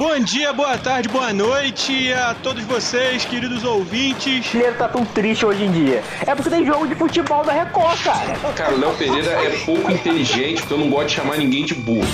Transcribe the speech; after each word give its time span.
Bom 0.00 0.18
dia, 0.18 0.50
boa 0.50 0.78
tarde, 0.78 1.10
boa 1.10 1.30
noite 1.30 2.10
a 2.14 2.32
todos 2.32 2.64
vocês, 2.64 3.22
queridos 3.26 3.64
ouvintes. 3.64 4.54
O 4.54 4.56
Léo 4.56 4.74
tá 4.74 4.88
tão 4.88 5.04
triste 5.04 5.44
hoje 5.44 5.64
em 5.64 5.70
dia. 5.70 6.02
É 6.26 6.34
porque 6.34 6.48
tem 6.48 6.64
jogo 6.64 6.88
de 6.88 6.94
futebol 6.94 7.44
da 7.44 7.52
Record, 7.52 8.02
cara. 8.02 8.54
Cara, 8.54 8.74
o 8.74 8.80
Léo 8.80 8.96
Pereira 8.96 9.30
é 9.32 9.50
pouco 9.62 9.92
inteligente, 9.92 10.62
porque 10.62 10.72
eu 10.72 10.78
não 10.78 10.88
gosto 10.88 11.08
de 11.08 11.14
chamar 11.16 11.36
ninguém 11.36 11.66
de 11.66 11.74
burro. 11.74 12.08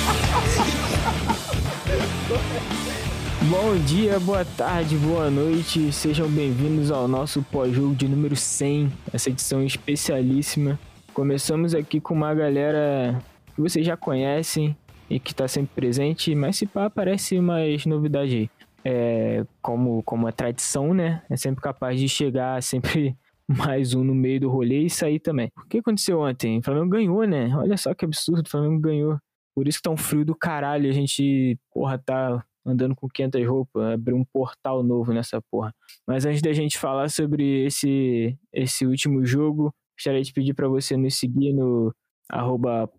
Bom 3.42 3.76
dia, 3.76 4.18
boa 4.18 4.44
tarde, 4.44 4.96
boa 4.96 5.30
noite, 5.30 5.92
sejam 5.92 6.26
bem-vindos 6.26 6.90
ao 6.90 7.06
nosso 7.06 7.40
pós-jogo 7.52 7.94
de 7.94 8.08
número 8.08 8.34
100, 8.34 8.92
essa 9.12 9.30
edição 9.30 9.62
especialíssima. 9.62 10.76
Começamos 11.14 11.72
aqui 11.72 12.00
com 12.00 12.14
uma 12.14 12.34
galera 12.34 13.16
que 13.54 13.60
vocês 13.60 13.86
já 13.86 13.96
conhecem 13.96 14.76
e 15.08 15.20
que 15.20 15.32
está 15.32 15.46
sempre 15.46 15.74
presente, 15.74 16.34
mas 16.34 16.56
se 16.56 16.66
pá, 16.66 16.86
aparece 16.86 17.40
mais 17.40 17.86
novidade 17.86 18.36
aí. 18.36 18.50
É, 18.84 19.44
como, 19.60 20.02
como 20.04 20.28
é 20.28 20.32
tradição, 20.32 20.94
né? 20.94 21.22
É 21.28 21.36
sempre 21.36 21.60
capaz 21.60 21.98
de 21.98 22.08
chegar 22.08 22.62
sempre 22.62 23.16
mais 23.48 23.94
um 23.94 24.04
no 24.04 24.14
meio 24.14 24.40
do 24.40 24.48
rolê 24.48 24.82
e 24.82 24.90
sair 24.90 25.18
também. 25.18 25.50
O 25.56 25.68
que 25.68 25.78
aconteceu 25.78 26.20
ontem? 26.20 26.58
O 26.58 26.62
Flamengo 26.62 26.90
ganhou, 26.90 27.24
né? 27.24 27.54
Olha 27.56 27.76
só 27.76 27.94
que 27.94 28.04
absurdo, 28.04 28.46
o 28.46 28.50
Flamengo 28.50 28.80
ganhou. 28.80 29.18
Por 29.54 29.66
isso 29.66 29.78
que 29.78 29.82
tá 29.82 29.90
um 29.90 29.96
frio 29.96 30.24
do 30.24 30.34
caralho, 30.34 30.88
a 30.88 30.92
gente, 30.92 31.58
porra, 31.72 31.98
tá 31.98 32.44
andando 32.64 32.94
com 32.94 33.08
500 33.08 33.46
roupas, 33.46 33.94
abrir 33.94 34.12
um 34.12 34.24
portal 34.24 34.82
novo 34.82 35.12
nessa 35.12 35.40
porra. 35.50 35.72
Mas 36.06 36.26
antes 36.26 36.42
da 36.42 36.52
gente 36.52 36.76
falar 36.76 37.08
sobre 37.08 37.64
esse, 37.64 38.36
esse 38.52 38.84
último 38.84 39.24
jogo, 39.24 39.72
gostaria 39.96 40.22
de 40.22 40.32
pedir 40.32 40.52
para 40.52 40.68
você 40.68 40.96
nos 40.96 41.14
seguir 41.16 41.52
no 41.52 41.94
arroba 42.30 42.90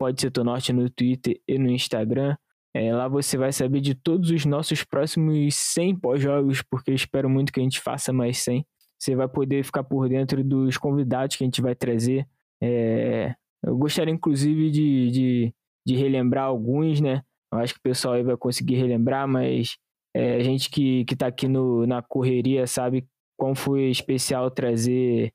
Norte 0.44 0.74
no 0.74 0.90
Twitter 0.90 1.40
e 1.48 1.58
no 1.58 1.70
Instagram. 1.70 2.36
É, 2.74 2.94
lá 2.94 3.08
você 3.08 3.38
vai 3.38 3.52
saber 3.52 3.82
de 3.82 3.96
todos 3.96 4.30
os 4.30 4.46
nossos 4.46 4.84
próximos 4.84 5.56
100 5.56 6.00
pós-jogos, 6.00 6.62
porque 6.62 6.92
eu 6.92 6.96
espero 6.96 7.30
muito 7.30 7.52
que 7.52 7.60
a 7.60 7.64
gente 7.64 7.80
faça 7.80 8.14
mais 8.14 8.38
100. 8.40 8.66
Você 9.00 9.16
vai 9.16 9.28
poder 9.28 9.64
ficar 9.64 9.84
por 9.84 10.08
dentro 10.10 10.44
dos 10.44 10.78
convidados 10.78 11.36
que 11.36 11.44
a 11.44 11.48
gente 11.48 11.62
vai 11.62 11.76
trazer. 11.76 12.28
É, 12.62 13.34
eu 13.64 13.78
gostaria, 13.78 14.14
inclusive, 14.14 14.70
de, 14.70 15.12
de, 15.12 15.54
de 15.86 15.96
relembrar 15.96 16.46
alguns, 16.46 17.00
né? 17.00 17.22
Eu 17.52 17.60
acho 17.60 17.74
que 17.74 17.80
o 17.80 17.84
pessoal 17.84 18.16
aí 18.16 18.24
vai 18.24 18.38
conseguir 18.38 18.76
relembrar, 18.76 19.28
mas 19.28 19.78
é, 20.16 20.36
a 20.36 20.44
gente 20.44 20.70
que, 20.70 21.06
que 21.06 21.16
tá 21.16 21.28
aqui 21.28 21.48
no, 21.48 21.86
na 21.86 22.02
correria 22.02 22.68
sabe 22.68 23.08
como 23.38 23.56
foi 23.56 23.90
especial 23.90 24.50
trazer 24.50 25.32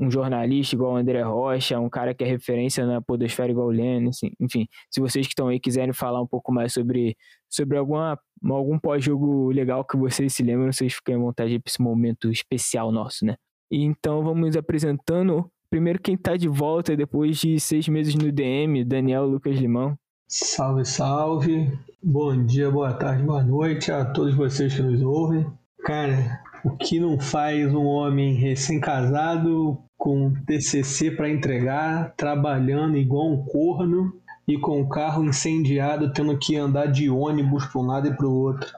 um 0.00 0.10
jornalista 0.10 0.74
igual 0.74 0.94
o 0.94 0.96
André 0.96 1.20
Rocha, 1.22 1.78
um 1.78 1.90
cara 1.90 2.14
que 2.14 2.24
é 2.24 2.26
referência 2.26 2.86
na 2.86 3.02
podosfera 3.02 3.50
igual 3.50 3.66
o 3.66 3.70
Lênin, 3.70 4.08
assim, 4.08 4.30
enfim, 4.40 4.66
se 4.90 5.00
vocês 5.00 5.26
que 5.26 5.32
estão 5.32 5.48
aí 5.48 5.60
quiserem 5.60 5.92
falar 5.92 6.22
um 6.22 6.26
pouco 6.26 6.50
mais 6.50 6.72
sobre, 6.72 7.16
sobre 7.50 7.76
alguma, 7.76 8.18
algum 8.48 8.78
pós-jogo 8.78 9.50
legal 9.50 9.84
que 9.84 9.96
vocês 9.96 10.32
se 10.32 10.42
lembram, 10.42 10.72
vocês 10.72 10.94
fiquem 10.94 11.16
à 11.16 11.18
vontade 11.18 11.58
para 11.58 11.70
esse 11.70 11.82
momento 11.82 12.30
especial 12.30 12.90
nosso, 12.90 13.26
né? 13.26 13.36
Então 13.70 14.22
vamos 14.22 14.56
apresentando 14.56 15.50
primeiro 15.68 16.00
quem 16.00 16.14
está 16.14 16.34
de 16.36 16.48
volta 16.48 16.96
depois 16.96 17.38
de 17.38 17.60
seis 17.60 17.86
meses 17.88 18.14
no 18.14 18.32
DM, 18.32 18.82
Daniel 18.84 19.26
Lucas 19.26 19.58
Limão. 19.58 19.98
Salve, 20.26 20.84
salve. 20.86 21.78
Bom 22.02 22.44
dia, 22.44 22.70
boa 22.70 22.94
tarde, 22.94 23.22
boa 23.22 23.42
noite 23.42 23.92
a 23.92 24.04
todos 24.04 24.34
vocês 24.34 24.74
que 24.74 24.82
nos 24.82 25.02
ouvem. 25.02 25.46
Cara, 25.84 26.40
o 26.64 26.76
que 26.76 26.98
não 27.00 27.18
faz 27.18 27.72
um 27.72 27.84
homem 27.84 28.34
recém-casado 28.34 29.78
com 29.96 30.32
TCC 30.46 31.10
para 31.10 31.28
entregar, 31.28 32.14
trabalhando 32.16 32.96
igual 32.96 33.30
um 33.30 33.44
corno 33.44 34.12
e 34.46 34.58
com 34.58 34.80
o 34.80 34.88
carro 34.88 35.24
incendiado, 35.24 36.12
tendo 36.12 36.38
que 36.38 36.56
andar 36.56 36.86
de 36.86 37.10
ônibus 37.10 37.66
para 37.66 37.80
um 37.80 37.86
lado 37.86 38.08
e 38.08 38.16
para 38.16 38.26
o 38.26 38.34
outro? 38.34 38.70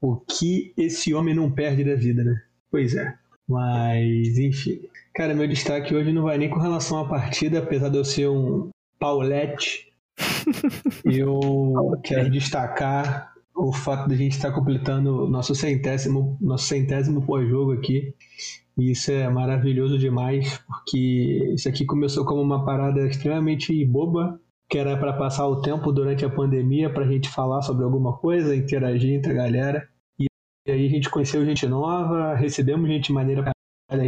O 0.00 0.16
que 0.16 0.72
esse 0.76 1.14
homem 1.14 1.34
não 1.34 1.50
perde 1.50 1.84
da 1.84 1.94
vida, 1.94 2.24
né? 2.24 2.42
Pois 2.70 2.94
é. 2.94 3.14
Mas, 3.48 4.38
enfim. 4.38 4.80
Cara, 5.14 5.34
meu 5.34 5.46
destaque 5.46 5.94
hoje 5.94 6.12
não 6.12 6.22
vai 6.22 6.38
nem 6.38 6.48
com 6.48 6.58
relação 6.58 6.98
à 6.98 7.08
partida, 7.08 7.58
apesar 7.58 7.88
de 7.88 7.98
eu 7.98 8.04
ser 8.04 8.28
um 8.28 8.70
Paulette 8.98 9.92
eu 11.04 12.00
quero 12.02 12.30
destacar 12.30 13.33
o 13.54 13.72
fato 13.72 14.08
de 14.08 14.14
a 14.14 14.18
gente 14.18 14.32
estar 14.32 14.52
completando 14.52 15.28
nosso 15.28 15.54
centésimo, 15.54 16.36
nosso 16.40 16.66
centésimo 16.66 17.24
pós-jogo 17.24 17.72
aqui. 17.72 18.14
E 18.76 18.90
isso 18.90 19.12
é 19.12 19.28
maravilhoso 19.28 19.96
demais, 19.96 20.58
porque 20.66 21.52
isso 21.54 21.68
aqui 21.68 21.84
começou 21.84 22.24
como 22.24 22.42
uma 22.42 22.64
parada 22.64 23.06
extremamente 23.06 23.84
boba, 23.84 24.40
que 24.68 24.76
era 24.76 24.96
para 24.96 25.12
passar 25.12 25.46
o 25.46 25.60
tempo 25.60 25.92
durante 25.92 26.24
a 26.24 26.30
pandemia, 26.30 26.92
para 26.92 27.04
a 27.04 27.08
gente 27.08 27.28
falar 27.28 27.62
sobre 27.62 27.84
alguma 27.84 28.16
coisa, 28.16 28.56
interagir 28.56 29.14
entre 29.14 29.32
a 29.32 29.36
galera. 29.36 29.88
E 30.18 30.26
aí 30.68 30.86
a 30.86 30.90
gente 30.90 31.08
conheceu 31.08 31.44
gente 31.44 31.66
nova, 31.68 32.34
recebemos 32.34 32.88
gente 32.88 33.12
maneira 33.12 33.52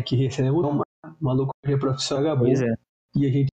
que 0.04 0.16
recebemos 0.16 0.64
uma 0.64 0.82
maluco 1.20 1.52
de 1.64 1.76
profissão 1.78 2.18
acabou. 2.18 2.48
É. 2.48 2.74
E 3.14 3.26
a 3.26 3.30
gente 3.30 3.48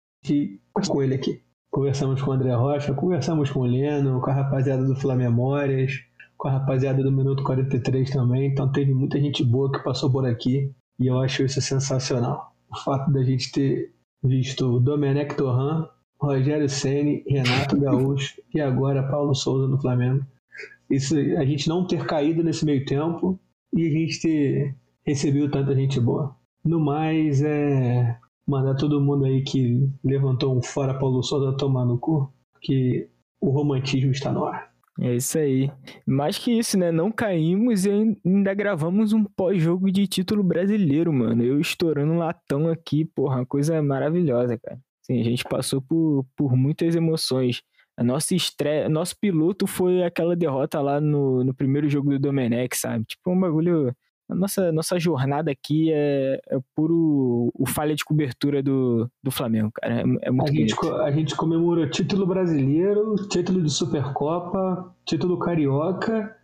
com 0.87 1.01
ele 1.01 1.15
aqui. 1.15 1.41
Conversamos 1.71 2.21
com 2.21 2.31
o 2.31 2.33
André 2.33 2.53
Rocha, 2.55 2.93
conversamos 2.93 3.51
com 3.51 3.59
o 3.59 3.65
Leno, 3.65 4.19
com 4.21 4.29
a 4.29 4.33
rapaziada 4.33 4.83
do 4.83 4.95
Flamengo 4.95 5.31
Memórias, 5.31 5.93
com 6.35 6.47
a 6.47 6.51
rapaziada 6.51 7.03
do 7.03 7.11
Minuto 7.11 7.43
43 7.43 8.09
também. 8.09 8.47
Então 8.47 8.71
teve 8.71 8.93
muita 8.93 9.19
gente 9.19 9.43
boa 9.43 9.71
que 9.71 9.83
passou 9.83 10.11
por 10.11 10.25
aqui 10.25 10.71
e 10.99 11.07
eu 11.07 11.19
acho 11.19 11.43
isso 11.43 11.61
sensacional. 11.61 12.53
O 12.71 12.77
fato 12.77 13.11
da 13.11 13.23
gente 13.23 13.51
ter 13.51 13.93
visto 14.23 14.79
Domenech 14.79 15.35
Torran, 15.35 15.87
Rogério 16.19 16.67
Ceni, 16.67 17.23
Renato 17.27 17.77
Gaúcho 17.79 18.41
e 18.53 18.59
agora 18.59 19.07
Paulo 19.07 19.35
Souza 19.35 19.67
no 19.67 19.79
Flamengo. 19.79 20.25
Isso, 20.89 21.15
a 21.15 21.45
gente 21.45 21.69
não 21.69 21.85
ter 21.85 22.03
caído 22.05 22.43
nesse 22.43 22.65
meio 22.65 22.83
tempo 22.83 23.39
e 23.71 23.85
a 23.85 23.91
gente 23.91 24.19
ter 24.19 24.75
recebido 25.05 25.51
tanta 25.51 25.75
gente 25.75 25.99
boa. 25.99 26.35
No 26.65 26.79
mais, 26.79 27.43
é 27.43 28.17
mandar 28.49 28.75
todo 28.75 28.99
mundo 28.99 29.25
aí 29.25 29.43
que 29.43 29.87
levantou 30.03 30.57
um 30.57 30.61
fora 30.61 30.97
Paulo 30.97 31.21
Souza 31.21 31.55
tomar 31.55 31.85
no 31.85 31.99
cu, 31.99 32.33
que 32.61 33.07
o 33.39 33.51
romantismo 33.51 34.11
está 34.11 34.31
no 34.31 34.45
ar. 34.45 34.69
É 34.99 35.15
isso 35.15 35.37
aí. 35.37 35.71
Mais 36.05 36.37
que 36.37 36.51
isso, 36.51 36.77
né? 36.77 36.91
Não 36.91 37.09
caímos 37.09 37.85
e 37.85 38.17
ainda 38.25 38.53
gravamos 38.53 39.13
um 39.13 39.23
pós-jogo 39.23 39.89
de 39.91 40.05
título 40.07 40.43
brasileiro, 40.43 41.13
mano. 41.13 41.41
Eu 41.41 41.61
estourando 41.61 42.11
um 42.11 42.17
latão 42.17 42.67
aqui, 42.67 43.05
porra, 43.05 43.37
uma 43.37 43.45
coisa 43.45 43.81
maravilhosa, 43.81 44.57
cara. 44.57 44.77
Sim, 45.03 45.21
a 45.21 45.23
gente 45.23 45.43
passou 45.45 45.81
por, 45.81 46.25
por 46.35 46.55
muitas 46.55 46.95
emoções. 46.95 47.61
A 47.95 48.03
nossa 48.03 48.35
estreia, 48.35 48.89
nosso 48.89 49.15
piloto 49.19 49.67
foi 49.67 50.03
aquela 50.03 50.35
derrota 50.35 50.81
lá 50.81 50.99
no, 50.99 51.43
no 51.43 51.53
primeiro 51.53 51.87
jogo 51.87 52.09
do 52.09 52.19
Domenech, 52.19 52.75
sabe? 52.75 53.05
Tipo, 53.05 53.31
um 53.31 53.39
bagulho 53.39 53.95
nossa, 54.35 54.71
nossa 54.71 54.99
jornada 54.99 55.51
aqui 55.51 55.91
é, 55.91 56.39
é 56.49 56.59
puro 56.75 57.51
o 57.53 57.65
falha 57.65 57.95
de 57.95 58.05
cobertura 58.05 58.61
do, 58.61 59.09
do 59.23 59.31
Flamengo, 59.31 59.71
cara. 59.73 60.01
É, 60.01 60.27
é 60.27 60.31
muito 60.31 60.51
a 60.51 60.53
gente, 60.53 60.75
a 60.87 61.11
gente 61.11 61.35
comemora 61.35 61.89
título 61.89 62.25
brasileiro, 62.25 63.15
título 63.29 63.61
de 63.61 63.69
Supercopa, 63.69 64.95
título 65.05 65.39
carioca. 65.39 66.35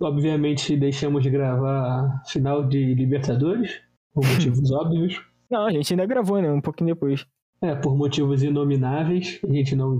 Obviamente 0.00 0.76
deixamos 0.76 1.22
de 1.22 1.30
gravar 1.30 2.22
final 2.26 2.66
de 2.66 2.94
Libertadores, 2.94 3.80
por 4.14 4.24
motivos 4.26 4.70
óbvios. 4.70 5.20
Não, 5.50 5.66
a 5.66 5.70
gente 5.72 5.92
ainda 5.92 6.06
gravou, 6.06 6.40
né? 6.40 6.50
Um 6.50 6.60
pouquinho 6.60 6.94
depois. 6.94 7.26
É, 7.60 7.74
por 7.74 7.96
motivos 7.96 8.42
inomináveis. 8.42 9.40
A 9.42 9.52
gente 9.52 9.74
não, 9.74 9.98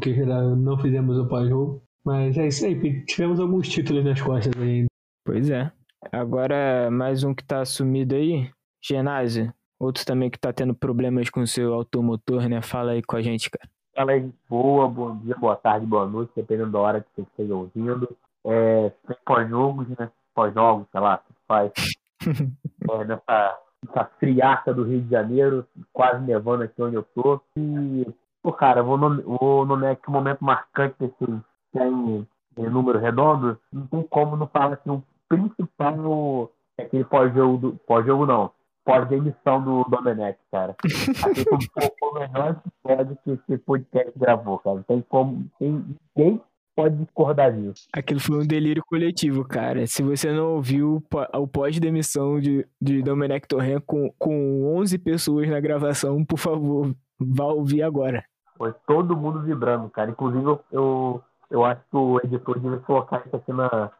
não 0.56 0.78
fizemos 0.78 1.19
o 1.19 1.27
pós-jogo. 1.27 1.83
Mas 2.05 2.38
é 2.38 2.47
isso 2.47 2.65
aí, 2.65 3.05
tivemos 3.05 3.38
alguns 3.38 3.69
títulos 3.69 4.05
nas 4.05 4.21
costas 4.21 4.53
ainda. 4.62 4.87
Pois 5.27 5.50
é. 5.50 5.71
Agora, 6.12 6.91
mais 6.91 7.25
um 7.25 7.34
que 7.34 7.44
tá 7.44 7.64
sumido 7.64 8.14
aí, 8.14 8.50
Genásio. 8.81 9.53
Outro 9.78 10.04
também 10.04 10.31
que 10.31 10.38
tá 10.38 10.53
tendo 10.53 10.75
problemas 10.75 11.31
com 11.31 11.41
o 11.41 11.47
seu 11.47 11.75
automotor, 11.75 12.48
né? 12.48 12.62
Fala 12.62 12.92
aí 12.92 13.03
com 13.03 13.16
a 13.16 13.22
gente, 13.22 13.50
cara. 13.50 13.69
Fala 13.94 14.12
aí, 14.12 14.32
boa, 14.48 14.88
bom 14.88 15.16
dia, 15.19 15.37
boa 15.37 15.56
tarde, 15.56 15.87
boa 15.87 16.06
noite, 16.06 16.32
dependendo 16.34 16.72
da 16.72 16.78
hora 16.78 17.00
que 17.00 17.08
você 17.14 17.22
esteja 17.22 17.54
ouvindo. 17.54 18.16
É, 18.44 18.91
tem 19.06 19.16
pós-jogos, 19.25 19.88
né? 19.88 20.11
Pós-jogos, 20.34 20.87
sei 20.90 21.00
lá, 21.00 21.19
que 21.19 21.34
faz. 21.46 21.73
é, 22.90 23.05
nessa, 23.05 23.58
nessa 23.87 24.05
friaca 24.19 24.73
do 24.73 24.84
Rio 24.84 25.02
de 25.02 25.11
Janeiro, 25.11 25.67
quase 25.93 26.25
nevando 26.25 26.64
aqui 26.64 26.81
onde 26.81 26.96
eu 26.96 27.02
tô. 27.02 27.40
E, 27.56 28.06
pô, 28.43 28.52
cara, 28.52 28.82
vou, 28.82 28.96
nome, 28.96 29.23
vou 29.23 29.67
nomear 29.67 29.93
aqui 29.93 30.08
um 30.08 30.12
momento 30.12 30.44
marcante 30.44 30.96
desse 30.99 31.43
tem 31.73 32.26
em 32.56 32.70
número 32.70 32.99
redondo. 32.99 33.58
Não 33.73 33.87
tem 33.87 34.02
como 34.05 34.37
não 34.37 34.46
falar 34.46 34.76
que 34.76 34.90
um 34.90 35.02
principal 35.28 36.50
é 36.78 36.82
aquele 36.82 37.04
pós-jogo 37.04 37.58
do. 37.58 37.76
Pós-jogo 37.86 38.26
não. 38.26 38.50
Pós-demissão 38.84 39.62
do 39.62 39.84
Domenech, 39.84 40.38
cara. 40.50 40.75
Foi 40.80 42.10
o 42.10 42.14
melhor 42.14 42.60
episódio 42.84 43.19
que 43.22 43.30
esse 43.32 43.58
podcast 43.58 44.12
gravou, 44.16 44.58
cara. 44.60 44.82
Tem 44.86 45.02
como. 45.02 45.44
Tem, 45.58 45.84
ninguém 46.16 46.40
pode 46.75 46.96
discordar 46.96 47.52
disso. 47.52 47.88
Aquilo 47.92 48.20
foi 48.20 48.38
um 48.38 48.46
delírio 48.46 48.82
coletivo, 48.86 49.44
cara. 49.44 49.84
Se 49.86 50.02
você 50.02 50.32
não 50.32 50.54
ouviu 50.54 51.02
o 51.34 51.46
pós-demissão 51.48 52.40
de, 52.40 52.64
de 52.80 53.02
Domenech 53.02 53.48
Torren 53.48 53.80
com, 53.80 54.12
com 54.16 54.76
11 54.76 54.96
pessoas 54.98 55.50
na 55.50 55.58
gravação, 55.58 56.25
por 56.25 56.38
favor, 56.38 56.94
vá 57.19 57.46
ouvir 57.46 57.82
agora. 57.82 58.25
Foi 58.56 58.72
todo 58.86 59.16
mundo 59.16 59.42
vibrando, 59.42 59.90
cara. 59.90 60.12
Inclusive, 60.12 60.58
eu, 60.70 61.20
eu 61.50 61.64
acho 61.64 61.80
que 61.90 61.96
o 61.96 62.20
editor 62.22 62.60
devia 62.60 62.78
colocar 62.78 63.22
isso 63.26 63.34
aqui 63.34 63.52
na, 63.52 63.90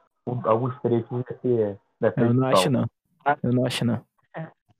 alguns 0.44 0.78
trechos 0.80 1.25
desse, 1.25 1.78
dessa 2.00 2.20
Eu 2.20 2.34
não 2.34 2.48
acho, 2.48 2.70
não. 2.70 2.86
Eu 3.42 3.52
não 3.52 3.66
acho, 3.66 3.84
não. 3.84 4.00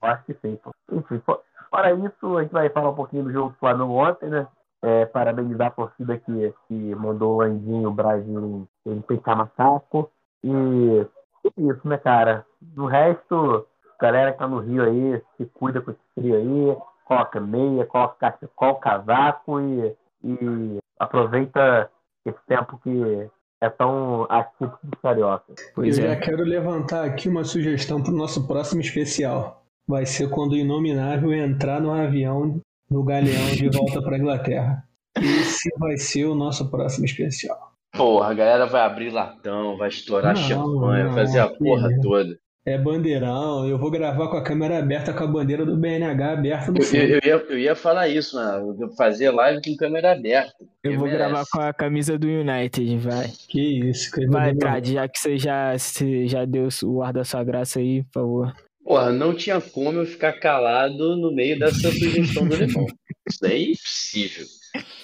Eu 0.01 0.09
acho 0.09 0.23
que 0.25 0.33
sim. 0.35 0.57
pô. 0.57 0.71
Enfim, 0.91 1.21
fora 1.69 1.93
isso, 1.93 2.37
a 2.37 2.43
gente 2.43 2.51
vai 2.51 2.69
falar 2.69 2.89
um 2.89 2.95
pouquinho 2.95 3.23
do 3.23 3.31
jogo 3.31 3.49
do 3.49 3.55
Flamengo 3.57 3.93
ontem, 3.93 4.29
né? 4.29 4.47
É, 4.81 5.05
parabenizar 5.05 5.67
a 5.67 5.71
torcida 5.71 6.17
que, 6.17 6.53
que 6.67 6.95
mandou 6.95 7.37
o 7.37 7.41
Andinho, 7.41 7.89
o 7.89 7.93
Brasil, 7.93 8.67
ele 8.85 9.01
pensar 9.01 9.35
macaco. 9.35 10.09
E 10.41 11.05
é 11.45 11.61
isso, 11.61 11.87
né, 11.87 11.97
cara? 11.97 12.45
Do 12.61 12.85
resto, 12.85 13.67
galera 13.99 14.31
que 14.31 14.39
tá 14.39 14.47
no 14.47 14.59
Rio 14.59 14.83
aí, 14.83 15.21
se 15.35 15.45
cuida 15.47 15.81
com 15.81 15.91
esse 15.91 15.99
frio 16.15 16.35
aí, 16.35 16.77
coloca 17.03 17.41
meia, 17.41 17.85
coloca 17.85 18.15
cachecol, 18.19 18.75
casaco 18.75 19.59
e, 19.59 19.97
e 20.23 20.79
aproveita 20.97 21.91
esse 22.25 22.39
tempo 22.47 22.79
que 22.81 23.29
é 23.61 23.69
tão 23.69 24.25
atípico 24.29 24.79
do 24.83 24.97
carioca. 24.97 25.53
Pois 25.75 25.97
eu 25.97 26.05
é. 26.05 26.09
já 26.09 26.15
quero 26.15 26.43
levantar 26.43 27.05
aqui 27.05 27.27
uma 27.27 27.43
sugestão 27.43 28.01
para 28.01 28.13
o 28.13 28.17
nosso 28.17 28.47
próximo 28.47 28.81
especial. 28.81 29.63
Vai 29.87 30.05
ser 30.05 30.29
quando 30.29 30.53
o 30.53 30.57
Inominável 30.57 31.33
entrar 31.33 31.81
no 31.81 31.91
avião 31.91 32.61
no 32.89 33.03
Galeão 33.03 33.47
de 33.51 33.69
volta 33.75 34.01
para 34.01 34.17
Inglaterra. 34.17 34.83
Esse 35.17 35.69
vai 35.77 35.97
ser 35.97 36.25
o 36.25 36.35
nosso 36.35 36.69
próximo 36.69 37.05
especial. 37.05 37.73
Porra, 37.91 38.29
a 38.29 38.33
galera 38.33 38.65
vai 38.65 38.81
abrir 38.81 39.09
latão, 39.09 39.75
vai 39.77 39.89
estourar 39.89 40.35
Não, 40.35 40.41
champanhe, 40.41 41.03
não, 41.03 41.13
vai 41.13 41.25
fazer 41.25 41.39
a 41.39 41.49
porra 41.49 41.91
isso. 41.91 42.01
toda. 42.01 42.39
É 42.69 42.77
bandeirão, 42.77 43.67
eu 43.67 43.79
vou 43.79 43.89
gravar 43.89 44.27
com 44.27 44.37
a 44.37 44.43
câmera 44.43 44.77
aberta, 44.77 45.11
com 45.11 45.23
a 45.23 45.27
bandeira 45.27 45.65
do 45.65 45.75
BNH 45.75 46.33
aberta 46.33 46.71
no 46.71 46.77
Eu, 46.77 46.83
fundo. 46.83 46.97
eu- 47.01 47.09
eu 47.09 47.19
ia, 47.23 47.45
eu 47.49 47.57
ia 47.59 47.75
falar 47.75 48.07
isso, 48.07 48.35
mano. 48.35 48.77
eu 48.79 48.89
Fazer 48.95 49.31
live 49.31 49.59
com 49.63 49.75
câmera 49.75 50.11
aberta. 50.11 50.53
Eu 50.83 50.93
vou 50.99 51.07
merece. 51.07 51.17
gravar 51.17 51.45
com 51.51 51.59
a 51.61 51.73
camisa 51.73 52.15
do 52.19 52.27
United, 52.27 52.97
vai. 52.99 53.31
Que 53.49 53.89
isso, 53.89 54.11
cara. 54.11 54.27
Vai, 54.29 54.53
Brad, 54.53 54.85
já 54.87 55.07
que 55.07 55.17
você 55.17 55.35
já, 55.39 55.75
você 55.75 56.27
já 56.27 56.45
deu 56.45 56.67
o 56.83 57.01
ar 57.01 57.11
da 57.11 57.23
sua 57.23 57.43
graça 57.43 57.79
aí, 57.79 58.03
por 58.03 58.11
favor. 58.13 58.53
Porra, 58.83 59.11
não 59.11 59.33
tinha 59.33 59.59
como 59.59 59.97
eu 59.99 60.05
ficar 60.05 60.33
calado 60.33 61.17
no 61.17 61.33
meio 61.33 61.57
dessa 61.57 61.91
sugestão 61.91 62.47
do 62.47 62.55
Limão. 62.55 62.85
Isso 63.27 63.39
daí 63.41 63.63
é 63.63 63.71
impossível. 63.71 64.45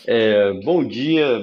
É, 0.05 0.53
bom 0.63 0.83
dia, 0.87 1.39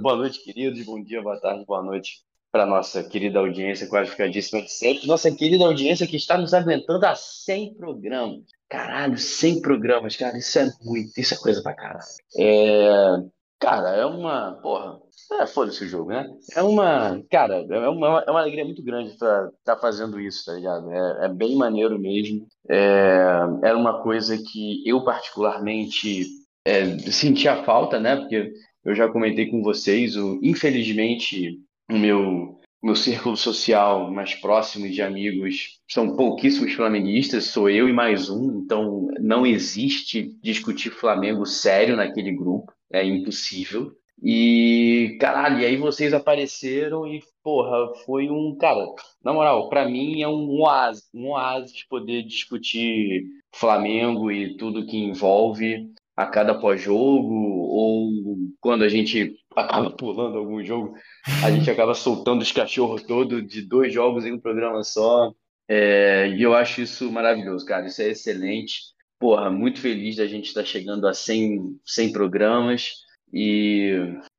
boa 0.00 0.16
noite, 0.16 0.42
queridos. 0.42 0.82
Bom 0.86 1.02
dia, 1.02 1.20
boa 1.20 1.38
tarde, 1.38 1.64
boa 1.66 1.82
noite 1.82 2.24
para 2.56 2.64
nossa 2.64 3.04
querida 3.04 3.38
audiência, 3.38 3.86
qualificadíssima 3.86 4.62
de 4.62 4.72
sempre. 4.72 5.06
Nossa 5.06 5.30
querida 5.30 5.66
audiência 5.66 6.06
que 6.06 6.16
está 6.16 6.38
nos 6.38 6.54
aguentando 6.54 7.04
há 7.04 7.14
100 7.14 7.74
programas. 7.74 8.44
Caralho, 8.66 9.18
100 9.18 9.60
programas, 9.60 10.16
cara, 10.16 10.38
isso 10.38 10.58
é 10.58 10.70
muito, 10.82 11.20
isso 11.20 11.34
é 11.34 11.36
coisa 11.36 11.62
pra 11.62 11.74
caralho. 11.74 12.00
É, 12.38 13.18
cara, 13.60 13.90
é 13.90 14.06
uma, 14.06 14.52
porra, 14.62 14.98
é, 15.38 15.46
foda-se 15.46 15.84
o 15.84 15.86
jogo, 15.86 16.08
né? 16.08 16.26
É 16.54 16.62
uma, 16.62 17.22
cara, 17.30 17.56
é 17.56 17.88
uma, 17.90 18.24
é 18.26 18.30
uma 18.30 18.40
alegria 18.40 18.64
muito 18.64 18.82
grande 18.82 19.10
estar 19.10 19.50
tá 19.62 19.76
fazendo 19.76 20.18
isso, 20.18 20.46
tá 20.46 20.54
ligado? 20.54 20.90
É, 20.90 21.26
é 21.26 21.28
bem 21.28 21.56
maneiro 21.56 21.98
mesmo. 21.98 22.46
É, 22.70 23.18
era 23.64 23.76
uma 23.76 24.02
coisa 24.02 24.38
que 24.38 24.82
eu 24.88 25.04
particularmente 25.04 26.24
é, 26.64 26.98
sentia 27.12 27.62
falta, 27.64 28.00
né? 28.00 28.16
Porque 28.16 28.50
eu 28.82 28.94
já 28.94 29.08
comentei 29.08 29.50
com 29.50 29.62
vocês, 29.62 30.16
o, 30.16 30.40
infelizmente, 30.42 31.60
o 31.90 31.98
meu, 31.98 32.60
meu 32.82 32.96
círculo 32.96 33.36
social 33.36 34.10
mais 34.12 34.34
próximo 34.34 34.88
de 34.88 35.02
amigos 35.02 35.80
são 35.88 36.16
pouquíssimos 36.16 36.72
flamenguistas, 36.72 37.44
sou 37.44 37.70
eu 37.70 37.88
e 37.88 37.92
mais 37.92 38.28
um, 38.28 38.60
então 38.64 39.08
não 39.20 39.46
existe 39.46 40.36
discutir 40.42 40.90
Flamengo 40.90 41.46
sério 41.46 41.96
naquele 41.96 42.32
grupo, 42.32 42.72
é 42.92 43.04
impossível. 43.04 43.92
E, 44.22 45.18
caralho, 45.20 45.60
e 45.60 45.66
aí 45.66 45.76
vocês 45.76 46.14
apareceram 46.14 47.06
e, 47.06 47.22
porra, 47.42 47.94
foi 48.06 48.30
um, 48.30 48.56
cara, 48.56 48.86
na 49.22 49.32
moral, 49.32 49.68
pra 49.68 49.86
mim 49.86 50.22
é 50.22 50.28
um 50.28 50.58
oásis, 50.60 51.04
um 51.14 51.28
oásis 51.28 51.86
poder 51.86 52.22
discutir 52.22 53.24
Flamengo 53.54 54.30
e 54.30 54.56
tudo 54.56 54.86
que 54.86 54.96
envolve 54.96 55.86
a 56.16 56.26
cada 56.26 56.58
pós-jogo, 56.58 57.34
ou 57.34 58.10
quando 58.58 58.84
a 58.84 58.88
gente 58.88 59.36
acaba 59.56 59.90
pulando 59.90 60.38
algum 60.38 60.62
jogo, 60.62 60.94
a 61.42 61.50
gente 61.50 61.70
acaba 61.70 61.94
soltando 61.94 62.42
os 62.42 62.52
cachorros 62.52 63.02
todos 63.02 63.46
de 63.46 63.62
dois 63.62 63.92
jogos 63.92 64.24
em 64.24 64.32
um 64.32 64.40
programa 64.40 64.84
só. 64.84 65.32
É, 65.68 66.28
e 66.28 66.42
eu 66.42 66.54
acho 66.54 66.80
isso 66.80 67.10
maravilhoso, 67.10 67.64
cara, 67.66 67.86
isso 67.86 68.02
é 68.02 68.10
excelente. 68.10 68.80
Porra, 69.18 69.50
muito 69.50 69.80
feliz 69.80 70.16
da 70.16 70.26
gente 70.26 70.46
estar 70.46 70.64
chegando 70.64 71.08
a 71.08 71.14
100, 71.14 71.80
100 71.84 72.12
programas. 72.12 72.92
E, 73.32 73.94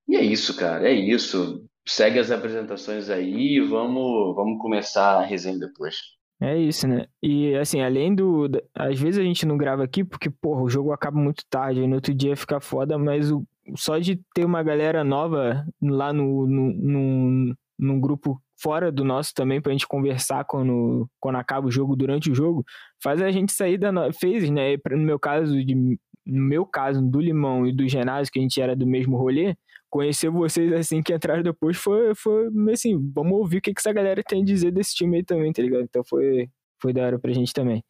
e 0.07 0.15
é 0.15 0.23
isso, 0.23 0.55
cara, 0.55 0.87
é 0.87 0.93
isso. 0.93 1.65
Segue 1.85 2.19
as 2.19 2.31
apresentações 2.31 3.09
aí 3.09 3.57
e 3.57 3.61
vamos, 3.61 4.35
vamos 4.35 4.61
começar 4.61 5.19
a 5.19 5.25
resenha 5.25 5.57
depois. 5.57 5.95
É 6.39 6.55
isso, 6.55 6.87
né? 6.87 7.07
E 7.21 7.55
assim, 7.55 7.81
além 7.81 8.13
do. 8.13 8.47
Às 8.75 8.99
vezes 8.99 9.19
a 9.19 9.23
gente 9.23 9.45
não 9.45 9.57
grava 9.57 9.83
aqui 9.83 10.03
porque, 10.03 10.29
porra, 10.29 10.61
o 10.61 10.69
jogo 10.69 10.91
acaba 10.91 11.17
muito 11.19 11.43
tarde, 11.49 11.87
no 11.87 11.95
outro 11.95 12.13
dia 12.13 12.35
fica 12.37 12.59
foda, 12.59 12.97
mas 12.97 13.31
o... 13.31 13.43
só 13.75 13.97
de 13.97 14.19
ter 14.33 14.45
uma 14.45 14.63
galera 14.63 15.03
nova 15.03 15.65
lá 15.81 16.13
no, 16.13 16.47
no, 16.47 16.73
no, 16.73 17.55
num 17.79 17.99
grupo 17.99 18.41
fora 18.59 18.91
do 18.91 19.03
nosso 19.03 19.33
também 19.33 19.61
pra 19.61 19.71
gente 19.71 19.87
conversar 19.87 20.43
quando, 20.45 21.07
quando 21.19 21.35
acaba 21.37 21.67
o 21.67 21.71
jogo, 21.71 21.95
durante 21.95 22.31
o 22.31 22.35
jogo, 22.35 22.63
faz 23.03 23.21
a 23.21 23.31
gente 23.31 23.51
sair 23.53 23.77
da. 23.77 23.91
no- 23.91 24.11
Fez, 24.13 24.49
né? 24.49 24.75
No 24.91 24.97
meu 24.97 25.19
caso, 25.19 25.63
de, 25.63 25.75
no 25.75 25.97
meu 26.25 26.65
caso, 26.65 27.01
do 27.01 27.19
Limão 27.19 27.67
e 27.67 27.71
do 27.73 27.87
Genásio, 27.87 28.31
que 28.31 28.39
a 28.39 28.41
gente 28.41 28.59
era 28.61 28.75
do 28.75 28.87
mesmo 28.87 29.15
rolê, 29.17 29.55
conhecer 29.89 30.29
vocês 30.29 30.71
assim 30.73 31.01
que 31.03 31.13
entraram 31.13 31.43
depois 31.43 31.77
foi, 31.77 32.13
foi 32.15 32.47
assim, 32.73 32.97
vamos 33.13 33.33
ouvir 33.33 33.57
o 33.59 33.61
que, 33.61 33.73
que 33.73 33.79
essa 33.79 33.93
galera 33.93 34.21
tem 34.23 34.41
a 34.41 34.45
dizer 34.45 34.71
desse 34.71 34.95
time 34.95 35.17
aí 35.17 35.23
também, 35.23 35.53
tá 35.53 35.61
ligado? 35.61 35.83
Então 35.83 36.03
foi, 36.03 36.49
foi 36.81 36.91
da 36.93 37.05
hora 37.05 37.19
pra 37.19 37.31
gente 37.31 37.53
também. 37.53 37.83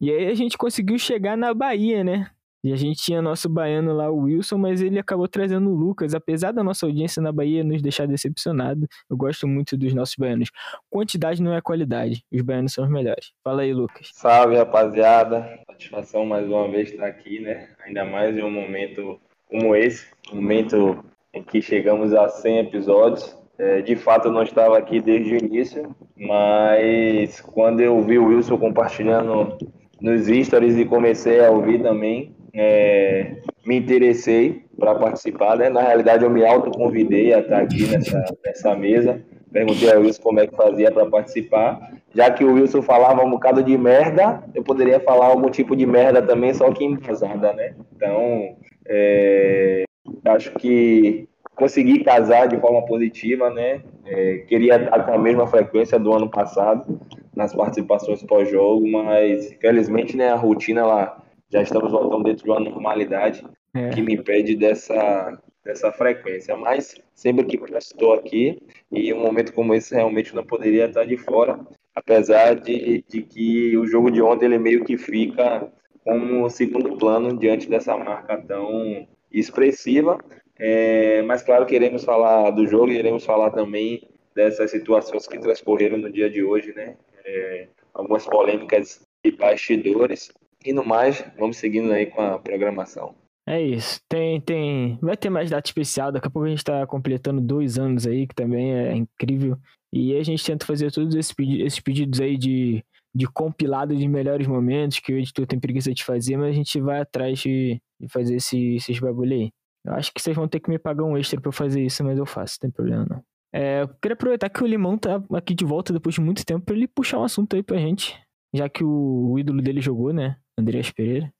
E 0.00 0.10
aí 0.10 0.26
a 0.28 0.34
gente 0.34 0.56
conseguiu 0.58 0.98
chegar 0.98 1.36
na 1.36 1.52
Bahia, 1.54 2.02
né? 2.02 2.30
E 2.62 2.72
a 2.72 2.76
gente 2.76 3.00
tinha 3.00 3.22
nosso 3.22 3.48
baiano 3.48 3.92
lá, 3.92 4.10
o 4.10 4.22
Wilson, 4.22 4.58
mas 4.58 4.82
ele 4.82 4.98
acabou 4.98 5.28
trazendo 5.28 5.70
o 5.70 5.74
Lucas. 5.74 6.14
Apesar 6.14 6.52
da 6.52 6.64
nossa 6.64 6.86
audiência 6.86 7.22
na 7.22 7.30
Bahia 7.30 7.62
nos 7.62 7.80
deixar 7.80 8.06
decepcionado, 8.06 8.86
eu 9.08 9.16
gosto 9.16 9.46
muito 9.46 9.76
dos 9.76 9.94
nossos 9.94 10.16
baianos. 10.16 10.50
Quantidade 10.90 11.40
não 11.40 11.54
é 11.54 11.60
qualidade, 11.60 12.24
os 12.32 12.42
baianos 12.42 12.72
são 12.72 12.84
os 12.84 12.90
melhores. 12.90 13.32
Fala 13.44 13.62
aí, 13.62 13.72
Lucas. 13.72 14.10
Salve, 14.12 14.56
rapaziada. 14.56 15.60
Satisfação 15.70 16.26
mais 16.26 16.48
uma 16.48 16.68
vez 16.68 16.90
estar 16.90 17.06
aqui, 17.06 17.38
né? 17.38 17.68
Ainda 17.86 18.04
mais 18.04 18.36
em 18.36 18.42
um 18.42 18.50
momento 18.50 19.20
como 19.48 19.74
esse, 19.76 20.06
um 20.32 20.36
momento 20.36 21.04
em 21.32 21.42
que 21.42 21.62
chegamos 21.62 22.12
a 22.12 22.28
100 22.28 22.58
episódios. 22.58 23.36
É, 23.56 23.82
de 23.82 23.96
fato, 23.96 24.28
eu 24.28 24.32
não 24.32 24.42
estava 24.42 24.78
aqui 24.78 25.00
desde 25.00 25.34
o 25.34 25.38
início, 25.38 25.94
mas 26.16 27.40
quando 27.40 27.80
eu 27.80 28.00
vi 28.02 28.18
o 28.18 28.26
Wilson 28.26 28.56
compartilhando 28.58 29.56
nos 30.00 30.26
stories 30.26 30.76
e 30.76 30.84
comecei 30.84 31.44
a 31.44 31.50
ouvir 31.50 31.82
também, 31.82 32.36
é, 32.54 33.36
me 33.66 33.76
interessei 33.76 34.64
para 34.78 34.94
participar, 34.94 35.56
né? 35.56 35.68
Na 35.68 35.82
realidade, 35.82 36.24
eu 36.24 36.30
me 36.30 36.44
autoconvidei 36.44 37.32
a 37.34 37.40
estar 37.40 37.62
aqui 37.62 37.86
nessa, 37.86 38.24
nessa 38.44 38.74
mesa. 38.74 39.22
Perguntei 39.52 39.90
ao 39.92 40.00
Wilson 40.00 40.22
como 40.22 40.40
é 40.40 40.46
que 40.46 40.56
fazia 40.56 40.90
para 40.90 41.06
participar. 41.06 41.80
Já 42.14 42.30
que 42.30 42.44
o 42.44 42.54
Wilson 42.54 42.82
falava 42.82 43.24
um 43.24 43.30
bocado 43.30 43.62
de 43.62 43.76
merda, 43.76 44.42
eu 44.54 44.62
poderia 44.62 45.00
falar 45.00 45.26
algum 45.26 45.50
tipo 45.50 45.74
de 45.74 45.86
merda 45.86 46.22
também, 46.22 46.52
só 46.54 46.70
que 46.72 46.84
embasada, 46.84 47.52
né? 47.52 47.74
Então, 47.94 48.56
é, 48.86 49.84
acho 50.26 50.52
que 50.54 51.28
consegui 51.54 52.04
casar 52.04 52.46
de 52.46 52.56
forma 52.58 52.84
positiva, 52.86 53.50
né? 53.50 53.82
É, 54.06 54.38
queria 54.48 54.76
estar 54.76 55.04
com 55.04 55.12
a 55.12 55.18
mesma 55.18 55.46
frequência 55.46 55.98
do 55.98 56.12
ano 56.12 56.30
passado 56.30 57.00
nas 57.34 57.54
participações 57.54 58.22
pós-jogo, 58.22 58.86
mas 58.88 59.52
infelizmente, 59.52 60.16
né, 60.16 60.30
a 60.30 60.36
rotina 60.36 60.86
lá 60.86 61.22
já 61.50 61.62
estamos 61.62 61.90
voltando 61.90 62.24
dentro 62.24 62.44
de 62.44 62.50
uma 62.50 62.60
normalidade 62.60 63.44
É. 63.74 63.90
que 63.90 64.00
me 64.02 64.14
impede 64.14 64.56
dessa 64.56 65.38
dessa 65.64 65.92
frequência. 65.92 66.56
Mas 66.56 66.94
sempre 67.14 67.44
que 67.44 67.60
estou 67.76 68.14
aqui 68.14 68.58
e 68.90 69.12
um 69.12 69.20
momento 69.20 69.52
como 69.52 69.74
esse 69.74 69.94
realmente 69.94 70.34
não 70.34 70.42
poderia 70.44 70.86
estar 70.86 71.04
de 71.04 71.16
fora, 71.18 71.60
apesar 71.94 72.54
de, 72.54 73.04
de 73.06 73.22
que 73.22 73.76
o 73.76 73.86
jogo 73.86 74.10
de 74.10 74.22
ontem 74.22 74.46
ele 74.46 74.58
meio 74.58 74.82
que 74.84 74.96
fica 74.96 75.70
como 76.04 76.48
segundo 76.48 76.96
plano 76.96 77.36
diante 77.38 77.68
dessa 77.68 77.96
marca 77.98 78.38
tão 78.38 79.06
expressiva. 79.30 80.18
É, 80.58 81.20
mas 81.22 81.42
claro, 81.42 81.66
queremos 81.66 82.02
falar 82.02 82.50
do 82.50 82.66
jogo, 82.66 82.86
queremos 82.86 83.24
falar 83.24 83.50
também 83.50 84.08
dessas 84.34 84.70
situações 84.70 85.26
que 85.26 85.38
transcorreram 85.38 85.98
no 85.98 86.10
dia 86.10 86.30
de 86.30 86.42
hoje, 86.42 86.72
né? 86.74 86.96
É, 87.24 87.68
algumas 87.92 88.24
polêmicas 88.24 89.06
de 89.22 89.32
bastidores. 89.32 90.32
E 90.64 90.72
no 90.72 90.84
mais, 90.84 91.24
vamos 91.38 91.56
seguindo 91.56 91.92
aí 91.92 92.06
com 92.06 92.20
a 92.20 92.38
programação. 92.38 93.14
É 93.48 93.62
isso. 93.62 94.00
Tem, 94.08 94.40
tem. 94.40 94.98
Vai 95.00 95.16
ter 95.16 95.30
mais 95.30 95.50
data 95.50 95.66
especial. 95.66 96.12
Daqui 96.12 96.26
a 96.26 96.30
pouco 96.30 96.46
a 96.46 96.50
gente 96.50 96.64
tá 96.64 96.86
completando 96.86 97.40
dois 97.40 97.78
anos 97.78 98.06
aí, 98.06 98.26
que 98.26 98.34
também 98.34 98.74
é 98.74 98.94
incrível. 98.94 99.56
E 99.92 100.14
a 100.16 100.22
gente 100.22 100.44
tenta 100.44 100.66
fazer 100.66 100.92
todos 100.92 101.14
esses, 101.14 101.32
pedi- 101.32 101.62
esses 101.62 101.80
pedidos 101.80 102.20
aí 102.20 102.36
de, 102.36 102.84
de 103.14 103.26
compilado 103.26 103.96
de 103.96 104.06
melhores 104.06 104.46
momentos, 104.46 104.98
que 104.98 105.12
o 105.12 105.18
editor 105.18 105.46
tem 105.46 105.58
preguiça 105.58 105.94
de 105.94 106.04
fazer, 106.04 106.36
mas 106.36 106.50
a 106.50 106.52
gente 106.52 106.78
vai 106.78 107.00
atrás 107.00 107.38
de, 107.38 107.80
de 107.98 108.08
fazer 108.08 108.36
esse, 108.36 108.74
esses 108.74 108.98
bagulho 109.00 109.32
aí. 109.34 109.50
Eu 109.86 109.94
acho 109.94 110.12
que 110.12 110.20
vocês 110.20 110.36
vão 110.36 110.46
ter 110.46 110.60
que 110.60 110.68
me 110.68 110.78
pagar 110.78 111.04
um 111.04 111.16
extra 111.16 111.40
eu 111.42 111.52
fazer 111.52 111.82
isso, 111.82 112.04
mas 112.04 112.18
eu 112.18 112.26
faço, 112.26 112.58
não 112.58 112.68
tem 112.68 112.70
problema 112.70 113.06
não. 113.08 113.22
É, 113.50 113.80
eu 113.80 113.88
queria 113.88 114.12
aproveitar 114.12 114.50
que 114.50 114.62
o 114.62 114.66
Limão 114.66 114.98
tá 114.98 115.22
aqui 115.32 115.54
de 115.54 115.64
volta 115.64 115.90
depois 115.90 116.14
de 116.14 116.20
muito 116.20 116.44
tempo 116.44 116.66
pra 116.66 116.74
ele 116.74 116.86
puxar 116.86 117.18
um 117.18 117.24
assunto 117.24 117.56
aí 117.56 117.62
pra 117.62 117.78
gente. 117.78 118.14
Já 118.54 118.68
que 118.68 118.84
o, 118.84 119.30
o 119.32 119.38
ídolo 119.38 119.62
dele 119.62 119.80
jogou, 119.80 120.12
né? 120.12 120.36
Andreas 120.58 120.90
Pereira. 120.90 121.32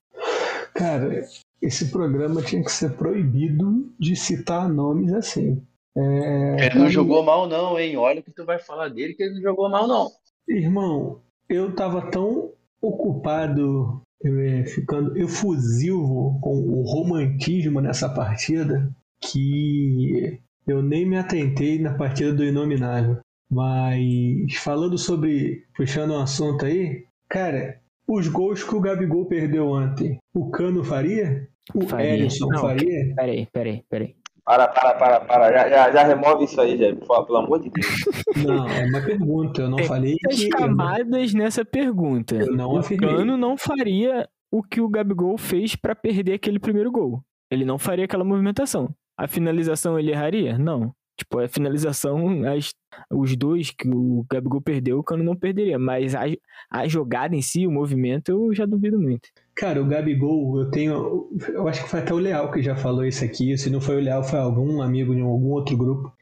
Cara, 0.75 1.26
esse 1.60 1.90
programa 1.90 2.42
tinha 2.42 2.62
que 2.62 2.70
ser 2.70 2.96
proibido 2.96 3.92
de 3.98 4.14
citar 4.14 4.68
nomes 4.68 5.12
assim. 5.12 5.60
É, 5.96 6.66
Ele 6.66 6.78
não 6.78 6.88
jogou 6.88 7.25
mal, 7.25 7.48
não, 7.48 7.78
hein? 7.78 7.96
Olha 7.96 8.20
o 8.20 8.22
que 8.22 8.30
tu 8.30 8.44
vai 8.44 8.58
falar 8.58 8.88
dele, 8.88 9.14
que 9.14 9.22
ele 9.22 9.34
não 9.34 9.42
jogou 9.42 9.68
mal, 9.68 9.88
não. 9.88 10.08
Irmão, 10.48 11.20
eu 11.48 11.75
tava 11.75 12.10
tão 12.10 12.52
ocupado, 12.80 14.00
eh, 14.25 14.64
ficando 14.66 15.18
efusivo 15.18 16.38
com 16.40 16.56
o 16.56 16.82
romantismo 16.82 17.80
nessa 17.80 18.08
partida, 18.08 18.88
que 19.20 20.38
eu 20.66 20.80
nem 20.80 21.04
me 21.04 21.18
atentei 21.18 21.80
na 21.80 21.94
partida 21.94 22.32
do 22.32 22.44
Inominável. 22.44 23.18
Mas 23.50 24.54
falando 24.62 24.96
sobre, 24.96 25.64
puxando 25.75 26.12
um 26.12 26.20
assunto 26.20 26.64
aí, 26.64 27.04
cara, 27.28 27.80
os 28.09 28.27
gols 28.29 28.65
que 28.65 28.75
o 28.75 28.81
Gabigol 28.81 29.27
perdeu 29.27 29.69
ontem, 29.69 30.19
o 30.35 30.50
Cano 30.50 30.83
faria? 30.83 31.47
O 31.75 31.87
Faria. 31.87 32.15
Ellison 32.15 32.47
Não, 32.49 32.61
faria? 32.62 33.15
Peraí, 33.15 33.47
peraí, 33.53 33.85
peraí. 33.91 34.17
Para, 34.43 34.67
para, 34.69 34.95
para, 34.95 35.21
para. 35.21 35.53
Já, 35.53 35.69
já, 35.69 35.91
já 35.93 36.03
remove 36.05 36.45
isso 36.47 36.59
aí, 36.59 36.79
já, 36.79 36.97
por 36.97 37.07
favor, 37.07 37.27
pelo 37.27 37.38
amor 37.41 37.61
de 37.61 37.69
Deus. 37.69 37.87
Não, 38.47 38.67
é 38.67 38.87
uma 38.87 39.03
pergunta. 39.03 39.61
Eu 39.61 39.69
não 39.69 39.77
Tem 39.77 39.87
falei 39.87 40.17
que. 40.17 40.49
camadas 40.49 41.35
nessa 41.35 41.67
pergunta. 41.67 42.35
Eu 42.35 42.55
não 42.57 42.73
o 42.73 42.79
afirmei. 42.79 43.11
Cano 43.11 43.37
não 43.37 43.59
faria 43.59 44.27
o 44.50 44.62
que 44.62 44.81
o 44.81 44.88
Gabigol 44.88 45.37
fez 45.37 45.77
pra 45.77 45.95
perder 45.95 46.33
aquele 46.33 46.59
primeiro 46.59 46.91
gol. 46.91 47.21
Ele 47.50 47.67
não 47.67 47.79
faria 47.79 48.07
aquela 48.07 48.25
movimentação. 48.25 48.88
A 49.19 49.29
finalização 49.29 49.99
ele 49.99 50.12
erraria? 50.12 50.57
Não. 50.57 50.95
Tipo, 51.18 51.40
a 51.40 51.48
finalização, 51.48 52.44
as- 52.48 52.72
os 53.12 53.37
dois 53.37 53.70
que 53.72 53.88
o 53.88 54.25
Gabigol 54.30 54.60
perdeu, 54.60 54.98
o 55.00 55.02
Cano 55.02 55.25
não 55.25 55.34
perderia. 55.34 55.78
Mas 55.78 56.14
a, 56.14 56.22
a 56.70 56.87
jogada 56.87 57.34
em 57.34 57.42
si, 57.42 57.66
o 57.66 57.72
movimento, 57.72 58.28
eu 58.30 58.54
já 58.54 58.64
duvido 58.64 58.98
muito. 59.00 59.28
Cara, 59.56 59.82
o 59.82 59.87
Gabigol, 59.87 60.60
eu 60.60 60.70
tenho. 60.70 61.28
Eu 61.48 61.66
acho 61.66 61.82
que 61.82 61.90
foi 61.90 61.98
até 62.00 62.14
o 62.14 62.18
Leal 62.18 62.50
que 62.52 62.62
já 62.62 62.76
falou 62.76 63.04
isso 63.04 63.25
aqui. 63.25 63.58
Se 63.58 63.68
não 63.68 63.80
foi 63.80 63.96
o 63.96 64.00
Leal, 64.00 64.22
foi 64.22 64.38
algum 64.38 64.80
amigo 64.80 65.12
de 65.14 65.20
algum 65.20 65.48
outro 65.50 65.76
grupo. 65.76 66.12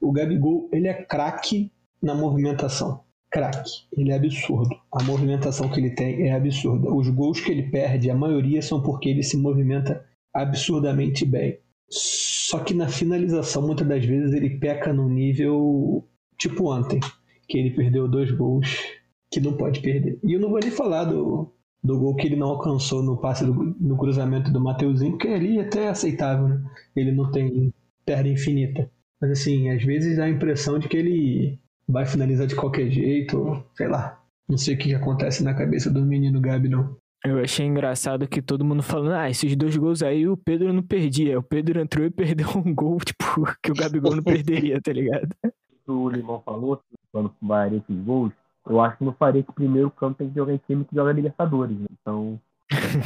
O 0.00 0.10
Gabigol, 0.10 0.68
ele 0.72 0.88
é 0.88 0.94
craque 0.94 1.70
na 2.02 2.12
movimentação. 2.14 3.00
Craque. 3.30 3.70
Ele 3.96 4.10
é 4.10 4.16
absurdo. 4.16 4.74
A 4.92 5.02
movimentação 5.04 5.68
que 5.70 5.78
ele 5.78 5.90
tem 5.94 6.28
é 6.28 6.34
absurda. 6.34 6.92
Os 6.92 7.08
gols 7.08 7.40
que 7.40 7.50
ele 7.52 7.62
perde, 7.70 8.10
a 8.10 8.14
maioria 8.14 8.60
são 8.60 8.82
porque 8.82 9.08
ele 9.08 9.22
se 9.22 9.36
movimenta 9.36 10.04
absurdamente 10.34 11.24
bem. 11.24 11.58
Só 11.94 12.58
que 12.60 12.72
na 12.72 12.88
finalização, 12.88 13.66
muitas 13.66 13.86
das 13.86 14.02
vezes, 14.02 14.32
ele 14.32 14.58
peca 14.58 14.94
num 14.94 15.10
nível 15.10 16.08
tipo 16.38 16.72
ontem, 16.72 16.98
que 17.46 17.58
ele 17.58 17.70
perdeu 17.70 18.08
dois 18.08 18.30
gols 18.30 18.78
que 19.30 19.40
não 19.40 19.56
pode 19.56 19.80
perder. 19.80 20.18
E 20.24 20.32
eu 20.32 20.40
não 20.40 20.48
vou 20.48 20.58
nem 20.58 20.70
falar 20.70 21.04
do, 21.04 21.52
do 21.84 21.98
gol 21.98 22.16
que 22.16 22.26
ele 22.26 22.36
não 22.36 22.48
alcançou 22.48 23.02
no 23.02 23.18
passe 23.18 23.44
do, 23.44 23.52
no 23.52 23.96
cruzamento 23.98 24.50
do 24.50 24.60
Mateuzinho, 24.60 25.12
porque 25.12 25.28
ali 25.28 25.58
é 25.58 25.62
até 25.62 25.88
aceitável, 25.88 26.48
né? 26.48 26.64
Ele 26.96 27.12
não 27.12 27.30
tem 27.30 27.72
perna 28.06 28.28
infinita. 28.30 28.90
Mas 29.20 29.32
assim, 29.32 29.68
às 29.68 29.84
vezes 29.84 30.16
dá 30.16 30.24
a 30.24 30.30
impressão 30.30 30.78
de 30.78 30.88
que 30.88 30.96
ele 30.96 31.58
vai 31.86 32.06
finalizar 32.06 32.46
de 32.46 32.56
qualquer 32.56 32.90
jeito, 32.90 33.62
sei 33.74 33.88
lá. 33.88 34.18
Não 34.48 34.56
sei 34.56 34.74
o 34.74 34.78
que, 34.78 34.88
que 34.88 34.94
acontece 34.94 35.44
na 35.44 35.54
cabeça 35.54 35.90
do 35.90 36.02
menino 36.02 36.40
Gabi, 36.40 36.70
não. 36.70 36.96
Eu 37.24 37.38
achei 37.38 37.64
engraçado 37.64 38.26
que 38.26 38.42
todo 38.42 38.64
mundo 38.64 38.82
falando, 38.82 39.14
ah, 39.14 39.30
esses 39.30 39.54
dois 39.54 39.76
gols 39.76 40.02
aí 40.02 40.26
o 40.28 40.36
Pedro 40.36 40.72
não 40.72 40.82
perdia. 40.82 41.38
O 41.38 41.42
Pedro 41.42 41.80
entrou 41.80 42.04
e 42.04 42.10
perdeu 42.12 42.48
um 42.56 42.74
gol, 42.74 42.98
tipo, 42.98 43.44
que 43.62 43.70
o 43.70 43.74
Gabigol 43.74 44.16
não 44.16 44.22
perderia, 44.22 44.80
tá 44.80 44.92
ligado? 44.92 45.28
o 45.86 46.08
Limão 46.08 46.42
falou, 46.44 46.80
quando 47.12 47.32
faria 47.46 47.78
esses 47.78 48.04
gols, 48.04 48.32
eu 48.68 48.80
acho 48.80 48.98
que 48.98 49.04
não 49.04 49.12
faria 49.12 49.42
que 49.42 49.50
o 49.50 49.54
primeiro 49.54 49.90
campo 49.90 50.18
tem 50.18 50.28
que 50.28 50.34
jogar 50.34 50.52
em 50.52 50.60
time 50.66 50.84
que 50.84 50.94
joga 50.94 51.12
Libertadores. 51.12 51.76
Né? 51.76 51.86
Então, 52.00 52.40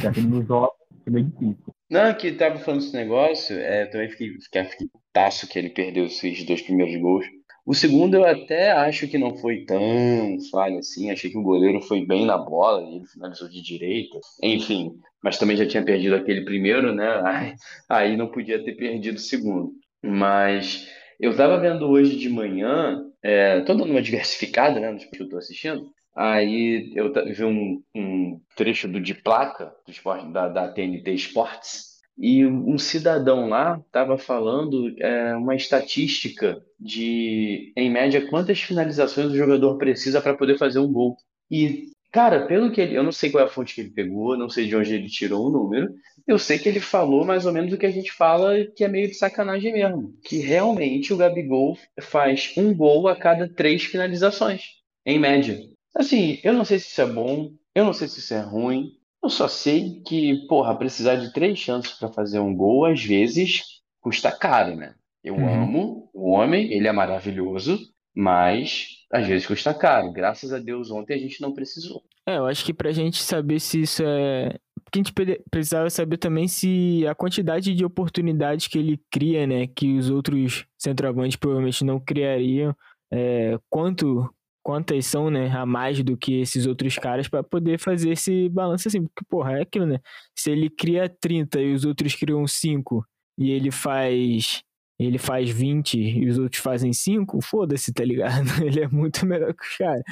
já 0.01 0.11
que 0.11 0.19
ele 0.19 0.27
não 0.27 0.45
joga, 0.45 0.71
é 1.05 1.09
meio 1.09 1.25
difícil. 1.25 1.73
Não, 1.89 2.13
que 2.13 2.31
tava 2.31 2.57
falando 2.59 2.81
desse 2.81 2.93
negócio, 2.93 3.57
é, 3.57 3.85
também 3.85 4.09
fiquei, 4.09 4.37
fiquei, 4.39 4.63
fiquei 4.65 4.89
taço 5.13 5.47
que 5.47 5.57
ele 5.57 5.69
perdeu 5.69 6.05
esses 6.05 6.43
dois 6.43 6.61
primeiros 6.61 6.99
gols. 7.01 7.25
O 7.67 7.73
segundo 7.73 8.15
eu 8.15 8.23
até 8.23 8.71
acho 8.71 9.09
que 9.09 9.17
não 9.17 9.35
foi 9.35 9.65
tão 9.65 10.37
falha 10.49 10.79
assim, 10.79 11.11
achei 11.11 11.29
que 11.29 11.37
o 11.37 11.43
goleiro 11.43 11.81
foi 11.81 12.05
bem 12.05 12.25
na 12.25 12.37
bola 12.37 12.81
e 12.81 12.95
ele 12.95 13.05
finalizou 13.05 13.49
de 13.49 13.61
direita, 13.61 14.17
enfim, 14.41 14.93
mas 15.21 15.37
também 15.37 15.57
já 15.57 15.67
tinha 15.67 15.83
perdido 15.83 16.15
aquele 16.15 16.45
primeiro, 16.45 16.95
né? 16.95 17.55
Aí, 17.89 18.15
não 18.15 18.31
podia 18.31 18.63
ter 18.63 18.73
perdido 18.73 19.17
o 19.17 19.19
segundo. 19.19 19.73
Mas 20.01 20.87
eu 21.19 21.35
tava 21.35 21.59
vendo 21.59 21.89
hoje 21.89 22.15
de 22.15 22.29
manhã, 22.29 23.03
é, 23.21 23.59
tô 23.59 23.73
dando 23.73 23.91
uma 23.91 24.01
diversificada, 24.01 24.79
né, 24.79 24.89
nos 24.89 25.03
que 25.03 25.21
eu 25.21 25.27
tô 25.27 25.37
assistindo, 25.37 25.91
Aí 26.15 26.91
eu 26.95 27.13
vi 27.13 27.43
um, 27.43 27.83
um 27.93 28.41
trecho 28.55 28.87
do 28.87 28.99
de 28.99 29.13
placa 29.13 29.71
do 29.85 29.91
esporte, 29.91 30.27
da, 30.31 30.47
da 30.47 30.67
TNT 30.67 31.13
Sports 31.13 31.96
e 32.17 32.45
um 32.45 32.77
cidadão 32.77 33.47
lá 33.47 33.79
estava 33.85 34.17
falando 34.17 34.93
é, 34.99 35.35
uma 35.35 35.55
estatística 35.55 36.63
de, 36.79 37.71
em 37.75 37.91
média, 37.91 38.27
quantas 38.27 38.59
finalizações 38.59 39.31
o 39.31 39.37
jogador 39.37 39.77
precisa 39.77 40.19
para 40.19 40.35
poder 40.35 40.57
fazer 40.57 40.79
um 40.79 40.91
gol. 40.91 41.15
E, 41.49 41.91
cara, 42.11 42.47
pelo 42.47 42.71
que 42.71 42.81
ele, 42.81 42.97
eu 42.97 43.03
não 43.03 43.11
sei 43.11 43.29
qual 43.29 43.43
é 43.43 43.47
a 43.47 43.49
fonte 43.49 43.75
que 43.75 43.81
ele 43.81 43.91
pegou, 43.91 44.35
não 44.35 44.49
sei 44.49 44.65
de 44.67 44.75
onde 44.75 44.95
ele 44.95 45.07
tirou 45.07 45.45
o 45.45 45.51
número, 45.51 45.93
eu 46.27 46.39
sei 46.39 46.57
que 46.57 46.67
ele 46.67 46.79
falou 46.79 47.23
mais 47.23 47.45
ou 47.45 47.53
menos 47.53 47.71
o 47.71 47.77
que 47.77 47.85
a 47.85 47.91
gente 47.91 48.11
fala, 48.11 48.65
que 48.75 48.83
é 48.83 48.87
meio 48.87 49.07
de 49.07 49.13
sacanagem 49.13 49.73
mesmo, 49.73 50.13
que 50.25 50.39
realmente 50.39 51.13
o 51.13 51.17
Gabigol 51.17 51.77
faz 52.01 52.51
um 52.57 52.73
gol 52.73 53.07
a 53.07 53.15
cada 53.15 53.47
três 53.47 53.83
finalizações, 53.83 54.63
em 55.05 55.19
média. 55.19 55.59
Assim, 55.95 56.39
eu 56.43 56.53
não 56.53 56.65
sei 56.65 56.79
se 56.79 56.87
isso 56.87 57.01
é 57.01 57.05
bom, 57.05 57.51
eu 57.75 57.85
não 57.85 57.93
sei 57.93 58.07
se 58.07 58.19
isso 58.19 58.33
é 58.33 58.41
ruim. 58.41 58.91
Eu 59.27 59.31
só 59.31 59.47
sei 59.49 60.01
que, 60.07 60.47
porra, 60.47 60.73
precisar 60.73 61.17
de 61.17 61.33
três 61.33 61.59
chances 61.59 61.91
para 61.91 62.07
fazer 62.07 62.39
um 62.39 62.55
gol, 62.55 62.85
às 62.85 63.03
vezes 63.03 63.61
custa 63.99 64.31
caro, 64.31 64.73
né? 64.75 64.95
Eu 65.21 65.35
Uhum. 65.35 65.63
amo 65.63 66.09
o 66.13 66.29
homem, 66.31 66.71
ele 66.71 66.87
é 66.87 66.91
maravilhoso, 66.93 67.77
mas 68.15 68.87
às 69.11 69.27
vezes 69.27 69.45
custa 69.45 69.73
caro. 69.73 70.13
Graças 70.13 70.53
a 70.53 70.59
Deus, 70.59 70.89
ontem 70.91 71.13
a 71.13 71.17
gente 71.17 71.41
não 71.41 71.51
precisou. 71.53 72.01
É, 72.25 72.37
eu 72.37 72.45
acho 72.45 72.63
que 72.63 72.73
pra 72.73 72.93
gente 72.93 73.21
saber 73.21 73.59
se 73.59 73.81
isso 73.81 74.01
é. 74.05 74.57
Porque 74.83 74.99
a 74.99 75.03
gente 75.03 75.11
pre- 75.13 75.41
precisava 75.51 75.89
saber 75.89 76.17
também 76.17 76.47
se 76.47 77.05
a 77.05 77.13
quantidade 77.13 77.73
de 77.75 77.83
oportunidades 77.83 78.67
que 78.67 78.77
ele 78.79 78.97
cria, 79.11 79.45
né? 79.45 79.67
Que 79.67 79.97
os 79.97 80.09
outros 80.09 80.65
centroavantes 80.77 81.35
provavelmente 81.35 81.83
não 81.83 81.99
criariam. 81.99 82.73
é, 83.11 83.57
quanto. 83.69 84.29
Quantas 84.67 85.05
são, 85.05 85.29
né? 85.29 85.49
A 85.51 85.65
mais 85.65 86.03
do 86.03 86.17
que 86.17 86.41
esses 86.41 86.65
outros 86.65 86.97
caras 86.97 87.29
pra 87.29 87.41
poder 87.41 87.79
fazer 87.79 88.09
esse 88.11 88.49
balanço 88.49 88.89
assim. 88.89 89.03
Porque, 89.07 89.23
porra, 89.29 89.59
é 89.59 89.61
aquilo, 89.61 89.85
né? 89.85 89.99
Se 90.37 90.51
ele 90.51 90.69
cria 90.69 91.07
30 91.07 91.61
e 91.61 91.71
os 91.73 91.85
outros 91.85 92.13
criam 92.15 92.45
5 92.45 93.01
e 93.37 93.49
ele 93.49 93.71
faz. 93.71 94.61
Ele 94.99 95.17
faz 95.17 95.49
20 95.49 95.93
e 95.97 96.27
os 96.27 96.37
outros 96.37 96.61
fazem 96.61 96.91
5, 96.91 97.39
foda-se, 97.41 97.93
tá 97.93 98.03
ligado? 98.03 98.43
Ele 98.65 98.81
é 98.81 98.87
muito 98.89 99.25
melhor 99.27 99.53
que 99.53 99.63
os 99.63 99.77
caras. 99.77 100.03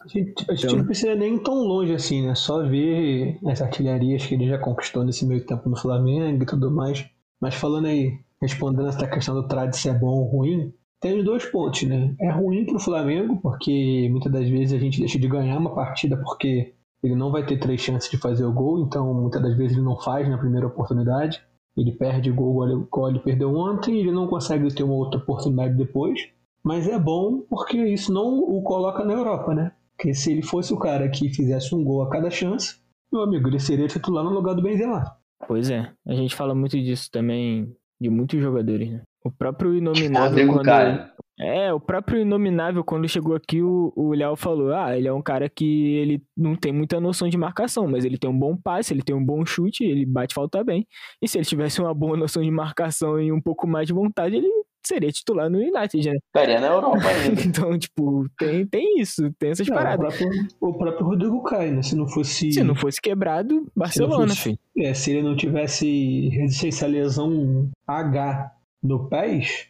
A 0.00 0.06
gente, 0.08 0.32
a 0.48 0.54
gente 0.54 0.64
Então- 0.66 0.78
não 0.78 0.84
precisa 0.86 1.14
nem 1.16 1.36
tão 1.42 1.54
longe 1.56 1.92
assim, 1.92 2.24
né? 2.24 2.34
Só 2.36 2.64
ver 2.66 3.36
as 3.46 3.60
artilharias 3.60 4.24
que 4.24 4.34
ele 4.36 4.46
já 4.48 4.56
conquistou 4.56 5.04
nesse 5.04 5.26
meio 5.26 5.44
tempo 5.44 5.68
no 5.68 5.76
Flamengo 5.76 6.44
e 6.44 6.46
tudo 6.46 6.70
mais. 6.70 7.04
Mas 7.40 7.56
falando 7.56 7.86
aí, 7.88 8.12
respondendo 8.40 8.88
essa 8.88 9.08
questão 9.08 9.34
do 9.34 9.46
trad 9.48 9.74
se 9.74 9.88
é 9.88 9.92
bom 9.92 10.06
ou 10.06 10.24
ruim, 10.24 10.72
tem 11.00 11.18
os 11.18 11.24
dois 11.24 11.44
pontos, 11.46 11.82
né? 11.82 12.14
É 12.20 12.30
ruim 12.30 12.64
pro 12.66 12.78
Flamengo, 12.78 13.38
porque 13.40 14.08
muitas 14.10 14.32
das 14.32 14.48
vezes 14.48 14.72
a 14.72 14.78
gente 14.78 14.98
deixa 14.98 15.18
de 15.18 15.28
ganhar 15.28 15.58
uma 15.58 15.74
partida 15.74 16.16
porque 16.16 16.74
ele 17.02 17.14
não 17.14 17.30
vai 17.30 17.44
ter 17.46 17.58
três 17.58 17.80
chances 17.80 18.10
de 18.10 18.16
fazer 18.16 18.44
o 18.44 18.52
gol, 18.52 18.80
então 18.80 19.12
muitas 19.14 19.40
das 19.40 19.56
vezes 19.56 19.76
ele 19.76 19.84
não 19.86 19.96
faz 19.96 20.28
na 20.28 20.38
primeira 20.38 20.66
oportunidade. 20.66 21.40
Ele 21.76 21.92
perde 21.92 22.30
o 22.30 22.34
gol 22.34 22.68
igual 22.68 23.08
ele- 23.10 23.20
perdeu 23.20 23.54
ontem 23.54 24.00
ele 24.00 24.10
não 24.10 24.26
consegue 24.26 24.66
ter 24.74 24.82
uma 24.82 24.94
outra 24.94 25.20
oportunidade 25.20 25.74
depois. 25.76 26.28
Mas 26.64 26.88
é 26.88 26.98
bom 26.98 27.40
porque 27.48 27.78
isso 27.78 28.12
não 28.12 28.40
o 28.40 28.60
coloca 28.62 29.04
na 29.04 29.12
Europa, 29.12 29.54
né? 29.54 29.72
Porque 29.96 30.12
se 30.12 30.32
ele 30.32 30.42
fosse 30.42 30.74
o 30.74 30.78
cara 30.78 31.08
que 31.08 31.28
fizesse 31.28 31.72
um 31.74 31.84
gol 31.84 32.02
a 32.02 32.10
cada 32.10 32.30
chance, 32.30 32.80
meu 33.12 33.22
amigo, 33.22 33.48
ele 33.48 33.60
seria 33.60 33.86
titular 33.86 34.24
no 34.24 34.30
lugar 34.30 34.54
do 34.54 34.62
Benzema. 34.62 35.16
Pois 35.46 35.70
é, 35.70 35.88
a 36.04 36.14
gente 36.14 36.34
fala 36.34 36.54
muito 36.54 36.76
disso 36.80 37.08
também 37.12 37.72
de 38.00 38.10
muitos 38.10 38.40
jogadores, 38.40 38.90
né? 38.90 39.02
O 39.24 39.30
próprio 39.30 39.74
Inominável 39.74 40.28
Rodrigo 40.28 40.52
quando... 40.54 40.64
Caio. 40.64 41.08
É, 41.40 41.72
o 41.72 41.78
próprio 41.78 42.20
Inominável 42.20 42.82
quando 42.82 43.08
chegou 43.08 43.36
aqui, 43.36 43.62
o, 43.62 43.92
o 43.94 44.12
Léo 44.12 44.34
falou, 44.34 44.74
ah, 44.74 44.96
ele 44.96 45.06
é 45.06 45.12
um 45.12 45.22
cara 45.22 45.48
que 45.48 45.94
ele 45.94 46.20
não 46.36 46.56
tem 46.56 46.72
muita 46.72 47.00
noção 47.00 47.28
de 47.28 47.38
marcação, 47.38 47.86
mas 47.86 48.04
ele 48.04 48.18
tem 48.18 48.28
um 48.28 48.36
bom 48.36 48.56
passe, 48.56 48.92
ele 48.92 49.02
tem 49.02 49.14
um 49.14 49.24
bom 49.24 49.46
chute, 49.46 49.84
ele 49.84 50.04
bate 50.04 50.34
falta 50.34 50.64
bem. 50.64 50.84
E 51.22 51.28
se 51.28 51.38
ele 51.38 51.44
tivesse 51.44 51.80
uma 51.80 51.94
boa 51.94 52.16
noção 52.16 52.42
de 52.42 52.50
marcação 52.50 53.20
e 53.20 53.30
um 53.30 53.40
pouco 53.40 53.68
mais 53.68 53.86
de 53.86 53.92
vontade, 53.92 54.34
ele 54.34 54.48
seria 54.84 55.12
titular 55.12 55.48
no 55.48 55.58
United, 55.58 56.08
né? 56.10 56.16
Estaria 56.26 56.60
na 56.60 56.68
Europa 56.68 57.06
ainda. 57.06 57.40
Então, 57.46 57.78
tipo, 57.78 58.24
tem, 58.36 58.66
tem 58.66 59.00
isso, 59.00 59.30
tem 59.38 59.50
essas 59.50 59.66
Não, 59.68 59.76
o, 59.76 59.78
paradas. 59.78 60.16
próprio, 60.18 60.46
o 60.60 60.74
próprio 60.74 61.06
Rodrigo 61.06 61.42
Caio, 61.44 61.74
né? 61.76 61.82
Se 61.82 61.94
não 61.94 62.08
fosse. 62.08 62.50
Se 62.50 62.64
não 62.64 62.74
fosse 62.74 63.00
quebrado, 63.00 63.70
Barcelona, 63.76 64.28
fosse- 64.28 64.42
filho. 64.42 64.58
É, 64.78 64.92
se 64.94 65.12
ele 65.12 65.22
não 65.22 65.36
tivesse 65.36 66.28
resistência 66.30 66.86
à 66.86 66.90
lesão 66.90 67.70
H 67.86 68.52
no 68.82 69.08
pés, 69.08 69.68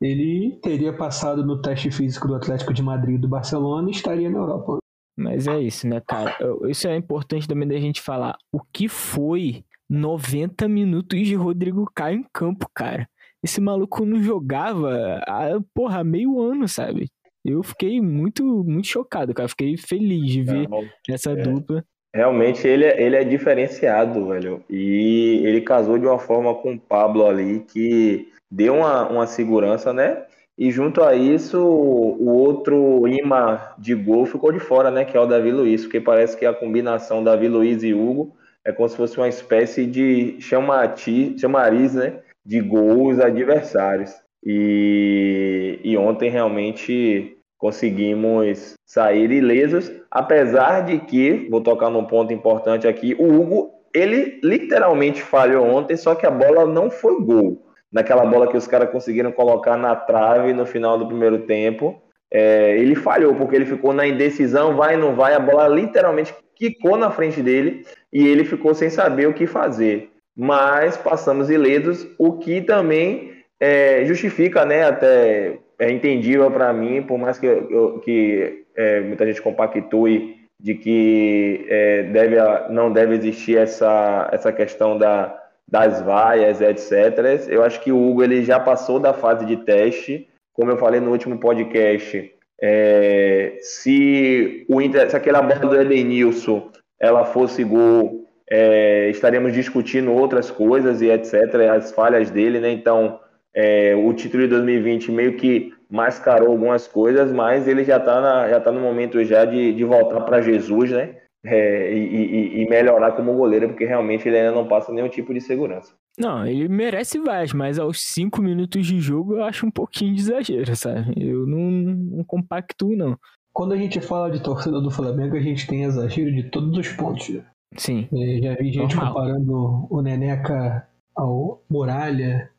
ele 0.00 0.58
teria 0.62 0.92
passado 0.96 1.44
no 1.44 1.60
teste 1.60 1.90
físico 1.90 2.26
do 2.26 2.34
Atlético 2.34 2.72
de 2.72 2.82
Madrid 2.82 3.16
e 3.16 3.18
do 3.20 3.28
Barcelona 3.28 3.88
e 3.88 3.92
estaria 3.92 4.30
na 4.30 4.38
Europa. 4.38 4.78
Mas 5.16 5.46
é 5.46 5.60
isso, 5.60 5.86
né, 5.86 6.00
cara? 6.00 6.34
Isso 6.68 6.88
é 6.88 6.96
importante 6.96 7.46
também 7.46 7.68
da 7.68 7.78
gente 7.78 8.00
falar. 8.00 8.36
O 8.52 8.60
que 8.72 8.88
foi 8.88 9.62
90 9.88 10.66
minutos 10.68 11.26
de 11.26 11.34
Rodrigo 11.34 11.88
Caio 11.94 12.20
em 12.20 12.26
campo, 12.32 12.66
cara? 12.74 13.06
Esse 13.44 13.60
maluco 13.60 14.06
não 14.06 14.22
jogava 14.22 15.20
há, 15.26 15.48
porra, 15.74 16.02
meio 16.02 16.40
ano, 16.40 16.66
sabe? 16.66 17.08
Eu 17.44 17.62
fiquei 17.62 18.00
muito, 18.00 18.44
muito 18.64 18.86
chocado, 18.86 19.34
cara. 19.34 19.48
Fiquei 19.48 19.76
feliz 19.76 20.30
de 20.30 20.42
ver 20.42 20.68
essa 21.08 21.32
É. 21.32 21.42
dupla. 21.42 21.84
Realmente 22.14 22.68
ele 22.68 22.84
é, 22.84 23.02
ele 23.02 23.16
é 23.16 23.24
diferenciado, 23.24 24.28
velho. 24.28 24.62
E 24.68 25.42
ele 25.44 25.62
casou 25.62 25.98
de 25.98 26.06
uma 26.06 26.18
forma 26.18 26.54
com 26.54 26.74
o 26.74 26.78
Pablo 26.78 27.26
ali 27.26 27.60
que 27.60 28.28
deu 28.50 28.76
uma, 28.76 29.08
uma 29.08 29.26
segurança, 29.26 29.92
né? 29.92 30.24
E 30.58 30.70
junto 30.70 31.02
a 31.02 31.14
isso, 31.14 31.58
o 31.58 32.28
outro 32.28 33.08
imã 33.08 33.58
de 33.78 33.94
gol 33.94 34.26
ficou 34.26 34.52
de 34.52 34.60
fora, 34.60 34.90
né? 34.90 35.04
Que 35.04 35.16
é 35.16 35.20
o 35.20 35.26
Davi 35.26 35.50
Luiz, 35.50 35.82
porque 35.82 36.00
parece 36.00 36.36
que 36.36 36.44
a 36.44 36.52
combinação 36.52 37.24
Davi 37.24 37.48
Luiz 37.48 37.82
e 37.82 37.94
Hugo 37.94 38.36
é 38.64 38.70
como 38.70 38.88
se 38.88 38.96
fosse 38.96 39.16
uma 39.16 39.28
espécie 39.28 39.86
de 39.86 40.40
chamati, 40.40 41.34
chamariz, 41.38 41.94
né? 41.94 42.20
De 42.44 42.60
gols 42.60 43.18
adversários. 43.18 44.12
E, 44.44 45.80
e 45.82 45.96
ontem 45.96 46.28
realmente 46.30 47.38
conseguimos 47.62 48.74
sair 48.84 49.30
ilesos, 49.30 49.88
apesar 50.10 50.80
de 50.80 50.98
que, 50.98 51.46
vou 51.48 51.60
tocar 51.60 51.90
num 51.90 52.04
ponto 52.04 52.32
importante 52.32 52.88
aqui, 52.88 53.14
o 53.14 53.32
Hugo, 53.32 53.70
ele 53.94 54.40
literalmente 54.42 55.22
falhou 55.22 55.64
ontem, 55.64 55.96
só 55.96 56.16
que 56.16 56.26
a 56.26 56.30
bola 56.30 56.66
não 56.66 56.90
foi 56.90 57.20
gol. 57.20 57.64
Naquela 57.92 58.26
bola 58.26 58.48
que 58.48 58.56
os 58.56 58.66
caras 58.66 58.90
conseguiram 58.90 59.30
colocar 59.30 59.76
na 59.76 59.94
trave 59.94 60.52
no 60.52 60.66
final 60.66 60.98
do 60.98 61.06
primeiro 61.06 61.46
tempo, 61.46 62.02
é, 62.32 62.76
ele 62.76 62.96
falhou, 62.96 63.36
porque 63.36 63.54
ele 63.54 63.66
ficou 63.66 63.92
na 63.92 64.08
indecisão, 64.08 64.74
vai, 64.74 64.96
não 64.96 65.14
vai, 65.14 65.32
a 65.32 65.38
bola 65.38 65.68
literalmente 65.68 66.34
quicou 66.56 66.96
na 66.96 67.12
frente 67.12 67.40
dele 67.40 67.86
e 68.12 68.26
ele 68.26 68.44
ficou 68.44 68.74
sem 68.74 68.90
saber 68.90 69.28
o 69.28 69.34
que 69.34 69.46
fazer. 69.46 70.10
Mas 70.36 70.96
passamos 70.96 71.48
ilesos, 71.48 72.08
o 72.18 72.38
que 72.38 72.60
também 72.60 73.30
é, 73.60 74.04
justifica, 74.04 74.64
né, 74.64 74.82
até 74.82 75.60
é 75.86 75.90
entendível 75.90 76.50
para 76.50 76.72
mim, 76.72 77.02
por 77.02 77.18
mais 77.18 77.38
que, 77.38 77.46
eu- 77.46 78.00
que 78.04 78.64
é, 78.76 79.00
muita 79.00 79.26
gente 79.26 79.42
compactue 79.42 80.36
de 80.60 80.74
que 80.74 81.66
é, 81.68 82.02
deve, 82.04 82.36
não 82.70 82.92
deve 82.92 83.14
existir 83.16 83.58
essa, 83.58 84.28
essa 84.32 84.52
questão 84.52 84.96
da, 84.96 85.36
das 85.68 86.00
vaias, 86.02 86.60
etc. 86.60 87.48
Eu 87.48 87.62
acho 87.64 87.80
que 87.80 87.90
o 87.92 87.98
Hugo 88.10 88.22
ele 88.22 88.44
já 88.44 88.60
passou 88.60 89.00
da 89.00 89.12
fase 89.12 89.44
de 89.44 89.56
teste, 89.56 90.28
como 90.52 90.70
eu 90.70 90.76
falei 90.76 91.00
no 91.00 91.10
último 91.10 91.38
podcast. 91.38 92.32
é, 92.62 93.56
se, 93.60 94.64
o 94.68 94.80
Inter, 94.80 95.10
se 95.10 95.16
aquela 95.16 95.42
bola 95.42 95.58
do 95.60 95.80
Edenilson 95.80 96.70
ela 97.00 97.24
fosse 97.24 97.64
gol, 97.64 98.24
é, 98.48 99.10
discutindo 99.52 100.12
outras 100.12 100.50
coisas 100.50 101.00
e 101.02 101.10
etc. 101.10 101.34
As 101.74 101.90
falhas 101.92 102.30
dele, 102.30 102.60
né? 102.60 102.70
Então 102.70 103.18
é, 103.54 103.94
o 103.94 104.12
título 104.14 104.42
de 104.44 104.48
2020 104.50 105.10
meio 105.12 105.36
que 105.36 105.72
mascarou 105.90 106.48
algumas 106.52 106.86
coisas, 106.88 107.30
mas 107.32 107.68
ele 107.68 107.84
já 107.84 107.98
está 107.98 108.48
já 108.48 108.60
tá 108.60 108.72
no 108.72 108.80
momento 108.80 109.22
já 109.24 109.44
de, 109.44 109.74
de 109.74 109.84
voltar 109.84 110.20
para 110.22 110.40
Jesus, 110.40 110.90
né? 110.90 111.16
É, 111.44 111.92
e, 111.92 112.62
e- 112.62 112.68
melhorar 112.68 113.12
como 113.12 113.34
goleiro, 113.34 113.68
porque 113.68 113.84
realmente 113.84 114.28
ele 114.28 114.38
ainda 114.38 114.52
não 114.52 114.68
passa 114.68 114.92
nenhum 114.92 115.08
tipo 115.08 115.34
de 115.34 115.40
segurança. 115.40 115.92
Não, 116.16 116.46
ele 116.46 116.68
merece 116.68 117.18
mais, 117.18 117.52
mas 117.52 117.80
aos 117.80 118.00
5 118.00 118.40
minutos 118.40 118.86
de 118.86 119.00
jogo 119.00 119.34
eu 119.36 119.42
acho 119.44 119.66
um 119.66 119.70
pouquinho 119.70 120.14
de 120.14 120.20
exagero, 120.20 120.76
sabe? 120.76 121.12
Eu 121.16 121.44
não, 121.46 121.58
não 121.70 122.24
compactuo, 122.24 122.96
não. 122.96 123.18
Quando 123.52 123.72
a 123.72 123.76
gente 123.76 124.00
fala 124.00 124.30
de 124.30 124.40
torcida 124.40 124.80
do 124.80 124.90
Flamengo, 124.90 125.36
a 125.36 125.40
gente 125.40 125.66
tem 125.66 125.82
exagero 125.82 126.32
de 126.32 126.44
todos 126.44 126.78
os 126.78 126.88
pontos. 126.92 127.28
né? 127.28 127.44
Sim. 127.76 128.08
É, 128.12 128.38
Já 128.40 128.54
vi 128.54 128.72
gente 128.72 128.94
Normal. 128.94 129.12
comparando 129.12 129.86
o 129.90 130.00
Neneca 130.00 130.86
ao 131.16 131.60
Muralha, 131.68 132.50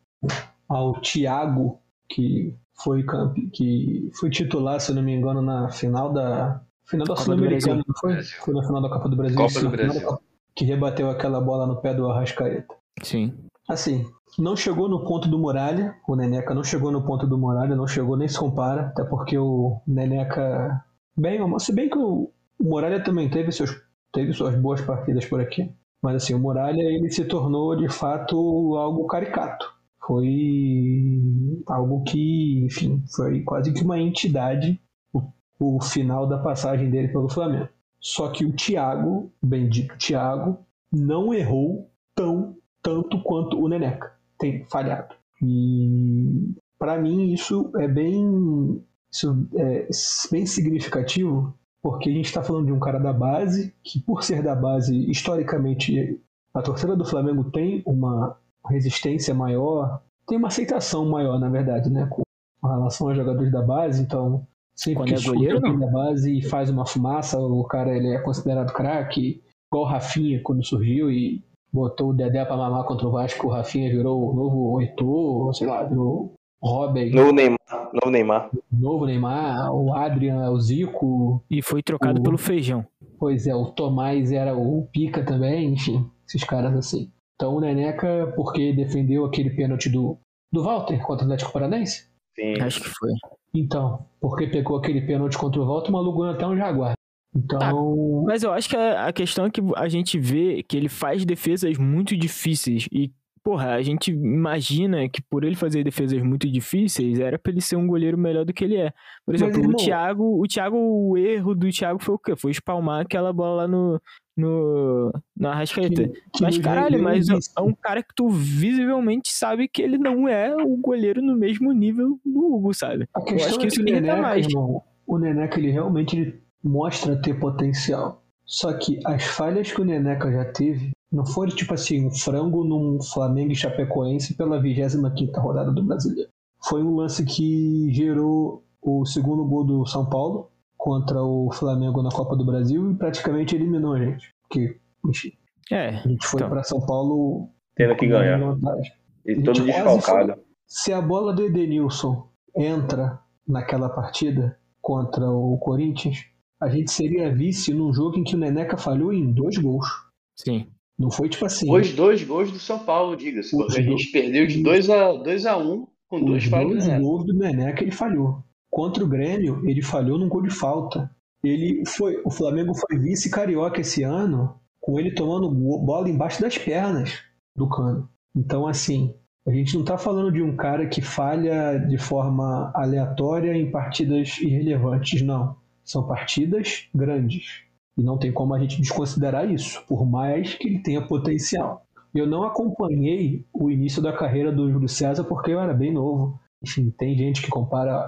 ao 0.67 0.99
Thiago, 1.01 1.79
que 2.09 2.55
foi, 2.83 3.03
campe... 3.03 3.49
que 3.51 4.09
foi 4.19 4.29
titular, 4.29 4.79
se 4.79 4.91
eu 4.91 4.95
não 4.95 5.03
me 5.03 5.13
engano, 5.13 5.41
na 5.41 5.69
final 5.69 6.11
da. 6.11 6.61
Final 6.85 7.07
da 7.07 7.15
Copa 7.15 7.21
do 7.21 7.25
Sul-Americana, 7.25 7.83
não 7.87 7.95
foi? 7.95 8.23
Foi 8.23 8.53
na 8.53 8.63
final 8.63 8.81
da 8.81 8.89
Copa 8.89 9.09
do 9.09 9.15
Brasil. 9.15 9.37
Copa 9.37 9.59
do 9.59 9.65
na 9.65 9.71
final 9.71 9.71
da 9.71 9.93
Brasil. 9.93 10.07
Copa, 10.07 10.23
Que 10.55 10.65
rebateu 10.65 11.09
aquela 11.09 11.39
bola 11.39 11.65
no 11.65 11.81
pé 11.81 11.93
do 11.93 12.09
Arrascaeta. 12.09 12.75
Sim. 13.01 13.33
Assim, 13.67 14.05
não 14.37 14.55
chegou 14.55 14.89
no 14.89 15.05
ponto 15.05 15.27
do 15.27 15.39
Muralha, 15.39 15.95
o 16.07 16.15
Neneca 16.15 16.53
não 16.53 16.63
chegou 16.63 16.91
no 16.91 17.05
ponto 17.05 17.25
do 17.25 17.37
Muralha, 17.37 17.75
não 17.75 17.87
chegou 17.87 18.17
nem 18.17 18.27
se 18.27 18.37
compara, 18.37 18.87
até 18.87 19.03
porque 19.03 19.37
o 19.37 19.81
Neneca, 19.87 20.83
bem, 21.15 21.39
se 21.59 21.73
bem 21.73 21.89
que 21.89 21.97
o, 21.97 22.31
o 22.59 22.63
Muralha 22.63 23.01
também 23.03 23.29
teve, 23.29 23.51
seus, 23.51 23.71
teve 24.11 24.33
suas 24.33 24.55
boas 24.55 24.81
partidas 24.81 25.25
por 25.25 25.39
aqui, 25.39 25.71
mas 26.01 26.15
assim, 26.15 26.33
o 26.33 26.39
Muralha 26.39 26.81
ele 26.81 27.09
se 27.09 27.23
tornou 27.25 27.75
de 27.75 27.87
fato 27.87 28.35
algo 28.75 29.07
caricato. 29.07 29.72
Foi 30.05 31.21
algo 31.67 32.03
que, 32.03 32.65
enfim, 32.65 33.03
foi 33.15 33.41
quase 33.41 33.73
que 33.73 33.83
uma 33.83 33.99
entidade 33.99 34.81
o, 35.13 35.21
o 35.59 35.81
final 35.81 36.27
da 36.27 36.37
passagem 36.37 36.89
dele 36.89 37.07
pelo 37.07 37.29
Flamengo. 37.29 37.69
Só 37.99 38.29
que 38.29 38.45
o 38.45 38.53
Thiago, 38.53 39.31
o 39.41 39.47
bendito 39.47 39.97
Thiago, 39.97 40.57
não 40.91 41.33
errou 41.33 41.89
tão 42.13 42.57
tanto 42.81 43.23
quanto 43.23 43.57
o 43.57 43.67
Neneca 43.69 44.13
tem 44.37 44.65
falhado. 44.65 45.15
E 45.41 46.53
para 46.77 46.97
mim 46.97 47.31
isso 47.31 47.71
é 47.77 47.87
bem, 47.87 48.83
isso 49.09 49.47
é 49.55 49.87
bem 50.29 50.45
significativo, 50.45 51.57
porque 51.81 52.09
a 52.09 52.13
gente 52.13 52.25
está 52.25 52.43
falando 52.43 52.65
de 52.65 52.73
um 52.73 52.79
cara 52.79 52.99
da 52.99 53.13
base, 53.13 53.73
que 53.81 54.01
por 54.01 54.21
ser 54.21 54.43
da 54.43 54.53
base, 54.53 55.09
historicamente, 55.09 56.19
a 56.53 56.61
torcida 56.61 56.95
do 56.95 57.05
Flamengo 57.05 57.49
tem 57.51 57.81
uma 57.85 58.37
resistência 58.67 59.33
maior, 59.33 60.01
tem 60.27 60.37
uma 60.37 60.47
aceitação 60.47 61.05
maior, 61.09 61.39
na 61.39 61.49
verdade, 61.49 61.89
né, 61.89 62.07
com 62.09 62.21
relação 62.67 63.07
aos 63.07 63.17
jogadores 63.17 63.51
da 63.51 63.61
base, 63.61 64.01
então 64.01 64.45
sempre 64.75 65.03
Quando 65.03 65.07
que 65.09 65.15
é 65.27 65.31
goleiro, 65.33 65.59
não. 65.59 65.79
da 65.79 65.87
base 65.87 66.37
e 66.37 66.41
faz 66.41 66.69
uma 66.69 66.85
fumaça, 66.85 67.39
o 67.39 67.63
cara 67.65 67.95
ele 67.95 68.07
é 68.09 68.19
considerado 68.19 68.73
craque, 68.73 69.41
igual 69.71 69.85
o 69.85 69.87
Rafinha 69.87 70.41
quando 70.41 70.63
surgiu 70.65 71.11
e 71.11 71.43
botou 71.71 72.09
o 72.09 72.13
Dedé 72.13 72.45
pra 72.45 72.55
mamar 72.57 72.85
contra 72.85 73.07
o 73.07 73.11
Vasco, 73.11 73.47
o 73.47 73.49
Rafinha 73.49 73.89
virou 73.89 74.31
o 74.31 74.33
novo 74.33 74.81
Heitor, 74.81 75.53
sei 75.55 75.67
lá, 75.67 75.83
virou 75.83 76.33
o 76.61 76.67
Robin, 76.67 77.09
Novo 77.11 77.33
Neymar. 77.33 77.57
Novo 77.93 78.09
Neymar. 78.11 78.49
novo 78.71 79.05
Neymar, 79.05 79.75
o 79.75 79.93
Adrian, 79.93 80.49
o 80.51 80.59
Zico, 80.59 81.43
E 81.51 81.61
foi 81.61 81.83
trocado 81.83 82.21
O- 82.21 82.23
pelo 82.23 82.37
feijão. 82.37 82.85
pois 83.19 83.45
é, 83.45 83.53
o 83.53 83.65
Tomás 83.71 84.31
era 84.31 84.55
o 84.55 84.87
Pica 84.93 85.23
também, 85.25 85.73
enfim, 85.73 86.09
esses 86.25 86.43
caras 86.45 86.73
assim. 86.75 87.11
Então 87.43 87.55
o 87.55 87.59
Neneca, 87.59 88.31
porque 88.37 88.71
defendeu 88.71 89.25
aquele 89.25 89.49
pênalti 89.49 89.89
do, 89.89 90.17
do 90.49 90.63
Walter 90.63 90.97
contra 90.99 91.23
o 91.23 91.25
Atlético 91.25 91.51
Paranaense? 91.51 92.07
Sim. 92.33 92.61
Acho 92.61 92.81
que 92.81 92.87
foi. 92.87 93.09
Então, 93.53 94.05
porque 94.21 94.47
pegou 94.47 94.77
aquele 94.77 95.01
pênalti 95.01 95.37
contra 95.37 95.61
o 95.61 95.65
Walter, 95.65 95.89
o 95.89 95.91
maluco 95.91 96.19
ganhou 96.19 96.35
até 96.35 96.47
um 96.47 96.55
Jaguar. 96.55 96.93
Então, 97.35 98.23
Mas 98.25 98.43
eu 98.43 98.53
acho 98.53 98.69
que 98.69 98.77
a, 98.77 99.07
a 99.07 99.11
questão 99.11 99.45
é 99.45 99.49
que 99.49 99.59
a 99.75 99.89
gente 99.89 100.17
vê 100.17 100.63
que 100.63 100.77
ele 100.77 100.87
faz 100.87 101.25
defesas 101.25 101.77
muito 101.77 102.15
difíceis. 102.15 102.87
E, 102.93 103.11
porra, 103.43 103.73
a 103.73 103.81
gente 103.81 104.11
imagina 104.11 105.07
que 105.09 105.21
por 105.21 105.43
ele 105.43 105.55
fazer 105.55 105.83
defesas 105.83 106.21
muito 106.23 106.49
difíceis, 106.49 107.19
era 107.19 107.37
pra 107.37 107.51
ele 107.51 107.61
ser 107.61 107.75
um 107.75 107.85
goleiro 107.85 108.17
melhor 108.17 108.45
do 108.45 108.53
que 108.53 108.63
ele 108.63 108.77
é. 108.77 108.91
Por 109.25 109.33
Mas, 109.33 109.41
exemplo, 109.41 109.59
o 109.59 109.63
irmão- 109.63 109.75
Thiago, 109.77 110.41
o 110.41 110.47
Thiago, 110.47 110.77
o 110.77 111.17
erro 111.17 111.53
do 111.53 111.69
Thiago 111.69 112.01
foi 112.01 112.15
o 112.15 112.19
quê? 112.19 112.35
Foi 112.35 112.51
espalmar 112.51 113.01
aquela 113.01 113.33
bola 113.33 113.63
lá 113.63 113.67
no. 113.67 114.01
no 114.37 115.11
na 115.37 115.51
Arrascaeta. 115.51 116.09
Mas 116.41 116.57
caralho, 116.57 117.01
mas 117.03 117.27
é 117.29 117.61
um 117.61 117.73
cara 117.73 118.01
que 118.01 118.13
tu 118.15 118.29
visivelmente 118.29 119.29
sabe 119.31 119.67
que 119.67 119.81
ele 119.81 119.97
não 119.97 120.27
é 120.27 120.55
o 120.55 120.75
goleiro 120.77 121.21
no 121.21 121.35
mesmo 121.35 121.71
nível 121.71 122.19
do 122.25 122.55
Hugo, 122.55 122.73
sabe? 122.73 123.07
A 123.15 123.19
Eu 123.29 123.35
acho 123.45 123.57
que 123.59 123.65
é 123.65 123.67
isso 123.67 123.79
o 123.81 123.83
irrita 123.83 124.01
Neneca, 124.01 124.21
mais. 124.21 124.45
irmão, 124.47 124.81
o 125.05 125.17
Neneca 125.19 125.59
ele 125.59 125.69
realmente 125.71 126.17
ele 126.17 126.41
mostra 126.63 127.15
ter 127.21 127.37
potencial. 127.39 128.23
Só 128.45 128.73
que 128.73 128.99
as 129.05 129.23
falhas 129.23 129.71
que 129.71 129.81
o 129.81 129.85
Neneca 129.85 130.31
já 130.31 130.45
teve 130.45 130.91
não 131.13 131.25
foram 131.25 131.55
tipo 131.55 131.73
assim, 131.73 132.07
um 132.07 132.11
frango 132.11 132.63
num 132.63 133.01
Flamengo 133.01 133.51
e 133.51 133.55
Chapecoense 133.55 134.33
pela 134.35 134.59
25ª 134.61 135.39
rodada 135.39 135.71
do 135.71 135.83
Brasileiro. 135.83 136.29
Foi 136.65 136.81
um 136.83 136.95
lance 136.95 137.23
que 137.23 137.87
gerou 137.93 138.63
o 138.81 139.05
segundo 139.05 139.45
gol 139.45 139.63
do 139.63 139.85
São 139.85 140.05
Paulo 140.09 140.49
contra 140.77 141.21
o 141.23 141.51
Flamengo 141.53 142.01
na 142.01 142.09
Copa 142.09 142.35
do 142.35 142.43
Brasil 142.45 142.91
e 142.91 142.95
praticamente 142.95 143.55
eliminou 143.55 143.93
a 143.93 143.99
gente. 144.03 144.33
Porque, 144.41 144.77
enfim, 145.07 145.31
É. 145.71 145.89
a 145.89 146.07
gente 146.07 146.25
foi 146.25 146.39
Então. 146.39 146.49
pra 146.49 146.63
São 146.63 146.81
Paulo 146.85 147.49
Tendo 147.75 147.95
que 147.95 148.07
ganhar. 148.07 148.39
vantagem. 148.39 148.91
E 149.25 149.41
todo 149.41 149.63
desfalcado. 149.63 150.35
Se 150.67 150.91
a 150.91 151.01
bola 151.01 151.31
do 151.33 151.43
Edenilson 151.45 152.27
entra 152.57 153.19
naquela 153.47 153.87
partida 153.89 154.57
contra 154.81 155.29
o 155.29 155.57
Corinthians, 155.59 156.17
a 156.61 156.67
gente 156.69 156.91
seria 156.91 157.33
vice 157.33 157.73
num 157.73 157.93
jogo 157.93 158.17
em 158.17 158.23
que 158.23 158.35
o 158.35 158.37
Neneca 158.39 158.77
falhou 158.77 159.13
em 159.13 159.31
dois 159.31 159.57
gols. 159.57 159.87
Sim. 160.35 160.67
Não 160.97 161.09
foi 161.09 161.29
tipo 161.29 161.45
assim. 161.45 161.71
Os 161.71 161.91
dois 161.93 162.23
gols 162.23 162.51
do 162.51 162.59
São 162.59 162.79
Paulo, 162.79 163.15
diga-se. 163.15 163.55
A 163.75 163.81
gente 163.81 164.11
perdeu 164.11 164.45
de 164.45 164.61
2 164.61 164.89
a 164.89 165.13
2 165.13 165.45
a 165.45 165.57
1 165.57 165.87
Com 166.07 166.17
Os 166.17 166.25
duas 166.25 166.43
falhas, 166.45 166.69
dois 166.71 166.87
né? 166.87 166.99
gols 166.99 167.25
do 167.25 167.33
Neneca 167.33 167.83
ele 167.83 167.91
falhou. 167.91 168.43
Contra 168.69 169.03
o 169.03 169.07
Grêmio, 169.07 169.61
ele 169.65 169.81
falhou 169.81 170.17
num 170.17 170.29
gol 170.29 170.41
de 170.41 170.49
falta. 170.49 171.09
Ele 171.43 171.83
foi, 171.85 172.21
o 172.23 172.31
Flamengo 172.31 172.73
foi 172.73 172.97
vice 172.97 173.29
carioca 173.29 173.81
esse 173.81 174.01
ano, 174.03 174.55
com 174.79 174.99
ele 174.99 175.13
tomando 175.13 175.49
bola 175.51 176.09
embaixo 176.09 176.41
das 176.41 176.57
pernas 176.57 177.21
do 177.55 177.67
Cano. 177.67 178.09
Então, 178.35 178.65
assim, 178.65 179.13
a 179.45 179.51
gente 179.51 179.75
não 179.75 179.83
tá 179.83 179.97
falando 179.97 180.31
de 180.31 180.41
um 180.41 180.55
cara 180.55 180.87
que 180.87 181.01
falha 181.01 181.77
de 181.77 181.97
forma 181.97 182.71
aleatória 182.73 183.53
em 183.55 183.69
partidas 183.69 184.39
irrelevantes, 184.39 185.21
não. 185.21 185.57
São 185.83 186.07
partidas 186.07 186.87
grandes. 186.95 187.62
E 187.97 188.03
não 188.03 188.17
tem 188.17 188.31
como 188.31 188.53
a 188.53 188.59
gente 188.59 188.81
desconsiderar 188.81 189.49
isso, 189.49 189.83
por 189.87 190.05
mais 190.05 190.55
que 190.55 190.67
ele 190.67 190.79
tenha 190.79 191.01
potencial. 191.05 191.85
Eu 192.13 192.27
não 192.27 192.43
acompanhei 192.43 193.45
o 193.53 193.69
início 193.71 194.01
da 194.01 194.13
carreira 194.13 194.51
do 194.51 194.71
Júlio 194.71 194.89
César 194.89 195.23
porque 195.23 195.51
eu 195.51 195.59
era 195.59 195.73
bem 195.73 195.91
novo. 195.93 196.39
Enfim, 196.63 196.89
tem 196.91 197.15
gente 197.17 197.41
que 197.41 197.49
compara 197.49 198.07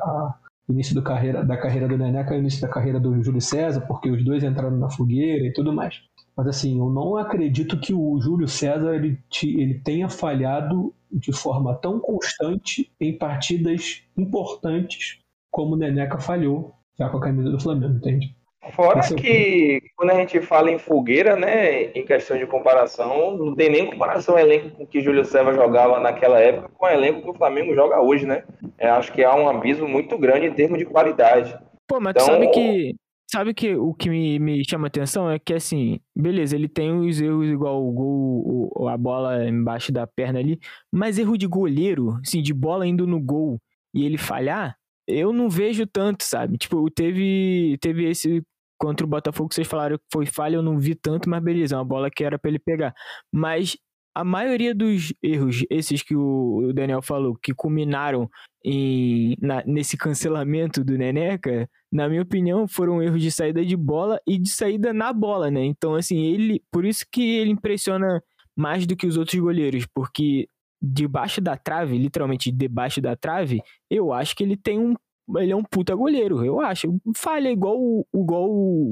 o 0.67 0.73
início 0.73 0.99
carreira, 1.03 1.43
da 1.45 1.57
carreira 1.57 1.87
do 1.87 1.97
Neneca 1.97 2.33
ao 2.33 2.39
início 2.39 2.61
da 2.61 2.67
carreira 2.67 2.99
do 2.99 3.21
Júlio 3.23 3.41
César, 3.41 3.81
porque 3.81 4.09
os 4.09 4.23
dois 4.23 4.43
entraram 4.43 4.77
na 4.77 4.89
fogueira 4.89 5.45
e 5.45 5.53
tudo 5.53 5.71
mais. 5.73 6.01
Mas 6.35 6.47
assim, 6.47 6.77
eu 6.79 6.89
não 6.89 7.15
acredito 7.17 7.79
que 7.79 7.93
o 7.93 8.19
Júlio 8.19 8.47
César 8.47 8.95
ele, 8.95 9.17
te- 9.29 9.59
ele 9.59 9.75
tenha 9.79 10.09
falhado 10.09 10.93
de 11.11 11.31
forma 11.31 11.73
tão 11.75 11.99
constante 11.99 12.91
em 12.99 13.17
partidas 13.17 14.03
importantes 14.17 15.19
como 15.51 15.73
o 15.75 15.77
Neneca 15.77 16.19
falhou 16.19 16.73
já 16.97 17.09
com 17.09 17.17
a 17.17 17.21
camisa 17.21 17.49
do 17.49 17.59
Flamengo, 17.59 17.95
entende? 17.97 18.34
Fora 18.73 18.99
é 18.99 19.13
que 19.13 19.81
quando 19.95 20.09
a 20.11 20.15
gente 20.15 20.41
fala 20.41 20.71
em 20.71 20.79
fogueira, 20.79 21.35
né, 21.35 21.83
em 21.93 22.05
questão 22.05 22.37
de 22.37 22.45
comparação, 22.47 23.37
não 23.37 23.55
tem 23.55 23.69
nem 23.69 23.85
comparação 23.85 24.35
o 24.35 24.39
elenco 24.39 24.71
com 24.71 24.85
que 24.87 25.01
Júlio 25.01 25.23
César 25.25 25.53
jogava 25.53 25.99
naquela 25.99 26.39
época 26.39 26.69
com 26.75 26.85
o 26.85 26.89
elenco 26.89 27.21
que 27.21 27.29
o 27.29 27.33
Flamengo 27.33 27.75
joga 27.75 28.01
hoje, 28.01 28.25
né? 28.25 28.43
Eu 28.79 28.93
acho 28.93 29.13
que 29.13 29.23
há 29.23 29.35
um 29.35 29.47
abismo 29.47 29.87
muito 29.87 30.17
grande 30.17 30.47
em 30.47 30.53
termos 30.53 30.79
de 30.79 30.85
qualidade. 30.85 31.57
Pô, 31.87 31.99
mas 31.99 32.13
tu 32.15 32.21
Então- 32.23 32.33
sabe 32.33 32.47
que. 32.51 32.95
Sabe 33.31 33.53
que 33.55 33.75
o 33.75 33.91
que 33.93 34.07
me, 34.07 34.37
me 34.39 34.63
chama 34.69 34.85
atenção 34.87 35.29
é 35.29 35.39
que, 35.39 35.51
assim, 35.53 35.99
beleza, 36.15 36.55
ele 36.55 36.69
tem 36.69 36.91
os 36.91 37.19
erros 37.19 37.47
igual 37.47 37.83
o 37.85 37.91
gol, 37.91 38.71
o- 38.77 38.87
a 38.87 38.95
bola 38.95 39.47
embaixo 39.49 39.91
da 39.91 40.05
perna 40.05 40.39
ali, 40.39 40.59
mas 40.93 41.17
erro 41.17 41.35
de 41.35 41.47
goleiro, 41.47 42.17
assim, 42.23 42.41
de 42.41 42.53
bola 42.53 42.85
indo 42.87 43.05
no 43.07 43.19
gol 43.19 43.59
e 43.93 44.05
ele 44.05 44.17
falhar, 44.17 44.77
eu 45.07 45.33
não 45.33 45.49
vejo 45.49 45.85
tanto, 45.87 46.23
sabe? 46.23 46.55
Tipo, 46.57 46.89
teve, 46.91 47.77
teve 47.81 48.07
esse 48.09 48.43
contra 48.85 49.05
o 49.05 49.09
Botafogo 49.09 49.53
vocês 49.53 49.67
falaram 49.67 49.97
que 49.97 50.03
foi 50.13 50.25
falha, 50.25 50.55
eu 50.57 50.63
não 50.63 50.77
vi 50.77 50.95
tanto, 50.95 51.29
mas 51.29 51.43
beleza, 51.43 51.75
é 51.75 51.77
uma 51.77 51.85
bola 51.85 52.09
que 52.11 52.23
era 52.23 52.37
pra 52.39 52.49
ele 52.49 52.59
pegar. 52.59 52.93
Mas 53.33 53.77
a 54.15 54.23
maioria 54.23 54.73
dos 54.73 55.13
erros, 55.21 55.63
esses 55.69 56.01
que 56.01 56.15
o 56.15 56.67
o 56.69 56.73
Daniel 56.73 57.01
falou, 57.01 57.35
que 57.41 57.53
culminaram 57.53 58.29
em, 58.63 59.35
na- 59.41 59.63
nesse 59.65 59.97
cancelamento 59.97 60.83
do 60.83 60.97
Neneca, 60.97 61.69
na 61.91 62.07
minha 62.09 62.21
opinião, 62.21 62.67
foram 62.67 63.01
erros 63.03 63.21
de 63.21 63.31
saída 63.31 63.63
de 63.65 63.75
bola 63.75 64.19
e 64.27 64.37
de 64.39 64.49
saída 64.49 64.93
na 64.93 65.11
bola, 65.13 65.51
né? 65.51 65.63
Então, 65.65 65.95
assim, 65.95 66.17
ele. 66.25 66.61
Por 66.71 66.85
isso 66.85 67.05
que 67.11 67.21
ele 67.37 67.51
impressiona 67.51 68.21
mais 68.55 68.85
do 68.87 68.95
que 68.95 69.05
os 69.07 69.17
outros 69.17 69.39
goleiros, 69.39 69.85
porque 69.93 70.47
debaixo 70.81 71.41
da 71.41 71.57
trave, 71.57 71.97
literalmente 71.97 72.51
debaixo 72.51 73.01
da 73.01 73.15
trave, 73.15 73.61
eu 73.89 74.13
acho 74.13 74.35
que 74.35 74.43
ele 74.43 74.57
tem 74.57 74.79
um. 74.79 74.95
Ele 75.37 75.51
é 75.51 75.55
um 75.55 75.63
puta 75.63 75.95
goleiro, 75.95 76.43
eu 76.45 76.59
acho. 76.59 76.95
Falha 77.15 77.49
igual, 77.49 78.05
igual 78.13 78.49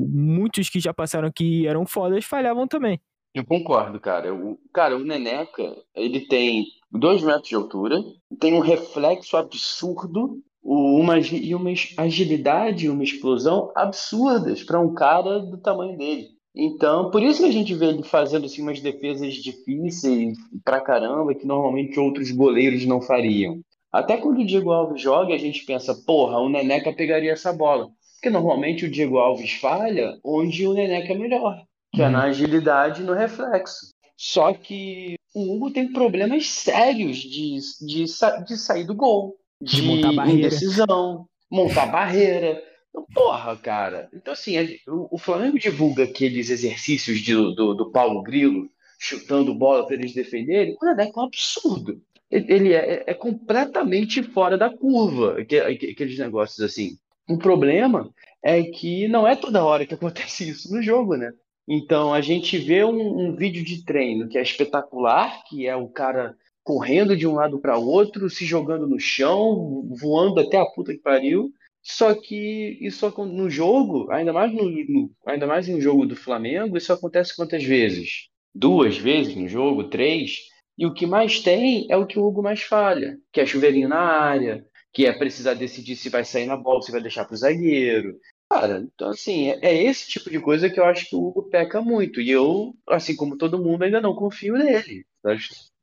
muitos 0.10 0.70
que 0.70 0.80
já 0.80 0.94
passaram 0.94 1.28
aqui 1.28 1.62
e 1.62 1.68
eram 1.68 1.86
fodas 1.86 2.26
falhavam 2.26 2.68
também. 2.68 3.00
Eu 3.34 3.46
concordo, 3.46 4.00
cara. 4.00 4.34
O, 4.34 4.58
cara, 4.72 4.96
o 4.96 5.04
Neneca, 5.04 5.76
ele 5.96 6.22
tem 6.22 6.66
dois 6.92 7.24
metros 7.24 7.50
de 7.50 7.56
altura, 7.56 8.04
tem 8.40 8.54
um 8.54 8.60
reflexo 8.60 9.36
absurdo, 9.36 10.40
uma, 10.64 11.20
e 11.20 11.54
uma 11.54 11.72
agilidade, 11.98 12.90
uma 12.90 13.04
explosão 13.04 13.72
absurdas 13.76 14.64
para 14.64 14.80
um 14.80 14.94
cara 14.94 15.40
do 15.40 15.58
tamanho 15.58 15.98
dele. 15.98 16.28
Então, 16.56 17.10
por 17.10 17.24
isso 17.24 17.42
que 17.42 17.50
a 17.50 17.52
gente 17.52 17.74
vê 17.74 17.88
ele 17.88 18.04
fazendo 18.04 18.46
assim, 18.46 18.62
umas 18.62 18.80
defesas 18.80 19.34
difíceis 19.34 20.38
pra 20.64 20.80
caramba, 20.80 21.34
que 21.34 21.48
normalmente 21.48 22.00
outros 22.00 22.30
goleiros 22.32 22.86
não 22.86 23.02
fariam. 23.02 23.60
Até 23.94 24.18
quando 24.18 24.40
o 24.42 24.46
Diego 24.46 24.72
Alves 24.72 25.02
joga, 25.02 25.36
a 25.36 25.38
gente 25.38 25.64
pensa, 25.66 25.94
porra, 26.06 26.40
o 26.40 26.50
Neneca 26.50 26.92
pegaria 26.92 27.32
essa 27.32 27.54
bola. 27.54 27.90
Porque 28.16 28.30
normalmente 28.30 28.86
o 28.86 28.90
Diego 28.92 29.18
Alves 29.20 29.52
falha 29.54 30.18
onde 30.26 30.66
o 30.66 30.74
Neneca 30.74 31.14
é 31.14 31.18
melhor 31.18 31.64
que 31.94 32.02
é 32.02 32.06
Uhum. 32.06 32.12
na 32.12 32.24
agilidade 32.24 33.02
e 33.02 33.06
no 33.06 33.14
reflexo. 33.14 33.90
Só 34.18 34.52
que 34.54 35.14
o 35.36 35.54
Hugo 35.56 35.70
tem 35.72 35.92
problemas 35.94 36.48
sérios 36.48 37.18
de, 37.18 37.58
de, 37.86 38.06
de 38.06 38.58
sair 38.58 38.84
do 38.86 38.96
gol, 38.96 39.36
De 39.62 39.76
de, 39.76 39.82
montar 39.84 40.12
barreira. 40.14 40.40
indecisão, 40.48 41.28
montar 41.52 41.86
barreira. 41.88 42.60
Então, 42.90 43.06
porra, 43.14 43.56
cara. 43.58 44.10
Então, 44.14 44.34
assim, 44.34 44.58
a- 44.58 44.66
o, 44.92 45.16
o 45.16 45.18
Flamengo 45.20 45.60
divulga 45.60 46.04
aqueles 46.06 46.50
exercícios 46.50 47.20
de- 47.20 47.34
do, 47.34 47.74
do 47.76 47.92
Paulo 47.92 48.24
Grilo, 48.24 48.68
chutando 49.00 49.54
bola 49.54 49.86
para 49.86 49.96
eles 49.96 50.14
defenderem. 50.16 50.76
O 50.82 50.86
Neneca 50.86 51.20
é 51.20 51.22
um 51.22 51.26
absurdo. 51.26 52.02
Ele 52.36 52.54
ele 52.54 52.74
é, 52.74 53.04
é 53.08 53.14
completamente 53.14 54.24
fora 54.24 54.58
da 54.58 54.70
curva, 54.76 55.40
aque- 55.42 55.60
aque- 55.60 55.92
aqueles 55.92 56.18
negócios 56.18 56.60
assim. 56.62 56.98
O 57.30 57.38
problema 57.38 58.10
é 58.44 58.64
que 58.64 59.08
não 59.08 59.28
é 59.28 59.36
toda 59.36 59.64
hora 59.64 59.86
que 59.86 59.94
acontece 59.96 60.50
isso 60.50 60.74
no 60.74 60.82
jogo, 60.82 61.16
né? 61.16 61.32
Então 61.68 62.14
a 62.14 62.22
gente 62.22 62.58
vê 62.58 62.84
um, 62.84 63.30
um 63.30 63.36
vídeo 63.36 63.64
de 63.64 63.84
treino 63.86 64.28
que 64.28 64.38
é 64.38 64.42
espetacular, 64.42 65.44
que 65.48 65.66
é 65.68 65.76
o 65.76 65.88
cara 65.88 66.36
correndo 66.64 67.16
de 67.16 67.28
um 67.28 67.34
lado 67.34 67.60
para 67.60 67.78
outro, 67.78 68.30
se 68.30 68.46
jogando 68.46 68.88
no 68.88 69.00
chão, 69.00 69.88
voando 70.00 70.40
até 70.40 70.58
a 70.58 70.66
puta 70.66 70.94
que 70.94 71.00
pariu. 71.00 71.52
Só 71.82 72.14
que 72.16 72.78
isso 72.82 73.10
no 73.26 73.50
jogo, 73.50 74.10
ainda 74.12 74.32
mais 74.32 74.54
no, 74.54 74.64
no- 74.70 75.12
ainda 75.26 75.46
mais 75.46 75.68
um 75.68 75.80
jogo 75.82 76.06
do 76.06 76.16
Flamengo, 76.16 76.78
isso 76.78 76.94
acontece 76.94 77.36
quantas 77.36 77.64
vezes? 77.64 78.30
Duas 78.56 78.98
vezes 78.98 79.36
no 79.36 79.48
jogo, 79.48 79.86
três. 79.90 80.38
E 80.78 80.86
o 80.86 80.94
que 80.94 81.06
mais 81.06 81.40
tem 81.40 81.88
é 81.90 81.98
o 81.98 82.06
que 82.06 82.18
o 82.18 82.26
Hugo 82.26 82.42
mais 82.42 82.64
falha, 82.64 83.18
que 83.32 83.40
é 83.40 83.46
chuveirinho 83.46 83.88
na 83.88 84.00
área, 84.00 84.66
que 84.92 85.06
é 85.06 85.14
precisar 85.14 85.54
decidir 85.54 85.96
se 85.96 86.10
vai 86.10 86.24
sair 86.24 86.46
na 86.46 86.58
bola, 86.58 86.82
se 86.82 86.92
vai 86.92 87.02
deixar 87.02 87.26
pro 87.26 87.36
zagueiro. 87.36 88.20
Cara, 88.52 88.88
então 88.94 89.10
assim, 89.10 89.50
é, 89.50 89.60
é 89.62 89.84
esse 89.84 90.08
tipo 90.08 90.30
de 90.30 90.40
coisa 90.40 90.70
que 90.70 90.80
eu 90.80 90.86
acho 90.86 91.10
que 91.10 91.16
o 91.16 91.24
Hugo 91.24 91.50
peca 91.50 91.82
muito. 91.82 92.22
E 92.22 92.30
eu, 92.30 92.74
assim 92.88 93.16
como 93.16 93.38
todo 93.38 93.62
mundo, 93.62 93.84
ainda 93.84 94.02
não 94.02 94.16
confio 94.16 94.56
nele. 94.56 95.06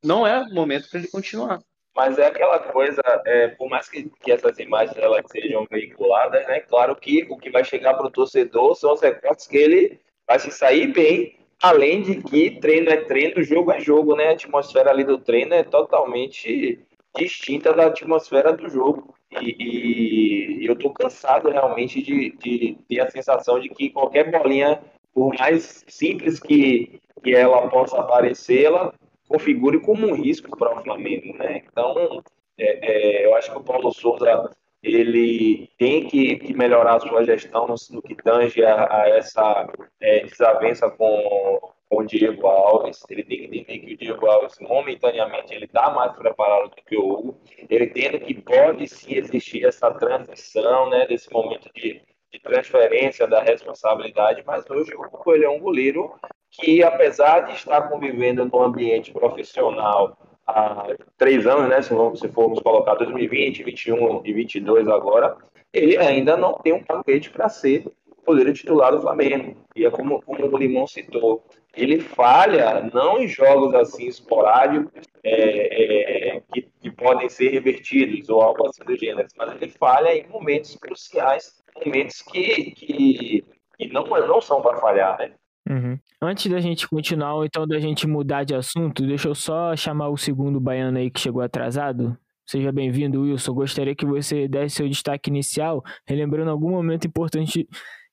Não 0.05 0.26
é 0.26 0.40
o 0.40 0.55
momento 0.55 0.88
para 0.88 1.00
ele 1.00 1.09
continuar. 1.09 1.61
Mas 1.96 2.18
é 2.18 2.26
aquela 2.26 2.59
coisa, 2.59 3.03
é, 3.26 3.48
por 3.48 3.68
mais 3.68 3.88
que, 3.88 4.09
que 4.22 4.31
essas 4.31 4.59
imagens 4.59 4.96
elas 4.96 5.24
sejam 5.31 5.66
veiculadas, 5.68 6.46
né? 6.46 6.61
Claro 6.61 6.94
que 6.94 7.26
o 7.29 7.37
que 7.37 7.50
vai 7.50 7.64
chegar 7.64 7.94
para 7.94 8.07
o 8.07 8.11
torcedor 8.11 8.76
são 8.76 8.92
os 8.92 9.00
recortes 9.00 9.46
que 9.46 9.57
ele 9.57 10.00
vai 10.26 10.38
se 10.38 10.53
sair 10.53 10.87
bem, 10.92 11.39
além 11.62 12.03
de 12.03 12.23
que 12.23 12.59
treino 12.61 12.90
é 12.90 12.96
treino, 12.96 13.42
jogo 13.42 13.73
é 13.73 13.81
jogo, 13.81 14.16
né? 14.16 14.29
A 14.29 14.33
atmosfera 14.33 14.90
ali 14.90 15.05
do 15.05 15.18
treino 15.18 15.55
é 15.55 15.62
totalmente 15.62 16.81
distinta 17.16 17.73
da 17.73 17.87
atmosfera 17.87 18.53
do 18.53 18.68
jogo. 18.68 19.14
E, 19.40 20.62
e 20.62 20.66
eu 20.66 20.77
tô 20.77 20.90
cansado 20.90 21.51
realmente 21.51 22.03
de, 22.03 22.31
de 22.37 22.79
ter 22.88 23.01
a 23.01 23.11
sensação 23.11 23.61
de 23.61 23.68
que 23.68 23.90
qualquer 23.90 24.31
bolinha, 24.31 24.81
por 25.14 25.35
mais 25.38 25.85
simples 25.87 26.40
que, 26.40 27.01
que 27.23 27.35
ela 27.35 27.68
possa 27.68 28.03
parecer, 28.03 28.64
ela 28.64 28.92
configure 29.29 29.79
como 29.81 30.09
um 30.09 30.14
risco 30.14 30.57
para 30.57 30.77
o 30.77 30.83
Flamengo, 30.83 31.37
né? 31.37 31.62
Então, 31.70 32.23
é, 32.59 33.23
é, 33.23 33.27
eu 33.27 33.37
acho 33.37 33.53
que 33.53 33.59
o 33.59 33.62
Paulo 33.62 33.92
Souza 33.92 34.51
ele 34.83 35.71
tem 35.79 36.07
que, 36.07 36.37
que 36.37 36.55
melhorar 36.55 36.97
a 36.97 37.01
sua 37.01 37.25
gestão 37.25 37.66
no, 37.66 37.75
no 37.90 38.03
que 38.03 38.14
tange 38.14 38.64
a, 38.64 38.88
a 38.90 39.09
essa 39.11 39.69
é, 40.01 40.25
desavença 40.25 40.90
com, 40.90 41.73
com 41.88 41.99
o 41.99 42.07
Diego 42.07 42.47
Alves. 42.47 43.03
Ele 43.11 43.23
tem 43.23 43.38
que 43.38 43.45
entender 43.59 43.79
que 43.81 43.95
o 43.95 43.97
Diego 43.99 44.27
Alves, 44.27 44.59
momentaneamente, 44.61 45.53
ele 45.53 45.66
está 45.66 45.90
mais 45.90 46.12
preparado 46.12 46.71
do 46.71 46.77
que 46.77 46.97
o 46.97 47.09
Hugo. 47.09 47.40
Ele 47.69 47.85
entende 47.85 48.21
que 48.21 48.35
pode 48.35 48.88
sim 48.88 49.14
existir 49.14 49.66
essa 49.66 49.90
transição, 49.93 50.88
né, 50.88 51.07
desse 51.07 51.31
momento 51.31 51.71
de, 51.75 52.01
de 52.33 52.40
transferência 52.40 53.27
da 53.27 53.43
responsabilidade, 53.43 54.43
mas 54.47 54.69
hoje 54.71 54.95
o 54.95 55.03
Hugo 55.03 55.35
ele 55.35 55.45
é 55.45 55.51
um 55.51 55.61
goleiro 55.61 56.14
que, 56.51 56.83
apesar 56.83 57.40
de 57.40 57.53
estar 57.53 57.83
convivendo 57.88 58.47
no 58.47 58.62
ambiente 58.62 59.12
profissional 59.12 60.16
há 60.46 60.88
três 61.16 61.46
anos, 61.46 61.68
né, 61.68 61.83
se, 61.83 61.94
se 62.16 62.29
formos 62.29 62.61
colocar 62.61 62.94
2020, 62.94 63.62
21 63.64 64.22
e 64.24 64.33
22 64.33 64.88
agora, 64.88 65.37
ele 65.72 65.96
ainda 65.96 66.37
não 66.37 66.55
tem 66.55 66.72
um 66.72 66.83
tapete 66.83 67.31
para 67.31 67.48
ser 67.48 67.85
goleiro 68.26 68.53
titular 68.53 68.92
do 68.92 69.00
Flamengo. 69.00 69.57
E 69.74 69.85
é 69.85 69.90
como, 69.90 70.22
como 70.22 70.46
o 70.46 70.57
Limão 70.57 70.87
citou, 70.87 71.44
ele 71.76 72.00
falha 72.00 72.88
não 72.92 73.18
em 73.18 73.29
jogos 73.29 73.74
assim 73.74 74.07
esporádicos 74.07 75.05
é, 75.22 76.37
é, 76.37 76.42
que, 76.53 76.62
que, 76.81 76.90
podem 76.90 77.29
ser 77.29 77.50
revertidos 77.50 78.29
ou 78.29 78.42
algo 78.42 78.66
assim 78.66 78.85
do 78.85 78.96
gênero, 78.96 79.29
mas 79.37 79.55
ele 79.55 79.70
falha 79.70 80.16
em 80.16 80.26
momentos 80.29 80.76
cruciais, 80.76 81.62
momentos 81.85 82.22
que, 82.22 82.72
que, 82.72 83.44
que 83.76 83.88
não, 83.92 84.05
não 84.05 84.40
são 84.40 84.61
para 84.61 84.79
falhar, 84.79 85.18
né? 85.18 85.33
Uhum. 85.70 85.98
Antes 86.20 86.50
da 86.50 86.61
gente 86.61 86.88
continuar, 86.88 87.35
ou 87.35 87.44
então 87.44 87.66
da 87.66 87.78
gente 87.78 88.06
mudar 88.06 88.44
de 88.44 88.54
assunto, 88.54 89.06
deixa 89.06 89.28
eu 89.28 89.35
só 89.35 89.76
chamar 89.76 90.09
o 90.09 90.16
segundo 90.16 90.61
baiano 90.61 90.98
aí 90.98 91.11
que 91.11 91.20
chegou 91.20 91.40
atrasado 91.40 92.18
Seja 92.50 92.72
bem-vindo, 92.72 93.20
Wilson. 93.20 93.54
Gostaria 93.54 93.94
que 93.94 94.04
você 94.04 94.48
desse 94.48 94.74
seu 94.74 94.88
destaque 94.88 95.30
inicial, 95.30 95.85
relembrando 96.04 96.50
algum 96.50 96.70
momento 96.70 97.06
importante 97.06 97.68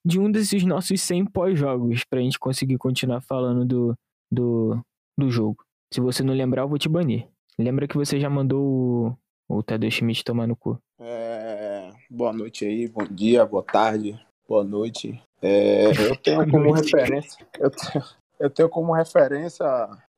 de 0.05 0.19
um 0.19 0.29
desses 0.31 0.63
nossos 0.63 1.01
100 1.01 1.25
pós-jogos, 1.31 2.03
para 2.07 2.19
a 2.19 2.21
gente 2.21 2.37
conseguir 2.37 2.77
continuar 2.77 3.19
falando 3.21 3.65
do, 3.65 3.95
do, 4.31 4.79
do 5.17 5.31
jogo. 5.31 5.65
Se 5.91 5.99
você 5.99 6.21
não 6.21 6.35
lembrar, 6.35 6.61
eu 6.61 6.69
vou 6.69 6.77
te 6.77 6.87
banir. 6.87 7.27
Lembra 7.57 7.87
que 7.87 7.97
você 7.97 8.19
já 8.19 8.29
mandou 8.29 9.17
o, 9.49 9.57
o 9.57 9.63
Tadeu 9.63 9.89
Schmidt 9.89 10.23
tomar 10.23 10.45
no 10.45 10.55
cu. 10.55 10.77
É, 10.99 11.89
boa 12.07 12.31
noite 12.31 12.63
aí, 12.63 12.87
bom 12.87 13.05
dia, 13.09 13.43
boa 13.43 13.63
tarde, 13.63 14.23
boa 14.47 14.63
noite. 14.63 15.19
É, 15.41 15.91
eu 16.09 16.15
tenho 16.21 16.49
como 16.49 16.71
referência, 16.71 17.45
eu 17.59 17.69
tenho, 17.69 18.05
eu 18.39 18.49
tenho 18.49 18.69
como 18.69 18.93
referência 18.93 19.65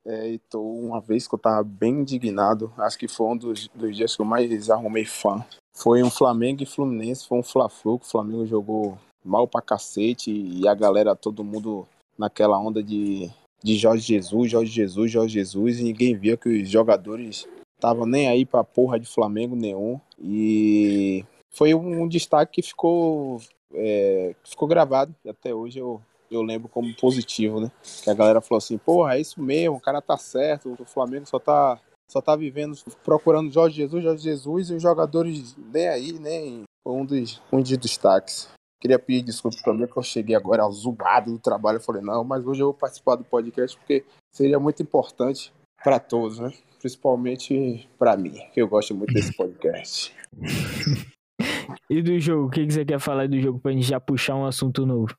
é, 0.04 0.28
e 0.30 0.38
tô 0.38 0.62
uma 0.62 1.00
vez 1.00 1.28
que 1.28 1.34
eu 1.34 1.38
tava 1.38 1.62
bem 1.62 2.00
indignado, 2.00 2.72
acho 2.78 2.98
que 2.98 3.08
foi 3.08 3.26
um 3.26 3.36
dos, 3.36 3.68
dos 3.68 3.96
dias 3.96 4.16
que 4.16 4.22
eu 4.22 4.26
mais 4.26 4.70
arrumei 4.70 5.04
fã. 5.04 5.44
Foi 5.74 6.02
um 6.02 6.10
Flamengo 6.10 6.62
e 6.62 6.66
Fluminense, 6.66 7.26
foi 7.26 7.38
um 7.38 7.42
Fla-Flu, 7.42 7.98
que 7.98 8.06
o 8.06 8.10
Flamengo 8.10 8.46
jogou 8.46 8.98
mal 9.24 9.46
pra 9.46 9.62
cacete 9.62 10.30
e 10.30 10.66
a 10.66 10.74
galera, 10.74 11.14
todo 11.14 11.44
mundo 11.44 11.86
naquela 12.18 12.58
onda 12.58 12.82
de, 12.82 13.30
de 13.62 13.76
Jorge 13.76 14.06
Jesus, 14.06 14.50
Jorge 14.50 14.70
Jesus, 14.70 15.10
Jorge 15.10 15.34
Jesus, 15.34 15.78
e 15.78 15.84
ninguém 15.84 16.16
via 16.16 16.36
que 16.36 16.48
os 16.48 16.68
jogadores 16.68 17.46
estavam 17.76 18.06
nem 18.06 18.28
aí 18.28 18.44
pra 18.44 18.64
porra 18.64 19.00
de 19.00 19.06
Flamengo 19.06 19.56
nenhum. 19.56 19.98
E 20.18 21.24
foi 21.50 21.74
um, 21.74 22.02
um 22.02 22.08
destaque 22.08 22.60
que 22.60 22.68
ficou, 22.68 23.40
é, 23.74 24.34
ficou 24.44 24.68
gravado, 24.68 25.14
e 25.24 25.28
até 25.28 25.54
hoje 25.54 25.78
eu, 25.78 26.00
eu 26.30 26.42
lembro 26.42 26.68
como 26.68 26.94
positivo, 26.96 27.60
né? 27.60 27.70
Que 28.02 28.10
a 28.10 28.14
galera 28.14 28.40
falou 28.40 28.58
assim, 28.58 28.78
porra, 28.78 29.16
é 29.16 29.20
isso 29.20 29.42
mesmo, 29.42 29.76
o 29.76 29.80
cara 29.80 30.00
tá 30.00 30.16
certo, 30.16 30.76
o 30.78 30.84
Flamengo 30.84 31.26
só 31.26 31.38
tá, 31.38 31.78
só 32.08 32.20
tá 32.20 32.36
vivendo, 32.36 32.76
procurando 33.04 33.52
Jorge 33.52 33.76
Jesus, 33.76 34.02
Jorge 34.02 34.22
Jesus, 34.22 34.70
e 34.70 34.74
os 34.74 34.82
jogadores 34.82 35.56
nem 35.56 35.88
aí, 35.88 36.12
nem 36.12 36.62
foi 36.82 36.92
um 36.94 37.04
dos, 37.04 37.42
um 37.52 37.60
dos 37.60 37.76
destaques. 37.76 38.48
Queria 38.80 38.98
pedir 38.98 39.22
desculpa 39.22 39.58
também 39.62 39.86
que 39.86 39.96
eu 39.96 40.02
cheguei 40.02 40.34
agora 40.34 40.66
zoado 40.70 41.32
do 41.32 41.38
trabalho. 41.38 41.76
Eu 41.76 41.82
falei, 41.82 42.00
não, 42.00 42.24
mas 42.24 42.46
hoje 42.46 42.62
eu 42.62 42.68
vou 42.68 42.74
participar 42.74 43.16
do 43.16 43.24
podcast 43.24 43.76
porque 43.76 44.06
seria 44.32 44.58
muito 44.58 44.82
importante 44.82 45.52
para 45.84 46.00
todos, 46.00 46.38
né? 46.38 46.50
Principalmente 46.78 47.86
para 47.98 48.16
mim, 48.16 48.40
que 48.54 48.62
eu 48.62 48.66
gosto 48.66 48.94
muito 48.94 49.12
desse 49.12 49.36
podcast. 49.36 50.14
e 51.88 52.02
do 52.02 52.18
jogo? 52.18 52.46
O 52.46 52.50
que 52.50 52.70
você 52.70 52.84
quer 52.84 53.00
falar 53.00 53.28
do 53.28 53.40
jogo 53.40 53.58
pra 53.58 53.72
gente 53.72 53.86
já 53.86 54.00
puxar 54.00 54.36
um 54.36 54.46
assunto 54.46 54.86
novo? 54.86 55.14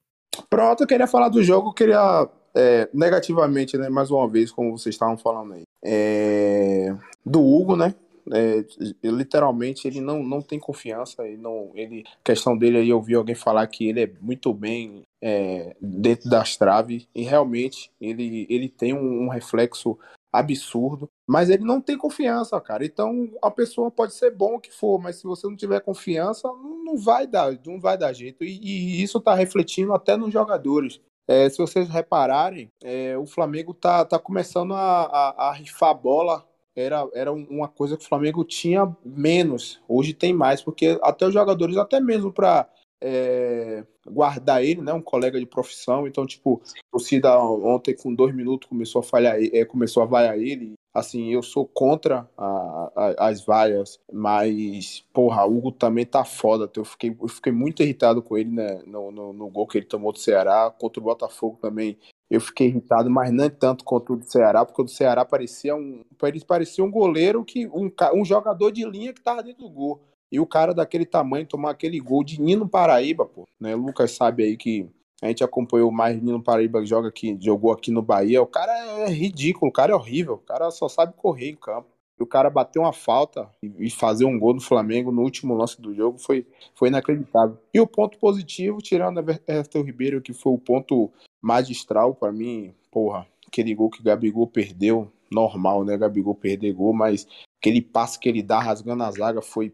Pronto, 0.49 0.83
eu 0.83 0.87
queria 0.87 1.07
falar 1.07 1.29
do 1.29 1.43
jogo, 1.43 1.69
eu 1.69 1.73
queria 1.73 2.29
é, 2.55 2.89
negativamente, 2.93 3.77
né? 3.77 3.89
Mais 3.89 4.11
uma 4.11 4.27
vez, 4.27 4.51
como 4.51 4.77
vocês 4.77 4.95
estavam 4.95 5.17
falando 5.17 5.53
aí. 5.53 5.63
É, 5.83 6.95
do 7.25 7.41
Hugo, 7.41 7.75
né? 7.75 7.93
É, 8.31 8.63
literalmente 9.03 9.87
ele 9.87 9.99
não, 9.99 10.23
não 10.23 10.43
tem 10.43 10.59
confiança 10.59 11.27
ele 11.27 11.37
não 11.37 11.71
ele 11.73 12.03
questão 12.23 12.55
dele 12.55 12.77
aí 12.77 12.87
eu 12.87 13.01
vi 13.01 13.15
alguém 13.15 13.33
falar 13.33 13.65
que 13.65 13.89
ele 13.89 14.03
é 14.03 14.11
muito 14.21 14.53
bem 14.53 15.01
é, 15.19 15.75
dentro 15.81 16.29
das 16.29 16.55
traves 16.55 17.07
e 17.15 17.23
realmente 17.23 17.91
ele, 17.99 18.45
ele 18.47 18.69
tem 18.69 18.93
um, 18.93 19.23
um, 19.23 19.27
reflexo 19.27 19.97
absurdo 20.31 21.09
mas 21.27 21.49
ele 21.49 21.63
não 21.63 21.81
tem 21.81 21.97
confiança 21.97 22.59
cara. 22.61 22.85
Então 22.85 23.29
a 23.41 23.51
pessoa 23.51 23.91
pode 23.91 24.13
ser 24.13 24.31
bom 24.31 24.55
o 24.55 24.59
que 24.59 24.71
for 24.71 24.99
mas 24.99 25.17
se 25.17 25.23
você 25.23 25.47
não 25.47 25.55
tiver 25.55 25.81
confiança 25.81 26.47
não 26.47 26.97
vai 26.97 27.27
dar 27.27 27.57
não 27.65 27.79
vai 27.79 27.97
dar 27.97 28.13
jeito. 28.13 28.43
E, 28.43 28.59
e 28.61 29.03
isso 29.03 29.17
está 29.17 29.33
refletindo 29.33 29.93
até 29.93 30.15
nos 30.15 30.31
jogadores. 30.31 31.01
É, 31.27 31.49
se 31.49 31.57
vocês 31.57 31.87
repararem, 31.87 32.69
é, 32.83 33.17
o 33.17 33.25
Flamengo 33.25 33.73
tá, 33.73 34.03
tá 34.03 34.19
começando 34.19 34.73
a, 34.73 35.03
a, 35.05 35.49
a 35.49 35.53
rifar 35.53 35.95
bola. 35.95 36.45
Era, 36.75 37.07
era 37.13 37.31
uma 37.31 37.67
coisa 37.67 37.97
que 37.97 38.03
o 38.03 38.07
Flamengo 38.07 38.43
tinha 38.43 38.93
menos. 39.05 39.81
Hoje 39.87 40.13
tem 40.13 40.33
mais, 40.33 40.61
porque 40.61 40.99
até 41.01 41.25
os 41.25 41.33
jogadores, 41.33 41.77
até 41.77 41.99
mesmo 41.99 42.31
para 42.33 42.67
é, 43.01 43.83
guardar 44.05 44.63
ele, 44.63 44.81
né? 44.81 44.93
Um 44.93 45.01
colega 45.01 45.39
de 45.39 45.45
profissão. 45.45 46.07
Então, 46.07 46.25
tipo, 46.25 46.61
a 46.63 46.91
torcida 46.91 47.39
ontem 47.39 47.95
com 47.95 48.13
dois 48.13 48.33
minutos 48.33 48.69
começou 48.69 48.99
a 48.99 49.03
falhar, 49.03 49.37
é, 49.41 49.65
começou 49.65 50.03
a 50.03 50.05
vaiar 50.05 50.37
ele. 50.37 50.73
Assim, 50.93 51.29
eu 51.33 51.41
sou 51.41 51.65
contra 51.65 52.29
a, 52.37 52.91
a, 52.95 53.27
as 53.29 53.45
vaias, 53.45 53.97
mas, 54.11 55.05
porra, 55.13 55.45
o 55.45 55.57
Hugo 55.57 55.71
também 55.71 56.05
tá 56.05 56.25
foda. 56.25 56.69
Eu 56.75 56.85
fiquei, 56.85 57.15
eu 57.19 57.27
fiquei 57.27 57.51
muito 57.51 57.81
irritado 57.81 58.21
com 58.21 58.37
ele, 58.37 58.51
né? 58.51 58.81
No, 58.85 59.11
no, 59.11 59.33
no 59.33 59.49
gol 59.49 59.67
que 59.67 59.77
ele 59.77 59.85
tomou 59.85 60.11
do 60.11 60.19
Ceará. 60.19 60.69
Contra 60.77 60.99
o 60.99 61.03
Botafogo 61.03 61.57
também 61.61 61.97
eu 62.31 62.39
fiquei 62.39 62.67
irritado, 62.67 63.09
mas 63.09 63.29
não 63.29 63.49
tanto 63.49 63.83
quanto 63.83 64.13
o 64.13 64.15
do 64.15 64.23
Ceará, 64.23 64.65
porque 64.65 64.81
o 64.81 64.85
do 64.85 64.89
Ceará 64.89 65.25
parecia 65.25 65.75
um, 65.75 66.01
parecia 66.47 66.81
um 66.81 66.89
goleiro 66.89 67.43
que 67.43 67.67
um, 67.67 67.91
um 68.15 68.23
jogador 68.23 68.71
de 68.71 68.85
linha 68.85 69.11
que 69.11 69.19
estava 69.19 69.43
dentro 69.43 69.63
do 69.63 69.69
gol. 69.69 70.01
E 70.31 70.39
o 70.39 70.45
cara 70.45 70.73
daquele 70.73 71.05
tamanho 71.05 71.45
tomar 71.45 71.71
aquele 71.71 71.99
gol 71.99 72.23
de 72.23 72.39
Nino 72.39 72.67
Paraíba, 72.67 73.25
pô, 73.25 73.47
né? 73.59 73.75
O 73.75 73.79
Lucas 73.79 74.11
sabe 74.11 74.43
aí 74.43 74.55
que 74.55 74.87
a 75.21 75.27
gente 75.27 75.43
acompanhou 75.43 75.91
mais 75.91 76.21
Nino 76.21 76.41
Paraíba 76.41 76.79
que 76.79 76.87
joga 76.87 77.09
aqui, 77.09 77.37
jogou 77.39 77.71
aqui 77.71 77.91
no 77.91 78.01
Bahia. 78.01 78.41
O 78.41 78.47
cara 78.47 78.71
é 79.01 79.09
ridículo, 79.09 79.69
o 79.69 79.73
cara 79.73 79.91
é 79.91 79.95
horrível, 79.95 80.35
o 80.35 80.37
cara 80.37 80.71
só 80.71 80.87
sabe 80.87 81.13
correr 81.15 81.49
em 81.49 81.55
campo. 81.55 81.89
E 82.19 82.23
o 82.23 82.27
cara 82.27 82.49
bater 82.51 82.77
uma 82.77 82.93
falta 82.93 83.49
e 83.63 83.89
fazer 83.89 84.25
um 84.25 84.37
gol 84.37 84.53
no 84.53 84.61
Flamengo 84.61 85.11
no 85.11 85.23
último 85.23 85.55
lance 85.55 85.81
do 85.81 85.93
jogo 85.93 86.19
foi, 86.19 86.45
foi 86.75 86.87
inacreditável. 86.87 87.57
E 87.73 87.79
o 87.79 87.87
ponto 87.87 88.17
positivo, 88.19 88.79
tirando 88.79 89.19
Everton 89.19 89.81
Ribeiro, 89.81 90.21
que 90.21 90.31
foi 90.31 90.53
o 90.53 90.57
ponto 90.59 91.11
magistral 91.41 92.13
para 92.13 92.31
mim, 92.31 92.73
porra, 92.91 93.27
aquele 93.47 93.73
gol 93.73 93.89
que 93.89 94.03
Gabigol 94.03 94.45
perdeu, 94.47 95.11
normal, 95.31 95.83
né? 95.83 95.97
Gabigol 95.97 96.35
perder 96.35 96.73
gol, 96.73 96.93
mas 96.93 97.27
aquele 97.61 97.79
passe 97.79 98.19
que 98.19 98.27
ele 98.27 98.41
dá 98.41 98.59
rasgando 98.59 99.03
a 99.03 99.11
zaga 99.11 99.39
foi, 99.39 99.71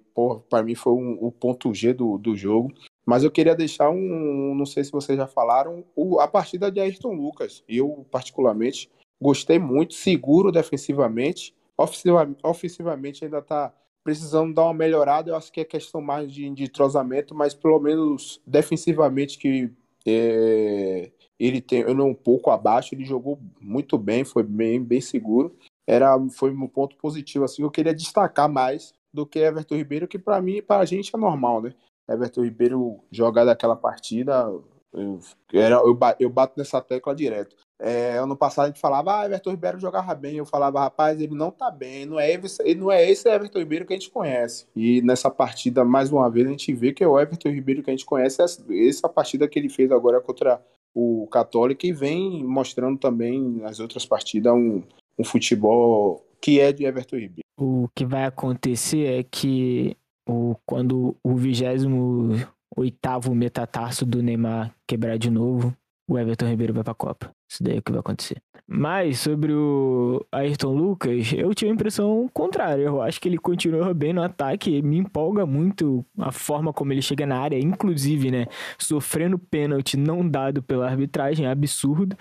para 0.49 0.61
mim 0.61 0.75
foi 0.75 0.91
um, 0.91 1.17
o 1.21 1.31
ponto 1.31 1.73
G 1.73 1.93
do, 1.93 2.17
do 2.17 2.35
jogo. 2.35 2.73
Mas 3.05 3.23
eu 3.23 3.31
queria 3.31 3.55
deixar 3.55 3.89
um, 3.89 4.53
não 4.53 4.65
sei 4.65 4.83
se 4.83 4.91
vocês 4.91 5.17
já 5.17 5.25
falaram, 5.25 5.85
o, 5.95 6.19
a 6.19 6.27
partida 6.27 6.69
de 6.69 6.81
Ayrton 6.81 7.13
Lucas. 7.13 7.63
Eu, 7.67 8.05
particularmente, 8.11 8.91
gostei 9.21 9.57
muito, 9.57 9.93
seguro 9.93 10.51
defensivamente. 10.51 11.55
Ofensivamente, 11.77 12.39
ofensivamente 12.43 13.23
ainda 13.23 13.41
tá 13.41 13.73
precisando 14.03 14.53
dar 14.53 14.65
uma 14.65 14.73
melhorada. 14.73 15.31
Eu 15.31 15.37
acho 15.37 15.49
que 15.49 15.61
é 15.61 15.65
questão 15.65 16.01
mais 16.01 16.29
de, 16.29 16.49
de 16.49 16.63
entrosamento, 16.63 17.33
mas 17.33 17.53
pelo 17.53 17.79
menos 17.79 18.41
defensivamente 18.45 19.37
que 19.37 19.71
é, 20.05 21.09
ele 21.39 21.61
tem 21.61 21.85
um 21.85 22.13
pouco 22.13 22.51
abaixo, 22.51 22.93
ele 22.93 23.05
jogou 23.05 23.39
muito 23.61 23.97
bem, 23.97 24.25
foi 24.25 24.43
bem, 24.43 24.83
bem 24.83 24.99
seguro. 24.99 25.55
Era 25.87 26.19
foi 26.29 26.51
um 26.51 26.67
ponto 26.67 26.97
positivo 26.97 27.45
assim, 27.45 27.61
eu 27.61 27.71
queria 27.71 27.93
destacar 27.93 28.49
mais 28.49 28.93
do 29.13 29.25
que 29.25 29.39
Everton 29.39 29.75
Ribeiro, 29.75 30.07
que 30.07 30.19
para 30.19 30.41
mim, 30.41 30.61
para 30.61 30.81
a 30.81 30.85
gente 30.85 31.15
é 31.15 31.17
normal, 31.17 31.61
né? 31.61 31.73
Everton 32.09 32.43
Ribeiro 32.43 32.99
jogar 33.11 33.45
daquela 33.45 33.75
partida, 33.75 34.51
eu, 34.93 35.19
era, 35.53 35.75
eu, 35.75 35.97
eu 36.19 36.29
bato 36.29 36.53
nessa 36.57 36.81
tecla 36.81 37.15
direto. 37.15 37.55
É, 37.79 38.17
ano 38.17 38.35
passado 38.35 38.65
a 38.65 38.67
gente 38.69 38.79
falava, 38.79 39.19
ah, 39.19 39.25
Everton 39.25 39.51
Ribeiro 39.51 39.79
jogava 39.79 40.15
bem. 40.15 40.37
Eu 40.37 40.45
falava, 40.45 40.79
rapaz, 40.79 41.21
ele 41.21 41.35
não 41.35 41.51
tá 41.51 41.69
bem, 41.69 42.05
não 42.05 42.19
é, 42.19 42.31
ele 42.33 42.79
não 42.79 42.91
é 42.91 43.09
esse 43.09 43.29
Everton 43.29 43.59
Ribeiro 43.59 43.85
que 43.85 43.93
a 43.93 43.95
gente 43.95 44.09
conhece. 44.09 44.65
E 44.75 45.01
nessa 45.01 45.29
partida, 45.29 45.85
mais 45.85 46.11
uma 46.11 46.29
vez, 46.29 46.47
a 46.47 46.51
gente 46.51 46.73
vê 46.73 46.91
que 46.91 47.03
é 47.03 47.07
o 47.07 47.19
Everton 47.19 47.49
Ribeiro 47.49 47.83
que 47.83 47.89
a 47.89 47.93
gente 47.93 48.05
conhece, 48.05 48.41
essa, 48.41 48.65
essa 48.73 49.07
partida 49.07 49.47
que 49.47 49.59
ele 49.59 49.69
fez 49.69 49.91
agora 49.91 50.19
contra 50.19 50.61
o 50.95 51.27
Católico 51.27 51.85
e 51.85 51.93
vem 51.93 52.43
mostrando 52.43 52.97
também 52.97 53.39
nas 53.39 53.79
outras 53.79 54.05
partidas 54.05 54.53
um, 54.53 54.81
um 55.17 55.23
futebol 55.23 56.25
que 56.41 56.59
é 56.59 56.71
de 56.71 56.85
Everton 56.85 57.17
Ribeiro. 57.17 57.41
O 57.57 57.89
que 57.95 58.05
vai 58.05 58.25
acontecer 58.25 59.19
é 59.19 59.23
que 59.23 59.97
o, 60.27 60.55
quando 60.65 61.15
o 61.23 61.35
28 61.35 62.47
oitavo 62.75 63.33
metatarso 63.33 64.05
do 64.05 64.21
Neymar 64.21 64.71
quebrar 64.87 65.17
de 65.17 65.31
novo, 65.31 65.75
o 66.07 66.17
Everton 66.17 66.47
Ribeiro 66.47 66.73
vai 66.73 66.83
para 66.83 66.91
a 66.91 66.95
Copa. 66.95 67.31
Isso 67.49 67.63
daí 67.63 67.75
é 67.75 67.79
o 67.79 67.81
que 67.81 67.91
vai 67.91 67.99
acontecer. 67.99 68.37
Mas 68.69 69.19
sobre 69.19 69.53
o 69.53 70.25
Ayrton 70.29 70.73
Lucas, 70.73 71.31
eu 71.33 71.53
tive 71.53 71.71
a 71.71 71.73
impressão 71.73 72.29
contrária. 72.33 72.83
Eu 72.83 73.01
acho 73.01 73.19
que 73.19 73.29
ele 73.29 73.37
continua 73.37 73.93
bem 73.93 74.11
no 74.11 74.21
ataque. 74.21 74.81
Me 74.81 74.97
empolga 74.97 75.45
muito 75.45 76.05
a 76.17 76.33
forma 76.33 76.73
como 76.73 76.91
ele 76.91 77.01
chega 77.01 77.25
na 77.25 77.39
área, 77.39 77.57
inclusive, 77.57 78.29
né? 78.29 78.45
Sofrendo 78.77 79.39
pênalti 79.39 79.95
não 79.95 80.27
dado 80.27 80.61
pela 80.61 80.85
arbitragem, 80.89 81.45
é 81.45 81.49
absurdo. 81.49 82.17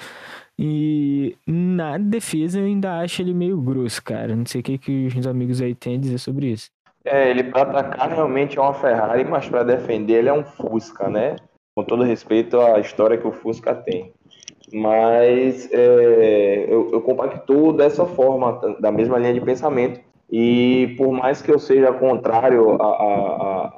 E 0.59 1.37
na 1.47 1.99
defesa 1.99 2.61
eu 2.61 2.65
ainda 2.65 3.01
acho 3.01 3.21
ele 3.21 3.35
meio 3.35 3.61
grosso, 3.61 4.03
cara. 4.03 4.35
Não 4.35 4.47
sei 4.47 4.61
o 4.61 4.65
que, 4.65 4.79
que 4.79 5.07
os 5.07 5.27
amigos 5.27 5.61
aí 5.61 5.75
têm 5.75 5.97
a 5.97 6.01
dizer 6.01 6.19
sobre 6.19 6.47
isso. 6.47 6.71
É, 7.05 7.31
ele 7.31 7.45
para 7.45 7.63
atacar 7.63 8.11
realmente 8.11 8.59
é 8.59 8.61
uma 8.61 8.75
Ferrari, 8.75 9.25
mas 9.25 9.49
para 9.49 9.63
defender 9.63 10.15
ele 10.15 10.29
é 10.29 10.33
um 10.33 10.45
Fusca, 10.45 11.09
né? 11.09 11.37
com 11.77 11.85
todo 11.85 12.03
respeito 12.03 12.59
à 12.59 12.81
história 12.81 13.19
que 13.19 13.27
o 13.27 13.33
Fusca 13.33 13.75
tem. 13.75 14.11
Mas 14.73 15.71
é, 15.71 16.65
eu, 16.69 16.91
eu 16.91 17.03
compactuo 17.03 17.75
dessa 17.75 18.07
forma, 18.07 18.59
da 18.81 18.91
mesma 18.91 19.19
linha 19.19 19.35
de 19.35 19.41
pensamento. 19.43 20.01
E 20.31 20.95
por 20.99 21.13
mais 21.13 21.41
que 21.41 21.53
eu 21.53 21.59
seja 21.59 21.93
contrário 21.93 22.73
a, 22.83 22.85
a, 22.85 23.07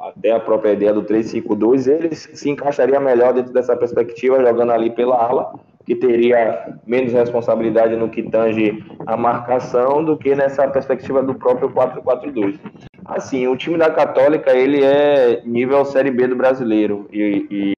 a, 0.06 0.08
até 0.08 0.32
a 0.32 0.40
própria 0.40 0.72
ideia 0.72 0.94
do 0.94 1.02
352, 1.02 1.87
ele 1.87 2.14
se 2.14 2.48
encaixaria 2.48 2.98
melhor 2.98 3.34
dentro 3.34 3.52
dessa 3.52 3.76
perspectiva, 3.76 4.40
jogando 4.40 4.72
ali 4.72 4.90
pela 4.90 5.16
ala, 5.16 5.52
que 5.84 5.94
teria 5.94 6.74
menos 6.87 7.12
responsabilidade 7.12 7.96
no 7.96 8.08
que 8.08 8.22
tange 8.22 8.82
a 9.06 9.16
marcação 9.16 10.02
do 10.02 10.16
que 10.16 10.34
nessa 10.34 10.66
perspectiva 10.68 11.22
do 11.22 11.34
próprio 11.34 11.70
442. 11.70 12.58
Assim, 13.04 13.46
o 13.46 13.56
time 13.56 13.78
da 13.78 13.90
Católica, 13.90 14.50
ele 14.50 14.84
é 14.84 15.42
nível 15.44 15.84
Série 15.84 16.11
B 16.11 16.26
do 16.26 16.37
brasileiro. 16.37 17.08
E, 17.11 17.46
e 17.50 17.72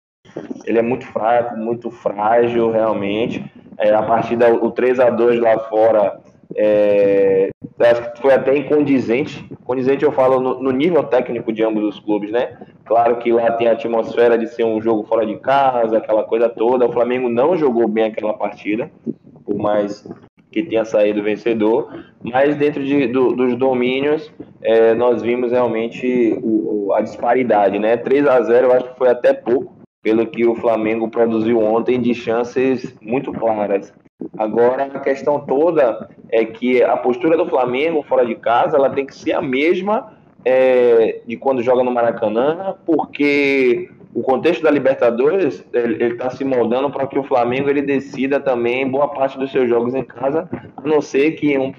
ele 0.65 0.79
é 0.79 0.83
muito 0.83 1.07
fraco, 1.07 1.57
muito 1.57 1.91
frágil, 1.91 2.71
realmente. 2.71 3.45
É, 3.79 3.95
a 3.95 4.03
partida, 4.03 4.53
o 4.53 4.71
3 4.71 5.01
a 5.01 5.11
2 5.11 5.41
lá 5.41 5.59
fora, 5.61 6.21
é, 6.57 7.51
acho 7.89 8.13
que 8.13 8.21
foi 8.21 8.35
até 8.35 8.57
incondizente. 8.57 9.45
Condizente 9.65 10.05
eu 10.05 10.13
falo 10.13 10.41
no, 10.41 10.63
no, 10.63 10.71
nível 10.71 11.03
técnico 11.05 11.53
de 11.53 11.63
ambos 11.63 11.83
os 11.85 12.01
clubes, 12.01 12.31
né? 12.31 12.59
Claro 12.85 13.17
que 13.17 13.33
lá 13.33 13.53
tem 13.53 13.69
a 13.69 13.73
atmosfera 13.73 14.37
de 14.37 14.47
ser 14.49 14.65
um 14.65 14.81
jogo 14.81 15.05
fora 15.05 15.25
de 15.25 15.37
casa, 15.37 15.99
aquela 15.99 16.25
coisa 16.25 16.49
toda. 16.49 16.87
O 16.87 16.93
Flamengo 16.93 17.29
não 17.29 17.57
jogou 17.57 17.89
bem 17.89 18.05
aquela 18.05 18.35
partida, 18.35 18.91
por 19.45 19.57
mais 19.57 20.07
que 20.51 20.63
tenha 20.65 20.85
saído 20.85 21.23
vencedor, 21.23 22.05
mas 22.23 22.57
dentro 22.57 22.85
de, 22.85 23.07
do, 23.07 23.35
dos 23.37 23.55
domínios 23.57 24.33
é, 24.61 24.95
nós 24.95 25.23
vimos 25.23 25.53
realmente 25.53 26.37
o, 26.43 26.93
a 26.93 27.01
disparidade, 27.01 27.79
né? 27.79 27.97
3 27.97 28.27
a 28.27 28.41
0 28.43 28.67
eu 28.67 28.73
acho 28.73 28.91
que 28.91 28.99
foi 28.99 29.09
até 29.09 29.33
pouco, 29.33 29.73
pelo 30.03 30.27
que 30.27 30.47
o 30.47 30.57
Flamengo 30.57 31.09
produziu 31.09 31.61
ontem 31.61 32.01
de 32.01 32.15
chances 32.15 32.97
muito 33.01 33.33
claras. 33.33 33.93
Agora 34.37 34.85
a 34.85 35.01
questão 35.01 35.41
toda 35.41 36.09
é 36.31 36.45
que 36.45 36.83
a 36.83 36.97
postura 36.97 37.37
do 37.37 37.47
Flamengo 37.47 38.03
fora 38.03 38.25
de 38.25 38.35
casa 38.35 38.77
ela 38.77 38.91
tem 38.91 39.07
que 39.07 39.15
ser 39.15 39.33
a 39.33 39.43
mesma 39.43 40.13
é, 40.45 41.21
de 41.27 41.37
quando 41.37 41.63
joga 41.63 41.83
no 41.83 41.91
Maracanã, 41.91 42.77
porque 42.87 43.91
o 44.13 44.23
contexto 44.23 44.63
da 44.63 44.71
Libertadores 44.71 45.65
ele 45.73 46.05
está 46.05 46.31
se 46.31 46.45
moldando 46.45 46.91
para 46.91 47.07
que 47.07 47.19
o 47.19 47.23
Flamengo 47.23 47.71
ele 47.71 47.83
decida 47.83 48.41
também 48.41 48.89
boa 48.89 49.09
parte 49.09 49.39
dos 49.39 49.53
seus 49.53 49.69
jogos 49.69 49.95
em 49.95 50.03
casa, 50.03 50.49
a 50.77 50.89
não 50.89 51.01
ser 51.01 51.33
que 51.33 51.53
em 51.53 51.59
um 51.59 51.73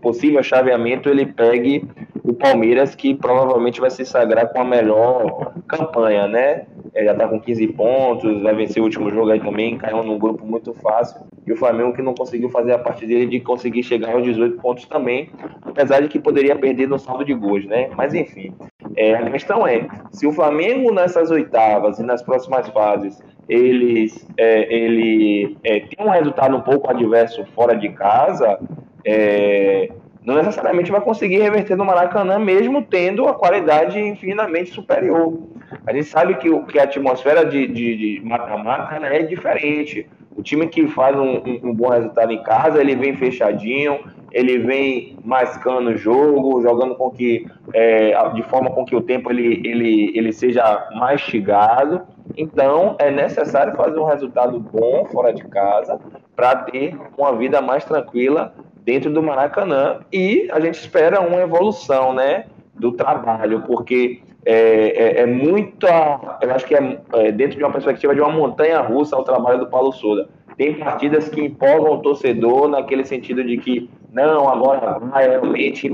possível 0.00 0.42
chaveamento 0.42 1.08
ele 1.08 1.26
pegue 1.26 1.86
o 2.22 2.32
Palmeiras, 2.32 2.94
que 2.94 3.14
provavelmente 3.14 3.80
vai 3.80 3.90
se 3.90 4.04
sagrar 4.06 4.48
com 4.48 4.60
a 4.60 4.64
melhor 4.64 5.52
campanha, 5.68 6.26
né? 6.26 6.66
Ele 6.94 7.04
já 7.04 7.12
está 7.12 7.28
com 7.28 7.38
15 7.38 7.66
pontos, 7.68 8.42
vai 8.42 8.54
vencer 8.54 8.80
o 8.80 8.84
último 8.84 9.10
jogo 9.10 9.30
aí 9.30 9.40
também, 9.40 9.76
caiu 9.76 10.02
num 10.02 10.18
grupo 10.18 10.46
muito 10.46 10.72
fácil. 10.74 11.20
E 11.46 11.52
o 11.52 11.56
Flamengo 11.56 11.92
que 11.92 12.00
não 12.00 12.14
conseguiu 12.14 12.48
fazer 12.48 12.72
a 12.72 12.78
parte 12.78 13.04
dele 13.04 13.26
de 13.26 13.40
conseguir 13.40 13.82
chegar 13.82 14.14
aos 14.14 14.24
18 14.24 14.56
pontos 14.62 14.86
também, 14.86 15.28
apesar 15.62 16.00
de 16.00 16.08
que 16.08 16.18
poderia 16.18 16.56
perder 16.56 16.88
no 16.88 16.98
saldo 16.98 17.24
de 17.24 17.34
gols, 17.34 17.66
né? 17.66 17.90
Mas 17.94 18.14
enfim, 18.14 18.54
é, 18.96 19.14
a 19.14 19.30
questão 19.30 19.66
é, 19.66 19.86
se 20.12 20.26
o 20.26 20.32
Flamengo 20.32 20.92
nessas 20.92 21.30
oitavas 21.30 21.98
e 21.98 22.02
nas 22.02 22.22
próximas 22.22 22.68
fases 22.68 23.22
eles, 23.48 24.26
é, 24.36 24.74
ele 24.74 25.56
é, 25.64 25.80
tem 25.80 26.06
um 26.06 26.10
resultado 26.10 26.56
um 26.56 26.60
pouco 26.60 26.90
adverso 26.90 27.44
fora 27.54 27.74
de 27.76 27.90
casa, 27.90 28.58
é, 29.04 29.90
não 30.24 30.36
necessariamente 30.36 30.90
vai 30.90 31.00
conseguir 31.02 31.38
reverter 31.38 31.76
no 31.76 31.84
Maracanã, 31.84 32.38
mesmo 32.38 32.82
tendo 32.82 33.28
a 33.28 33.34
qualidade 33.34 34.00
infinitamente 34.00 34.70
superior. 34.70 35.38
A 35.86 35.92
gente 35.92 36.06
sabe 36.06 36.36
que, 36.36 36.48
que 36.64 36.78
a 36.78 36.84
atmosfera 36.84 37.44
de 37.44 38.22
mata-mata 38.24 38.98
né, 38.98 39.18
é 39.18 39.22
diferente. 39.22 40.08
O 40.34 40.42
time 40.42 40.66
que 40.66 40.88
faz 40.88 41.16
um, 41.16 41.42
um, 41.62 41.74
bom 41.74 41.90
resultado 41.90 42.32
em 42.32 42.42
casa, 42.42 42.80
ele 42.80 42.96
vem 42.96 43.14
fechadinho, 43.14 44.00
ele 44.32 44.58
vem 44.58 45.16
mascando 45.22 45.90
o 45.90 45.96
jogo, 45.96 46.62
jogando 46.62 46.94
com 46.96 47.10
que 47.10 47.46
é, 47.72 48.30
de 48.30 48.42
forma 48.44 48.70
com 48.70 48.84
que 48.84 48.96
o 48.96 49.02
tempo 49.02 49.30
ele, 49.30 49.60
ele, 49.64 50.12
ele 50.16 50.32
seja 50.32 50.88
mastigado. 50.94 52.02
Então 52.36 52.96
é 52.98 53.10
necessário 53.10 53.76
fazer 53.76 53.98
um 53.98 54.06
resultado 54.06 54.58
bom 54.58 55.04
fora 55.12 55.32
de 55.32 55.44
casa 55.44 56.00
para 56.34 56.56
ter 56.56 56.96
uma 57.16 57.36
vida 57.36 57.60
mais 57.60 57.84
tranquila 57.84 58.54
dentro 58.84 59.10
do 59.10 59.22
Maracanã 59.22 60.00
e 60.12 60.48
a 60.52 60.60
gente 60.60 60.74
espera 60.74 61.20
uma 61.20 61.40
evolução, 61.40 62.12
né, 62.12 62.44
do 62.74 62.92
trabalho, 62.92 63.62
porque 63.62 64.20
é, 64.44 65.20
é, 65.20 65.22
é 65.22 65.24
eu 65.24 66.54
acho 66.54 66.66
que 66.66 66.74
é, 66.74 66.98
é, 67.14 67.32
dentro 67.32 67.56
de 67.56 67.64
uma 67.64 67.72
perspectiva 67.72 68.14
de 68.14 68.20
uma 68.20 68.30
montanha 68.30 68.80
russa 68.80 69.16
o 69.16 69.24
trabalho 69.24 69.58
do 69.60 69.66
Paulo 69.66 69.92
Souza. 69.92 70.28
Tem 70.56 70.74
partidas 70.74 71.28
que 71.28 71.40
empolgam 71.40 71.94
o 71.94 72.02
torcedor 72.02 72.68
naquele 72.68 73.04
sentido 73.04 73.42
de 73.42 73.56
que 73.56 73.88
não, 74.12 74.48
agora 74.48 74.98
vai, 74.98 75.28
realmente 75.28 75.88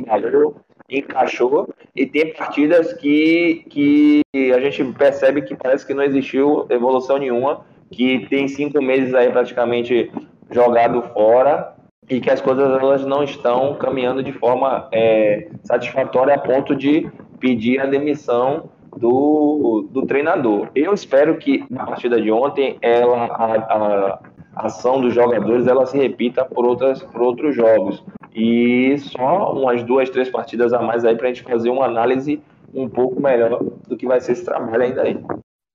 encaixou, 0.90 1.68
e 1.94 2.04
tem 2.04 2.34
partidas 2.34 2.92
que, 2.94 3.64
que 3.70 4.22
a 4.52 4.60
gente 4.60 4.84
percebe 4.92 5.42
que 5.42 5.54
parece 5.54 5.86
que 5.86 5.94
não 5.94 6.02
existiu 6.02 6.66
evolução 6.68 7.16
nenhuma, 7.16 7.64
que 7.90 8.26
tem 8.28 8.48
cinco 8.48 8.82
meses 8.82 9.14
aí 9.14 9.30
praticamente 9.30 10.10
jogado 10.50 11.00
fora 11.14 11.79
e 12.10 12.20
que 12.20 12.28
as 12.28 12.40
coisas 12.40 12.68
elas 12.68 13.06
não 13.06 13.22
estão 13.22 13.76
caminhando 13.76 14.20
de 14.20 14.32
forma 14.32 14.88
é, 14.90 15.48
satisfatória 15.62 16.34
a 16.34 16.38
ponto 16.38 16.74
de 16.74 17.08
pedir 17.38 17.80
a 17.80 17.86
demissão 17.86 18.68
do, 18.96 19.88
do 19.92 20.04
treinador. 20.04 20.68
Eu 20.74 20.92
espero 20.92 21.38
que 21.38 21.64
na 21.70 21.86
partida 21.86 22.20
de 22.20 22.32
ontem 22.32 22.76
ela, 22.82 23.26
a, 23.26 23.54
a, 23.54 24.66
ação 24.66 25.00
dos 25.00 25.14
jogadores 25.14 25.68
ela 25.68 25.86
se 25.86 25.96
repita 25.96 26.44
por, 26.44 26.66
outras, 26.66 27.00
por 27.00 27.22
outros 27.22 27.54
jogos. 27.54 28.04
E 28.34 28.98
só 28.98 29.52
umas 29.52 29.84
duas, 29.84 30.10
três 30.10 30.28
partidas 30.28 30.72
a 30.72 30.82
mais 30.82 31.04
aí 31.04 31.16
para 31.16 31.28
a 31.28 31.32
gente 31.32 31.44
fazer 31.44 31.70
uma 31.70 31.84
análise 31.84 32.42
um 32.74 32.88
pouco 32.88 33.22
melhor 33.22 33.62
do 33.86 33.96
que 33.96 34.06
vai 34.06 34.20
ser 34.20 34.32
esse 34.32 34.44
trabalho 34.44 34.82
ainda 34.82 35.02
aí. 35.02 35.16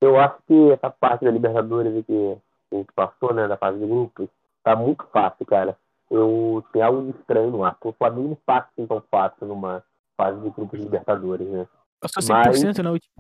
Eu 0.02 0.20
acho 0.20 0.36
que 0.46 0.72
essa 0.72 0.90
parte 0.90 1.24
da 1.24 1.32
Libertadores 1.32 2.06
que 2.06 2.38
a 2.72 2.76
gente 2.76 2.92
passou, 2.94 3.34
né, 3.34 3.48
da 3.48 3.56
fase 3.56 3.80
de 3.80 3.86
grupos, 3.86 4.28
tá 4.64 4.76
muito 4.76 5.06
fácil, 5.12 5.46
cara. 5.46 5.78
Eu 6.10 6.64
tenho 6.72 6.86
algo 6.86 7.10
estranho 7.10 7.52
no 7.52 7.64
ar. 7.64 7.78
O 7.84 7.92
Flamengo 7.94 8.30
não 8.30 8.38
passa 8.46 8.70
assim 8.72 8.86
tão 8.86 9.02
fácil 9.10 9.48
numa 9.48 9.84
fase 10.16 10.40
de 10.42 10.50
grupos 10.50 10.80
de 10.80 10.86
Libertadores, 10.86 11.48
né? 11.48 11.68
Passou 12.00 12.22
100% 12.22 12.46
Mas, 12.46 12.78
na 12.78 12.92
última. 12.92 13.14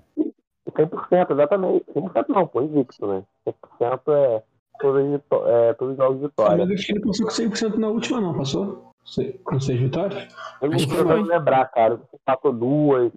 100%, 0.69 1.31
exatamente. 1.31 1.85
100% 1.91 2.25
não, 2.29 2.47
foi 2.47 2.63
invicto, 2.65 3.07
né? 3.07 3.23
100% 3.79 4.01
é 4.09 4.43
todos, 4.79 5.21
é, 5.47 5.73
todos 5.73 5.91
os 5.93 5.97
jogos 5.97 6.17
de 6.19 6.27
vitória. 6.27 6.65
Mas 6.65 6.75
acho 6.75 6.85
que 6.85 6.91
ele 6.93 7.01
passou 7.01 7.25
com 7.25 7.31
100% 7.31 7.75
na 7.77 7.87
última, 7.87 8.21
não, 8.21 8.37
passou? 8.37 8.91
Com 9.43 9.59
seis 9.59 9.79
vitórias? 9.79 10.35
Eu 10.61 10.69
não 10.69 10.77
tô 10.77 10.87
tentando 10.87 11.27
lembrar, 11.27 11.65
cara. 11.71 12.01
Passou 12.25 12.51
duas, 12.51 13.11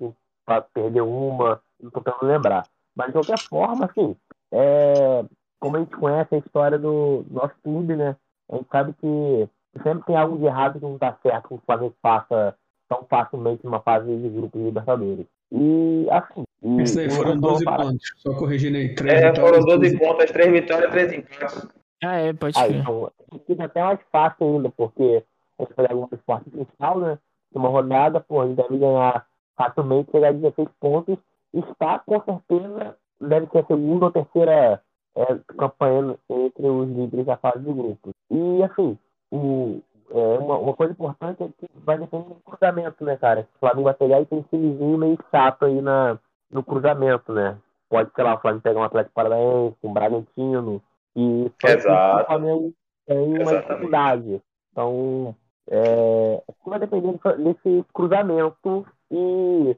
perdeu 0.74 1.08
uma, 1.08 1.60
não 1.80 1.90
tô 1.90 2.00
tentando 2.00 2.30
lembrar. 2.30 2.66
Mas 2.94 3.06
de 3.08 3.12
qualquer 3.14 3.38
forma, 3.38 3.86
assim, 3.86 4.14
é, 4.52 5.24
como 5.58 5.76
a 5.76 5.80
gente 5.80 5.96
conhece 5.96 6.34
a 6.34 6.38
história 6.38 6.78
do 6.78 7.24
nosso 7.30 7.54
clube, 7.62 7.96
né? 7.96 8.16
A 8.50 8.56
gente 8.56 8.68
sabe 8.70 8.92
que 8.94 9.48
sempre 9.82 10.04
tem 10.06 10.16
algo 10.16 10.38
de 10.38 10.44
errado 10.44 10.78
que 10.78 10.84
não 10.84 10.96
dá 10.96 11.16
certo 11.22 11.48
com 11.48 11.54
o 11.56 11.62
Flamengo 11.64 11.94
passa 12.00 12.56
tão 12.88 13.04
facilmente 13.08 13.64
numa 13.64 13.80
fase 13.80 14.06
de 14.06 14.28
grupos 14.28 14.60
de 14.60 14.66
Libertadores. 14.66 15.26
E 15.52 16.06
assim. 16.10 16.44
E, 16.62 16.82
Isso 16.82 16.98
aí 16.98 17.10
foram 17.10 17.38
12 17.38 17.64
para... 17.64 17.84
pontos, 17.84 18.12
só 18.16 18.34
corrigindo 18.34 18.76
aí. 18.76 18.94
Três 18.94 19.22
é, 19.22 19.34
foram 19.34 19.60
12 19.60 19.98
pontos, 19.98 20.30
3 20.30 20.52
vitórias, 20.52 20.90
3 20.90 21.12
empates. 21.12 21.68
Ah, 22.02 22.16
é, 22.16 22.32
pode 22.32 22.56
ser. 22.56 22.74
Então, 22.74 23.10
fica 23.46 23.64
até 23.64 23.82
mais 23.82 24.00
fácil 24.10 24.46
ainda, 24.46 24.70
porque 24.70 25.24
a 25.58 25.62
gente 25.62 25.74
pega 25.74 25.96
um 25.96 26.08
esporte 26.12 26.50
principal, 26.50 26.98
né? 26.98 27.18
Uma 27.52 27.68
rodada, 27.68 28.20
pô, 28.20 28.40
a 28.40 28.46
gente 28.46 28.56
deve 28.56 28.78
ganhar 28.78 29.26
facilmente, 29.56 30.10
chegar 30.10 30.28
a 30.28 30.32
16 30.32 30.68
pontos. 30.80 31.18
Está, 31.52 31.98
com 32.00 32.22
certeza, 32.22 32.96
deve 33.20 33.46
ser 33.50 33.58
a 33.58 33.66
segunda 33.66 34.04
ou 34.06 34.12
terceira 34.12 34.82
é, 35.16 35.38
campanha 35.56 36.16
entre 36.28 36.68
os 36.68 36.88
líderes 36.88 37.26
da 37.26 37.36
fase 37.36 37.60
de 37.60 37.72
grupo. 37.72 38.10
E, 38.30 38.62
assim, 38.62 38.98
o, 39.30 39.80
é, 40.10 40.38
uma, 40.38 40.58
uma 40.58 40.74
coisa 40.74 40.92
importante 40.92 41.42
é 41.42 41.48
que 41.48 41.70
vai 41.74 41.98
depender 41.98 42.28
do 42.28 42.34
cruzamento, 42.36 43.04
né, 43.04 43.16
cara? 43.16 43.46
O 43.56 43.58
Flamengo 43.60 43.84
vai 43.84 43.94
pegar 43.94 44.20
e 44.20 44.26
tem 44.26 44.38
um 44.38 44.42
timezinho 44.42 44.98
meio 44.98 45.18
chato 45.30 45.64
aí 45.64 45.80
na, 45.80 46.18
no 46.50 46.62
cruzamento, 46.62 47.32
né? 47.32 47.58
Pode, 47.88 48.10
sei 48.14 48.24
lá, 48.24 48.34
o 48.34 48.40
Flamengo 48.40 48.62
pegar 48.62 48.80
um 48.80 48.84
Atlético 48.84 49.14
Paranaense, 49.14 49.76
um 49.82 49.92
Bragantino, 49.92 50.82
e 51.16 51.50
Exato. 51.64 52.22
o 52.22 52.26
Flamengo 52.26 52.72
tem 53.06 53.18
uma 53.18 53.42
Exatamente. 53.42 53.68
dificuldade. 53.68 54.42
Então, 54.72 55.36
é, 55.70 56.42
vai 56.66 56.78
depender 56.78 57.18
desse 57.38 57.84
cruzamento 57.92 58.86
e 59.10 59.76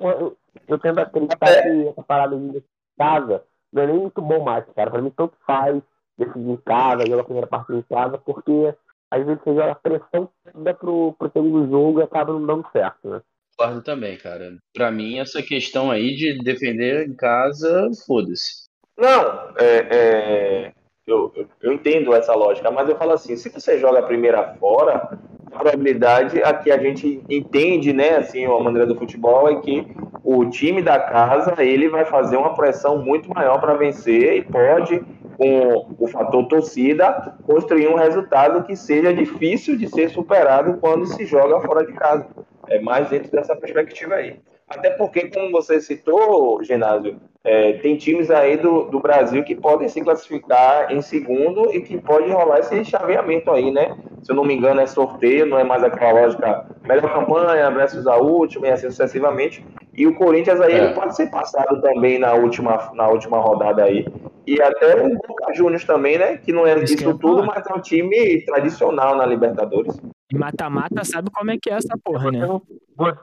eu, 0.00 0.36
eu 0.68 0.78
tendo 0.78 0.98
a 1.00 1.02
acreditar 1.02 1.48
é. 1.48 1.62
que 1.62 1.88
essa 1.88 2.02
parada 2.02 2.36
de 2.36 2.62
casa 2.96 3.42
não 3.72 3.82
é 3.82 3.86
nem 3.86 3.98
muito 3.98 4.22
bom 4.22 4.44
mais, 4.44 4.64
cara. 4.74 4.90
Pra 4.90 5.02
mim, 5.02 5.10
tanto 5.10 5.34
faz 5.46 5.82
decidir 6.16 6.50
em 6.50 6.56
casa, 6.58 7.06
jogar 7.06 7.22
a 7.22 7.24
primeira 7.24 7.46
partida 7.46 7.78
em 7.78 7.82
casa, 7.82 8.18
porque 8.18 8.74
às 9.14 9.24
vezes 9.24 9.42
você 9.42 9.54
joga 9.54 9.74
pressão 9.76 10.28
toda 10.52 10.74
pro, 10.74 11.14
pro 11.18 11.30
segundo 11.32 11.70
jogo 11.70 12.00
e 12.00 12.02
acaba 12.02 12.32
não 12.32 12.44
dando 12.44 12.66
certo, 12.72 13.08
né? 13.08 13.20
Concordo 13.56 13.82
também, 13.82 14.16
cara. 14.16 14.56
Pra 14.74 14.90
mim, 14.90 15.18
essa 15.18 15.40
questão 15.40 15.90
aí 15.90 16.16
de 16.16 16.42
defender 16.42 17.06
em 17.08 17.14
casa, 17.14 17.88
foda-se. 18.06 18.64
Não, 18.98 19.54
é, 19.58 19.86
é, 19.90 20.72
eu, 21.06 21.32
eu, 21.62 21.72
entendo 21.72 22.14
essa 22.14 22.34
lógica, 22.34 22.70
mas 22.70 22.88
eu 22.88 22.96
falo 22.96 23.12
assim, 23.12 23.36
se 23.36 23.48
você 23.48 23.78
joga 23.78 24.00
a 24.00 24.06
primeira 24.06 24.54
fora, 24.54 25.18
a 25.46 25.58
probabilidade 25.58 26.42
a 26.42 26.52
que 26.54 26.70
a 26.70 26.78
gente 26.78 27.22
entende, 27.28 27.92
né, 27.92 28.16
assim, 28.16 28.44
a 28.44 28.60
maneira 28.60 28.86
do 28.86 28.96
futebol 28.96 29.48
é 29.48 29.60
que 29.60 29.86
o 30.22 30.48
time 30.48 30.82
da 30.82 30.98
casa, 30.98 31.62
ele 31.62 31.88
vai 31.88 32.04
fazer 32.04 32.36
uma 32.36 32.54
pressão 32.54 32.98
muito 32.98 33.28
maior 33.32 33.60
para 33.60 33.74
vencer 33.74 34.36
e 34.36 34.42
pode 34.42 35.00
com 35.36 35.94
o 35.98 36.06
fator 36.06 36.46
torcida, 36.46 37.36
construir 37.44 37.88
um 37.88 37.96
resultado 37.96 38.64
que 38.64 38.76
seja 38.76 39.12
difícil 39.12 39.76
de 39.76 39.88
ser 39.88 40.10
superado 40.10 40.78
quando 40.80 41.06
se 41.06 41.24
joga 41.26 41.60
fora 41.60 41.84
de 41.84 41.92
casa. 41.92 42.26
É 42.68 42.80
mais 42.80 43.08
dentro 43.10 43.30
dessa 43.30 43.54
perspectiva 43.54 44.14
aí. 44.14 44.40
Até 44.68 44.90
porque, 44.90 45.28
como 45.28 45.52
você 45.52 45.80
citou, 45.80 46.62
Ginásio, 46.64 47.20
é, 47.44 47.74
tem 47.74 47.96
times 47.96 48.30
aí 48.30 48.56
do, 48.56 48.84
do 48.84 48.98
Brasil 48.98 49.44
que 49.44 49.54
podem 49.54 49.86
se 49.88 50.00
classificar 50.00 50.90
em 50.90 51.02
segundo 51.02 51.74
e 51.74 51.82
que 51.82 52.00
pode 52.00 52.30
rolar 52.30 52.60
esse 52.60 52.84
chaveamento 52.86 53.50
aí, 53.50 53.70
né? 53.70 53.94
Se 54.22 54.32
eu 54.32 54.36
não 54.36 54.44
me 54.44 54.54
engano, 54.54 54.80
é 54.80 54.86
sorteio, 54.86 55.44
não 55.44 55.58
é 55.58 55.64
mais 55.64 55.84
aquela 55.84 56.22
lógica 56.22 56.66
melhor 56.82 57.12
campanha 57.12 57.70
versus 57.70 58.06
a 58.06 58.16
última 58.16 58.68
e 58.68 58.70
assim 58.70 58.88
sucessivamente. 58.88 59.62
E 59.92 60.06
o 60.06 60.14
Corinthians 60.14 60.60
aí 60.62 60.72
é. 60.72 60.92
pode 60.94 61.14
ser 61.14 61.30
passado 61.30 61.82
também 61.82 62.18
na 62.18 62.32
última, 62.32 62.90
na 62.94 63.08
última 63.08 63.38
rodada 63.38 63.84
aí. 63.84 64.06
E 64.46 64.60
até 64.60 64.96
o 64.96 65.10
Boca 65.10 65.52
Juniors 65.54 65.84
também, 65.84 66.16
né? 66.16 66.38
Que 66.38 66.52
não 66.52 66.66
é 66.66 66.74
disso 66.76 67.16
tudo, 67.18 67.44
mas 67.44 67.66
é 67.66 67.74
um 67.74 67.80
time 67.80 68.40
tradicional 68.46 69.14
na 69.14 69.26
Libertadores. 69.26 70.00
Mata-mata 70.32 71.04
sabe 71.04 71.30
como 71.30 71.50
é 71.50 71.58
que 71.58 71.70
é 71.70 71.74
essa 71.74 71.96
porra, 72.02 72.30
né? 72.30 72.40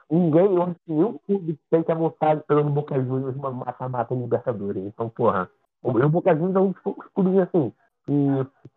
Ninguém, 0.09 0.75
nenhum 0.87 1.17
clube 1.25 1.59
tem 1.69 1.83
que 1.83 1.93
vontade 1.93 2.41
pelo 2.47 2.63
Boca 2.65 2.95
Juniors 2.95 3.35
uma 3.35 3.51
mata-mata 3.51 4.13
Libertadores. 4.13 4.83
Então, 4.83 5.09
porra, 5.09 5.49
o 5.81 5.91
Boca 6.09 6.35
Juniors 6.35 6.55
é 6.55 6.59
um 6.59 6.71
dos 6.71 7.07
clubes 7.13 7.39
assim 7.39 7.73
que, 8.05 8.13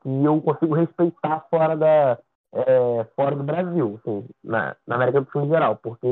que 0.02 0.24
eu 0.24 0.40
consigo 0.40 0.74
respeitar 0.74 1.46
fora 1.50 1.76
da 1.76 2.18
é, 2.54 3.06
fora 3.16 3.34
do 3.34 3.42
Brasil, 3.42 4.00
assim, 4.00 4.24
na, 4.42 4.76
na 4.86 4.94
América 4.94 5.20
do 5.20 5.30
Sul 5.30 5.44
em 5.44 5.48
geral, 5.48 5.76
porque 5.76 6.08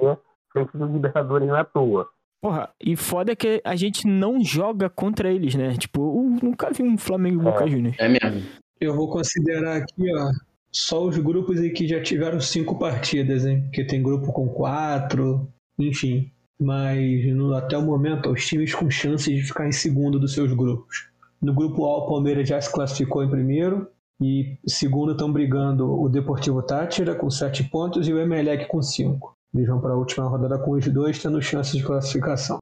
frente 0.53 0.77
dos 0.77 0.91
Libertadores 0.91 1.49
não 1.49 1.57
é 1.57 1.61
à 1.61 1.65
toa. 1.65 2.09
Porra, 2.41 2.71
e 2.81 2.97
foda 2.97 3.33
é 3.33 3.37
que 3.37 3.63
a 3.65 3.77
gente 3.77 4.07
não 4.07 4.43
joga 4.43 4.91
contra 4.91 5.31
eles, 5.31 5.55
né? 5.55 5.75
Tipo, 5.75 6.01
eu 6.01 6.49
nunca 6.49 6.73
vi 6.73 6.83
um 6.83 6.99
Flamengo 6.99 7.41
e 7.41 7.45
Boca 7.45 7.69
Juniors. 7.69 7.97
É 8.01 8.09
mesmo. 8.09 8.43
Eu 8.81 8.97
vou 8.97 9.09
considerar 9.09 9.77
aqui, 9.77 10.03
ó, 10.13 10.31
só 10.75 11.05
os 11.05 11.17
grupos 11.19 11.61
aí 11.61 11.71
que 11.71 11.87
já 11.87 12.03
tiveram 12.03 12.41
cinco 12.41 12.79
partidas, 12.79 13.45
hein? 13.45 13.63
Porque 13.63 13.85
tem 13.85 14.03
grupo 14.03 14.33
com 14.33 14.49
quatro, 14.49 15.49
enfim. 15.79 16.31
Mas 16.59 17.27
no, 17.35 17.55
até 17.55 17.77
o 17.77 17.83
momento, 17.83 18.31
os 18.31 18.47
times 18.47 18.75
com 18.75 18.89
chances 18.89 19.35
de 19.35 19.43
ficar 19.43 19.69
em 19.69 19.73
segundo 19.73 20.19
dos 20.19 20.33
seus 20.33 20.53
grupos. 20.53 21.09
No 21.41 21.53
grupo 21.53 21.85
A, 21.85 21.99
o 21.99 22.07
Palmeiras 22.07 22.49
já 22.49 22.61
se 22.61 22.73
classificou 22.73 23.23
em 23.23 23.31
primeiro. 23.31 23.89
E 24.21 24.57
segundo 24.67 25.13
estão 25.13 25.33
brigando 25.33 26.01
o 26.01 26.09
Deportivo 26.09 26.63
Tátira 26.63 27.15
com 27.15 27.29
sete 27.29 27.65
pontos 27.65 28.07
e 28.07 28.13
o 28.13 28.21
Emelec 28.21 28.69
com 28.69 28.81
cinco. 28.81 29.37
Eles 29.53 29.67
vão 29.67 29.81
para 29.81 29.95
a 29.95 29.97
última 29.97 30.29
rodada 30.29 30.59
com 30.59 30.71
os 30.71 30.87
dois, 30.87 31.21
tendo 31.21 31.43
chances 31.43 31.75
de 31.75 31.83
classificação. 31.83 32.59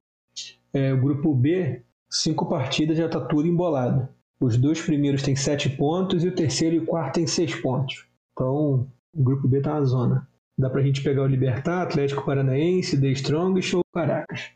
É, 0.73 0.91
o 0.91 0.99
grupo 0.99 1.35
B, 1.35 1.83
cinco 2.09 2.49
partidas 2.49 2.97
já 2.97 3.05
está 3.05 3.19
tudo 3.19 3.47
embolado. 3.47 4.09
Os 4.41 4.57
dois 4.57 4.81
primeiros 4.81 5.21
têm 5.21 5.35
sete 5.35 5.69
pontos 5.69 6.23
e 6.23 6.27
o 6.27 6.33
terceiro 6.33 6.75
e 6.75 6.79
o 6.79 6.85
quarto 6.87 7.13
têm 7.13 7.27
seis 7.27 7.53
pontos. 7.53 8.07
Então, 8.33 8.87
o 9.13 9.23
grupo 9.23 9.47
B 9.47 9.59
está 9.59 9.75
na 9.75 9.83
zona. 9.83 10.27
Dá 10.57 10.67
para 10.67 10.81
a 10.81 10.83
gente 10.83 11.03
pegar 11.03 11.21
o 11.21 11.27
Libertar, 11.27 11.83
Atlético 11.83 12.25
Paranaense, 12.25 12.99
The 12.99 13.09
Strongest 13.09 13.75
ou 13.75 13.83
Caracas. 13.93 14.49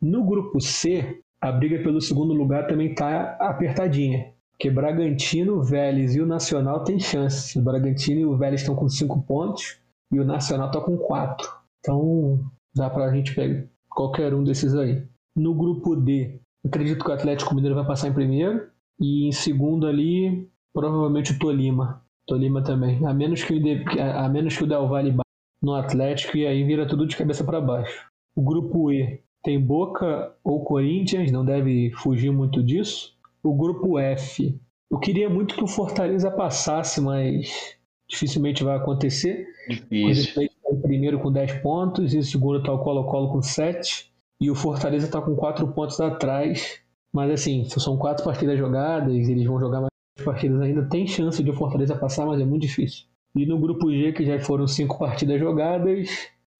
No 0.00 0.24
grupo 0.24 0.60
C, 0.60 1.20
a 1.40 1.50
briga 1.50 1.82
pelo 1.82 2.00
segundo 2.00 2.32
lugar 2.32 2.68
também 2.68 2.92
está 2.92 3.36
apertadinha. 3.40 4.32
Porque 4.52 4.70
Bragantino, 4.70 5.64
Vélez 5.64 6.14
e 6.14 6.20
o 6.20 6.26
Nacional 6.26 6.84
têm 6.84 7.00
chances. 7.00 7.56
O 7.56 7.62
Bragantino 7.62 8.20
e 8.20 8.24
o 8.24 8.36
Vélez 8.36 8.60
estão 8.60 8.76
com 8.76 8.88
cinco 8.88 9.20
pontos 9.22 9.80
e 10.12 10.20
o 10.20 10.24
Nacional 10.24 10.68
está 10.68 10.80
com 10.80 10.96
quatro. 10.96 11.48
Então, 11.80 12.40
dá 12.72 12.88
para 12.88 13.06
a 13.06 13.12
gente 13.12 13.34
pegar 13.34 13.64
qualquer 13.88 14.32
um 14.32 14.44
desses 14.44 14.76
aí. 14.76 15.02
No 15.34 15.54
grupo 15.54 15.96
D, 15.96 16.38
acredito 16.64 17.04
que 17.04 17.10
o 17.10 17.14
Atlético 17.14 17.52
Mineiro 17.52 17.74
vai 17.74 17.84
passar 17.84 18.06
em 18.06 18.12
primeiro. 18.12 18.72
E 19.00 19.28
em 19.28 19.32
segundo 19.32 19.86
ali, 19.86 20.48
provavelmente 20.72 21.32
o 21.32 21.38
Tolima. 21.38 22.02
Tolima 22.26 22.62
também. 22.62 23.04
A 23.04 23.12
menos 23.12 23.42
que 23.42 23.54
o, 23.54 23.62
de, 23.62 23.84
a 24.00 24.28
menos 24.28 24.56
que 24.56 24.64
o 24.64 24.66
Del 24.66 24.88
Valle 24.88 25.14
no 25.62 25.74
Atlético 25.74 26.36
e 26.36 26.46
aí 26.46 26.62
vira 26.64 26.86
tudo 26.86 27.06
de 27.06 27.16
cabeça 27.16 27.44
para 27.44 27.60
baixo. 27.60 28.08
O 28.36 28.42
grupo 28.42 28.92
E 28.92 29.20
tem 29.42 29.60
Boca 29.60 30.34
ou 30.42 30.64
Corinthians, 30.64 31.30
não 31.30 31.44
deve 31.44 31.90
fugir 31.96 32.30
muito 32.30 32.62
disso. 32.62 33.14
O 33.42 33.54
grupo 33.54 33.98
F, 33.98 34.58
eu 34.90 34.98
queria 34.98 35.28
muito 35.28 35.54
que 35.54 35.64
o 35.64 35.68
Fortaleza 35.68 36.30
passasse, 36.30 37.00
mas 37.00 37.76
dificilmente 38.08 38.64
vai 38.64 38.76
acontecer. 38.76 39.46
Difícil. 39.68 40.48
O 40.64 40.74
em 40.74 40.80
primeiro 40.80 41.20
com 41.20 41.30
10 41.30 41.60
pontos 41.60 42.14
e 42.14 42.18
o 42.18 42.22
segundo 42.22 42.58
está 42.58 42.72
o 42.72 42.82
Colo-Colo 42.82 43.32
com 43.32 43.42
7. 43.42 44.10
E 44.40 44.50
o 44.50 44.54
Fortaleza 44.54 45.06
está 45.06 45.20
com 45.20 45.36
4 45.36 45.68
pontos 45.68 46.00
atrás 46.00 46.83
mas 47.14 47.30
assim, 47.30 47.64
são 47.68 47.96
quatro 47.96 48.24
partidas 48.24 48.58
jogadas, 48.58 49.14
eles 49.28 49.46
vão 49.46 49.60
jogar 49.60 49.80
mais 49.80 50.24
partidas 50.24 50.60
ainda. 50.60 50.88
Tem 50.88 51.06
chance 51.06 51.40
de 51.40 51.48
o 51.48 51.54
Fortaleza 51.54 51.94
passar, 51.94 52.26
mas 52.26 52.40
é 52.40 52.44
muito 52.44 52.62
difícil. 52.62 53.06
E 53.36 53.46
no 53.46 53.56
grupo 53.56 53.88
G, 53.88 54.12
que 54.12 54.26
já 54.26 54.40
foram 54.40 54.66
cinco 54.66 54.98
partidas 54.98 55.38
jogadas, 55.38 56.08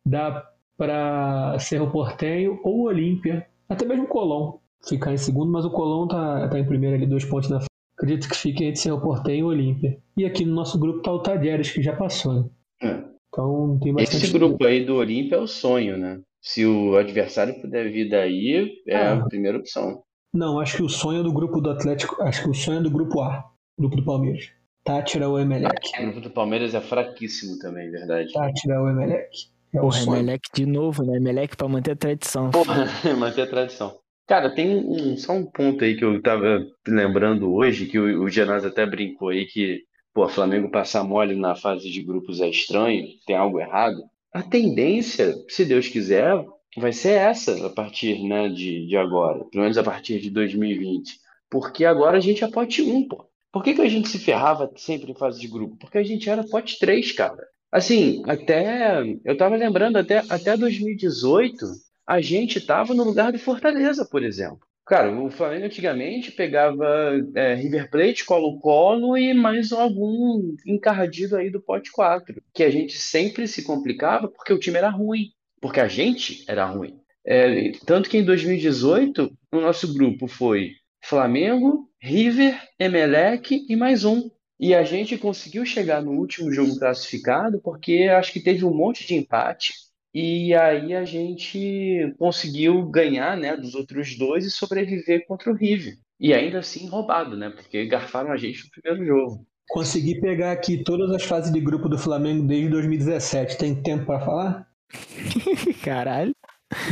dá 0.07 0.49
para 0.77 1.59
Cerro 1.59 1.91
Portenho 1.91 2.61
ou 2.63 2.83
Olímpia, 2.83 3.45
até 3.69 3.85
mesmo 3.85 4.07
Colón 4.07 4.59
ficar 4.89 5.13
em 5.13 5.17
segundo, 5.17 5.51
mas 5.51 5.65
o 5.65 5.71
Colón 5.71 6.07
tá, 6.07 6.49
tá 6.49 6.59
em 6.59 6.67
primeiro 6.67 6.95
ali, 6.95 7.07
dois 7.07 7.25
pontos 7.25 7.51
na 7.51 7.57
frente. 7.57 7.69
Acredito 7.97 8.29
que 8.29 8.37
fique 8.37 8.65
entre 8.65 8.81
Cerro 8.81 9.01
Portenho 9.01 9.47
e 9.47 9.55
Olímpia. 9.55 9.99
E 10.17 10.25
aqui 10.25 10.45
no 10.45 10.55
nosso 10.55 10.79
grupo 10.79 11.03
tá 11.03 11.11
o 11.11 11.21
Tadieres, 11.21 11.73
que 11.73 11.83
já 11.83 11.97
passou. 11.97 12.33
Né? 12.33 12.45
É. 12.83 13.05
Então 13.29 13.79
tem 13.83 13.93
bastante. 13.93 14.25
Esse 14.25 14.33
grupo 14.33 14.65
aí 14.65 14.85
do 14.85 14.97
Olímpia 14.97 15.37
é 15.37 15.41
o 15.41 15.49
sonho, 15.49 15.97
né? 15.97 16.21
Se 16.41 16.65
o 16.65 16.97
adversário 16.97 17.61
puder 17.61 17.91
vir 17.91 18.09
daí, 18.09 18.83
é 18.87 18.97
ah. 18.97 19.15
a 19.15 19.25
primeira 19.25 19.59
opção. 19.59 20.03
Não, 20.35 20.59
acho 20.59 20.79
que 20.79 20.83
o 20.83 20.89
sonho 20.89 21.23
do 21.23 21.33
grupo 21.33 21.61
do 21.61 21.71
Atlético. 21.71 22.21
Acho 22.21 22.43
que 22.43 22.51
o 22.51 22.55
sonho 22.55 22.83
do 22.83 22.91
grupo 22.91 23.21
A, 23.21 23.45
grupo 23.79 23.95
do 23.95 24.05
Palmeiras. 24.05 24.51
Tátira 24.83 25.29
ou 25.29 25.39
Emelec. 25.39 25.89
O 26.01 26.03
grupo 26.03 26.21
do 26.21 26.31
Palmeiras 26.31 26.75
é 26.75 26.81
fraquíssimo 26.81 27.57
também, 27.61 27.89
verdade. 27.89 28.33
Tátira 28.33 28.81
ou 28.81 28.89
Emelec. 28.89 29.29
É 29.73 29.79
Porra, 29.79 30.03
Emelec 30.03 30.43
de 30.53 30.67
novo, 30.67 31.05
né? 31.05 31.17
Emelec 31.17 31.57
pra 31.57 31.69
manter 31.69 31.93
a 31.93 31.97
tradição. 31.97 32.51
Porra, 32.51 32.87
manter 33.17 33.43
a 33.43 33.47
tradição. 33.47 33.97
Cara, 34.27 34.53
tem 34.53 34.77
um, 34.77 35.17
só 35.17 35.33
um 35.33 35.47
ponto 35.47 35.85
aí 35.85 35.97
que 35.97 36.05
eu 36.05 36.21
tava 36.21 36.67
lembrando 36.87 37.53
hoje, 37.53 37.87
que 37.87 37.99
o, 37.99 38.25
o 38.25 38.29
Genaz 38.29 38.65
até 38.65 38.85
brincou 38.85 39.29
aí, 39.29 39.47
que, 39.47 39.83
pô, 40.13 40.29
Flamengo 40.29 40.71
passar 40.71 41.05
mole 41.05 41.37
na 41.37 41.55
fase 41.55 41.91
de 41.91 42.03
grupos 42.03 42.41
é 42.41 42.49
estranho, 42.49 43.07
tem 43.25 43.37
algo 43.37 43.61
errado. 43.61 43.99
A 44.33 44.43
tendência, 44.43 45.33
se 45.49 45.65
Deus 45.65 45.87
quiser, 45.87 46.45
vai 46.77 46.93
ser 46.93 47.13
essa 47.13 47.67
a 47.67 47.71
partir 47.71 48.23
né, 48.23 48.49
de, 48.49 48.87
de 48.87 48.97
agora, 48.97 49.45
pelo 49.45 49.63
menos 49.63 49.79
a 49.79 49.83
partir 49.83 50.21
de 50.21 50.31
2020. 50.31 51.19
Porque 51.51 51.85
agora 51.85 52.17
a 52.17 52.21
gente 52.21 52.43
é 52.43 52.49
pote 52.49 52.83
1, 52.83 53.09
pô. 53.09 53.29
Por 53.53 53.63
que, 53.63 53.75
que 53.75 53.83
a 53.83 53.89
gente 53.89 54.09
se 54.09 54.19
ferrava 54.19 54.71
sempre 54.77 55.13
em 55.13 55.15
fase 55.15 55.41
de 55.41 55.47
grupo? 55.47 55.77
Porque 55.77 55.99
a 55.99 56.03
gente 56.03 56.29
era 56.29 56.43
pote 56.43 56.79
3, 56.79 57.13
cara. 57.13 57.47
Assim, 57.71 58.23
até. 58.27 59.03
Eu 59.25 59.37
tava 59.37 59.55
lembrando, 59.57 59.97
até, 59.97 60.25
até 60.29 60.57
2018, 60.57 61.65
a 62.07 62.21
gente 62.21 62.61
tava 62.61 62.95
no 62.95 63.05
lugar 63.05 63.31
do 63.31 63.39
Fortaleza, 63.39 64.05
por 64.05 64.23
exemplo. 64.25 64.61
Cara, 64.87 65.11
o 65.17 65.31
Flamengo 65.31 65.67
antigamente 65.67 66.31
pegava 66.31 67.13
é, 67.35 67.55
River 67.55 67.89
Plate, 67.91 68.25
Colo-Colo 68.25 69.17
e 69.17 69.33
mais 69.33 69.73
algum 69.73 70.55
encardido 70.67 71.37
aí 71.37 71.51
do 71.51 71.61
pote 71.61 71.91
4. 71.91 72.43
Que 72.53 72.65
a 72.65 72.71
gente 72.71 72.99
sempre 72.99 73.49
se 73.49 73.65
complicava 73.65 74.29
porque 74.29 74.53
o 74.53 74.59
time 74.59 74.77
era 74.77 74.91
ruim 74.91 75.31
porque 75.65 75.81
a 75.81 75.89
gente 75.89 76.45
era 76.47 76.67
ruim. 76.67 77.01
É, 77.27 77.73
tanto 77.87 78.11
que 78.11 78.19
em 78.19 78.23
2018 78.23 79.33
o 79.51 79.61
nosso 79.63 79.95
grupo 79.95 80.29
foi 80.29 80.73
Flamengo, 81.03 81.89
River, 81.99 82.61
Emelec 82.79 83.65
e 83.67 83.75
mais 83.75 84.05
um. 84.05 84.29
E 84.61 84.75
a 84.75 84.85
gente 84.85 85.17
conseguiu 85.17 85.65
chegar 85.65 86.03
no 86.03 86.11
último 86.11 86.53
jogo 86.53 86.79
classificado 86.79 87.63
porque 87.63 88.11
acho 88.15 88.31
que 88.31 88.43
teve 88.43 88.63
um 88.63 88.75
monte 88.75 89.07
de 89.07 89.15
empate. 89.15 89.73
E 90.13 90.53
aí 90.53 90.93
a 90.93 91.07
gente 91.07 92.15
conseguiu 92.19 92.85
ganhar 92.91 93.35
né, 93.35 93.57
dos 93.57 93.75
outros 93.75 94.19
dois 94.19 94.45
e 94.45 94.51
sobreviver 94.51 95.27
contra 95.27 95.51
o 95.51 95.57
River. 95.57 95.95
E 96.21 96.35
ainda 96.35 96.59
assim 96.59 96.87
roubado, 96.91 97.39
né? 97.39 97.49
Porque 97.49 97.87
garfaram 97.87 98.31
a 98.31 98.37
gente 98.37 98.65
no 98.65 98.83
primeiro 98.83 99.07
jogo. 99.07 99.47
Consegui 99.71 100.21
pegar 100.21 100.53
aqui 100.53 100.85
todas 100.85 101.11
as 101.11 101.23
fases 101.23 101.51
de 101.51 101.59
grupo 101.59 101.89
do 101.89 101.97
Flamengo 101.97 102.47
desde 102.47 102.69
2017. 102.69 103.57
Tem 103.57 103.83
tempo 103.83 104.05
para 104.05 104.21
falar? 104.21 104.74
Caralho. 105.85 106.35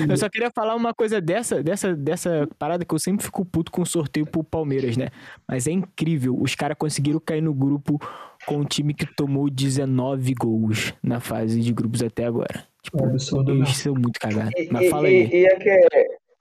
Eu 0.09 0.17
só 0.17 0.29
queria 0.29 0.51
falar 0.51 0.77
uma 0.77 0.95
coisa 0.95 1.21
dessa, 1.21 1.63
dessa, 1.63 1.95
dessa 1.95 2.49
parada 2.59 2.85
que 2.85 2.95
eu 2.95 2.99
sempre 2.99 3.25
fico 3.25 3.45
puto 3.45 3.73
com 3.73 3.83
o 3.83 3.87
sorteio 3.87 4.27
pro 4.27 4.45
Palmeiras, 4.45 4.97
né? 4.97 5.09
Mas 5.49 5.67
é 5.67 5.73
incrível. 5.73 6.37
Os 6.41 6.55
caras 6.55 6.77
conseguiram 6.79 7.19
cair 7.19 7.41
no 7.41 7.53
grupo 7.53 7.99
com 8.47 8.59
um 8.59 8.65
time 8.65 8.95
que 8.95 9.07
tomou 9.07 9.51
19 9.51 10.35
gols 10.35 10.95
na 11.03 11.21
fase 11.21 11.61
de 11.61 11.73
grupos 11.73 12.03
até 12.03 12.25
agora. 12.25 12.65
Tipo, 12.83 13.05
é 13.05 13.09
absurdo, 13.09 13.53
eles 13.53 13.77
são 13.77 13.95
muito 13.95 14.21
cagados. 14.21 14.53
Mas 14.71 14.89
fala 14.89 15.09
aí. 15.09 15.27
E, 15.27 15.43
e 15.43 15.47
é 15.47 15.57
que. 15.57 15.89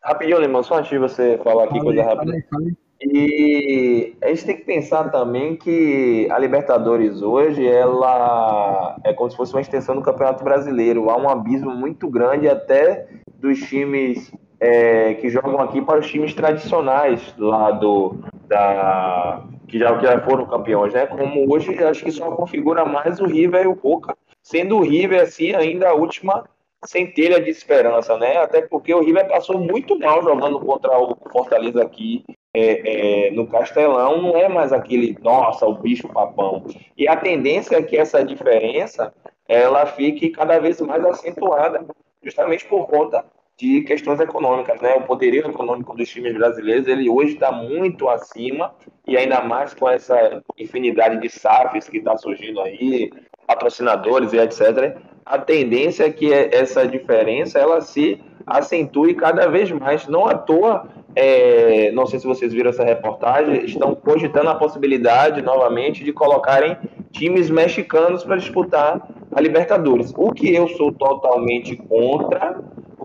Rapidinho, 0.04 0.40
Limão, 0.40 0.64
só 0.64 0.80
antes 0.80 0.90
de 0.90 0.98
você 0.98 1.40
falar 1.44 1.66
aqui, 1.66 1.74
fala 1.74 1.84
coisa 1.84 2.04
rápida. 2.04 2.32
Fala 2.32 2.36
aí, 2.36 2.44
fala 2.50 2.64
aí. 2.66 2.78
E 3.04 4.16
a 4.22 4.28
gente 4.28 4.46
tem 4.46 4.58
que 4.58 4.64
pensar 4.64 5.10
também 5.10 5.56
que 5.56 6.28
a 6.30 6.38
Libertadores 6.38 7.22
hoje 7.22 7.66
ela 7.68 8.96
é 9.04 9.12
como 9.12 9.30
se 9.30 9.36
fosse 9.36 9.54
uma 9.54 9.62
extensão 9.62 9.96
do 9.96 10.04
Campeonato 10.04 10.44
Brasileiro. 10.44 11.10
Há 11.10 11.18
um 11.18 11.28
abismo 11.28 11.72
muito 11.72 12.08
grande 12.08 12.48
até 12.48 13.08
dos 13.40 13.60
times 13.60 14.32
é, 14.60 15.16
que 15.16 15.30
jogam 15.30 15.60
aqui 15.60 15.82
para 15.82 16.00
os 16.00 16.08
times 16.08 16.36
tradicionais 16.36 17.34
lá 17.40 17.72
do 17.72 18.20
da 18.48 19.44
que 19.68 19.80
já, 19.80 19.98
que 19.98 20.06
já 20.06 20.22
foram 20.22 20.46
campeões, 20.46 20.94
né? 20.94 21.08
Como 21.08 21.52
hoje 21.52 21.84
acho 21.84 22.04
que 22.04 22.12
só 22.12 22.30
configura 22.32 22.86
mais 22.86 23.20
o 23.20 23.26
River 23.26 23.64
e 23.64 23.68
o 23.68 23.76
Boca, 23.76 24.16
sendo 24.44 24.78
o 24.78 24.82
River 24.82 25.22
assim 25.22 25.56
ainda 25.56 25.90
a 25.90 25.94
última 25.96 26.44
sem 26.86 27.12
telha 27.12 27.42
de 27.42 27.50
esperança, 27.50 28.16
né? 28.18 28.38
Até 28.38 28.62
porque 28.62 28.94
o 28.94 29.02
River 29.02 29.28
passou 29.28 29.58
muito 29.58 29.98
mal 29.98 30.22
jogando 30.22 30.60
contra 30.60 30.96
o 31.00 31.16
Fortaleza 31.32 31.82
aqui 31.82 32.24
é, 32.54 33.28
é, 33.28 33.32
no 33.32 33.48
Castelão, 33.48 34.22
não 34.22 34.38
é 34.38 34.50
mais 34.50 34.74
aquele, 34.74 35.18
nossa, 35.22 35.66
o 35.66 35.76
bicho 35.76 36.08
papão. 36.10 36.66
E 36.98 37.08
a 37.08 37.16
tendência 37.16 37.78
é 37.78 37.82
que 37.82 37.98
essa 37.98 38.24
diferença 38.24 39.14
ela 39.48 39.86
fique 39.86 40.30
cada 40.30 40.60
vez 40.60 40.80
mais 40.82 41.04
acentuada, 41.06 41.86
justamente 42.24 42.66
por 42.66 42.88
conta 42.88 43.26
de 43.58 43.82
questões 43.82 44.20
econômicas, 44.20 44.82
né? 44.82 44.96
O 44.96 45.04
poderio 45.04 45.48
econômico 45.48 45.96
dos 45.96 46.10
times 46.10 46.34
brasileiros, 46.34 46.88
ele 46.88 47.10
hoje 47.10 47.34
está 47.34 47.52
muito 47.52 48.10
acima 48.10 48.74
e 49.08 49.16
ainda 49.16 49.42
mais 49.42 49.74
com 49.74 49.90
essa 49.90 50.42
infinidade 50.58 51.22
de 51.22 51.30
SAFs 51.30 51.88
que 51.88 51.98
está 51.98 52.18
surgindo 52.18 52.60
aí, 52.62 53.12
patrocinadores 53.46 54.34
e 54.34 54.38
etc. 54.38 54.98
A 55.26 55.38
tendência 55.38 56.06
é 56.06 56.12
que 56.12 56.34
essa 56.34 56.88
diferença 56.88 57.60
ela 57.60 57.82
se 57.82 58.20
acentue 58.46 59.14
cada 59.14 59.48
vez 59.48 59.72
mais. 59.72 60.08
Não 60.08 60.26
à 60.26 60.34
toa, 60.34 60.88
é, 61.16 61.92
não 61.92 62.06
sei 62.06 62.20
se 62.20 62.28
vocês 62.28 62.54
viram 62.54 62.70
essa 62.70 62.84
reportagem, 62.84 63.66
estão 63.66 63.96
cogitando 63.96 64.50
a 64.50 64.56
possibilidade 64.56 65.42
novamente 65.42 66.04
de 66.04 66.14
colocarem 66.14 66.78
times 67.12 67.50
mexicanos 67.50 68.24
para 68.24 68.38
disputar 68.38 69.08
a 69.34 69.42
Libertadores. 69.42 70.14
O 70.16 70.32
que 70.32 70.54
eu 70.54 70.68
sou 70.68 70.92
totalmente 70.92 71.76
contra, 71.76 72.62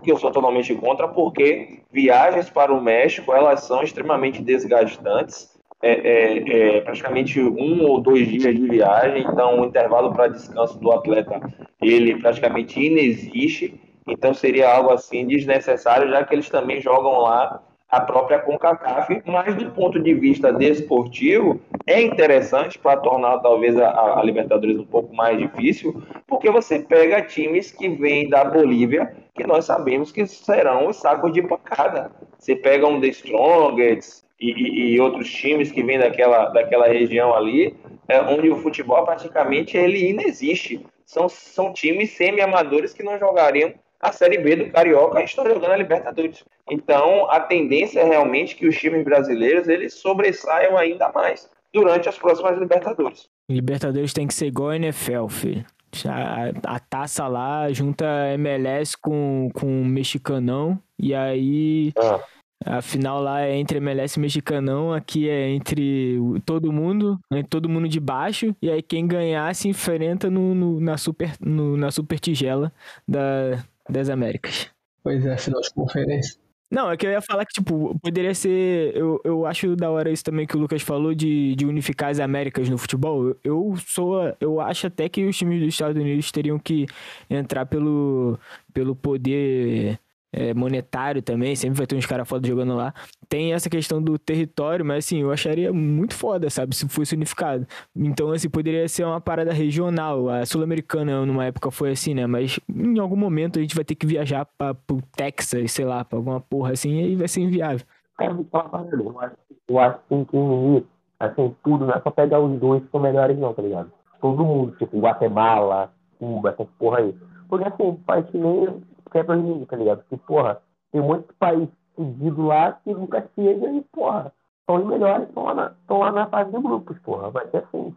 que 0.07 0.11
eu 0.13 0.17
sou 0.17 0.31
totalmente 0.31 0.73
contra, 0.73 1.05
porque 1.05 1.81
viagens 1.91 2.49
para 2.49 2.73
o 2.73 2.81
México 2.81 3.33
elas 3.33 3.65
são 3.65 3.83
extremamente 3.83 4.41
desgastantes. 4.41 5.57
É, 5.79 5.91
é, 5.91 6.77
é, 6.77 6.81
praticamente 6.81 7.39
um 7.39 7.83
ou 7.83 8.01
dois 8.01 8.27
dias 8.27 8.55
de 8.55 8.67
viagem, 8.67 9.21
então 9.21 9.59
o 9.59 9.65
intervalo 9.65 10.11
para 10.11 10.27
descanso 10.27 10.79
do 10.79 10.91
atleta 10.91 11.39
ele 11.79 12.15
praticamente 12.19 12.83
inexiste, 12.83 13.79
então 14.07 14.33
seria 14.33 14.69
algo 14.69 14.91
assim 14.91 15.27
desnecessário, 15.27 16.09
já 16.09 16.23
que 16.23 16.33
eles 16.33 16.49
também 16.49 16.81
jogam 16.81 17.19
lá 17.19 17.61
a 17.89 18.01
própria 18.01 18.39
CONCACAF, 18.39 19.21
mas 19.25 19.55
do 19.55 19.71
ponto 19.71 19.99
de 19.99 20.13
vista 20.13 20.51
desportivo, 20.51 21.59
é 21.85 22.01
interessante 22.01 22.77
para 22.77 22.99
tornar 22.99 23.39
talvez 23.39 23.77
a, 23.77 24.19
a, 24.19 24.23
Libertadores 24.23 24.77
um 24.77 24.85
pouco 24.85 25.15
mais 25.15 25.37
difícil, 25.37 26.01
porque 26.27 26.51
você 26.51 26.79
pega 26.79 27.21
times 27.21 27.71
que 27.71 27.87
vêm 27.87 28.27
da 28.29 28.43
Bolívia, 28.43 29.15
que 29.33 29.47
nós 29.47 29.65
sabemos 29.65 30.11
que 30.11 30.27
serão 30.27 30.87
os 30.87 30.97
sacos 30.97 31.31
de 31.31 31.41
pancada. 31.41 32.11
Você 32.37 32.55
pega 32.55 32.85
um 32.85 32.99
The 32.99 33.07
Strongest 33.07 34.23
e, 34.39 34.51
e, 34.51 34.95
e 34.95 34.99
outros 34.99 35.31
times 35.31 35.71
que 35.71 35.81
vêm 35.81 35.97
daquela, 35.97 36.49
daquela 36.49 36.87
região 36.87 37.33
ali, 37.33 37.73
é, 38.09 38.19
onde 38.21 38.49
o 38.49 38.57
futebol 38.57 39.03
praticamente 39.05 39.77
ele 39.77 40.09
inexiste. 40.09 40.85
São, 41.05 41.29
são 41.29 41.71
times 41.71 42.17
semi-amadores 42.17 42.93
que 42.93 43.01
não 43.01 43.17
jogariam 43.17 43.73
a 43.99 44.11
Série 44.11 44.37
B 44.37 44.55
do 44.55 44.71
Carioca 44.71 45.19
e 45.21 45.25
estão 45.25 45.45
jogando 45.45 45.71
a 45.71 45.77
Libertadores. 45.77 46.43
Então, 46.69 47.29
a 47.29 47.39
tendência 47.39 47.99
é 47.99 48.03
realmente 48.03 48.55
que 48.55 48.67
os 48.67 48.77
times 48.77 49.03
brasileiros 49.03 49.67
eles 49.67 49.93
sobressaiam 49.95 50.77
ainda 50.77 51.11
mais 51.13 51.49
durante 51.73 52.07
as 52.09 52.17
próximas 52.17 52.57
Libertadores. 52.57 53.29
Libertadores 53.49 54.13
tem 54.13 54.27
que 54.27 54.33
ser 54.33 54.47
igual 54.47 54.69
a 54.69 54.75
NFL, 54.75 55.27
filho. 55.27 55.65
A, 56.05 56.75
a 56.75 56.79
taça 56.79 57.27
lá 57.27 57.71
junta 57.71 58.05
MLS 58.33 58.95
com, 58.97 59.49
com 59.53 59.85
mexicanão 59.85 60.77
e 60.99 61.15
aí 61.15 61.93
ah. 61.97 62.19
a 62.65 62.81
final 62.81 63.21
lá 63.21 63.41
é 63.41 63.55
entre 63.55 63.77
MLS 63.77 64.19
e 64.19 64.21
mexicanão, 64.21 64.93
aqui 64.93 65.29
é 65.29 65.49
entre 65.49 66.19
todo 66.45 66.73
mundo, 66.73 67.17
entre 67.31 67.47
todo 67.47 67.69
mundo 67.69 67.87
de 67.87 68.01
baixo 68.01 68.53
e 68.61 68.69
aí 68.69 68.81
quem 68.81 69.07
ganhar 69.07 69.55
se 69.55 69.69
enfrenta 69.69 70.29
no, 70.29 70.53
no 70.53 70.79
na, 70.79 70.97
super, 70.97 71.31
no, 71.39 71.77
na 71.77 71.89
super 71.89 72.19
tigela 72.19 72.71
da, 73.07 73.63
das 73.89 74.09
Américas. 74.09 74.69
Pois 75.03 75.25
é, 75.25 75.37
final 75.37 75.61
de 75.61 75.73
conferência. 75.73 76.39
Não, 76.69 76.91
é 76.91 76.97
que 76.97 77.07
eu 77.07 77.11
ia 77.11 77.21
falar 77.21 77.45
que, 77.45 77.53
tipo, 77.53 77.97
poderia 77.99 78.35
ser. 78.35 78.93
Eu, 78.93 79.21
eu 79.23 79.45
acho 79.45 79.73
da 79.75 79.89
hora 79.89 80.11
isso 80.11 80.23
também 80.23 80.45
que 80.45 80.57
o 80.57 80.59
Lucas 80.59 80.81
falou 80.81 81.15
de, 81.15 81.55
de 81.55 81.65
unificar 81.65 82.09
as 82.09 82.19
Américas 82.19 82.67
no 82.67 82.77
futebol. 82.77 83.29
Eu, 83.29 83.37
eu 83.43 83.75
sou. 83.87 84.35
Eu 84.41 84.59
acho 84.59 84.87
até 84.87 85.07
que 85.07 85.23
os 85.25 85.37
times 85.37 85.61
dos 85.61 85.69
Estados 85.69 85.95
Unidos 85.95 86.29
teriam 86.29 86.59
que 86.59 86.85
entrar 87.29 87.65
pelo, 87.65 88.37
pelo 88.73 88.95
poder 88.97 89.97
é, 90.31 90.53
monetário 90.53 91.21
também, 91.21 91.55
sempre 91.55 91.77
vai 91.77 91.87
ter 91.87 91.95
uns 91.95 92.05
caras 92.05 92.27
foda 92.27 92.47
jogando 92.47 92.75
lá. 92.75 92.93
Tem 93.29 93.53
essa 93.53 93.69
questão 93.69 94.01
do 94.01 94.17
território, 94.17 94.85
mas 94.85 95.05
assim, 95.05 95.21
eu 95.21 95.31
acharia 95.31 95.71
muito 95.71 96.13
foda, 96.13 96.49
sabe, 96.49 96.75
se 96.75 96.87
fosse 96.87 97.15
unificado. 97.15 97.65
Então, 97.95 98.31
assim, 98.31 98.49
poderia 98.49 98.87
ser 98.87 99.05
uma 99.05 99.21
parada 99.21 99.53
regional. 99.53 100.29
A 100.29 100.45
Sul-Americana, 100.45 101.25
numa 101.25 101.45
época, 101.45 101.71
foi 101.71 101.91
assim, 101.91 102.13
né? 102.13 102.27
Mas 102.27 102.59
em 102.69 102.99
algum 102.99 103.15
momento 103.15 103.59
a 103.59 103.61
gente 103.61 103.75
vai 103.75 103.85
ter 103.85 103.95
que 103.95 104.05
viajar 104.05 104.45
pra, 104.57 104.73
pro 104.73 105.01
Texas, 105.15 105.71
sei 105.71 105.85
lá, 105.85 106.03
pra 106.03 106.17
alguma 106.17 106.39
porra 106.39 106.71
assim, 106.71 106.99
e 106.99 107.03
aí 107.03 107.15
vai 107.15 107.27
ser 107.27 107.41
inviável. 107.41 107.85
É, 108.19 108.27
eu 108.27 109.19
acho, 109.19 109.35
eu 109.67 109.79
acho 109.79 109.99
que 109.99 110.25
tem 110.25 110.85
assim, 111.19 111.55
tudo, 111.63 111.85
não 111.85 111.93
é 111.93 112.01
só 112.01 112.11
pegar 112.11 112.39
os 112.39 112.59
dois 112.59 112.83
que 112.83 112.91
são 112.91 112.99
melhores, 112.99 113.37
não, 113.37 113.53
tá 113.53 113.61
ligado? 113.61 113.91
Todo 114.21 114.43
mundo, 114.43 114.75
tipo, 114.77 114.99
Guatemala, 114.99 115.91
Cuba, 116.19 116.49
essas 116.49 116.67
porra 116.79 116.99
aí. 116.99 117.15
Porque 117.47 117.67
assim, 117.67 117.99
faz 118.05 118.25
que 118.29 118.37
nem 118.37 118.83
Champions 119.11 119.45
League, 119.45 119.65
tá 119.65 119.75
ligado? 119.75 119.99
Porque, 119.99 120.17
porra, 120.17 120.61
tem 120.91 121.01
muito 121.01 121.33
país 121.35 121.69
pedido 121.95 122.45
lá 122.45 122.73
que 122.73 122.93
nunca 122.93 123.27
chega 123.35 123.71
e, 123.71 123.81
porra, 123.91 124.31
são 124.69 124.77
os 124.77 124.85
melhores, 124.85 125.27
estão 125.27 125.43
lá, 125.43 125.53
na, 125.53 125.73
lá 125.89 126.11
na 126.11 126.27
fase 126.27 126.51
de 126.51 126.61
grupos, 126.61 126.97
porra. 126.99 127.29
Vai 127.31 127.47
ser 127.49 127.57
assim. 127.57 127.95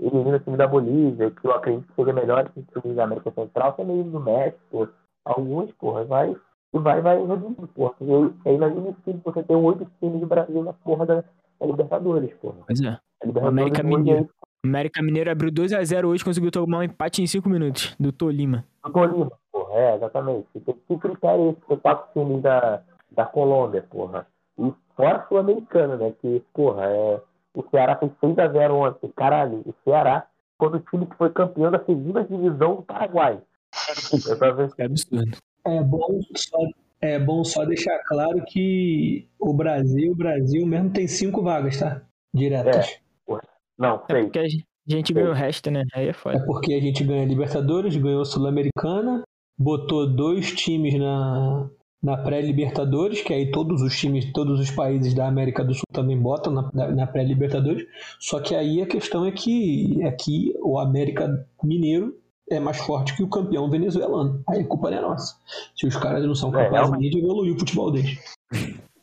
Elimina 0.00 0.36
o 0.36 0.40
time 0.40 0.56
da 0.56 0.66
Bolívia, 0.66 1.30
que 1.30 1.46
eu 1.46 1.52
acredito 1.52 1.86
que 1.86 1.94
seja 1.94 2.12
melhor 2.12 2.48
que 2.48 2.60
o 2.60 2.80
time 2.80 2.94
da 2.94 3.04
América 3.04 3.30
Central, 3.30 3.74
também 3.74 4.02
do 4.02 4.18
México, 4.18 4.88
alguns, 5.24 5.70
porra, 5.72 6.04
vai. 6.04 6.34
E 6.74 6.78
vai, 6.78 7.02
vai 7.02 7.18
reduzir, 7.18 7.66
porra. 7.74 7.92
Porque 7.98 8.48
é 8.48 8.54
inadmissível 8.54 9.20
você 9.22 9.42
ter 9.42 9.54
oito 9.54 9.86
times 10.00 10.20
do 10.20 10.26
Brasil 10.26 10.64
na 10.64 10.72
porra 10.72 11.04
da, 11.04 11.14
da 11.60 11.66
Libertadores, 11.66 12.32
porra. 12.40 12.56
Pois 12.66 12.80
é. 12.80 12.98
A 13.42 13.48
América 13.48 13.82
Mineiro. 13.82 14.28
América 14.64 15.02
Mineiro 15.02 15.30
abriu 15.30 15.50
2x0 15.50 16.06
hoje, 16.06 16.24
conseguiu 16.24 16.50
tomar 16.50 16.78
um 16.78 16.82
empate 16.84 17.20
em 17.20 17.26
5 17.26 17.48
minutos, 17.48 17.96
do 17.98 18.12
Tolima. 18.12 18.64
Do 18.84 18.92
Tolima, 18.92 19.30
é, 19.72 19.96
exatamente. 19.96 20.46
Que 20.88 20.98
critério 20.98 21.46
é 21.46 21.50
esse? 21.50 21.60
Tem 21.66 21.76
quatro 21.78 22.12
times 22.12 22.42
da, 22.42 22.82
da 23.10 23.24
Colômbia, 23.24 23.82
porra. 23.82 24.26
E 24.58 24.72
fora 24.96 25.18
a 25.18 25.28
Sul-Americana, 25.28 25.96
né? 25.96 26.12
Que, 26.20 26.42
porra, 26.52 26.86
é. 26.86 27.20
O 27.54 27.62
Ceará 27.70 27.96
fez 27.96 28.10
6x0 28.22 28.70
ontem. 28.70 29.12
Caralho, 29.14 29.62
o 29.66 29.74
Ceará 29.84 30.26
foi 30.58 30.68
o 30.68 30.80
time 30.80 31.06
que 31.06 31.16
foi 31.16 31.30
campeão 31.30 31.70
da 31.70 31.84
segunda 31.84 32.24
divisão 32.24 32.76
do 32.76 32.82
Paraguai. 32.82 33.40
É 34.78 34.84
absurdo. 34.84 35.36
É 35.64 35.82
bom 35.82 36.20
só, 36.36 36.58
é 37.00 37.18
bom 37.18 37.44
só 37.44 37.64
deixar 37.64 37.98
claro 38.06 38.42
que 38.46 39.28
o 39.38 39.54
Brasil, 39.54 40.12
o 40.12 40.14
Brasil 40.14 40.66
mesmo 40.66 40.90
tem 40.90 41.06
cinco 41.06 41.42
vagas, 41.42 41.78
tá? 41.78 42.02
Diretas. 42.34 43.00
É. 43.28 43.40
Não, 43.78 44.02
sei. 44.10 44.20
É 44.20 44.22
porque 44.24 44.38
a 44.38 44.48
gente 44.88 45.12
ganha 45.12 45.30
o 45.30 45.34
resto, 45.34 45.70
né? 45.70 45.84
Aí 45.94 46.08
é 46.08 46.12
foda. 46.12 46.36
É 46.36 46.44
porque 46.44 46.74
a 46.74 46.80
gente 46.80 47.02
ganha 47.04 47.24
Libertadores, 47.24 47.96
ganhou 47.96 48.24
Sul-Americana, 48.24 49.22
botou 49.58 50.06
dois 50.06 50.52
times 50.52 50.98
na, 50.98 51.68
na 52.02 52.16
pré-Libertadores, 52.16 53.22
que 53.22 53.32
aí 53.32 53.50
todos 53.50 53.82
os 53.82 53.96
times, 53.96 54.32
todos 54.32 54.58
os 54.60 54.70
países 54.70 55.14
da 55.14 55.26
América 55.26 55.64
do 55.64 55.74
Sul 55.74 55.84
também 55.92 56.18
botam 56.18 56.52
na, 56.52 56.88
na 56.88 57.06
pré-Libertadores. 57.06 57.86
Só 58.18 58.40
que 58.40 58.54
aí 58.54 58.82
a 58.82 58.86
questão 58.86 59.24
é 59.24 59.30
que 59.30 60.02
aqui 60.04 60.54
o 60.60 60.78
América 60.78 61.46
Mineiro 61.62 62.16
é 62.50 62.58
mais 62.58 62.78
forte 62.78 63.16
que 63.16 63.22
o 63.22 63.30
campeão 63.30 63.70
venezuelano. 63.70 64.42
Aí 64.48 64.60
a 64.60 64.66
culpa 64.66 64.90
não 64.90 64.98
é 64.98 65.00
nossa. 65.00 65.36
Se 65.76 65.86
os 65.86 65.96
caras 65.96 66.24
não 66.24 66.34
são 66.34 66.50
é, 66.58 66.64
capazes 66.64 66.94
é, 66.94 66.98
de 66.98 67.18
evoluir 67.18 67.54
o 67.54 67.58
futebol 67.58 67.90
deles. 67.90 68.18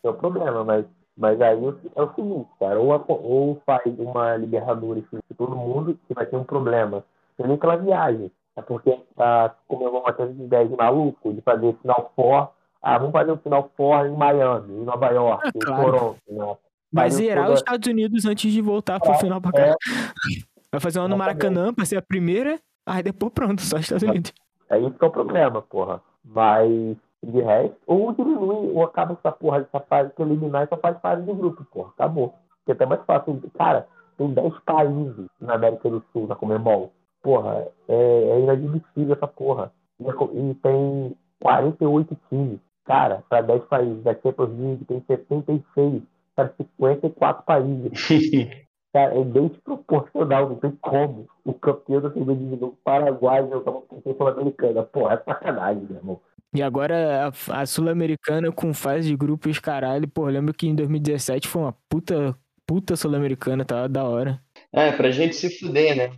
É 0.04 0.10
o 0.10 0.14
problema, 0.14 0.64
mas 0.64 0.86
mas 1.20 1.42
aí 1.42 1.62
é 1.96 2.02
o 2.02 2.14
seguinte, 2.16 2.48
cara, 2.58 2.80
ou, 2.80 3.06
ou 3.10 3.62
faz 3.66 3.84
uma 4.00 4.38
Libertadores 4.38 5.04
para 5.12 5.20
todo 5.38 5.54
mundo, 5.54 6.00
que 6.08 6.14
vai 6.14 6.26
ter 6.26 6.38
um 6.38 6.46
problema. 6.46 7.04
Tem 7.36 7.46
nem 7.46 7.58
aquela 7.58 7.76
viagem. 7.76 8.32
É 8.60 8.62
porque 8.62 9.00
tá, 9.16 9.56
como 9.68 9.86
eu 9.86 9.92
vou 9.92 10.14
ter 10.14 10.28
de 10.34 10.44
ideia 10.44 10.68
de 10.68 10.76
maluco, 10.76 11.34
de 11.34 11.42
fazer 11.42 11.74
final 11.82 12.12
for, 12.14 12.52
ah, 12.82 12.98
vamos 12.98 13.14
fazer 13.14 13.32
um 13.32 13.38
final 13.38 13.72
for 13.78 14.06
em 14.06 14.12
Miami, 14.12 14.74
em 14.74 14.84
Nova 14.84 15.08
York, 15.08 15.44
ah, 15.46 15.52
em 15.56 15.60
claro. 15.60 15.84
Toronto, 15.84 16.20
né? 16.28 16.58
Vai 16.92 17.10
zerar 17.10 17.46
toda... 17.46 17.54
os 17.54 17.60
Estados 17.60 17.88
Unidos 17.88 18.26
antes 18.26 18.52
de 18.52 18.62
voltar 18.62 19.00
pro 19.00 19.14
é, 19.14 19.18
final 19.18 19.40
pra 19.40 19.52
cá. 19.52 19.62
É. 19.62 19.76
Vai 20.72 20.80
fazer 20.82 21.00
uma 21.00 21.08
no 21.08 21.18
Maracanã 21.18 21.74
pra 21.74 21.86
ser 21.86 21.98
a 21.98 22.02
primeira, 22.02 22.60
aí 22.86 23.02
depois 23.02 23.32
pronto, 23.34 23.62
só 23.62 23.78
Estados 23.78 24.04
Unidos. 24.04 24.34
É 24.70 24.78
isso 24.78 24.92
que 24.92 25.04
é 25.04 25.08
o 25.08 25.12
problema, 25.12 25.62
porra. 25.64 26.02
Mas 26.24 26.96
de 27.24 27.42
resto, 27.42 27.76
ou 27.88 28.14
diminui, 28.14 28.72
ou 28.74 28.84
acaba 28.84 29.14
essa 29.14 29.32
porra 29.32 29.62
dessa 29.62 29.80
fase 29.80 30.12
preliminar 30.12 30.66
e 30.66 30.68
só 30.68 30.78
faz 30.78 31.00
fase 31.00 31.24
de 31.24 31.34
grupo, 31.34 31.66
porra. 31.72 31.90
Acabou. 31.90 32.36
Porque 32.60 32.72
é 32.72 32.74
até 32.74 32.86
mais 32.86 33.04
fácil. 33.06 33.42
Cara, 33.58 33.88
tem 34.18 34.32
10 34.32 34.54
países 34.60 35.26
na 35.40 35.56
América 35.56 35.90
do 35.90 36.04
Sul, 36.12 36.28
na 36.28 36.36
Comembol. 36.36 36.92
Porra, 37.22 37.68
é, 37.88 37.94
é 37.94 38.40
inadmissível 38.40 39.14
essa 39.14 39.28
porra. 39.28 39.72
E, 40.00 40.04
e, 40.04 40.56
tem 40.56 41.16
48 41.42 42.18
times. 42.30 42.60
Cara, 42.86 43.24
para 43.30 43.42
10 43.42 43.64
países. 43.66 44.04
Da 44.04 44.14
Champions 44.14 44.58
League 44.58 44.86
tem 44.86 45.04
76 45.08 46.02
para 46.36 46.54
54 46.58 47.44
países. 47.44 47.92
Cara, 48.92 49.20
é 49.20 49.24
bem 49.24 49.48
desproporcional, 49.50 50.50
não 50.50 50.56
tem 50.56 50.72
como. 50.82 51.28
O 51.46 51.54
campeão 51.54 52.02
da 52.02 52.10
de 52.10 52.20
novo 52.20 52.78
Paraguai 52.84 53.48
jogar 53.48 53.72
uma 53.72 53.82
competição 53.82 54.16
sul-americana. 54.18 54.84
Pô, 54.84 55.10
é 55.10 55.18
sacanagem, 55.18 55.84
meu 55.84 55.98
irmão. 55.98 56.22
E 56.54 56.64
agora 56.64 57.28
a, 57.28 57.62
a 57.62 57.66
Sul-Americana 57.68 58.52
com 58.52 58.74
fase 58.74 59.08
de 59.08 59.16
grupos, 59.16 59.60
caralho. 59.60 60.08
Pô, 60.08 60.26
lembro 60.26 60.54
que 60.54 60.68
em 60.68 60.74
2017 60.74 61.48
foi 61.48 61.62
uma 61.62 61.76
puta, 61.88 62.36
puta 62.66 62.96
Sul-Americana, 62.96 63.64
tava 63.64 63.88
da 63.88 64.04
hora. 64.04 64.42
É, 64.74 64.92
pra 64.92 65.12
gente 65.12 65.36
se 65.36 65.50
fuder, 65.60 65.96
né? 65.96 66.12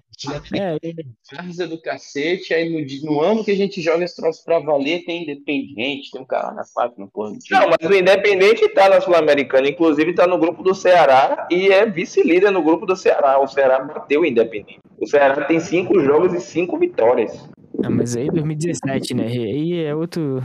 É, 0.53 0.77
Farsa 1.35 1.67
do 1.67 1.81
cacete, 1.81 2.53
aí 2.53 2.69
no, 2.69 3.11
no 3.11 3.21
ano 3.21 3.43
que 3.43 3.51
a 3.51 3.55
gente 3.55 3.81
joga 3.81 4.03
esse 4.03 4.15
troço 4.15 4.43
pra 4.43 4.59
valer, 4.59 5.03
tem 5.05 5.23
Independente, 5.23 6.11
tem 6.11 6.21
um 6.21 6.25
cara 6.25 6.53
na 6.53 6.63
faca 6.65 6.93
no 6.97 7.09
porra 7.09 7.31
do 7.31 7.39
time. 7.39 7.59
Não, 7.59 7.69
mas 7.69 7.89
o 7.89 7.93
Independente 7.93 8.67
tá 8.69 8.89
na 8.89 9.01
Sul-Americana, 9.01 9.69
inclusive 9.69 10.13
tá 10.13 10.27
no 10.27 10.37
grupo 10.37 10.63
do 10.63 10.75
Ceará 10.75 11.47
e 11.49 11.69
é 11.69 11.85
vice-líder 11.85 12.51
no 12.51 12.63
grupo 12.63 12.85
do 12.85 12.95
Ceará. 12.95 13.39
O 13.41 13.47
Ceará 13.47 13.79
bateu 13.79 14.21
o 14.21 14.25
Independente. 14.25 14.79
O 14.99 15.07
Ceará 15.07 15.45
tem 15.45 15.59
cinco 15.59 15.99
jogos 15.99 16.33
e 16.33 16.39
cinco 16.39 16.77
vitórias. 16.77 17.49
ah, 17.83 17.89
mas 17.89 18.15
aí 18.15 18.27
2017, 18.27 19.13
né? 19.13 19.27
Aí 19.27 19.83
é 19.83 19.95
outro. 19.95 20.43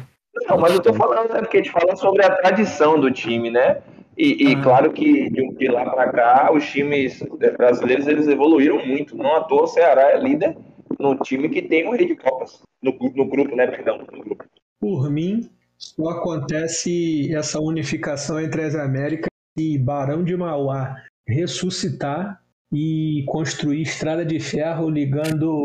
Não, 0.48 0.58
mas 0.58 0.74
eu 0.74 0.80
tô 0.80 0.92
falando, 0.94 1.32
né? 1.32 1.40
Porque 1.40 1.58
a 1.58 1.62
gente 1.62 1.72
fala 1.72 1.96
sobre 1.96 2.24
a 2.24 2.30
tradição 2.30 3.00
do 3.00 3.10
time, 3.10 3.50
né? 3.50 3.82
E, 4.16 4.48
e 4.50 4.54
Ah. 4.54 4.62
claro 4.62 4.92
que 4.92 5.30
de, 5.30 5.68
lá 5.68 5.90
pra 5.90 6.10
cá, 6.10 6.50
os 6.52 6.66
times 6.70 7.22
brasileiros 7.56 8.06
eles 8.06 8.26
evoluíram 8.26 8.84
muito. 8.86 9.16
Não 9.16 9.36
à 9.36 9.44
toa 9.44 9.64
o 9.64 9.66
Ceará 9.66 10.12
é 10.12 10.18
líder 10.18 10.56
no 10.98 11.16
time 11.18 11.48
que 11.48 11.62
tem 11.62 11.86
o 11.86 11.92
Rei 11.92 12.06
de 12.06 12.16
Copas. 12.16 12.62
No, 12.82 12.92
no 13.14 13.28
grupo, 13.28 13.54
né? 13.54 13.66
Perdão, 13.66 13.98
no 13.98 14.24
grupo. 14.24 14.44
Por 14.80 15.10
mim, 15.10 15.50
só 15.76 16.08
acontece 16.10 17.34
essa 17.34 17.60
unificação 17.60 18.40
entre 18.40 18.62
as 18.62 18.74
Américas 18.74 19.28
e 19.58 19.78
Barão 19.78 20.22
de 20.24 20.36
Mauá 20.36 20.94
ressuscitar 21.28 22.40
e 22.72 23.24
construir 23.26 23.82
estrada 23.82 24.24
de 24.24 24.38
ferro 24.38 24.88
ligando 24.88 25.64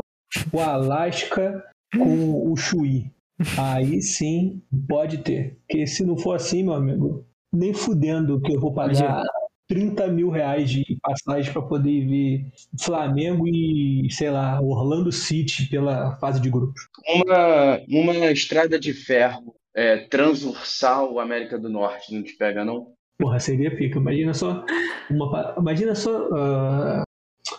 o 0.52 0.60
Alasca 0.60 1.64
com 1.97 2.52
o 2.52 2.56
Chuí. 2.56 3.12
Aí 3.58 4.02
sim 4.02 4.62
pode 4.88 5.20
ter. 5.20 5.58
Porque 5.68 5.88
se 5.88 6.06
não 6.06 6.18
for 6.18 6.36
assim, 6.36 6.64
meu 6.64 6.74
amigo, 6.74 7.26
nem 7.52 7.74
fudendo 7.74 8.39
que 8.41 8.54
eu 8.54 8.60
vou 8.60 8.74
pagar 8.74 8.93
Imagina. 8.93 9.24
30 9.68 10.08
mil 10.08 10.30
reais 10.30 10.70
de 10.70 10.84
passagem 11.02 11.52
para 11.54 11.62
poder 11.62 12.06
ver 12.06 12.45
Flamengo 12.80 13.47
e, 13.47 14.08
sei 14.12 14.30
lá, 14.30 14.60
Orlando 14.62 15.12
City 15.14 15.70
pela 15.70 16.18
fase 16.18 16.41
de 16.41 16.49
grupos. 16.49 16.89
Uma, 17.08 17.80
uma 17.88 18.32
estrada 18.32 18.78
de 18.78 18.93
ferro 18.93 19.56
é, 19.74 19.97
transversal 19.97 21.20
América 21.20 21.58
do 21.58 21.70
Norte, 21.70 22.14
não 22.14 22.22
te 22.22 22.36
pega, 22.36 22.66
não? 22.66 22.88
Porra, 23.18 23.39
seria 23.39 23.74
pica. 23.74 23.97
Imagina 23.97 24.34
só, 24.34 24.66
uma, 25.10 25.56
imagina 25.58 25.95
só 25.95 26.28
ah, 26.34 27.04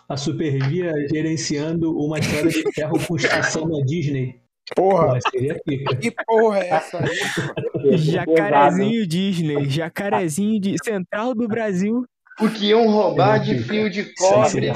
a 0.08 0.16
Supervia 0.16 0.92
gerenciando 1.08 1.96
uma 1.96 2.18
estrada 2.18 2.48
de 2.48 2.62
ferro 2.74 2.98
com 3.06 3.16
estação 3.16 3.66
na 3.66 3.82
Disney. 3.84 4.41
Porra, 4.76 5.06
Porra, 5.08 5.20
seria 5.30 5.60
pica. 5.64 5.96
que 5.96 6.10
porra 6.24 6.58
é 6.60 6.68
essa 6.70 6.98
aí? 6.98 7.98
Jacarezinho 7.98 9.06
Disney, 9.06 9.68
jacarezinho 9.68 10.60
de 10.60 10.76
Central 10.82 11.34
do 11.34 11.46
Brasil, 11.48 12.04
O 12.40 12.48
que 12.48 12.66
iam 12.68 12.88
roubar 12.88 13.38
de 13.38 13.58
fio 13.58 13.90
de 13.90 14.14
cobre. 14.14 14.72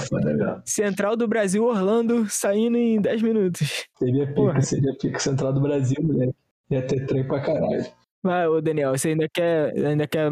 Central 0.64 1.16
do 1.16 1.26
Brasil 1.26 1.64
Orlando 1.64 2.28
saindo 2.28 2.76
em 2.76 3.00
10 3.00 3.22
minutos. 3.22 3.84
Seria 3.98 4.26
pica, 4.26 4.34
Porra. 4.34 4.60
seria 4.60 4.94
pica. 5.00 5.18
Central 5.18 5.52
do 5.52 5.60
Brasil, 5.60 5.96
moleque. 6.02 6.34
Ia 6.70 6.82
ter 6.82 7.06
trem 7.06 7.24
pra 7.26 7.40
caralho. 7.40 7.86
Vai, 8.22 8.46
ô 8.48 8.60
Daniel, 8.60 8.96
você 8.98 9.10
ainda 9.10 9.28
quer, 9.32 9.72
ainda 9.86 10.06
quer 10.06 10.28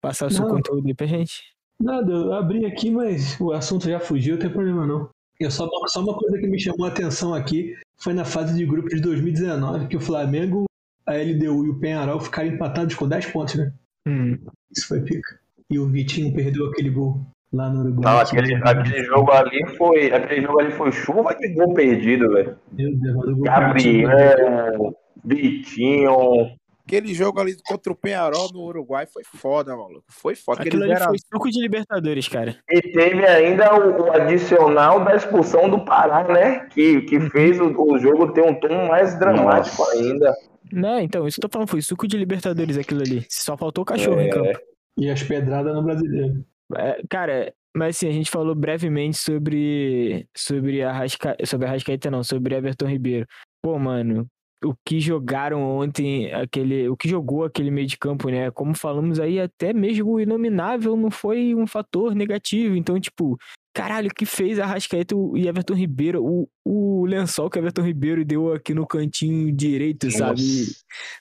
passar 0.00 0.26
o 0.26 0.30
seu 0.30 0.44
Não. 0.44 0.56
conteúdo 0.56 0.86
aí 0.88 0.94
pra 0.94 1.06
gente? 1.06 1.42
Nada, 1.80 2.10
eu 2.12 2.32
abri 2.32 2.66
aqui, 2.66 2.90
mas 2.90 3.38
o 3.40 3.52
assunto 3.52 3.88
já 3.88 4.00
fugiu, 4.00 4.34
não 4.34 4.40
tem 4.40 4.50
problema 4.50 4.84
não. 4.84 5.08
Eu 5.40 5.50
só, 5.50 5.68
só 5.86 6.00
uma 6.00 6.16
coisa 6.16 6.38
que 6.38 6.46
me 6.48 6.58
chamou 6.58 6.86
a 6.86 6.88
atenção 6.88 7.32
aqui 7.32 7.74
foi 7.96 8.12
na 8.12 8.24
fase 8.24 8.56
de 8.56 8.66
grupos 8.66 8.94
de 8.94 9.00
2019, 9.00 9.86
que 9.86 9.96
o 9.96 10.00
Flamengo, 10.00 10.64
a 11.06 11.14
LDU 11.14 11.66
e 11.66 11.70
o 11.70 11.78
Penharol 11.78 12.20
ficaram 12.20 12.48
empatados 12.48 12.94
com 12.94 13.08
10 13.08 13.26
pontos, 13.26 13.54
né? 13.54 13.72
Hum. 14.06 14.36
Isso 14.74 14.88
foi 14.88 15.00
pica. 15.02 15.38
E 15.70 15.78
o 15.78 15.86
Vitinho 15.86 16.34
perdeu 16.34 16.66
aquele 16.66 16.90
gol 16.90 17.20
lá 17.52 17.70
no 17.70 17.80
Uruguai. 17.80 18.14
Não, 18.14 18.20
aquele, 18.20 18.54
aquele 18.56 19.04
jogo 19.04 19.30
ali 19.32 19.66
foi. 19.76 20.12
Aquele 20.12 20.42
jogo 20.42 20.60
ali 20.60 20.72
foi 20.72 20.92
chuva 20.92 21.34
de 21.34 21.48
gol 21.54 21.74
perdido, 21.74 22.30
velho. 22.32 22.56
Meu 22.72 22.96
Deus, 22.96 23.16
mas 23.16 23.28
o 23.28 23.36
gol 23.36 23.44
do 23.44 23.74
Vitinho, 23.74 24.08
Gabriel, 24.08 24.96
Vitinho. 25.24 26.58
Aquele 26.88 27.12
jogo 27.12 27.38
ali 27.38 27.54
contra 27.66 27.92
o 27.92 27.94
Penharol 27.94 28.50
no 28.50 28.62
Uruguai 28.62 29.06
foi 29.06 29.22
foda, 29.22 29.76
maluco. 29.76 30.04
Foi 30.08 30.34
foda. 30.34 30.62
Aquilo 30.62 30.84
Aquele 30.84 30.94
ali 30.94 31.04
foi 31.04 31.18
suco 31.18 31.50
de 31.50 31.60
Libertadores, 31.60 32.26
cara. 32.28 32.56
E 32.70 32.80
teve 32.80 33.26
ainda 33.26 33.74
o, 33.74 34.04
o 34.04 34.12
adicional 34.12 35.04
da 35.04 35.14
expulsão 35.14 35.68
do 35.68 35.84
Pará, 35.84 36.24
né? 36.24 36.60
Que, 36.70 37.02
que 37.02 37.20
fez 37.28 37.60
o, 37.60 37.66
o 37.78 37.98
jogo 37.98 38.32
ter 38.32 38.40
um 38.42 38.58
tom 38.58 38.88
mais 38.88 39.18
dramático 39.18 39.76
Nossa. 39.82 39.92
ainda. 39.92 40.34
Não, 40.72 40.98
então, 40.98 41.26
isso 41.28 41.38
que 41.38 41.44
eu 41.44 41.50
tô 41.50 41.52
falando, 41.52 41.68
foi 41.68 41.82
suco 41.82 42.08
de 42.08 42.16
Libertadores 42.16 42.78
aquilo 42.78 43.02
ali. 43.02 43.26
Só 43.28 43.54
faltou 43.54 43.82
o 43.82 43.86
cachorro 43.86 44.20
em 44.22 44.28
É. 44.28 44.30
campo. 44.30 44.58
E 44.96 45.10
as 45.10 45.22
pedradas 45.22 45.74
no 45.74 45.82
brasileiro. 45.82 46.42
É, 46.74 47.02
cara, 47.08 47.52
mas 47.76 47.96
assim, 47.96 48.08
a 48.08 48.12
gente 48.12 48.30
falou 48.30 48.54
brevemente 48.54 49.18
sobre 49.18 50.26
sobre 50.36 50.82
a 50.82 50.90
Rasca, 50.90 51.36
sobre 51.44 51.66
a 51.66 51.70
Rascaeta 51.70 52.10
não, 52.10 52.24
sobre 52.24 52.54
Everton 52.54 52.86
Ribeiro. 52.86 53.26
Pô, 53.62 53.78
mano, 53.78 54.26
o 54.64 54.74
que 54.84 55.00
jogaram 55.00 55.62
ontem, 55.62 56.32
aquele, 56.32 56.88
o 56.88 56.96
que 56.96 57.08
jogou 57.08 57.44
aquele 57.44 57.70
meio 57.70 57.86
de 57.86 57.96
campo, 57.96 58.28
né? 58.28 58.50
Como 58.50 58.74
falamos 58.74 59.20
aí, 59.20 59.40
até 59.40 59.72
mesmo 59.72 60.12
o 60.12 60.20
inominável 60.20 60.96
não 60.96 61.10
foi 61.10 61.54
um 61.54 61.66
fator 61.66 62.14
negativo. 62.14 62.76
Então, 62.76 62.98
tipo, 63.00 63.38
caralho, 63.82 64.10
que 64.14 64.26
fez 64.26 64.58
a 64.58 64.66
Rascaeta 64.66 65.14
e 65.36 65.46
Everton 65.48 65.74
Ribeiro, 65.74 66.24
o, 66.24 66.48
o 66.64 67.06
lençol 67.06 67.48
que 67.48 67.58
Everton 67.58 67.82
Ribeiro 67.82 68.24
deu 68.24 68.52
aqui 68.52 68.74
no 68.74 68.86
cantinho 68.86 69.50
direito, 69.54 70.10
sabe? 70.10 70.42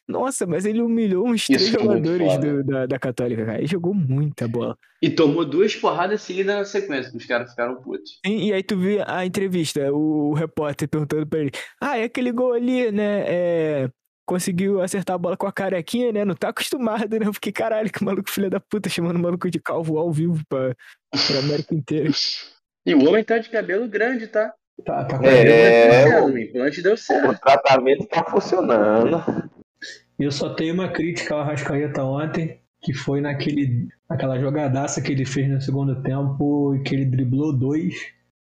Nossa, 0.08 0.46
mas 0.46 0.66
ele 0.66 0.82
humilhou 0.82 1.28
uns 1.28 1.46
três 1.46 1.68
jogadores 1.68 2.40
do- 2.40 2.64
da, 2.64 2.86
da 2.86 3.00
Católica, 3.00 3.46
cara. 3.46 3.58
Ele 3.60 3.68
jogou 3.68 3.94
muita 3.94 4.48
bola. 4.48 4.78
E 5.02 5.10
tomou 5.10 5.46
duas 5.46 5.76
porradas 5.76 6.22
seguidas 6.22 6.56
na 6.56 6.66
sequência, 6.66 7.12
que 7.12 7.18
os 7.18 7.26
caras 7.26 7.52
ficaram 7.52 7.76
putos. 7.82 8.20
Sim, 8.26 8.38
E 8.48 8.54
aí 8.54 8.64
tu 8.64 8.78
viu 8.78 9.04
a 9.06 9.26
entrevista, 9.26 9.92
o, 9.94 10.32
o 10.32 10.34
repórter 10.34 10.88
perguntando 10.90 11.28
pra 11.28 11.40
ele, 11.40 11.52
ah, 11.80 11.98
é 11.98 12.06
aquele 12.06 12.32
gol 12.32 12.54
ali, 12.54 12.92
né, 12.92 13.24
é, 13.28 13.90
conseguiu 14.28 14.82
acertar 14.82 15.16
a 15.16 15.18
bola 15.18 15.38
com 15.38 15.48
a 15.48 15.52
carequinha, 15.52 16.12
né, 16.12 16.26
não 16.26 16.36
tá 16.36 16.50
acostumado, 16.50 17.18
né, 17.18 17.26
porque 17.32 17.52
caralho, 17.52 17.92
que 17.92 18.04
maluco 18.04 18.30
filho 18.30 18.50
da 18.50 18.60
puta, 18.60 18.90
chamando 18.90 19.16
o 19.16 19.20
maluco 19.20 19.50
de 19.50 19.60
calvo 19.60 19.98
ao 19.98 20.12
vivo 20.12 20.44
pra, 20.50 20.76
pra 21.10 21.40
América 21.40 21.74
inteira. 21.74 22.10
E 22.86 22.94
o 22.94 23.08
homem 23.08 23.24
tá 23.24 23.38
de 23.38 23.50
cabelo 23.50 23.88
grande, 23.88 24.28
tá? 24.28 24.54
Tá, 24.86 25.06
tá 25.06 25.18
com 25.18 25.26
É, 25.26 26.22
o 26.22 26.38
implante 26.38 26.82
deu 26.82 26.94
O 26.94 26.98
certo. 26.98 27.40
tratamento 27.42 28.06
tá 28.08 28.24
funcionando. 28.26 29.50
Eu 30.20 30.32
só 30.32 30.54
tenho 30.54 30.74
uma 30.74 30.90
crítica 30.90 31.34
ao 31.34 31.42
Arrascaeta 31.42 32.04
ontem, 32.04 32.62
que 32.82 32.94
foi 32.94 33.22
naquele, 33.22 33.88
naquela 34.10 34.40
jogadaça 34.40 35.02
que 35.02 35.12
ele 35.12 35.26
fez 35.26 35.50
no 35.50 35.62
segundo 35.62 36.02
tempo 36.04 36.76
e 36.76 36.84
que 36.84 36.94
ele 36.94 37.06
driblou 37.06 37.52
dois 37.58 37.96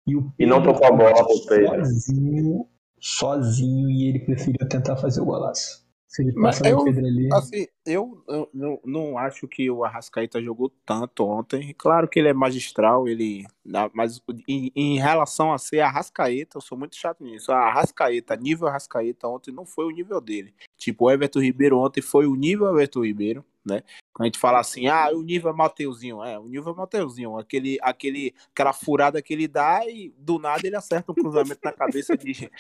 e 0.07 0.17
o 0.17 0.33
E 0.39 0.47
não 0.47 0.63
tocou 0.63 0.87
a 0.87 0.93
bola 0.93 1.17
sozinho, 1.17 2.67
sozinho 3.05 3.91
e 3.91 4.09
ele 4.09 4.19
preferiu 4.21 4.67
tentar 4.67 4.97
fazer 4.97 5.21
o 5.21 5.27
golaço. 5.27 5.85
Se 6.09 6.23
ele 6.23 6.33
Mas 6.37 6.59
passa 6.59 6.71
eu- 6.71 6.85
Pedro 6.85 7.05
ali, 7.05 7.29
Assim, 7.33 7.67
eu, 7.85 8.23
eu 8.29 8.49
não, 8.55 8.81
não 8.85 9.19
acho 9.19 9.47
que 9.49 9.69
o 9.69 9.85
Arrascaeta 9.85 10.41
jogou 10.41 10.73
tanto 10.87 11.27
ontem. 11.27 11.75
Claro 11.77 12.09
que 12.09 12.19
ele 12.19 12.29
é 12.29 12.33
magistral, 12.33 13.07
ele. 13.09 13.45
Mas 13.93 14.23
em, 14.49 14.71
em 14.75 14.99
relação 14.99 15.53
a 15.53 15.59
ser 15.59 15.81
Arrascaeta, 15.81 16.57
eu 16.57 16.61
sou 16.63 16.79
muito 16.79 16.97
chato 16.97 17.23
nisso. 17.23 17.51
A 17.53 17.57
Arrascaeta, 17.69 18.37
nível 18.37 18.69
Arrascaeta 18.69 19.29
ontem 19.29 19.53
não 19.53 19.67
foi 19.67 19.85
o 19.87 19.91
nível 19.91 20.21
dele. 20.21 20.55
Tipo, 20.79 21.07
o 21.07 21.11
Everton 21.11 21.41
Ribeiro 21.41 21.79
ontem 21.79 22.01
foi 22.01 22.27
o 22.27 22.35
nível 22.37 22.69
Everton 22.69 23.05
Ribeiro, 23.05 23.45
né? 23.65 23.83
Quando 24.13 24.25
a 24.25 24.27
gente 24.27 24.39
fala 24.39 24.61
assim, 24.61 24.87
ah, 24.87 25.11
o 25.13 25.23
nível 25.23 25.51
é 25.51 25.55
Mateuzinho. 25.55 26.23
É, 26.23 26.39
o 26.39 26.47
nível 26.47 26.73
é 26.73 26.77
Mateuzinho. 26.77 27.39
Aquele, 27.39 27.79
aquele, 27.83 28.35
aquela 28.53 28.73
furada 28.73 29.21
que 29.23 29.33
ele 29.33 29.49
dá 29.49 29.81
e 29.87 30.15
do 30.19 30.39
nada 30.39 30.67
ele 30.67 30.77
acerta 30.77 31.11
um 31.11 31.15
cruzamento 31.15 31.61
na 31.65 31.73
cabeça 31.73 32.17
de, 32.17 32.51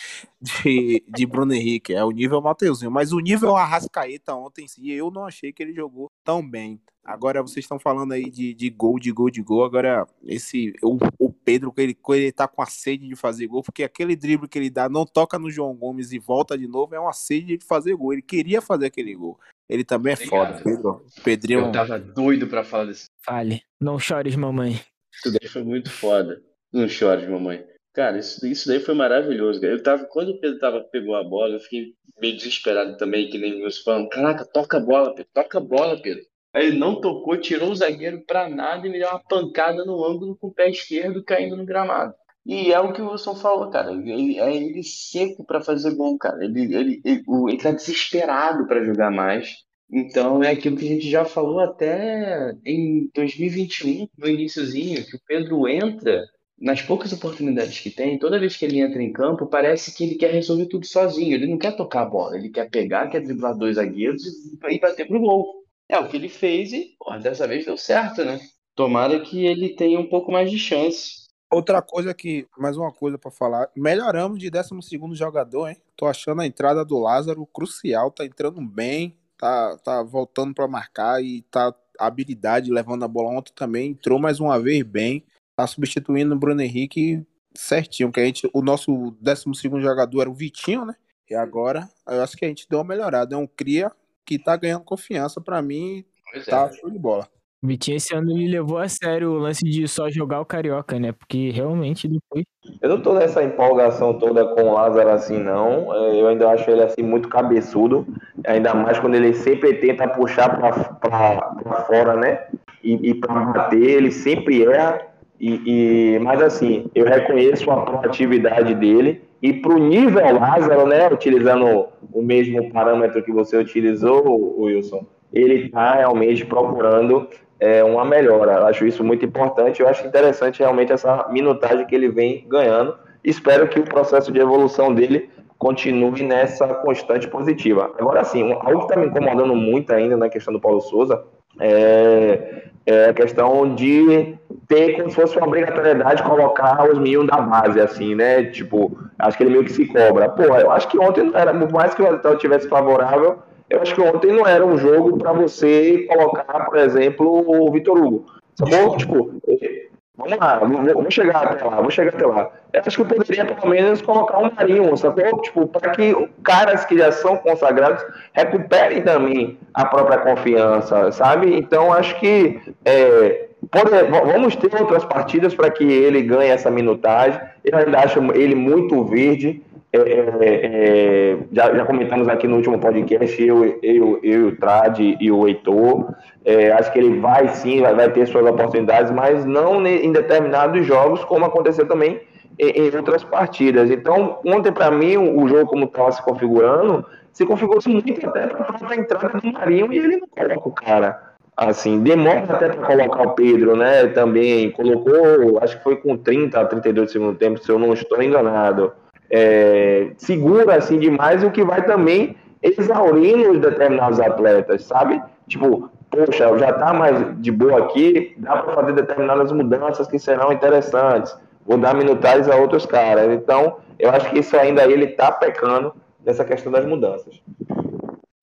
de, 0.40 1.04
de 1.06 1.26
Bruno 1.26 1.52
Henrique. 1.54 1.94
É 1.94 2.02
o 2.04 2.10
nível 2.10 2.40
Mateuzinho. 2.40 2.90
Mas 2.90 3.12
o 3.12 3.20
nível 3.20 3.54
Arrascaeta 3.54 4.34
ontem 4.34 4.64
em 4.64 4.68
si, 4.68 4.90
eu 4.90 5.10
não 5.10 5.26
achei 5.26 5.52
que 5.52 5.62
ele 5.62 5.74
jogou 5.74 6.10
tão 6.24 6.48
bem. 6.48 6.80
Agora 7.04 7.42
vocês 7.42 7.64
estão 7.64 7.78
falando 7.78 8.12
aí 8.12 8.30
de, 8.30 8.54
de 8.54 8.70
gol, 8.70 8.98
de 8.98 9.12
gol, 9.12 9.28
de 9.28 9.42
gol. 9.42 9.64
Agora, 9.64 10.06
esse 10.24 10.72
o, 10.82 10.96
o 11.18 11.30
Pedro, 11.30 11.70
que 11.70 11.82
ele, 11.82 11.98
ele 12.08 12.32
tá 12.32 12.48
com 12.48 12.62
a 12.62 12.66
sede 12.66 13.06
de 13.06 13.14
fazer 13.14 13.46
gol, 13.46 13.62
porque 13.62 13.82
aquele 13.82 14.16
drible 14.16 14.48
que 14.48 14.58
ele 14.58 14.70
dá, 14.70 14.88
não 14.88 15.04
toca 15.04 15.38
no 15.38 15.50
João 15.50 15.74
Gomes 15.74 16.12
e 16.12 16.18
volta 16.18 16.56
de 16.56 16.66
novo, 16.66 16.94
é 16.94 17.00
uma 17.00 17.12
sede 17.12 17.58
de 17.58 17.64
fazer 17.64 17.94
gol. 17.94 18.14
Ele 18.14 18.22
queria 18.22 18.62
fazer 18.62 18.86
aquele 18.86 19.14
gol. 19.14 19.38
Ele 19.68 19.84
também 19.84 20.12
é 20.12 20.16
Obrigado. 20.16 20.52
foda, 20.52 20.62
Pedro. 20.62 21.06
Pedrinho. 21.22 21.60
Eu 21.60 21.72
tava 21.72 21.98
doido 21.98 22.46
pra 22.46 22.64
falar 22.64 22.86
desse. 22.86 23.06
Fale, 23.22 23.62
não 23.78 23.98
chores, 23.98 24.34
mamãe. 24.34 24.80
Isso 25.12 25.30
daí 25.30 25.48
foi 25.48 25.62
muito 25.62 25.90
foda. 25.90 26.42
Não 26.72 26.88
chores, 26.88 27.28
mamãe. 27.28 27.64
Cara, 27.92 28.18
isso, 28.18 28.44
isso 28.46 28.66
daí 28.66 28.80
foi 28.80 28.94
maravilhoso, 28.94 29.60
cara. 29.60 29.72
Eu 29.72 29.82
tava, 29.82 30.04
quando 30.06 30.30
o 30.30 30.40
Pedro 30.40 30.58
tava, 30.58 30.80
pegou 30.80 31.14
a 31.14 31.22
bola, 31.22 31.54
eu 31.54 31.60
fiquei 31.60 31.94
meio 32.20 32.36
desesperado 32.36 32.96
também, 32.96 33.28
que 33.30 33.38
nem 33.38 33.58
meus 33.58 33.78
falando, 33.78 34.08
caraca, 34.08 34.44
toca 34.44 34.78
a 34.78 34.80
bola, 34.80 35.14
Pedro, 35.14 35.30
toca 35.32 35.58
a 35.58 35.60
bola, 35.60 36.00
Pedro. 36.02 36.24
Aí 36.54 36.68
ele 36.68 36.78
não 36.78 37.00
tocou, 37.00 37.36
tirou 37.36 37.70
o 37.70 37.74
zagueiro 37.74 38.22
pra 38.24 38.48
nada 38.48 38.86
e 38.86 38.90
me 38.90 38.98
deu 38.98 39.08
uma 39.08 39.18
pancada 39.18 39.84
no 39.84 40.04
ângulo 40.04 40.36
com 40.36 40.46
o 40.46 40.54
pé 40.54 40.70
esquerdo 40.70 41.24
caindo 41.24 41.56
no 41.56 41.66
gramado. 41.66 42.14
E 42.46 42.72
é 42.72 42.78
o 42.78 42.92
que 42.92 43.02
o 43.02 43.10
Wilson 43.10 43.34
falou, 43.34 43.70
cara. 43.70 43.90
Ele, 43.90 44.38
é 44.38 44.54
ele 44.54 44.82
seco 44.84 45.44
pra 45.44 45.60
fazer 45.60 45.94
gol, 45.96 46.16
cara. 46.16 46.44
Ele, 46.44 46.74
ele, 46.74 47.02
ele, 47.04 47.22
ele 47.48 47.58
tá 47.58 47.72
desesperado 47.72 48.66
pra 48.66 48.84
jogar 48.84 49.10
mais. 49.10 49.64
Então 49.90 50.42
é 50.42 50.50
aquilo 50.52 50.76
que 50.76 50.86
a 50.86 50.94
gente 50.94 51.10
já 51.10 51.24
falou 51.24 51.60
até 51.60 52.52
em 52.64 53.10
2021, 53.14 54.08
no 54.16 54.28
iniciozinho, 54.28 55.04
que 55.04 55.16
o 55.16 55.20
Pedro 55.26 55.68
entra 55.68 56.22
nas 56.58 56.82
poucas 56.82 57.12
oportunidades 57.12 57.80
que 57.80 57.90
tem, 57.90 58.18
toda 58.18 58.38
vez 58.38 58.56
que 58.56 58.64
ele 58.64 58.80
entra 58.80 59.02
em 59.02 59.12
campo, 59.12 59.46
parece 59.46 59.94
que 59.94 60.04
ele 60.04 60.14
quer 60.14 60.30
resolver 60.32 60.66
tudo 60.66 60.86
sozinho. 60.86 61.34
Ele 61.34 61.48
não 61.48 61.58
quer 61.58 61.76
tocar 61.76 62.02
a 62.02 62.08
bola, 62.08 62.36
ele 62.36 62.50
quer 62.50 62.70
pegar, 62.70 63.08
quer 63.08 63.20
driblar 63.20 63.56
dois 63.56 63.76
zagueiros 63.76 64.22
e, 64.24 64.74
e 64.74 64.78
bater 64.78 65.06
pro 65.06 65.20
gol. 65.20 65.63
É 65.88 65.98
o 65.98 66.08
que 66.08 66.16
ele 66.16 66.28
fez 66.28 66.72
e, 66.72 66.94
pô, 66.98 67.16
dessa 67.18 67.46
vez 67.46 67.64
deu 67.64 67.76
certo, 67.76 68.24
né? 68.24 68.40
Tomara 68.74 69.20
que 69.20 69.44
ele 69.46 69.76
tenha 69.76 70.00
um 70.00 70.08
pouco 70.08 70.32
mais 70.32 70.50
de 70.50 70.58
chance. 70.58 71.24
Outra 71.52 71.80
coisa 71.80 72.12
que, 72.12 72.48
mais 72.58 72.76
uma 72.76 72.90
coisa 72.90 73.16
pra 73.16 73.30
falar, 73.30 73.70
melhoramos 73.76 74.40
de 74.40 74.50
12 74.50 74.68
jogador, 75.12 75.68
hein? 75.68 75.76
Tô 75.96 76.06
achando 76.06 76.42
a 76.42 76.46
entrada 76.46 76.84
do 76.84 76.98
Lázaro 76.98 77.46
crucial, 77.46 78.10
tá 78.10 78.24
entrando 78.24 78.60
bem, 78.60 79.16
tá, 79.38 79.78
tá 79.78 80.02
voltando 80.02 80.52
pra 80.52 80.66
marcar 80.66 81.22
e 81.22 81.42
tá 81.42 81.72
habilidade 81.98 82.72
levando 82.72 83.04
a 83.04 83.08
bola 83.08 83.38
ontem 83.38 83.52
também, 83.54 83.90
entrou 83.90 84.18
mais 84.18 84.40
uma 84.40 84.58
vez 84.58 84.82
bem, 84.82 85.24
tá 85.54 85.64
substituindo 85.66 86.34
o 86.34 86.38
Bruno 86.38 86.60
Henrique 86.60 87.24
certinho, 87.56 88.10
que 88.10 88.18
a 88.18 88.24
gente, 88.24 88.50
o 88.52 88.60
nosso 88.60 89.16
12 89.20 89.80
jogador 89.80 90.22
era 90.22 90.30
o 90.30 90.34
Vitinho, 90.34 90.84
né? 90.84 90.96
E 91.30 91.34
agora, 91.34 91.88
eu 92.08 92.22
acho 92.22 92.36
que 92.36 92.44
a 92.44 92.48
gente 92.48 92.68
deu 92.68 92.80
uma 92.80 92.84
melhorada, 92.84 93.36
é 93.36 93.38
um 93.38 93.46
cria 93.46 93.92
que 94.24 94.38
tá 94.38 94.56
ganhando 94.56 94.84
confiança 94.84 95.40
pra 95.40 95.60
mim, 95.62 96.04
Pois 96.32 96.46
é. 96.48 96.50
tá 96.50 96.70
show 96.72 96.90
de 96.90 96.98
bola. 96.98 97.26
O 97.62 97.66
Vitinho 97.66 97.96
esse 97.96 98.14
ano 98.14 98.30
ele 98.32 98.46
levou 98.50 98.76
a 98.76 98.86
sério 98.88 99.30
o 99.30 99.38
lance 99.38 99.64
de 99.64 99.88
só 99.88 100.10
jogar 100.10 100.38
o 100.40 100.44
Carioca, 100.44 100.98
né? 101.00 101.12
Porque 101.12 101.50
realmente 101.50 102.06
depois. 102.06 102.44
Eu 102.82 102.90
não 102.90 103.00
tô 103.00 103.14
nessa 103.14 103.42
empolgação 103.42 104.18
toda 104.18 104.44
com 104.54 104.64
o 104.64 104.74
Lázaro 104.74 105.08
assim, 105.10 105.38
não. 105.38 105.94
É, 105.94 106.20
Eu 106.20 106.28
ainda 106.28 106.50
acho 106.50 106.70
ele 106.70 106.82
assim 106.82 107.00
muito 107.02 107.26
cabeçudo. 107.26 108.06
Ainda 108.46 108.74
mais 108.74 108.98
quando 108.98 109.14
ele 109.14 109.32
sempre 109.32 109.72
tenta 109.74 110.06
puxar 110.08 110.54
pra, 110.58 110.72
pra, 110.72 111.40
pra 111.54 111.80
fora, 111.86 112.16
né? 112.16 112.46
E, 112.82 113.10
e 113.10 113.14
pra 113.14 113.32
bater, 113.34 113.82
ele 113.82 114.12
sempre 114.12 114.62
erra. 114.64 115.00
E, 115.40 116.14
e- 116.16 116.18
mas 116.18 116.42
assim, 116.42 116.90
eu 116.94 117.06
reconheço 117.06 117.70
a 117.70 117.80
proatividade 117.82 118.74
dele. 118.74 119.22
E 119.44 119.52
pro 119.52 119.76
nível 119.76 120.40
Lázaro, 120.40 120.86
né? 120.86 121.06
Utilizando 121.06 121.88
o 122.10 122.22
mesmo 122.22 122.72
parâmetro 122.72 123.22
que 123.22 123.30
você 123.30 123.58
utilizou, 123.58 124.58
Wilson, 124.58 125.04
ele 125.30 125.68
tá 125.68 125.96
realmente 125.96 126.46
procurando 126.46 127.28
é, 127.60 127.84
uma 127.84 128.06
melhora. 128.06 128.52
Eu 128.52 128.66
acho 128.68 128.86
isso 128.86 129.04
muito 129.04 129.22
importante. 129.22 129.82
Eu 129.82 129.88
acho 129.88 130.06
interessante 130.06 130.60
realmente 130.60 130.94
essa 130.94 131.28
minutagem 131.30 131.86
que 131.86 131.94
ele 131.94 132.08
vem 132.08 132.46
ganhando. 132.48 132.96
Espero 133.22 133.68
que 133.68 133.78
o 133.78 133.84
processo 133.84 134.32
de 134.32 134.40
evolução 134.40 134.94
dele 134.94 135.28
continue 135.58 136.22
nessa 136.22 136.66
constante 136.76 137.28
positiva. 137.28 137.92
Agora, 137.98 138.24
sim, 138.24 138.50
algo 138.50 138.86
que 138.86 138.92
está 138.92 138.96
me 138.98 139.08
incomodando 139.08 139.54
muito 139.54 139.92
ainda 139.92 140.16
na 140.16 140.30
questão 140.30 140.54
do 140.54 140.60
Paulo 140.60 140.80
Souza 140.80 141.22
é, 141.60 142.64
é 142.86 143.08
a 143.10 143.14
questão 143.14 143.74
de 143.74 144.34
ter 144.68 144.96
como 144.96 145.10
se 145.10 145.16
fosse 145.16 145.36
uma 145.36 145.46
obrigatoriedade 145.46 146.22
colocar 146.22 146.88
os 146.90 146.98
meninos 146.98 147.26
da 147.26 147.40
base, 147.40 147.80
assim, 147.80 148.14
né? 148.14 148.44
Tipo, 148.44 148.96
acho 149.18 149.36
que 149.36 149.42
ele 149.42 149.50
meio 149.50 149.64
que 149.64 149.72
se 149.72 149.86
cobra. 149.86 150.28
Pô, 150.28 150.42
eu 150.42 150.70
acho 150.70 150.88
que 150.88 150.98
ontem 150.98 151.30
era, 151.34 151.54
por 151.54 151.72
mais 151.72 151.94
que 151.94 152.02
o 152.02 152.04
resultado 152.04 152.38
tivesse 152.38 152.68
favorável, 152.68 153.38
eu 153.70 153.80
acho 153.80 153.94
que 153.94 154.00
ontem 154.00 154.32
não 154.32 154.46
era 154.46 154.64
um 154.64 154.76
jogo 154.76 155.16
para 155.18 155.32
você 155.32 156.06
colocar, 156.08 156.66
por 156.66 156.78
exemplo, 156.78 157.44
o 157.46 157.70
Vitor 157.72 157.98
Hugo. 157.98 158.26
Sacou? 158.54 158.96
Tipo, 158.96 159.32
eh, 159.48 159.88
vamos 160.16 160.38
lá, 160.38 160.58
vou 160.94 161.10
chegar 161.10 161.44
até 161.44 161.64
lá, 161.64 161.80
vou 161.80 161.90
chegar 161.90 162.14
até 162.14 162.24
lá. 162.26 162.48
Eu 162.72 162.82
acho 162.86 162.96
que 163.04 163.14
poderia 163.14 163.44
pelo 163.44 163.68
menos 163.68 164.00
colocar 164.00 164.38
um 164.38 164.50
Marinho, 164.54 164.96
sacou? 164.96 165.40
Tipo, 165.42 165.66
para 165.66 165.90
que 165.90 166.28
caras 166.42 166.84
que 166.84 166.96
já 166.98 167.10
são 167.10 167.36
consagrados 167.36 168.04
recuperem 168.32 169.02
também 169.02 169.58
a 169.72 169.84
própria 169.86 170.18
confiança, 170.18 171.10
sabe? 171.10 171.56
Então 171.56 171.92
acho 171.92 172.18
que 172.20 172.60
é, 172.84 173.46
pode- 173.70 173.90
vamos 174.32 174.54
ter 174.56 174.72
outras 174.80 175.04
partidas 175.04 175.52
para 175.54 175.70
que 175.70 175.84
ele 175.84 176.22
ganhe 176.22 176.50
essa 176.50 176.70
minutagem. 176.70 177.40
Eu 177.64 177.78
ainda 177.78 177.98
acho 177.98 178.20
ele 178.34 178.54
muito 178.54 179.04
verde. 179.04 179.62
É, 179.94 179.98
é, 179.98 180.66
é, 180.66 181.38
já, 181.52 181.72
já 181.72 181.84
comentamos 181.84 182.26
aqui 182.26 182.48
no 182.48 182.56
último 182.56 182.80
podcast, 182.80 183.40
eu, 183.40 183.78
eu, 183.80 184.18
eu 184.24 184.48
o 184.48 184.56
Trad 184.56 184.98
e 184.98 185.30
o 185.30 185.46
Heitor. 185.46 186.12
É, 186.44 186.72
acho 186.72 186.92
que 186.92 186.98
ele 186.98 187.20
vai 187.20 187.46
sim, 187.46 187.80
vai, 187.80 187.94
vai 187.94 188.10
ter 188.10 188.26
suas 188.26 188.44
oportunidades, 188.44 189.12
mas 189.12 189.44
não 189.44 189.86
em 189.86 190.10
determinados 190.10 190.84
jogos, 190.84 191.22
como 191.24 191.44
aconteceu 191.44 191.86
também 191.86 192.20
em, 192.58 192.70
em 192.70 192.96
outras 192.96 193.22
partidas. 193.22 193.88
Então, 193.88 194.40
ontem, 194.44 194.72
para 194.72 194.90
mim, 194.90 195.16
o, 195.16 195.46
jogo 195.46 195.66
como 195.66 195.84
estava 195.84 196.10
se 196.10 196.22
configurando, 196.24 197.06
se 197.32 197.46
configurou 197.46 197.80
muito 197.86 198.26
até 198.26 198.48
para 198.48 198.76
a 198.90 198.96
entrada 198.96 199.38
do 199.38 199.52
Marinho 199.52 199.92
e 199.92 199.98
ele 199.98 200.16
não 200.16 200.26
coloca 200.26 200.68
o 200.68 200.72
cara. 200.72 201.34
Assim, 201.56 202.00
demora 202.00 202.42
até 202.48 202.68
para 202.68 202.84
colocar 202.84 203.22
o 203.22 203.30
Pedro, 203.36 203.76
né? 203.76 204.08
Também 204.08 204.72
colocou, 204.72 205.62
acho 205.62 205.76
que 205.76 205.84
foi 205.84 205.94
com 205.94 206.16
30 206.16 206.60
a 206.60 206.64
32 206.64 207.06
do 207.06 207.12
segundo 207.12 207.38
tempo, 207.38 207.60
se 207.60 207.70
eu 207.70 207.78
não 207.78 207.92
estou 207.92 208.20
enganado. 208.20 208.92
É, 209.36 210.12
segura 210.16 210.76
assim 210.76 210.96
demais, 210.96 211.42
o 211.42 211.50
que 211.50 211.64
vai 211.64 211.84
também 211.84 212.36
exaurindo 212.62 213.50
os 213.50 213.58
determinados 213.58 214.20
atletas, 214.20 214.84
sabe? 214.84 215.20
Tipo, 215.48 215.90
poxa, 216.08 216.56
já 216.56 216.72
tá 216.72 216.94
mais 216.94 217.42
de 217.42 217.50
boa 217.50 217.80
aqui, 217.80 218.36
dá 218.38 218.58
para 218.58 218.74
fazer 218.74 218.92
determinadas 218.92 219.50
mudanças 219.50 220.06
que 220.06 220.20
serão 220.20 220.52
interessantes. 220.52 221.36
Vou 221.66 221.76
dar 221.76 221.96
minutagens 221.96 222.48
a 222.48 222.54
outros 222.54 222.86
caras. 222.86 223.32
Então, 223.32 223.78
eu 223.98 224.08
acho 224.10 224.30
que 224.30 224.38
isso 224.38 224.56
ainda 224.56 224.84
ele 224.84 225.08
tá 225.08 225.32
pecando 225.32 225.92
nessa 226.24 226.44
questão 226.44 226.70
das 226.70 226.86
mudanças. 226.86 227.42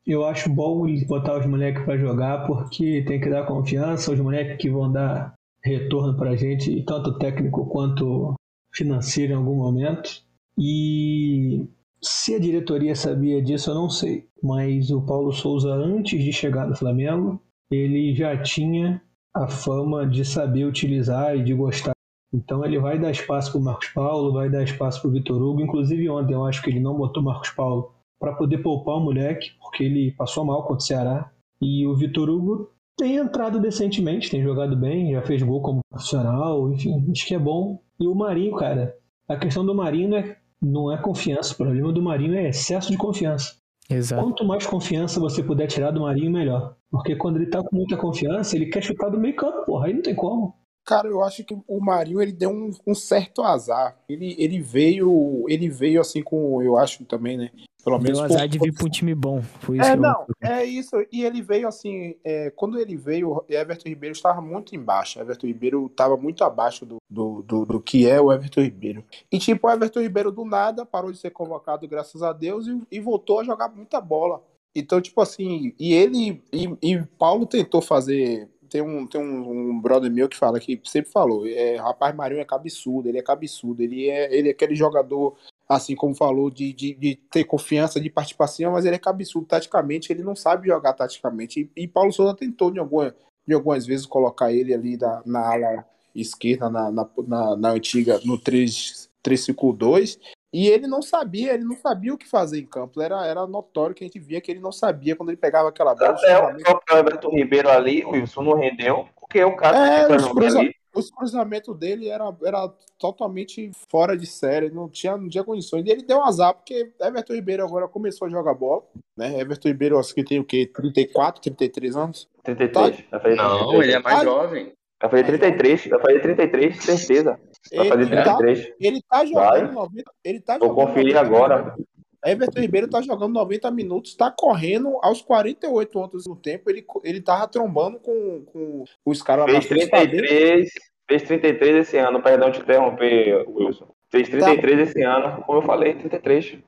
Eu 0.06 0.26
acho 0.26 0.50
bom 0.50 0.86
botar 1.08 1.38
os 1.38 1.46
moleques 1.46 1.86
pra 1.86 1.96
jogar 1.96 2.46
porque 2.46 3.02
tem 3.08 3.22
que 3.22 3.30
dar 3.30 3.46
confiança, 3.46 4.12
os 4.12 4.20
moleques 4.20 4.58
que 4.58 4.70
vão 4.70 4.92
dar 4.92 5.34
retorno 5.64 6.18
pra 6.18 6.36
gente, 6.36 6.84
tanto 6.84 7.18
técnico 7.18 7.66
quanto 7.68 8.34
financeiro 8.74 9.32
em 9.32 9.36
algum 9.38 9.56
momento. 9.56 10.30
E 10.58 11.68
se 12.02 12.36
a 12.36 12.40
diretoria 12.40 12.96
sabia 12.96 13.42
disso, 13.42 13.70
eu 13.70 13.76
não 13.76 13.90
sei. 13.90 14.28
Mas 14.42 14.90
o 14.92 15.02
Paulo 15.02 15.32
Souza, 15.32 15.72
antes 15.72 16.24
de 16.24 16.32
chegar 16.34 16.68
no 16.68 16.76
Flamengo, 16.76 17.42
ele 17.72 18.14
já 18.14 18.36
tinha 18.42 19.02
a 19.34 19.48
fama 19.48 20.06
de 20.06 20.26
saber 20.26 20.66
utilizar 20.66 21.36
e 21.36 21.44
de 21.44 21.54
gostar. 21.54 21.94
Então 22.34 22.66
ele 22.66 22.80
vai 22.80 22.98
dar 22.98 23.12
espaço 23.12 23.52
para 23.52 23.60
o 23.60 23.64
Marcos 23.64 23.90
Paulo, 23.90 24.34
vai 24.34 24.50
dar 24.50 24.64
espaço 24.64 25.02
para 25.02 25.10
o 25.10 25.14
Vitor 25.14 25.42
Hugo. 25.42 25.62
Inclusive 25.62 26.10
ontem 26.10 26.34
eu 26.34 26.46
acho 26.46 26.62
que 26.62 26.70
ele 26.70 26.80
não 26.80 26.96
botou 26.96 27.22
Marcos 27.24 27.50
Paulo 27.52 27.94
para 28.20 28.34
poder 28.34 28.60
poupar 28.60 28.96
o 28.96 29.02
moleque, 29.02 29.52
porque 29.60 29.84
ele 29.84 30.12
passou 30.12 30.46
mal 30.46 30.62
contra 30.62 30.78
o 30.78 30.82
Ceará. 30.82 31.32
E 31.62 31.86
o 31.86 31.96
Vitor 31.96 32.30
Hugo 32.30 32.72
tem 32.98 33.16
entrado 33.16 33.60
decentemente, 33.60 34.30
tem 34.30 34.44
jogado 34.44 34.76
bem, 34.76 35.12
já 35.12 35.22
fez 35.22 35.42
gol 35.42 35.62
como 35.62 35.82
profissional, 35.90 36.72
enfim, 36.72 37.06
acho 37.12 37.26
que 37.26 37.36
é 37.36 37.40
bom. 37.40 37.82
E 38.00 38.08
o 38.08 38.16
Marinho, 38.16 38.56
cara, 38.56 38.96
a 39.28 39.36
questão 39.36 39.66
do 39.66 39.74
Marinho 39.74 40.16
é, 40.16 40.38
não 40.62 40.92
é 40.92 40.98
confiança, 40.98 41.54
o 41.54 41.58
problema 41.58 41.92
do 41.92 42.02
Marinho 42.02 42.36
é 42.36 42.50
excesso 42.50 42.92
de 42.92 42.98
confiança. 42.98 43.56
Exato. 43.90 44.24
Quanto 44.24 44.46
mais 44.46 44.66
confiança 44.66 45.20
você 45.20 45.44
puder 45.44 45.68
tirar 45.68 45.92
do 45.92 46.02
Marinho, 46.02 46.32
melhor. 46.32 46.76
Porque 46.90 47.16
quando 47.16 47.38
ele 47.38 47.48
tá 47.48 47.62
com 47.62 47.76
muita 47.76 47.98
confiança, 47.98 48.56
ele 48.56 48.68
quer 48.68 48.82
chutar 48.82 49.10
do 49.10 49.20
meio 49.20 49.36
campo, 49.36 49.66
porra, 49.66 49.88
aí 49.88 49.94
não 49.94 50.02
tem 50.02 50.16
como. 50.16 50.56
Cara, 50.86 51.08
eu 51.08 51.24
acho 51.24 51.44
que 51.44 51.56
o 51.68 51.80
Marinho 51.80 52.22
ele 52.22 52.32
deu 52.32 52.50
um, 52.50 52.72
um 52.88 52.96
certo 52.96 53.44
azar. 53.44 53.98
Ele, 54.10 54.36
ele 54.38 54.60
veio, 54.60 55.46
ele 55.48 55.70
veio 55.70 56.02
assim 56.02 56.22
com, 56.22 56.62
eu 56.62 56.78
acho 56.78 57.06
também, 57.06 57.38
né? 57.38 57.52
Pelo 57.84 57.98
menos 57.98 58.20
Deu 58.20 58.28
por- 58.28 58.36
azar 58.36 58.48
de 58.48 58.60
vir 58.60 58.74
pra 58.74 58.86
um 58.86 58.90
time 58.90 59.16
bom. 59.16 59.42
Foi 59.42 59.78
isso 59.78 59.88
É, 59.88 59.92
que 59.94 59.98
eu- 59.98 60.02
não, 60.02 60.26
é 60.40 60.64
isso. 60.66 60.96
E 61.12 61.24
ele 61.24 61.42
veio 61.42 61.68
assim, 61.68 62.16
é, 62.24 62.52
quando 62.52 62.80
ele 62.80 62.96
veio, 62.96 63.32
o 63.32 63.46
Everton 63.50 63.90
Ribeiro 63.90 64.14
estava 64.14 64.40
muito 64.42 64.76
embaixo. 64.76 65.20
Everton 65.20 65.48
Ribeiro 65.48 65.86
estava 65.88 66.16
muito 66.16 66.44
abaixo 66.44 66.86
do, 66.86 66.98
do, 67.10 67.42
do, 67.42 67.66
do 67.66 67.82
que 67.82 68.08
é 68.08 68.22
o 68.22 68.32
Everton 68.32 68.62
Ribeiro. 68.62 69.04
E 69.32 69.40
tipo, 69.40 69.68
o 69.68 69.72
Everton 69.72 70.02
Ribeiro 70.02 70.32
do 70.32 70.46
nada 70.46 70.86
parou 70.86 71.12
de 71.12 71.18
ser 71.18 71.32
convocado, 71.32 71.88
graças 71.88 72.22
a 72.22 72.32
Deus, 72.34 72.68
e, 72.68 72.80
e 72.92 73.00
voltou 73.00 73.40
a 73.40 73.44
jogar 73.44 73.70
muita 73.70 74.00
bola. 74.00 74.44
Então, 74.76 75.02
tipo 75.02 75.20
assim, 75.20 75.74
e 75.80 75.92
ele 75.94 76.42
e, 76.54 76.78
e 76.82 77.02
Paulo 77.18 77.46
tentou 77.46 77.82
fazer. 77.82 78.48
Tem 78.72 78.82
um, 78.82 79.06
tem 79.06 79.20
um, 79.20 79.72
um 79.72 79.82
brother 79.82 80.10
meu 80.10 80.30
que 80.30 80.38
fala 80.38 80.58
que 80.58 80.80
sempre 80.86 81.12
falou, 81.12 81.46
é, 81.46 81.76
rapaz, 81.76 82.16
Marinho 82.16 82.40
é 82.40 82.46
cabeçudo, 82.46 83.10
ele 83.10 83.18
é 83.18 83.22
cabeçudo, 83.22 83.84
ele 83.84 84.10
é, 84.10 84.34
ele 84.34 84.48
é 84.48 84.52
aquele 84.52 84.76
jogador 84.76 85.36
assim 85.68 85.94
como 85.94 86.16
falou, 86.16 86.50
de, 86.50 86.72
de, 86.72 86.94
de 86.94 87.16
ter 87.16 87.44
confiança, 87.44 88.00
de 88.00 88.10
pra 88.10 88.48
cima, 88.48 88.72
mas 88.72 88.86
ele 88.86 88.96
é 88.96 89.00
cabeçudo 89.00 89.46
taticamente, 89.46 90.12
ele 90.12 90.24
não 90.24 90.36
sabe 90.36 90.68
jogar 90.68 90.94
taticamente. 90.94 91.70
E, 91.76 91.84
e 91.84 91.88
Paulo 91.88 92.14
Souza 92.14 92.34
tentou 92.34 92.72
de, 92.72 92.80
alguma, 92.80 93.14
de 93.46 93.54
algumas 93.54 93.86
vezes 93.86 94.06
colocar 94.06 94.54
ele 94.54 94.74
ali 94.74 94.98
na 95.26 95.54
ala 95.54 95.86
esquerda, 96.16 96.70
na, 96.70 96.90
na, 96.92 97.10
na, 97.28 97.56
na 97.58 97.70
antiga, 97.72 98.22
no 98.24 98.38
3, 98.38 99.10
3-5-2, 99.24 100.18
E 100.54 100.68
ele 100.68 100.86
não 100.86 101.02
sabia, 101.02 101.54
ele 101.54 101.64
não 101.64 101.78
sabia 101.78 102.14
o 102.14 102.18
que 102.18 102.28
fazer 102.28 102.60
em 102.60 102.66
campo. 102.66 103.02
Era, 103.02 103.26
era 103.26 103.48
notório 103.48 103.96
que 103.96 104.04
a 104.04 104.08
gente 104.08 104.20
via 104.20 104.42
que 104.42 104.52
ele 104.52 104.60
não 104.60 104.72
sabia 104.72 105.16
quando 105.16 105.30
ele 105.30 105.38
pegava 105.38 105.70
aquela 105.70 105.96
bola. 105.96 106.12
Até 106.12 106.38
o 106.40 106.56
próprio 106.58 106.98
Everton 106.98 107.30
Ribeiro 107.30 107.70
ali, 107.70 108.04
o 108.04 108.12
Wilson 108.12 108.42
não 108.44 108.58
rendeu, 108.58 109.08
porque 109.20 109.42
o 109.44 109.56
cara 109.56 109.78
É, 109.78 110.06
que 110.08 110.14
os, 110.14 110.28
cruza- 110.28 110.60
ali. 110.60 110.76
os 110.94 111.10
cruzamentos 111.10 111.78
dele 111.78 112.10
era, 112.10 112.36
era 112.44 112.70
totalmente 113.00 113.72
fora 113.90 114.18
de 114.18 114.26
série, 114.26 114.70
não 114.70 114.90
tinha, 114.90 115.16
não 115.16 115.30
tinha 115.30 115.44
condições. 115.44 115.86
E 115.86 115.90
ele 115.90 116.04
deu 116.04 116.18
um 116.18 116.26
azar, 116.26 116.54
porque 116.54 116.92
Everton 117.00 117.34
Ribeiro 117.34 117.64
agora 117.64 117.88
começou 117.88 118.28
a 118.28 118.32
jogar 118.32 118.54
bola, 118.54 118.84
né? 119.18 119.40
Everton 119.40 119.70
Ribeiro, 119.70 119.98
acho 119.98 120.14
que 120.14 120.24
tem 120.24 120.40
o 120.40 120.44
quê? 120.44 120.66
34, 120.68 121.42
33 121.42 121.96
anos? 121.96 122.28
33. 122.44 123.06
Vai 123.10 123.20
fazer 123.22 123.36
Não, 123.36 123.58
33. 123.58 123.84
ele 123.84 123.94
é 123.94 124.00
mais 124.00 124.20
Ah, 124.20 124.24
jovem. 124.26 124.74
Vai 125.02 125.10
fazer 125.10 125.24
33. 125.24 125.88
Vai 125.88 126.00
fazer 126.00 126.20
33, 126.20 126.84
certeza. 126.84 127.40
Vai 127.76 127.88
fazer 127.88 128.02
Ele 128.04 128.16
tá, 128.24 128.36
33. 128.38 128.74
ele 128.80 129.02
tá 129.02 129.18
Vai. 129.18 129.28
jogando 129.28 129.72
90. 129.74 130.12
Ele 130.24 130.40
tá 130.40 130.58
Vou 130.58 130.68
jogando 130.70 130.88
conferir 130.88 131.16
90 131.16 131.20
agora. 131.36 131.76
Everton 132.24 132.60
Ribeiro 132.62 132.88
tá 132.88 133.02
jogando 133.02 133.34
90 133.34 133.72
minutos, 133.72 134.16
tá 134.16 134.30
correndo 134.30 134.98
aos 135.02 135.22
48 135.24 135.98
outros 136.00 136.28
no 136.28 136.36
tempo. 136.36 136.70
Ele, 136.70 136.86
ele 137.04 137.20
tava 137.22 137.48
trombando 137.48 138.00
com, 138.00 138.44
com 138.46 138.84
os 139.06 139.24
caras 139.24 139.46
lá 139.46 139.52
Fez 139.54 139.66
frente. 139.66 139.90
tá 139.90 139.98
bem- 140.00 140.10
33. 140.10 140.70
Fez 141.10 141.24
33 141.24 141.76
esse 141.78 141.98
ano. 141.98 142.22
Perdão 142.22 142.52
te 142.52 142.60
interromper, 142.60 143.44
Wilson. 143.50 143.88
Fez 144.12 144.30
33 144.30 144.80
esse 144.90 145.02
ano. 145.02 145.44
Como 145.44 145.58
eu 145.60 145.64
falei, 145.64 145.96
33. 145.96 146.60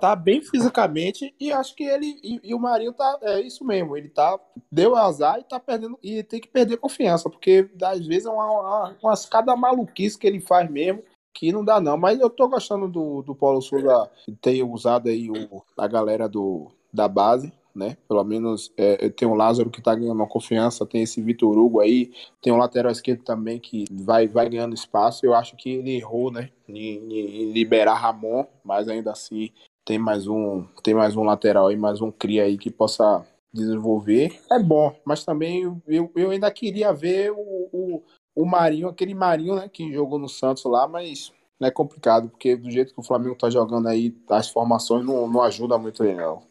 Tá 0.00 0.14
bem 0.16 0.42
fisicamente 0.42 1.34
e 1.38 1.52
acho 1.52 1.74
que 1.74 1.84
ele 1.84 2.18
e, 2.22 2.40
e 2.42 2.54
o 2.54 2.58
Marinho 2.58 2.92
tá 2.92 3.18
é 3.22 3.40
isso 3.40 3.64
mesmo, 3.64 3.96
ele 3.96 4.08
tá 4.08 4.38
deu 4.70 4.96
azar 4.96 5.38
e 5.38 5.44
tá 5.44 5.58
perdendo 5.60 5.98
e 6.02 6.22
tem 6.22 6.40
que 6.40 6.48
perder 6.48 6.76
confiança, 6.76 7.28
porque 7.28 7.68
às 7.82 8.06
vezes 8.06 8.26
é 8.26 8.30
uma, 8.30 8.94
uma, 9.02 9.14
cada 9.30 9.56
maluquice 9.56 10.18
que 10.18 10.26
ele 10.26 10.40
faz 10.40 10.70
mesmo 10.70 11.02
que 11.32 11.52
não 11.52 11.64
dá 11.64 11.80
não, 11.80 11.96
mas 11.96 12.18
eu 12.20 12.28
tô 12.28 12.48
gostando 12.48 12.88
do, 12.88 13.22
do 13.22 13.34
Paulo 13.34 13.62
Souza 13.62 14.10
ter 14.40 14.62
usado 14.62 15.08
aí 15.08 15.30
o, 15.30 15.62
a 15.78 15.86
galera 15.86 16.28
do, 16.28 16.70
da 16.92 17.06
base, 17.08 17.52
né? 17.74 17.96
Pelo 18.08 18.24
menos 18.24 18.72
é, 18.76 19.08
tem 19.10 19.28
o 19.28 19.34
Lázaro 19.34 19.70
que 19.70 19.80
tá 19.80 19.94
ganhando 19.94 20.26
confiança, 20.26 20.84
tem 20.84 21.02
esse 21.02 21.22
Vitor 21.22 21.56
Hugo 21.56 21.80
aí, 21.80 22.12
tem 22.42 22.52
o 22.52 22.56
lateral 22.56 22.90
esquerdo 22.90 23.22
também 23.22 23.58
que 23.58 23.84
vai, 23.90 24.26
vai 24.26 24.48
ganhando 24.48 24.74
espaço. 24.74 25.24
Eu 25.24 25.34
acho 25.34 25.56
que 25.56 25.70
ele 25.70 25.96
errou, 25.96 26.30
né? 26.30 26.50
Em- 26.68 26.98
em 27.12 27.52
liberar 27.52 27.94
Ramon, 27.94 28.44
mas 28.64 28.88
ainda 28.88 29.12
assim 29.12 29.50
tem 29.84 29.98
mais 29.98 30.26
um 30.26 30.64
tem 30.82 30.94
mais 30.94 31.16
um 31.16 31.24
lateral 31.24 31.68
aí, 31.68 31.76
mais 31.76 32.00
um 32.00 32.10
cria 32.10 32.44
aí 32.44 32.56
que 32.56 32.70
possa 32.70 33.24
desenvolver. 33.52 34.38
É 34.50 34.58
bom, 34.58 34.94
mas 35.04 35.24
também 35.24 35.62
eu, 35.86 36.10
eu 36.14 36.30
ainda 36.30 36.50
queria 36.50 36.92
ver 36.92 37.32
o, 37.32 37.68
o, 37.72 38.02
o 38.34 38.46
Marinho, 38.46 38.88
aquele 38.88 39.14
Marinho, 39.14 39.56
né, 39.56 39.68
que 39.72 39.92
jogou 39.92 40.18
no 40.18 40.28
Santos 40.28 40.64
lá, 40.64 40.86
mas 40.86 41.32
é 41.60 41.70
complicado, 41.70 42.28
porque 42.28 42.56
do 42.56 42.70
jeito 42.70 42.94
que 42.94 43.00
o 43.00 43.04
Flamengo 43.04 43.34
tá 43.34 43.50
jogando 43.50 43.88
aí, 43.88 44.14
as 44.30 44.48
formações 44.48 45.04
não, 45.04 45.28
não 45.28 45.42
ajudam 45.42 45.78
muito 45.78 46.02
ele, 46.04 46.14
não. 46.14 46.42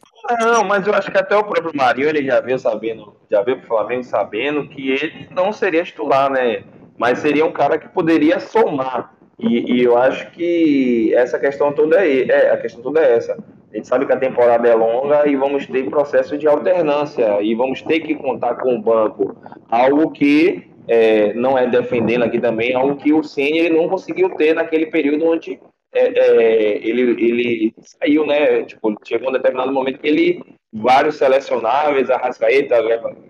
Não, 0.41 0.63
mas 0.63 0.85
eu 0.85 0.93
acho 0.93 1.11
que 1.11 1.17
até 1.17 1.35
o 1.35 1.43
próprio 1.43 1.75
Marinho 1.75 2.09
ele 2.09 2.23
já 2.23 2.39
veio 2.41 2.59
sabendo, 2.59 3.15
já 3.31 3.41
veio 3.41 3.57
pro 3.59 3.67
Flamengo 3.67 4.03
sabendo 4.03 4.67
que 4.67 4.89
ele 4.89 5.27
não 5.31 5.51
seria 5.51 5.83
titular, 5.83 6.29
né? 6.29 6.63
Mas 6.97 7.19
seria 7.19 7.45
um 7.45 7.51
cara 7.51 7.79
que 7.79 7.87
poderia 7.87 8.39
somar. 8.39 9.15
E, 9.39 9.73
e 9.73 9.83
eu 9.83 9.97
acho 9.97 10.29
que 10.31 11.13
essa 11.15 11.39
questão 11.39 11.71
toda 11.71 12.05
é, 12.05 12.27
é, 12.27 12.51
a 12.51 12.57
questão 12.57 12.81
toda 12.81 12.99
é 12.99 13.15
essa. 13.15 13.41
A 13.71 13.75
gente 13.75 13.87
sabe 13.87 14.05
que 14.05 14.11
a 14.11 14.17
temporada 14.17 14.67
é 14.67 14.75
longa 14.75 15.27
e 15.27 15.35
vamos 15.35 15.65
ter 15.65 15.89
processo 15.89 16.37
de 16.37 16.47
alternância 16.47 17.41
e 17.41 17.55
vamos 17.55 17.81
ter 17.81 18.01
que 18.01 18.15
contar 18.15 18.55
com 18.55 18.75
o 18.75 18.81
banco, 18.81 19.37
algo 19.69 20.11
que 20.11 20.67
é, 20.87 21.33
não 21.33 21.57
é 21.57 21.67
defendendo 21.67 22.23
aqui 22.23 22.39
também, 22.39 22.73
algo 22.73 22.95
que 22.97 23.13
o 23.13 23.23
Ceni 23.23 23.69
não 23.69 23.87
conseguiu 23.87 24.31
ter 24.31 24.55
naquele 24.55 24.87
período 24.87 25.25
onde 25.25 25.59
é, 25.93 26.01
é, 26.01 26.87
ele, 26.87 27.01
ele 27.01 27.73
saiu, 27.79 28.25
né? 28.25 28.63
Tipo, 28.63 28.95
chegou 29.05 29.29
um 29.29 29.33
determinado 29.33 29.71
momento 29.71 29.99
que 29.99 30.07
ele, 30.07 30.43
vários 30.73 31.15
selecionáveis, 31.17 32.09
Arrascaeta, 32.09 32.77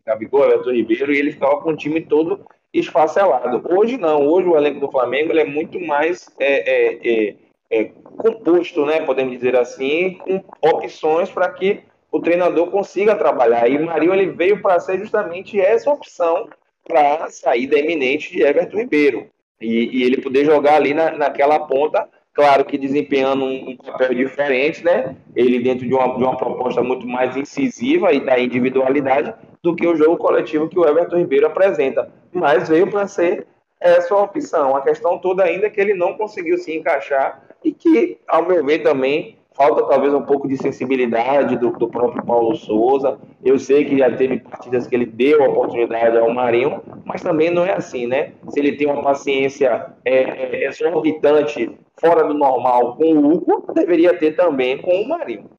Gabigol, 0.05 0.45
Everton 0.45 0.71
Ribeiro, 0.71 1.13
e 1.13 1.19
ele 1.19 1.31
ficava 1.33 1.61
com 1.61 1.71
o 1.71 1.77
time 1.77 2.01
todo 2.01 2.45
esfacelado. 2.73 3.61
Hoje 3.69 3.97
não, 3.97 4.25
hoje 4.27 4.47
o 4.47 4.57
elenco 4.57 4.79
do 4.79 4.91
Flamengo 4.91 5.37
é 5.37 5.45
muito 5.45 5.79
mais 5.79 6.29
é, 6.39 6.53
é, 6.69 6.99
é, 7.03 7.35
é, 7.69 7.83
composto, 8.17 8.85
né? 8.85 9.01
Podemos 9.01 9.33
dizer 9.33 9.55
assim, 9.55 10.15
com 10.15 10.43
opções 10.61 11.29
para 11.29 11.49
que 11.51 11.81
o 12.11 12.19
treinador 12.19 12.69
consiga 12.71 13.15
trabalhar. 13.15 13.69
E 13.69 13.77
o 13.77 13.85
Marinho 13.85 14.13
ele 14.13 14.31
veio 14.31 14.61
para 14.61 14.79
ser 14.79 14.97
justamente 14.99 15.59
essa 15.59 15.91
opção 15.91 16.49
para 16.87 17.25
a 17.25 17.29
saída 17.29 17.77
eminente 17.77 18.31
de 18.31 18.41
Everton 18.41 18.77
Ribeiro. 18.77 19.27
E, 19.61 19.99
e 19.99 20.03
ele 20.03 20.21
poder 20.21 20.45
jogar 20.45 20.75
ali 20.75 20.93
na, 20.93 21.11
naquela 21.11 21.59
ponta 21.59 22.07
claro 22.39 22.63
que 22.63 22.77
desempenhando 22.77 23.43
um, 23.43 23.71
um 23.71 23.75
papel 23.75 24.13
diferente, 24.13 24.81
né? 24.81 25.13
Ele 25.35 25.59
dentro 25.59 25.85
de 25.85 25.93
uma, 25.93 26.15
de 26.15 26.23
uma 26.23 26.37
proposta 26.37 26.81
muito 26.81 27.05
mais 27.05 27.35
incisiva 27.35 28.13
e 28.13 28.21
da 28.21 28.39
individualidade 28.39 29.33
do 29.63 29.75
que 29.75 29.87
o 29.87 29.95
jogo 29.95 30.17
coletivo 30.17 30.69
que 30.69 30.79
o 30.79 30.87
Everton 30.87 31.17
Ribeiro 31.17 31.47
apresenta. 31.47 32.11
Mas 32.31 32.69
veio 32.69 32.89
para 32.89 33.07
ser 33.07 33.45
essa 33.79 34.15
opção. 34.15 34.75
A 34.75 34.81
questão 34.81 35.17
toda 35.17 35.43
ainda 35.43 35.67
é 35.67 35.69
que 35.69 35.79
ele 35.79 35.93
não 35.93 36.13
conseguiu 36.13 36.57
se 36.57 36.75
encaixar 36.75 37.41
e 37.63 37.71
que, 37.71 38.17
ao 38.27 38.45
meu 38.45 38.63
ver, 38.63 38.79
também 38.79 39.37
falta 39.59 39.83
talvez 39.83 40.13
um 40.13 40.21
pouco 40.21 40.47
de 40.47 40.55
sensibilidade 40.57 41.57
do, 41.57 41.71
do 41.71 41.89
próprio 41.89 42.23
Paulo 42.23 42.55
Souza. 42.55 43.19
Eu 43.43 43.59
sei 43.59 43.83
que 43.83 43.97
já 43.97 44.09
teve 44.15 44.39
partidas 44.39 44.87
que 44.87 44.95
ele 44.95 45.05
deu 45.05 45.43
oportunidade 45.43 46.17
ao 46.17 46.33
Marinho, 46.33 46.81
mas 47.03 47.21
também 47.21 47.49
não 47.49 47.65
é 47.65 47.73
assim, 47.73 48.07
né? 48.07 48.31
Se 48.49 48.59
ele 48.59 48.77
tem 48.77 48.87
uma 48.87 49.03
paciência 49.03 49.87
é, 50.05 50.13
é, 50.13 50.67
exorbitante 50.67 51.77
fora 51.99 52.23
do 52.23 52.33
normal 52.33 52.95
com 52.95 53.13
o 53.13 53.33
Hugo, 53.33 53.65
deveria 53.73 54.17
ter 54.17 54.35
também 54.35 54.77
com 54.77 54.91
o 55.01 55.09
Marinho. 55.09 55.49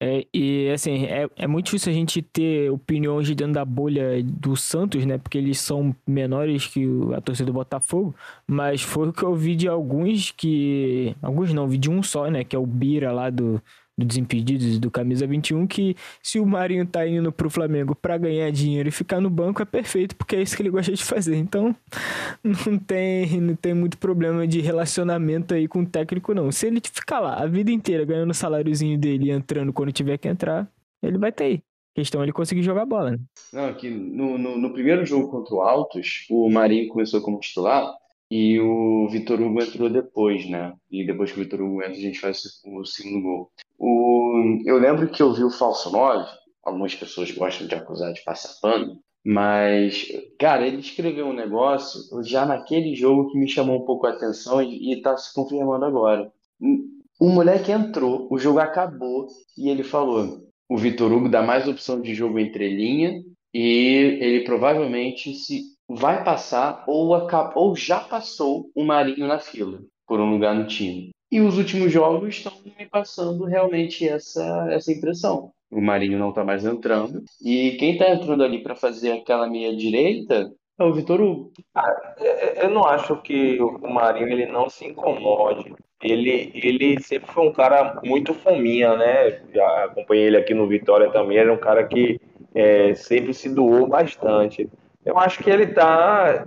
É, 0.00 0.24
e 0.32 0.70
assim, 0.70 1.06
é, 1.06 1.28
é 1.34 1.46
muito 1.48 1.66
difícil 1.66 1.90
a 1.90 1.94
gente 1.94 2.22
ter 2.22 2.70
opiniões 2.70 3.26
de 3.26 3.34
dentro 3.34 3.54
da 3.54 3.64
bolha 3.64 4.22
do 4.22 4.56
Santos, 4.56 5.04
né? 5.04 5.18
Porque 5.18 5.36
eles 5.36 5.58
são 5.58 5.94
menores 6.06 6.66
que 6.66 6.86
a 7.16 7.20
torcida 7.20 7.46
do 7.46 7.52
Botafogo. 7.52 8.14
Mas 8.46 8.80
foi 8.80 9.08
o 9.08 9.12
que 9.12 9.24
eu 9.24 9.34
vi 9.34 9.56
de 9.56 9.66
alguns 9.66 10.30
que. 10.30 11.16
Alguns 11.20 11.52
não, 11.52 11.66
vi 11.66 11.78
de 11.78 11.90
um 11.90 12.02
só, 12.02 12.30
né? 12.30 12.44
Que 12.44 12.54
é 12.54 12.58
o 12.58 12.66
Bira 12.66 13.10
lá 13.12 13.28
do, 13.28 13.60
do 13.98 14.06
Desimpedidos, 14.06 14.78
do 14.78 14.90
Camisa 14.92 15.26
21, 15.26 15.66
que 15.66 15.96
se 16.22 16.38
o 16.38 16.46
Marinho 16.46 16.86
tá 16.86 17.06
indo 17.06 17.32
pro 17.32 17.50
Flamengo 17.50 17.96
pra 17.96 18.16
ganhar 18.16 18.48
dinheiro 18.52 18.88
e 18.88 18.92
ficar 18.92 19.20
no 19.20 19.28
banco 19.28 19.60
é 19.60 19.64
perfeito, 19.64 20.14
porque 20.14 20.36
é 20.36 20.42
isso 20.42 20.56
que 20.56 20.62
ele 20.62 20.70
gosta 20.70 20.92
de 20.92 21.04
fazer. 21.04 21.34
Então, 21.34 21.74
não 22.44 22.78
tem, 22.78 23.40
não 23.40 23.56
tem 23.56 23.74
muito 23.74 23.98
problema 23.98 24.46
de 24.46 24.60
relacionamento 24.60 25.52
aí 25.52 25.66
com 25.66 25.80
o 25.80 25.86
técnico, 25.86 26.32
não. 26.32 26.52
Se 26.52 26.68
ele 26.68 26.80
ficar 26.80 27.18
lá 27.18 27.34
a 27.34 27.46
vida 27.46 27.72
inteira 27.72 28.04
ganhando 28.04 28.30
o 28.30 28.34
saláriozinho 28.34 28.96
dele 28.96 29.26
e 29.26 29.30
entrando 29.32 29.72
quando 29.72 29.90
tiver 29.90 30.16
que 30.16 30.28
entrar, 30.28 30.70
ele 31.02 31.18
vai 31.18 31.32
ter 31.32 31.44
aí. 31.44 31.62
Questão 31.96 32.20
é 32.20 32.24
ele 32.24 32.32
conseguir 32.32 32.62
jogar 32.62 32.86
bola, 32.86 33.12
né? 33.12 33.18
Não, 33.52 33.66
aqui 33.66 33.90
no, 33.90 34.38
no, 34.38 34.56
no 34.56 34.72
primeiro 34.72 35.04
jogo 35.04 35.28
contra 35.28 35.52
o 35.52 35.60
Altos, 35.60 36.24
o 36.30 36.48
Marinho 36.48 36.86
começou 36.86 37.20
como 37.20 37.40
titular 37.40 37.92
e 38.30 38.60
o 38.60 39.08
Vitor 39.08 39.40
Hugo 39.40 39.60
entrou 39.60 39.90
depois, 39.90 40.48
né? 40.48 40.74
E 40.88 41.04
depois 41.04 41.32
que 41.32 41.40
o 41.40 41.42
Vitor 41.42 41.60
Hugo 41.60 41.82
entra, 41.82 41.94
a 41.94 42.00
gente 42.00 42.20
faz 42.20 42.40
o 42.64 42.84
segundo 42.84 43.22
gol. 43.22 43.50
O, 43.78 44.58
eu 44.66 44.78
lembro 44.78 45.08
que 45.08 45.22
eu 45.22 45.32
vi 45.32 45.44
o 45.44 45.50
Falso 45.50 45.90
9, 45.90 46.28
algumas 46.64 46.94
pessoas 46.94 47.30
gostam 47.30 47.66
de 47.66 47.74
acusar 47.74 48.12
de 48.12 48.22
passar 48.24 48.50
pano, 48.60 48.98
mas, 49.24 50.06
cara, 50.38 50.66
ele 50.66 50.78
escreveu 50.80 51.26
um 51.26 51.32
negócio 51.32 52.00
já 52.24 52.44
naquele 52.46 52.94
jogo 52.94 53.30
que 53.30 53.38
me 53.38 53.48
chamou 53.48 53.80
um 53.82 53.84
pouco 53.84 54.06
a 54.06 54.10
atenção 54.10 54.62
e, 54.62 54.92
e 54.94 55.02
tá 55.02 55.16
se 55.16 55.32
confirmando 55.34 55.84
agora. 55.84 56.32
O 57.20 57.28
moleque 57.28 57.70
entrou, 57.72 58.26
o 58.30 58.38
jogo 58.38 58.58
acabou 58.60 59.26
e 59.56 59.68
ele 59.68 59.82
falou: 59.84 60.40
o 60.68 60.76
Vitor 60.76 61.12
Hugo 61.12 61.28
dá 61.28 61.42
mais 61.42 61.66
opção 61.68 62.00
de 62.00 62.14
jogo 62.14 62.38
entre 62.38 62.68
linha 62.68 63.22
e 63.54 64.18
ele 64.20 64.44
provavelmente 64.44 65.34
se 65.34 65.62
vai 65.88 66.22
passar 66.24 66.84
ou, 66.88 67.14
aca- 67.14 67.52
ou 67.56 67.74
já 67.76 68.00
passou 68.00 68.70
o 68.74 68.84
Marinho 68.84 69.26
na 69.26 69.38
fila 69.38 69.80
por 70.06 70.20
um 70.20 70.30
lugar 70.30 70.54
no 70.54 70.66
time. 70.66 71.10
E 71.30 71.40
os 71.40 71.58
últimos 71.58 71.92
jogos 71.92 72.36
estão 72.36 72.52
me 72.78 72.86
passando 72.86 73.44
realmente 73.44 74.08
essa, 74.08 74.68
essa 74.70 74.90
impressão. 74.90 75.50
O 75.70 75.80
Marinho 75.80 76.18
não 76.18 76.30
está 76.30 76.42
mais 76.42 76.64
entrando 76.64 77.22
e 77.42 77.72
quem 77.72 77.92
está 77.92 78.10
entrando 78.10 78.42
ali 78.42 78.62
para 78.62 78.74
fazer 78.74 79.12
aquela 79.12 79.46
meia 79.46 79.76
direita 79.76 80.50
é 80.78 80.84
o 80.84 80.92
Vitor 80.94 81.20
Hugo. 81.20 81.52
É, 82.18 82.64
Eu 82.64 82.70
não 82.70 82.84
acho 82.86 83.20
que 83.20 83.60
o 83.60 83.92
Marinho 83.92 84.28
ele 84.28 84.46
não 84.46 84.70
se 84.70 84.86
incomode. 84.86 85.74
Ele, 86.02 86.52
ele 86.54 87.00
sempre 87.02 87.30
foi 87.32 87.48
um 87.48 87.52
cara 87.52 88.00
muito 88.04 88.32
fominha, 88.32 88.96
né? 88.96 89.42
Já 89.52 89.84
acompanhei 89.84 90.26
ele 90.26 90.36
aqui 90.36 90.54
no 90.54 90.68
Vitória 90.68 91.10
também. 91.10 91.36
Ele 91.36 91.50
é 91.50 91.52
um 91.52 91.58
cara 91.58 91.84
que 91.84 92.20
é, 92.54 92.94
sempre 92.94 93.34
se 93.34 93.52
doou 93.52 93.88
bastante. 93.88 94.68
Eu 95.04 95.18
acho 95.18 95.42
que 95.42 95.50
ele 95.50 95.64
está 95.64 96.44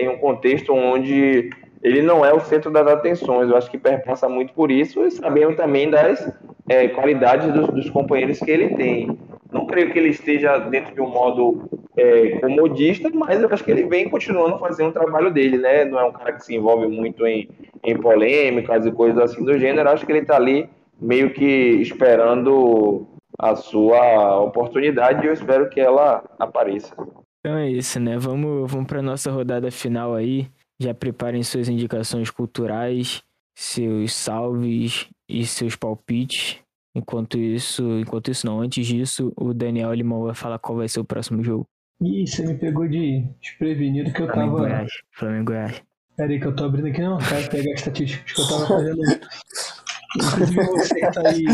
em 0.00 0.08
um 0.08 0.18
contexto 0.18 0.72
onde 0.72 1.50
ele 1.84 2.00
não 2.00 2.24
é 2.24 2.32
o 2.32 2.40
centro 2.40 2.70
das 2.70 2.86
atenções. 2.86 3.50
Eu 3.50 3.56
acho 3.58 3.70
que 3.70 3.76
perpassa 3.76 4.26
muito 4.26 4.54
por 4.54 4.70
isso 4.70 5.04
e 5.04 5.10
sabendo 5.10 5.54
também 5.54 5.90
das 5.90 6.34
é, 6.66 6.88
qualidades 6.88 7.52
dos, 7.52 7.68
dos 7.68 7.90
companheiros 7.90 8.38
que 8.38 8.50
ele 8.50 8.74
tem. 8.74 9.18
Não 9.52 9.66
creio 9.66 9.92
que 9.92 9.98
ele 9.98 10.08
esteja 10.08 10.58
dentro 10.58 10.94
de 10.94 11.00
um 11.02 11.10
modo 11.10 11.68
é, 11.94 12.38
comodista, 12.40 13.10
mas 13.12 13.42
eu 13.42 13.50
acho 13.52 13.62
que 13.62 13.70
ele 13.70 13.84
vem 13.84 14.08
continuando 14.08 14.58
fazendo 14.58 14.88
o 14.88 14.92
trabalho 14.92 15.30
dele, 15.30 15.58
né? 15.58 15.84
Não 15.84 16.00
é 16.00 16.04
um 16.06 16.12
cara 16.12 16.32
que 16.32 16.42
se 16.42 16.56
envolve 16.56 16.88
muito 16.88 17.26
em, 17.26 17.50
em 17.84 17.96
polêmicas 17.96 18.86
e 18.86 18.90
coisas 18.90 19.18
assim 19.18 19.44
do 19.44 19.58
gênero. 19.58 19.90
Acho 19.90 20.06
que 20.06 20.10
ele 20.12 20.20
está 20.20 20.36
ali 20.36 20.68
meio 20.98 21.34
que 21.34 21.44
esperando 21.44 23.06
a 23.38 23.54
sua 23.56 24.40
oportunidade 24.40 25.22
e 25.22 25.28
eu 25.28 25.34
espero 25.34 25.68
que 25.68 25.80
ela 25.80 26.24
apareça. 26.38 26.94
Então 27.40 27.58
é 27.58 27.68
isso, 27.68 28.00
né? 28.00 28.16
Vamos, 28.16 28.72
vamos 28.72 28.86
para 28.86 29.02
nossa 29.02 29.30
rodada 29.30 29.70
final 29.70 30.14
aí. 30.14 30.48
Já 30.80 30.92
preparem 30.92 31.42
suas 31.42 31.68
indicações 31.68 32.30
culturais, 32.30 33.22
seus 33.54 34.12
salves 34.12 35.08
e 35.28 35.46
seus 35.46 35.76
palpites. 35.76 36.58
Enquanto 36.96 37.38
isso, 37.38 37.82
enquanto 37.98 38.30
isso 38.30 38.46
não, 38.46 38.60
antes 38.60 38.86
disso, 38.86 39.32
o 39.36 39.52
Daniel 39.52 39.92
Limão 39.92 40.22
vai 40.22 40.34
falar 40.34 40.58
qual 40.58 40.78
vai 40.78 40.88
ser 40.88 41.00
o 41.00 41.04
próximo 41.04 41.42
jogo. 41.42 41.66
Ih, 42.00 42.26
você 42.26 42.46
me 42.46 42.54
pegou 42.54 42.86
de 42.88 43.24
desprevenido 43.40 44.12
que 44.12 44.22
eu 44.22 44.26
Flamengo 44.26 44.56
tava. 44.56 44.68
Goiás. 44.68 44.92
Flamengo 45.12 45.44
Goiás. 45.46 45.82
Pera 46.16 46.32
aí 46.32 46.40
que 46.40 46.46
eu 46.46 46.54
tô 46.54 46.64
abrindo 46.64 46.88
aqui, 46.88 47.00
não. 47.00 47.18
Quero 47.18 47.50
pegar 47.50 47.72
as 47.72 47.80
estatísticas 47.80 48.32
que 48.32 48.40
eu 48.40 48.48
tava 48.48 48.66
fazendo. 48.66 49.00
Inclusive 50.16 50.66
você 50.66 50.94
que 50.94 51.12
tá 51.12 51.28
aí. 51.28 51.44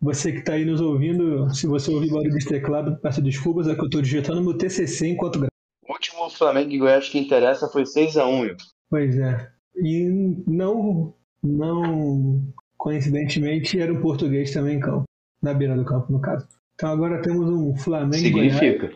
Você 0.00 0.32
que 0.32 0.42
tá 0.42 0.52
aí 0.54 0.64
nos 0.64 0.80
ouvindo, 0.80 1.48
se 1.54 1.66
você 1.66 1.90
ouvir 1.90 2.10
barulho 2.10 2.38
de 2.38 2.46
teclado, 2.46 2.98
peço 3.02 3.20
desculpas, 3.22 3.68
é 3.68 3.74
que 3.74 3.82
eu 3.82 3.90
tô 3.90 4.00
digitando 4.00 4.42
meu 4.42 4.56
TCC 4.56 5.08
enquanto. 5.08 5.46
O 5.86 5.92
último 5.92 6.30
Flamengo 6.30 6.70
e 6.70 6.78
Goiás 6.78 7.08
que 7.08 7.18
interessa 7.18 7.68
foi 7.68 7.82
6x1. 7.82 8.56
Pois 8.88 9.18
é. 9.18 9.50
E 9.76 10.04
não, 10.46 11.14
não 11.42 12.42
coincidentemente, 12.76 13.78
era 13.78 13.92
um 13.92 14.00
português 14.00 14.52
também 14.52 14.76
em 14.76 14.80
campo. 14.80 15.04
Na 15.42 15.52
beira 15.52 15.76
do 15.76 15.84
campo, 15.84 16.12
no 16.12 16.20
caso. 16.20 16.46
Então 16.74 16.90
agora 16.90 17.20
temos 17.20 17.48
um 17.48 17.76
Flamengo 17.76 18.26
e 18.26 18.30
Goiás. 18.30 18.54
Significa. 18.54 18.92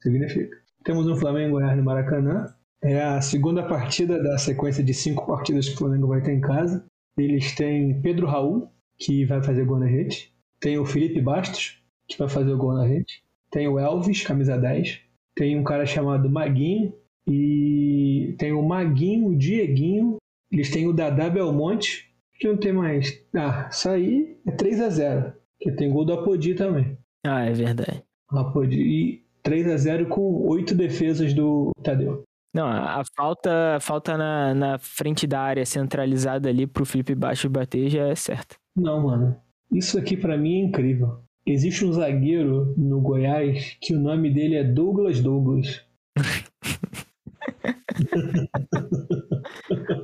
Significa. 0.00 0.56
Temos 0.84 1.06
um 1.06 1.16
Flamengo 1.16 1.52
Goiás 1.52 1.76
no 1.76 1.84
Maracanã. 1.84 2.46
É 2.82 3.00
a 3.00 3.20
segunda 3.20 3.62
partida 3.62 4.20
da 4.22 4.36
sequência 4.38 4.82
de 4.82 4.92
cinco 4.92 5.26
partidas 5.26 5.68
que 5.68 5.74
o 5.74 5.78
Flamengo 5.78 6.08
vai 6.08 6.20
ter 6.20 6.32
em 6.32 6.40
casa. 6.40 6.84
Eles 7.16 7.54
têm 7.54 8.00
Pedro 8.00 8.26
Raul, 8.26 8.68
que 8.98 9.24
vai 9.24 9.42
fazer 9.42 9.64
gol 9.64 9.78
na 9.78 9.86
rede. 9.86 10.32
Tem 10.60 10.78
o 10.78 10.84
Felipe 10.84 11.20
Bastos, 11.20 11.80
que 12.08 12.18
vai 12.18 12.28
fazer 12.28 12.52
o 12.52 12.58
gol 12.58 12.74
na 12.74 12.86
rede. 12.86 13.22
Tem 13.50 13.68
o 13.68 13.78
Elvis, 13.78 14.24
camisa 14.24 14.56
10. 14.56 15.00
Tem 15.34 15.58
um 15.58 15.64
cara 15.64 15.86
chamado 15.86 16.28
Maguinho. 16.30 16.92
E 17.26 18.34
tem 18.38 18.52
o 18.52 18.62
Maguinho, 18.62 19.28
o 19.28 19.36
Dieguinho. 19.36 20.16
Eles 20.50 20.70
têm 20.70 20.86
o 20.86 20.92
Dadá 20.92 21.30
Belmonte. 21.30 22.12
Que 22.38 22.48
não 22.48 22.56
tem 22.56 22.72
mais. 22.72 23.24
Ah, 23.34 23.68
isso 23.70 23.88
aí 23.88 24.36
é 24.46 24.50
3 24.50 24.80
a 24.80 24.88
0 24.88 25.32
Que 25.60 25.70
tem 25.72 25.90
gol 25.90 26.04
do 26.04 26.12
Apodi 26.12 26.54
também. 26.54 26.98
Ah, 27.24 27.44
é 27.44 27.52
verdade. 27.52 28.02
Apodi. 28.28 28.80
E 28.80 29.24
3 29.42 29.68
a 29.68 29.76
0 29.76 30.06
com 30.06 30.46
oito 30.48 30.74
defesas 30.74 31.32
do 31.32 31.70
Tadeu. 31.82 32.24
Não, 32.54 32.66
a 32.66 33.02
falta, 33.16 33.76
a 33.76 33.80
falta 33.80 34.16
na, 34.18 34.54
na 34.54 34.78
frente 34.78 35.26
da 35.26 35.40
área 35.40 35.64
centralizada 35.64 36.50
ali 36.50 36.66
pro 36.66 36.84
Felipe 36.84 37.14
Baixo 37.14 37.48
bater 37.48 37.88
já 37.88 38.08
é 38.08 38.14
certa. 38.14 38.56
Não, 38.76 39.02
mano. 39.02 39.36
Isso 39.72 39.98
aqui 39.98 40.16
pra 40.16 40.36
mim 40.36 40.60
é 40.60 40.64
incrível. 40.64 41.21
Existe 41.44 41.84
um 41.84 41.92
zagueiro 41.92 42.74
no 42.76 43.00
Goiás 43.00 43.76
que 43.80 43.94
o 43.94 44.00
nome 44.00 44.32
dele 44.32 44.54
é 44.56 44.64
Douglas 44.64 45.20
Douglas. 45.20 45.84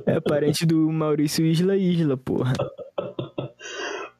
É 0.05 0.19
parente 0.19 0.65
do 0.65 0.91
Maurício 0.91 1.45
Isla 1.45 1.77
Isla, 1.77 2.17
porra. 2.17 2.53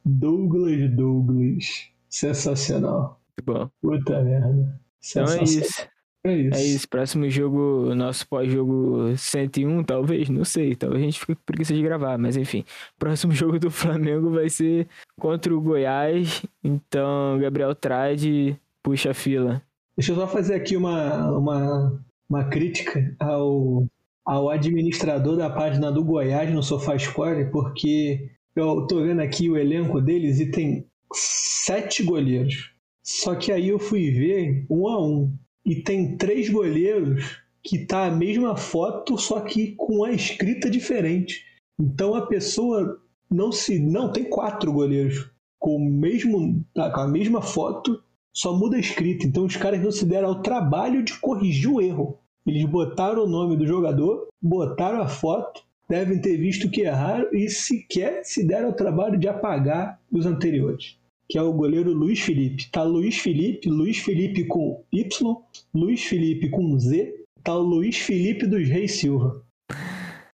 Douglas 0.05 0.89
Douglas. 0.91 1.89
Sensacional. 2.09 3.20
Muito 3.38 3.45
bom. 3.45 3.70
Puta 3.82 4.24
merda. 4.24 4.80
Então 5.05 5.26
é 5.26 5.43
isso. 5.43 5.88
É 6.30 6.38
isso. 6.38 6.57
É 6.57 6.63
isso. 6.63 6.89
Próximo 6.89 7.30
jogo, 7.30 7.93
nosso 7.95 8.27
pós-jogo 8.27 9.15
101, 9.17 9.84
talvez, 9.84 10.30
não 10.30 10.45
sei. 10.45 10.75
Talvez 10.75 11.01
a 11.01 11.05
gente 11.05 11.19
fique 11.19 11.36
com 11.36 11.41
preguiça 11.45 11.73
de 11.73 11.82
gravar, 11.82 12.17
mas 12.17 12.38
enfim. 12.38 12.63
Próximo 12.97 13.32
jogo 13.34 13.59
do 13.59 13.71
Flamengo 13.71 14.30
vai 14.32 14.49
ser 14.49 14.88
contra 15.19 15.55
o 15.55 15.61
Goiás. 15.61 16.45
Então, 16.63 17.39
Gabriel 17.39 17.73
Trade, 17.75 18.59
puxa 18.84 19.11
a 19.11 19.13
fila. 19.13 19.61
Deixa 19.97 20.11
eu 20.11 20.15
só 20.15 20.27
fazer 20.27 20.55
aqui 20.55 20.77
uma, 20.77 21.30
uma, 21.38 22.03
uma 22.30 22.43
crítica 22.45 23.13
ao, 23.19 23.86
ao 24.25 24.49
administrador 24.49 25.36
da 25.36 25.49
página 25.49 25.91
do 25.91 26.03
Goiás 26.03 26.49
no 26.53 26.63
SofaScore, 26.63 27.51
porque 27.51 28.30
eu 28.55 28.88
tô 28.88 29.01
vendo 29.01 29.21
aqui 29.21 29.49
o 29.49 29.57
elenco 29.57 29.99
deles 29.99 30.39
e 30.39 30.51
tem 30.51 30.86
sete 31.13 32.03
goleiros. 32.03 32.71
Só 33.03 33.36
que 33.36 33.51
aí 33.51 33.69
eu 33.69 33.80
fui 33.80 34.11
ver 34.11 34.65
um 34.69 34.88
a 34.88 35.01
um. 35.01 35.34
E 35.70 35.76
tem 35.76 36.17
três 36.17 36.49
goleiros 36.49 37.43
que 37.61 37.86
tá 37.86 38.07
a 38.07 38.11
mesma 38.11 38.57
foto, 38.57 39.20
só 39.20 39.39
que 39.41 39.76
com 39.76 40.03
a 40.03 40.11
escrita 40.11 40.67
diferente. 40.67 41.45
Então 41.80 42.15
a 42.15 42.26
pessoa 42.26 42.99
não 43.30 43.51
se. 43.51 43.78
Não, 43.78 44.11
tem 44.11 44.24
quatro 44.24 44.74
goleiros 44.74 45.30
com, 45.59 45.76
o 45.76 45.80
mesmo, 45.80 46.65
tá, 46.74 46.89
com 46.89 47.01
a 47.01 47.07
mesma 47.07 47.39
foto, 47.39 48.01
só 48.34 48.51
muda 48.51 48.78
a 48.78 48.80
escrita. 48.80 49.28
Então 49.28 49.45
os 49.45 49.55
caras 49.57 49.80
não 49.80 49.91
se 49.91 50.07
deram 50.07 50.30
ao 50.30 50.41
trabalho 50.41 51.03
de 51.03 51.13
corrigir 51.20 51.72
o 51.72 51.80
erro. 51.80 52.17
Eles 52.47 52.65
botaram 52.65 53.26
o 53.26 53.30
nome 53.30 53.55
do 53.55 53.67
jogador, 53.67 54.28
botaram 54.41 55.03
a 55.03 55.07
foto, 55.07 55.61
devem 55.88 56.20
ter 56.20 56.36
visto 56.38 56.67
que 56.72 56.82
erraram 56.82 57.28
e 57.32 57.47
sequer 57.47 58.26
se 58.26 58.43
deram 58.43 58.70
ao 58.70 58.76
trabalho 58.76 59.20
de 59.20 59.28
apagar 59.28 60.01
os 60.11 60.26
anteriores. 60.26 60.99
Que 61.30 61.38
é 61.38 61.41
o 61.43 61.53
goleiro 61.53 61.93
Luiz 61.93 62.19
Felipe. 62.19 62.69
Tá 62.71 62.82
Luiz 62.84 63.17
Felipe, 63.19 63.69
Luiz 63.69 63.99
Felipe 63.99 64.45
com 64.45 64.84
Y, 64.91 65.36
Luiz 65.73 66.03
Felipe 66.03 66.49
com 66.49 66.77
Z, 66.80 67.23
tá 67.43 67.55
o 67.55 67.61
Luiz 67.61 67.97
Felipe 67.97 68.47
dos 68.47 68.67
Reis 68.67 68.93
Silva. 68.99 69.45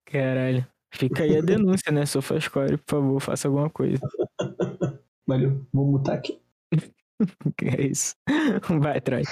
Caralho. 0.04 0.66
Fica 0.94 1.22
aí 1.22 1.38
a 1.38 1.40
denúncia, 1.40 1.90
né? 1.90 2.04
SofaScore, 2.04 2.76
por 2.76 2.90
favor, 2.90 3.20
faça 3.20 3.48
alguma 3.48 3.70
coisa. 3.70 3.98
Valeu, 5.26 5.64
vou 5.72 5.86
mutar 5.90 6.16
aqui. 6.16 6.38
Que 7.56 7.66
é 7.68 7.82
isso. 7.86 8.14
Vai 8.80 8.98
atrás. 8.98 9.28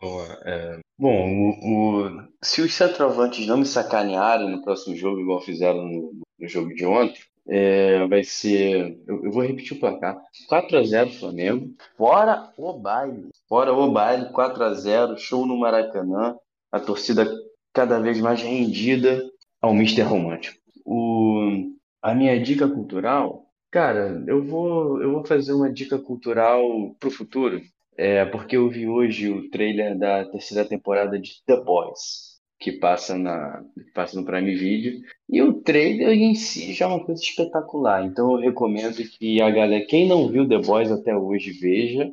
Boa, 0.00 0.38
é, 0.44 0.78
Bom, 0.98 1.28
o, 1.28 2.06
o- 2.06 2.28
se 2.42 2.62
os 2.62 2.72
centroavantes 2.72 3.46
não 3.48 3.58
me 3.58 3.66
sacanearem 3.66 4.50
no 4.50 4.62
próximo 4.62 4.94
jogo, 4.96 5.20
igual 5.20 5.40
fizeram 5.42 5.84
no, 5.84 6.12
no 6.38 6.48
jogo 6.48 6.72
de 6.72 6.86
ontem, 6.86 7.20
é, 7.48 8.06
vai 8.06 8.24
ser. 8.24 8.98
Eu, 9.06 9.24
eu 9.24 9.30
vou 9.30 9.42
repetir 9.42 9.76
o 9.76 9.80
placar: 9.80 10.20
4x0 10.50 11.18
Flamengo, 11.18 11.74
fora 11.96 12.52
o 12.56 12.72
baile. 12.72 13.30
Fora 13.48 13.72
o 13.72 13.90
baile, 13.90 14.26
4x0, 14.32 15.16
show 15.18 15.46
no 15.46 15.58
Maracanã, 15.58 16.36
a 16.72 16.80
torcida 16.80 17.26
cada 17.72 18.00
vez 18.00 18.20
mais 18.20 18.42
rendida 18.42 19.22
ao 19.60 19.74
Mister 19.74 20.06
Romântico. 20.06 20.58
O, 20.84 21.72
a 22.02 22.14
minha 22.14 22.40
dica 22.40 22.68
cultural, 22.68 23.46
cara, 23.70 24.22
eu 24.26 24.44
vou, 24.44 25.02
eu 25.02 25.12
vou 25.12 25.24
fazer 25.24 25.52
uma 25.52 25.72
dica 25.72 25.98
cultural 25.98 26.62
pro 26.98 27.10
futuro. 27.10 27.60
É, 27.98 28.26
porque 28.26 28.56
eu 28.56 28.68
vi 28.68 28.86
hoje 28.86 29.30
o 29.30 29.48
trailer 29.48 29.96
da 29.98 30.24
terceira 30.26 30.68
temporada 30.68 31.18
de 31.18 31.42
The 31.46 31.62
Boys, 31.62 32.25
que 32.58 32.72
passa 32.72 33.16
na, 33.16 33.62
que 33.74 33.92
passa 33.92 34.18
no 34.18 34.24
Prime 34.24 34.54
Video, 34.54 35.00
e 35.28 35.42
o 35.42 35.54
trailer 35.62 36.10
em 36.10 36.34
si 36.34 36.72
já 36.72 36.86
é 36.86 36.88
uma 36.88 37.04
coisa 37.04 37.22
espetacular. 37.22 38.04
Então 38.04 38.32
eu 38.32 38.40
recomendo 38.40 38.96
que 38.96 39.40
a 39.40 39.50
galera, 39.50 39.84
quem 39.86 40.08
não 40.08 40.28
viu 40.28 40.48
The 40.48 40.58
Boys 40.58 40.90
até 40.90 41.16
hoje, 41.16 41.52
veja, 41.52 42.10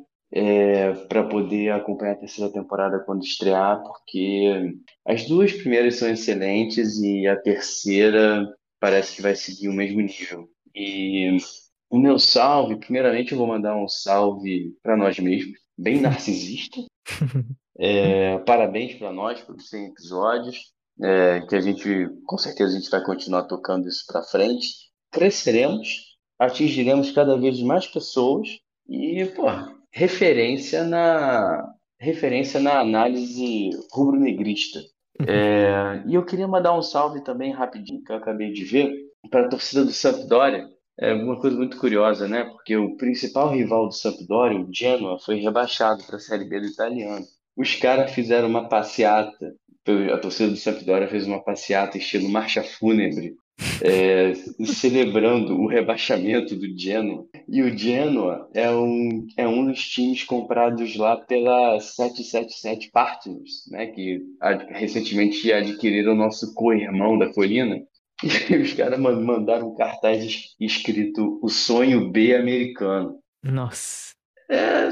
para 1.08 1.24
poder 1.24 1.70
acompanhar 1.70 2.12
a 2.12 2.18
terceira 2.18 2.52
temporada 2.52 2.98
quando 3.00 3.22
estrear, 3.22 3.82
porque 3.82 4.74
as 5.06 5.26
duas 5.26 5.52
primeiras 5.52 5.96
são 5.96 6.10
excelentes 6.10 6.98
e 6.98 7.26
a 7.26 7.36
terceira 7.36 8.46
parece 8.80 9.16
que 9.16 9.22
vai 9.22 9.34
seguir 9.34 9.68
o 9.68 9.72
mesmo 9.72 10.00
nível. 10.00 10.48
E 10.74 11.36
o 11.88 11.98
meu 11.98 12.18
salve, 12.18 12.76
primeiramente 12.76 13.32
eu 13.32 13.38
vou 13.38 13.46
mandar 13.46 13.76
um 13.76 13.86
salve 13.86 14.72
para 14.82 14.96
nós 14.96 15.18
mesmos, 15.18 15.58
bem 15.78 16.00
narcisista. 16.02 16.80
É, 17.78 18.38
parabéns 18.38 18.94
para 18.94 19.12
nós 19.12 19.40
pelos 19.40 19.68
100 19.68 19.86
episódios, 19.86 20.72
é, 21.02 21.40
que 21.40 21.56
a 21.56 21.60
gente, 21.60 22.08
com 22.24 22.38
certeza, 22.38 22.76
a 22.76 22.80
gente 22.80 22.90
vai 22.90 23.04
continuar 23.04 23.44
tocando 23.44 23.88
isso 23.88 24.04
para 24.06 24.22
frente. 24.22 24.68
Cresceremos, 25.10 26.16
atingiremos 26.38 27.10
cada 27.10 27.36
vez 27.36 27.60
mais 27.60 27.86
pessoas 27.86 28.48
e, 28.88 29.24
pô, 29.34 29.46
referência 29.90 30.84
na 30.84 31.74
referência 31.98 32.60
na 32.60 32.80
análise 32.80 33.70
rubro-negrista. 33.90 34.80
É, 35.26 36.02
e 36.06 36.14
eu 36.14 36.24
queria 36.24 36.46
mandar 36.46 36.76
um 36.76 36.82
salve 36.82 37.22
também 37.22 37.52
rapidinho 37.52 38.02
que 38.02 38.12
eu 38.12 38.16
acabei 38.16 38.52
de 38.52 38.64
ver 38.64 38.92
para 39.30 39.46
a 39.46 39.48
torcida 39.48 39.84
do 39.84 39.92
Sampdoria. 39.92 40.68
É 40.98 41.12
uma 41.12 41.40
coisa 41.40 41.56
muito 41.56 41.76
curiosa, 41.78 42.28
né? 42.28 42.44
Porque 42.44 42.76
o 42.76 42.96
principal 42.96 43.50
rival 43.50 43.88
do 43.88 43.94
Sampdoria, 43.94 44.60
o 44.60 44.72
Genoa, 44.72 45.18
foi 45.18 45.36
rebaixado 45.36 46.04
para 46.04 46.16
a 46.16 46.20
Série 46.20 46.44
B 46.44 46.60
do 46.60 46.66
italiano. 46.66 47.24
Os 47.56 47.74
caras 47.76 48.12
fizeram 48.12 48.48
uma 48.48 48.68
passeata, 48.68 49.54
a 50.12 50.18
torcida 50.18 50.50
do 50.50 50.56
Sampdoria 50.56 51.08
fez 51.08 51.26
uma 51.26 51.42
passeata 51.42 51.98
estilo 51.98 52.28
marcha 52.28 52.62
fúnebre 52.62 53.34
é, 53.82 54.32
celebrando 54.64 55.54
o 55.54 55.66
rebaixamento 55.66 56.56
do 56.56 56.78
Genoa. 56.78 57.26
E 57.48 57.62
o 57.62 57.76
Genoa 57.76 58.48
é 58.54 58.70
um, 58.70 59.26
é 59.36 59.46
um 59.46 59.66
dos 59.66 59.82
times 59.82 60.24
comprados 60.24 60.96
lá 60.96 61.16
pela 61.16 61.78
777 61.78 62.90
Partners, 62.90 63.64
né, 63.70 63.86
que 63.86 64.20
ad, 64.40 64.66
recentemente 64.70 65.52
adquiriram 65.52 66.12
o 66.12 66.16
nosso 66.16 66.54
co-irmão 66.54 67.18
da 67.18 67.32
Colina. 67.32 67.80
E 68.48 68.56
os 68.56 68.72
caras 68.72 68.98
mandaram 68.98 69.70
um 69.70 69.74
cartaz 69.74 70.54
escrito 70.58 71.38
O 71.42 71.48
Sonho 71.48 72.10
B 72.10 72.34
Americano. 72.34 73.18
Nossa. 73.42 74.13
É, 74.48 74.90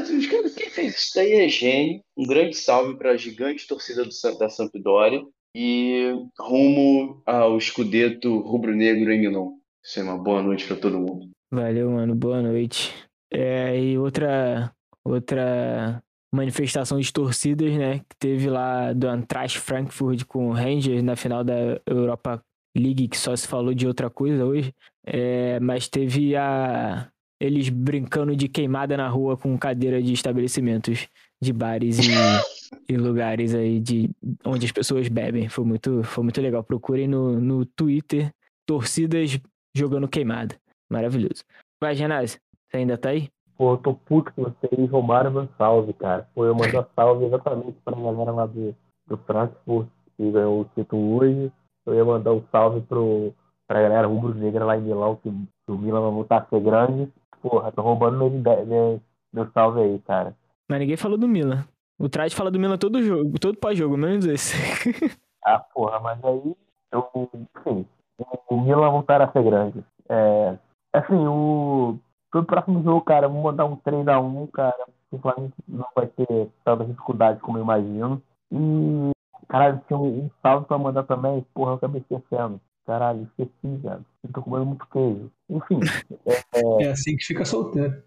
quem 0.56 0.70
fez 0.70 0.96
isso 0.96 1.12
daí 1.14 1.32
é 1.32 1.48
gênio. 1.48 2.00
Um 2.16 2.26
grande 2.26 2.56
salve 2.56 2.96
para 2.96 3.10
a 3.10 3.16
gigante 3.16 3.66
torcida 3.66 4.04
do, 4.04 4.38
da 4.38 4.48
Sampdoria 4.48 5.22
e 5.54 6.12
rumo 6.38 7.22
ao 7.26 7.58
escudeto 7.58 8.40
rubro-negro 8.40 9.12
em 9.12 9.20
Milão. 9.20 9.58
Isso 9.84 10.00
é 10.00 10.02
uma 10.02 10.16
boa 10.16 10.42
noite 10.42 10.66
para 10.66 10.76
todo 10.76 10.98
mundo. 10.98 11.30
Valeu, 11.50 11.90
mano. 11.90 12.14
Boa 12.14 12.40
noite. 12.40 12.94
É, 13.30 13.78
e 13.78 13.98
outra, 13.98 14.72
outra 15.04 16.02
manifestação 16.32 16.98
de 16.98 17.12
torcidas, 17.12 17.72
né? 17.76 17.98
Que 17.98 18.16
teve 18.18 18.48
lá 18.48 18.92
do 18.92 19.08
Eintracht 19.08 19.58
Frankfurt 19.58 20.24
com 20.24 20.48
o 20.48 20.52
Rangers 20.52 21.02
na 21.02 21.16
final 21.16 21.44
da 21.44 21.80
Europa 21.86 22.42
League, 22.76 23.08
que 23.08 23.18
só 23.18 23.36
se 23.36 23.46
falou 23.46 23.74
de 23.74 23.86
outra 23.86 24.08
coisa 24.08 24.46
hoje. 24.46 24.74
É, 25.04 25.60
mas 25.60 25.88
teve 25.88 26.34
a 26.36 27.10
eles 27.42 27.68
brincando 27.68 28.36
de 28.36 28.48
queimada 28.48 28.96
na 28.96 29.08
rua 29.08 29.36
com 29.36 29.58
cadeira 29.58 30.00
de 30.00 30.12
estabelecimentos 30.12 31.08
de 31.42 31.52
bares 31.52 31.98
e, 31.98 32.12
e 32.88 32.96
lugares 32.96 33.52
aí 33.52 33.80
de 33.80 34.08
onde 34.44 34.64
as 34.64 34.70
pessoas 34.70 35.08
bebem. 35.08 35.48
Foi 35.48 35.64
muito, 35.64 36.04
foi 36.04 36.22
muito 36.22 36.40
legal. 36.40 36.62
Procurem 36.62 37.08
no, 37.08 37.40
no 37.40 37.66
Twitter 37.66 38.30
torcidas 38.64 39.40
jogando 39.76 40.06
queimada. 40.06 40.54
Maravilhoso. 40.88 41.42
Vai, 41.82 41.96
Genásio, 41.96 42.38
você 42.70 42.76
ainda 42.76 42.96
tá 42.96 43.08
aí? 43.08 43.28
Pô, 43.58 43.72
eu 43.72 43.78
tô 43.78 43.94
puto 43.94 44.32
que 44.32 44.40
vocês 44.40 44.88
roubaram 44.88 45.32
meu 45.32 45.48
salve, 45.58 45.92
cara. 45.94 46.28
Pô, 46.32 46.44
eu 46.44 46.54
mando 46.54 46.78
a 46.78 46.86
salve 46.94 47.24
exatamente 47.24 47.76
pra 47.84 47.96
galera 47.96 48.30
lá 48.30 48.46
do, 48.46 48.72
do 49.08 49.16
Frankfurt, 49.18 49.88
que 50.16 50.30
ganhou 50.30 50.60
o 50.60 50.70
título 50.76 51.16
hoje. 51.16 51.52
Eu 51.86 51.94
ia 51.94 52.04
mandar 52.04 52.34
um 52.34 52.44
salve 52.52 52.82
pro, 52.82 53.34
pra 53.66 53.82
galera 53.82 54.06
rubro-negra 54.06 54.64
lá 54.64 54.76
em 54.76 54.82
Milão, 54.82 55.16
que, 55.16 55.28
que 55.28 55.72
o 55.72 55.76
Milan 55.76 56.02
vai 56.02 56.10
voltar 56.12 56.36
a 56.38 56.46
ser 56.46 56.60
grande. 56.60 57.12
Porra, 57.42 57.72
tô 57.72 57.82
roubando 57.82 58.16
meu, 58.16 58.30
meu, 58.64 59.00
meu 59.32 59.50
salve 59.52 59.80
aí, 59.80 59.98
cara. 60.00 60.36
Mas 60.68 60.78
ninguém 60.78 60.96
falou 60.96 61.18
do 61.18 61.28
Milan. 61.28 61.66
O 61.98 62.08
Trade 62.08 62.34
fala 62.34 62.50
do 62.50 62.58
Milan 62.58 62.78
todo 62.78 63.02
jogo, 63.02 63.38
todo 63.38 63.58
pós-jogo, 63.58 63.96
menos 63.96 64.24
esse. 64.24 64.54
ah, 65.44 65.58
porra, 65.58 66.00
mas 66.00 66.24
aí 66.24 66.56
eu, 66.92 67.30
sim, 67.62 67.86
o 68.48 68.60
Milan 68.60 68.90
voltar 68.90 69.20
a 69.20 69.30
ser 69.32 69.42
grande. 69.42 69.84
É, 70.08 70.56
assim, 70.92 71.26
o 71.26 71.98
pro 72.30 72.44
próximo 72.44 72.82
jogo, 72.82 73.02
cara, 73.02 73.28
vou 73.28 73.42
mandar 73.42 73.66
um 73.66 73.76
3x1, 73.76 74.50
cara. 74.50 74.86
O 75.10 75.18
Flamengo 75.18 75.52
não 75.68 75.86
vai 75.94 76.06
ter 76.06 76.48
tanta 76.64 76.84
dificuldade 76.84 77.40
como 77.40 77.58
eu 77.58 77.62
imagino. 77.62 78.22
E, 78.50 79.10
caralho, 79.48 79.80
tinha 79.86 79.98
um, 79.98 80.24
um 80.24 80.30
salve 80.40 80.66
pra 80.66 80.78
mandar 80.78 81.02
também. 81.04 81.46
Porra, 81.52 81.72
eu 81.72 81.74
acabei 81.74 82.00
esquecendo. 82.00 82.60
Caralho, 82.86 83.22
esqueci, 83.22 83.76
velho. 83.76 84.04
Eu 84.24 84.32
tô 84.32 84.42
comendo 84.42 84.66
muito 84.66 84.86
queijo. 84.88 85.30
Enfim. 85.48 85.80
É, 86.54 86.84
é 86.84 86.90
assim 86.90 87.16
que 87.16 87.24
fica 87.24 87.44
solteiro. 87.44 88.02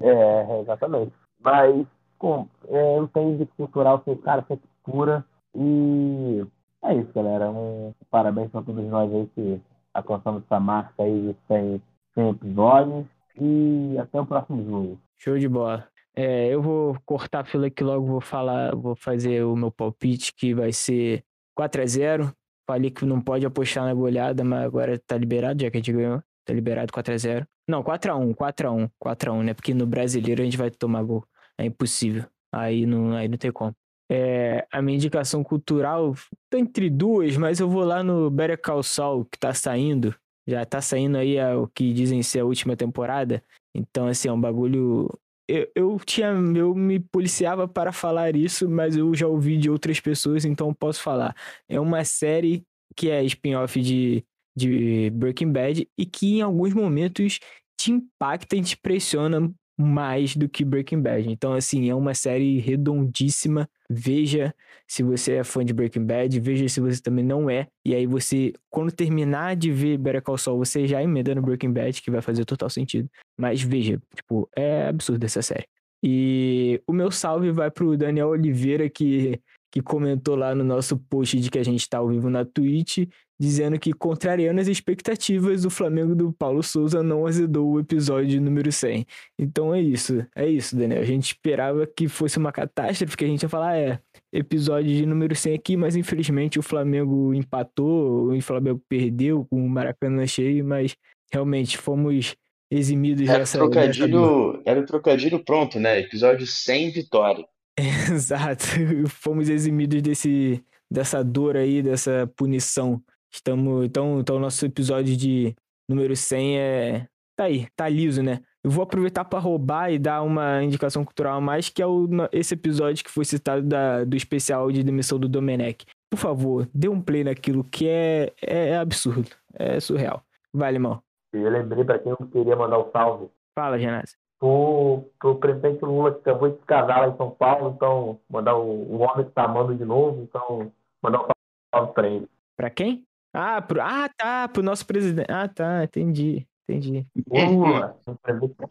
É, 0.00 0.60
exatamente. 0.60 1.12
Mas, 1.40 1.86
com, 2.18 2.46
é, 2.68 2.98
eu 2.98 3.08
tenho 3.08 3.38
de 3.38 3.46
cultural 3.46 4.02
ser, 4.04 4.16
cara, 4.18 4.44
ser 4.46 4.58
pura. 4.84 5.24
E 5.54 6.44
é 6.84 6.94
isso, 6.94 7.12
galera. 7.14 7.50
Um 7.50 7.92
parabéns 8.10 8.50
pra 8.50 8.62
todos 8.62 8.84
nós 8.84 9.12
aí 9.12 9.26
que 9.34 9.60
alcançamos 9.94 10.42
essa 10.44 10.60
marca 10.60 11.02
aí 11.02 11.28
de 11.28 11.36
100, 11.48 11.82
100 12.14 12.28
episódios. 12.30 13.06
E 13.40 13.96
até 13.98 14.20
o 14.20 14.26
próximo 14.26 14.64
jogo. 14.64 15.00
Show 15.16 15.38
de 15.38 15.48
bola. 15.48 15.88
É, 16.14 16.48
eu 16.48 16.60
vou 16.60 16.96
cortar 17.06 17.40
a 17.40 17.44
fila 17.44 17.68
aqui 17.68 17.82
logo, 17.82 18.04
vou 18.04 18.20
falar, 18.20 18.74
vou 18.74 18.94
fazer 18.96 19.44
o 19.44 19.56
meu 19.56 19.70
palpite 19.70 20.34
que 20.34 20.52
vai 20.52 20.72
ser 20.72 21.24
4 21.54 21.82
a 21.82 21.86
0 21.86 22.36
Falei 22.70 22.88
que 22.88 23.04
não 23.04 23.20
pode 23.20 23.44
apostar 23.44 23.84
na 23.84 23.92
goleada, 23.92 24.44
mas 24.44 24.64
agora 24.64 24.96
tá 24.96 25.18
liberado, 25.18 25.60
já 25.60 25.68
que 25.68 25.76
a 25.76 25.80
gente 25.80 25.92
ganhou. 25.92 26.22
Tá 26.44 26.54
liberado 26.54 26.92
4x0. 26.92 27.44
Não, 27.68 27.82
4x1, 27.82 28.32
4x1, 28.32 28.88
4x1, 29.02 29.42
né? 29.42 29.54
Porque 29.54 29.74
no 29.74 29.88
brasileiro 29.88 30.40
a 30.40 30.44
gente 30.44 30.56
vai 30.56 30.70
tomar 30.70 31.02
gol. 31.02 31.26
É 31.58 31.64
impossível. 31.64 32.26
Aí 32.54 32.86
não, 32.86 33.12
aí 33.16 33.26
não 33.26 33.36
tem 33.36 33.50
como. 33.50 33.74
É, 34.08 34.64
a 34.70 34.80
minha 34.80 34.94
indicação 34.94 35.42
cultural 35.42 36.14
tá 36.48 36.60
entre 36.60 36.88
duas, 36.88 37.36
mas 37.36 37.58
eu 37.58 37.68
vou 37.68 37.82
lá 37.82 38.04
no 38.04 38.30
Better 38.30 38.60
Call 38.62 38.84
Saul, 38.84 39.24
que 39.24 39.36
tá 39.36 39.52
saindo. 39.52 40.14
Já 40.46 40.64
tá 40.64 40.80
saindo 40.80 41.18
aí 41.18 41.42
o 41.56 41.66
que 41.66 41.92
dizem 41.92 42.22
ser 42.22 42.38
a 42.38 42.44
última 42.44 42.76
temporada. 42.76 43.42
Então, 43.74 44.06
assim, 44.06 44.28
é 44.28 44.32
um 44.32 44.40
bagulho. 44.40 45.10
Eu, 45.50 45.68
eu 45.74 46.00
tinha. 46.04 46.28
Eu 46.28 46.74
me 46.74 47.00
policiava 47.00 47.66
para 47.68 47.92
falar 47.92 48.36
isso, 48.36 48.68
mas 48.68 48.96
eu 48.96 49.14
já 49.14 49.26
ouvi 49.26 49.56
de 49.58 49.70
outras 49.70 50.00
pessoas, 50.00 50.44
então 50.44 50.72
posso 50.74 51.02
falar. 51.02 51.34
É 51.68 51.78
uma 51.80 52.04
série 52.04 52.64
que 52.96 53.10
é 53.10 53.24
spin-off 53.24 53.80
de 53.80 54.24
de 54.56 55.10
Breaking 55.10 55.52
Bad 55.52 55.88
e 55.96 56.04
que 56.06 56.38
em 56.38 56.42
alguns 56.42 56.74
momentos 56.74 57.38
te 57.78 57.92
impacta 57.92 58.56
e 58.56 58.62
te 58.62 58.76
pressiona 58.76 59.50
mais 59.78 60.36
do 60.36 60.48
que 60.48 60.64
Breaking 60.64 61.00
Bad. 61.00 61.30
Então, 61.30 61.54
assim, 61.54 61.88
é 61.88 61.94
uma 61.94 62.14
série 62.14 62.58
redondíssima. 62.58 63.68
Veja 63.92 64.54
se 64.86 65.02
você 65.02 65.32
é 65.32 65.44
fã 65.44 65.64
de 65.64 65.72
Breaking 65.72 66.06
Bad, 66.06 66.38
veja 66.38 66.68
se 66.68 66.80
você 66.80 67.02
também 67.02 67.24
não 67.24 67.50
é. 67.50 67.66
E 67.84 67.92
aí 67.92 68.06
você, 68.06 68.52
quando 68.70 68.92
terminar 68.92 69.56
de 69.56 69.72
ver 69.72 69.98
Better 69.98 70.22
Call 70.22 70.38
Saul, 70.38 70.58
você 70.58 70.86
já 70.86 71.02
emenda 71.02 71.34
no 71.34 71.42
Breaking 71.42 71.72
Bad, 71.72 72.00
que 72.00 72.08
vai 72.08 72.22
fazer 72.22 72.44
total 72.44 72.70
sentido. 72.70 73.10
Mas 73.36 73.60
veja, 73.60 74.00
tipo, 74.14 74.48
é 74.56 74.86
absurdo 74.86 75.24
essa 75.24 75.42
série. 75.42 75.66
E 76.00 76.80
o 76.86 76.92
meu 76.92 77.10
salve 77.10 77.50
vai 77.50 77.68
pro 77.68 77.96
Daniel 77.96 78.28
Oliveira, 78.28 78.88
que, 78.88 79.40
que 79.72 79.82
comentou 79.82 80.36
lá 80.36 80.54
no 80.54 80.62
nosso 80.62 80.96
post 80.96 81.40
de 81.40 81.50
que 81.50 81.58
a 81.58 81.64
gente 81.64 81.88
tá 81.88 81.98
ao 81.98 82.08
vivo 82.08 82.30
na 82.30 82.44
Twitch 82.44 83.08
dizendo 83.40 83.78
que, 83.78 83.94
contrariando 83.94 84.60
as 84.60 84.68
expectativas, 84.68 85.64
o 85.64 85.70
Flamengo 85.70 86.14
do 86.14 86.30
Paulo 86.30 86.62
Souza 86.62 87.02
não 87.02 87.26
azedou 87.26 87.70
o 87.70 87.80
episódio 87.80 88.38
número 88.38 88.70
100. 88.70 89.06
Então 89.38 89.74
é 89.74 89.80
isso, 89.80 90.26
é 90.36 90.46
isso, 90.46 90.76
Daniel. 90.76 91.00
A 91.00 91.06
gente 91.06 91.28
esperava 91.28 91.86
que 91.86 92.06
fosse 92.06 92.36
uma 92.36 92.52
catástrofe, 92.52 93.16
que 93.16 93.24
a 93.24 93.28
gente 93.28 93.42
ia 93.42 93.48
falar, 93.48 93.78
é, 93.78 93.98
episódio 94.30 94.94
de 94.94 95.06
número 95.06 95.34
100 95.34 95.54
aqui, 95.54 95.74
mas 95.74 95.96
infelizmente 95.96 96.58
o 96.58 96.62
Flamengo 96.62 97.32
empatou, 97.32 98.30
o 98.30 98.42
Flamengo 98.42 98.82
perdeu 98.86 99.46
com 99.46 99.64
o 99.64 99.68
Maracanã 99.70 100.26
cheio, 100.26 100.62
mas 100.62 100.94
realmente 101.32 101.78
fomos 101.78 102.36
eximidos 102.70 103.26
era 103.26 103.38
dessa... 103.38 103.56
Trocadilho, 103.56 104.52
dessa... 104.52 104.62
era 104.66 104.80
o 104.80 104.84
trocadilho 104.84 105.42
pronto, 105.42 105.80
né? 105.80 106.00
Episódio 106.00 106.46
100 106.46 106.90
vitória. 106.90 107.46
Exato, 108.12 108.66
fomos 109.08 109.48
eximidos 109.48 110.02
desse, 110.02 110.62
dessa 110.90 111.24
dor 111.24 111.56
aí, 111.56 111.82
dessa 111.82 112.30
punição 112.36 113.02
Estamos, 113.32 113.84
então, 113.84 114.20
então, 114.20 114.36
o 114.36 114.40
nosso 114.40 114.64
episódio 114.66 115.16
de 115.16 115.54
número 115.88 116.16
100 116.16 116.58
é. 116.58 117.06
Tá 117.36 117.44
aí, 117.44 117.68
tá 117.74 117.88
liso, 117.88 118.22
né? 118.22 118.40
Eu 118.62 118.70
vou 118.70 118.82
aproveitar 118.82 119.24
para 119.24 119.38
roubar 119.38 119.90
e 119.90 119.98
dar 119.98 120.20
uma 120.20 120.62
indicação 120.62 121.04
cultural 121.04 121.38
a 121.38 121.40
mais, 121.40 121.70
que 121.70 121.80
é 121.80 121.86
o, 121.86 122.06
esse 122.30 122.52
episódio 122.52 123.02
que 123.02 123.10
foi 123.10 123.24
citado 123.24 123.62
da, 123.62 124.04
do 124.04 124.14
especial 124.14 124.70
de 124.70 124.82
demissão 124.82 125.18
do 125.18 125.26
Domenech. 125.26 125.86
Por 126.10 126.18
favor, 126.18 126.68
dê 126.74 126.88
um 126.88 127.00
play 127.00 127.24
naquilo 127.24 127.64
que 127.64 127.88
é, 127.88 128.32
é, 128.42 128.70
é 128.70 128.76
absurdo, 128.76 129.30
é 129.54 129.80
surreal. 129.80 130.22
Vai, 130.52 130.74
irmão. 130.74 131.02
Eu 131.32 131.48
lembrei 131.48 131.84
para 131.84 131.98
quem 131.98 132.12
eu 132.12 132.26
queria 132.26 132.56
mandar 132.56 132.78
um 132.78 132.90
salve. 132.90 133.30
Fala, 133.54 133.78
Genásio. 133.78 134.18
Pro, 134.38 135.04
pro 135.18 135.36
presidente 135.36 135.82
Lula 135.82 136.12
que 136.12 136.20
acabou 136.20 136.50
de 136.50 136.58
se 136.58 136.66
casar 136.66 137.00
lá 137.00 137.08
em 137.08 137.16
São 137.16 137.30
Paulo, 137.30 137.72
então 137.74 138.18
mandar 138.28 138.56
o, 138.56 138.66
o 138.66 138.98
homem 138.98 139.24
que 139.24 139.32
tá 139.32 139.44
amando 139.44 139.74
de 139.74 139.84
novo, 139.84 140.22
então 140.22 140.72
mandar 141.02 141.22
um 141.22 141.28
salve 141.74 141.92
para 141.92 142.08
ele. 142.08 142.28
Para 142.56 142.70
quem? 142.70 143.06
Ah, 143.32 143.62
pro... 143.62 143.80
ah, 143.80 144.08
tá, 144.16 144.48
pro 144.48 144.62
nosso 144.62 144.84
presidente. 144.86 145.30
Ah, 145.30 145.48
tá, 145.48 145.84
entendi, 145.84 146.46
entendi. 146.68 147.06
Pula, 147.28 147.96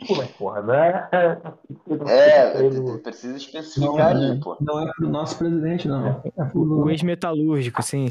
pula, 0.06 0.26
porra, 0.38 0.62
né? 0.64 1.10
É, 2.08 2.98
precisa 3.02 3.38
especificar 3.38 4.14
não, 4.16 4.32
ali, 4.32 4.40
pô. 4.40 4.58
Não 4.60 4.80
é 4.82 4.92
pro 4.96 5.10
nosso 5.10 5.38
presidente, 5.38 5.88
não. 5.88 6.22
É 6.38 6.46
pro... 6.46 6.84
O 6.84 6.90
ex-metalúrgico, 6.90 7.82
sim. 7.82 8.08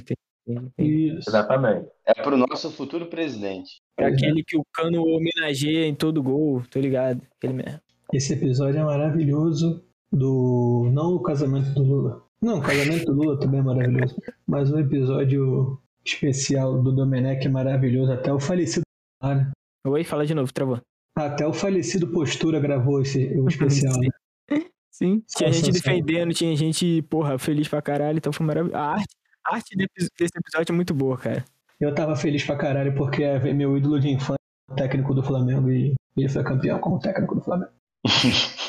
Isso. 0.79 1.29
Exatamente. 1.29 1.89
É 2.07 2.15
pro 2.23 2.37
nosso 2.37 2.71
futuro 2.71 3.07
presidente. 3.07 3.83
É 3.99 4.07
aquele 4.07 4.43
que 4.43 4.57
o 4.57 4.65
Cano 4.73 5.03
homenageia 5.03 5.87
em 5.87 5.95
todo 5.95 6.23
gol, 6.23 6.63
tô 6.71 6.81
ligado. 6.81 7.21
Aquele 7.37 7.53
mesmo. 7.53 7.81
Esse 8.13 8.33
episódio 8.33 8.81
é 8.81 8.85
maravilhoso 8.85 9.85
do. 10.11 10.89
Não 10.93 11.15
o 11.15 11.21
casamento 11.21 11.71
do 11.75 11.83
Lula. 11.83 12.23
Não, 12.41 12.59
o 12.59 12.63
casamento 12.63 13.05
do 13.05 13.13
Lula 13.13 13.39
também 13.39 13.61
é 13.61 13.63
maravilhoso. 13.63 14.17
Mas 14.47 14.73
o 14.73 14.79
episódio 14.79 15.79
especial 16.09 16.83
do 16.83 16.93
Domenech 16.93 17.47
é 17.47 17.51
maravilhoso. 17.51 18.13
Até 18.13 18.33
o 18.33 18.41
falecido. 18.41 18.83
Né? 19.23 19.51
Oi, 19.87 20.05
fala 20.05 20.27
de 20.27 20.35
novo, 20.35 20.53
travou. 20.53 20.81
Até 21.17 21.47
o 21.47 21.53
falecido 21.53 22.09
Postura 22.09 22.61
gravou 22.61 23.03
esse, 23.03 23.27
o 23.39 23.47
especial. 23.49 23.95
Sim. 23.95 24.01
Né? 24.01 24.65
Sim. 24.91 25.23
tinha 25.29 25.53
gente 25.53 25.71
defendendo, 25.71 26.35
tinha 26.35 26.57
gente, 26.57 27.03
porra, 27.03 27.39
feliz 27.39 27.69
pra 27.69 27.81
caralho, 27.81 28.19
então 28.19 28.33
foi 28.33 28.45
maravilhoso. 28.45 28.77
A 28.77 28.93
arte, 28.93 29.15
a 29.47 29.55
arte 29.55 29.77
desse 29.77 30.33
episódio 30.37 30.73
é 30.73 30.75
muito 30.75 30.93
boa, 30.93 31.17
cara. 31.17 31.45
Eu 31.81 31.95
tava 31.95 32.17
feliz 32.17 32.45
pra 32.45 32.57
caralho 32.57 32.95
porque 32.97 33.23
é 33.23 33.39
ver 33.39 33.55
meu 33.55 33.77
ídolo 33.77 34.01
de 34.01 34.09
infância, 34.09 34.37
o 34.69 34.75
técnico 34.75 35.15
do 35.15 35.23
Flamengo, 35.23 35.71
e 35.71 35.95
ele 36.17 36.29
foi 36.29 36.43
campeão 36.43 36.81
como 36.81 36.99
técnico 36.99 37.37
do 37.37 37.43
Flamengo. 37.43 37.71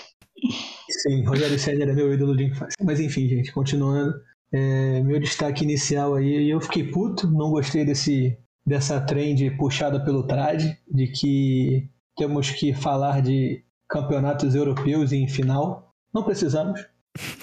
Sim, 0.89 1.23
Rogério 1.25 1.57
César 1.57 1.83
é 1.83 1.93
meu 1.93 2.13
ídolo 2.13 2.35
de 2.35 2.45
infância. 2.45 2.75
Mas 2.83 2.99
enfim, 2.99 3.27
gente, 3.27 3.51
continuando. 3.51 4.13
É, 4.51 5.01
meu 5.01 5.19
destaque 5.19 5.63
inicial 5.63 6.15
aí, 6.15 6.49
eu 6.49 6.59
fiquei 6.59 6.83
puto, 6.83 7.29
não 7.29 7.51
gostei 7.51 7.85
desse, 7.85 8.37
dessa 8.65 8.99
trend 8.99 9.49
puxada 9.57 10.03
pelo 10.03 10.25
trad, 10.25 10.61
de 10.91 11.07
que 11.07 11.89
temos 12.17 12.49
que 12.49 12.73
falar 12.73 13.21
de 13.21 13.63
campeonatos 13.87 14.55
europeus 14.55 15.11
em 15.11 15.27
final. 15.27 15.93
Não 16.13 16.23
precisamos. 16.23 16.85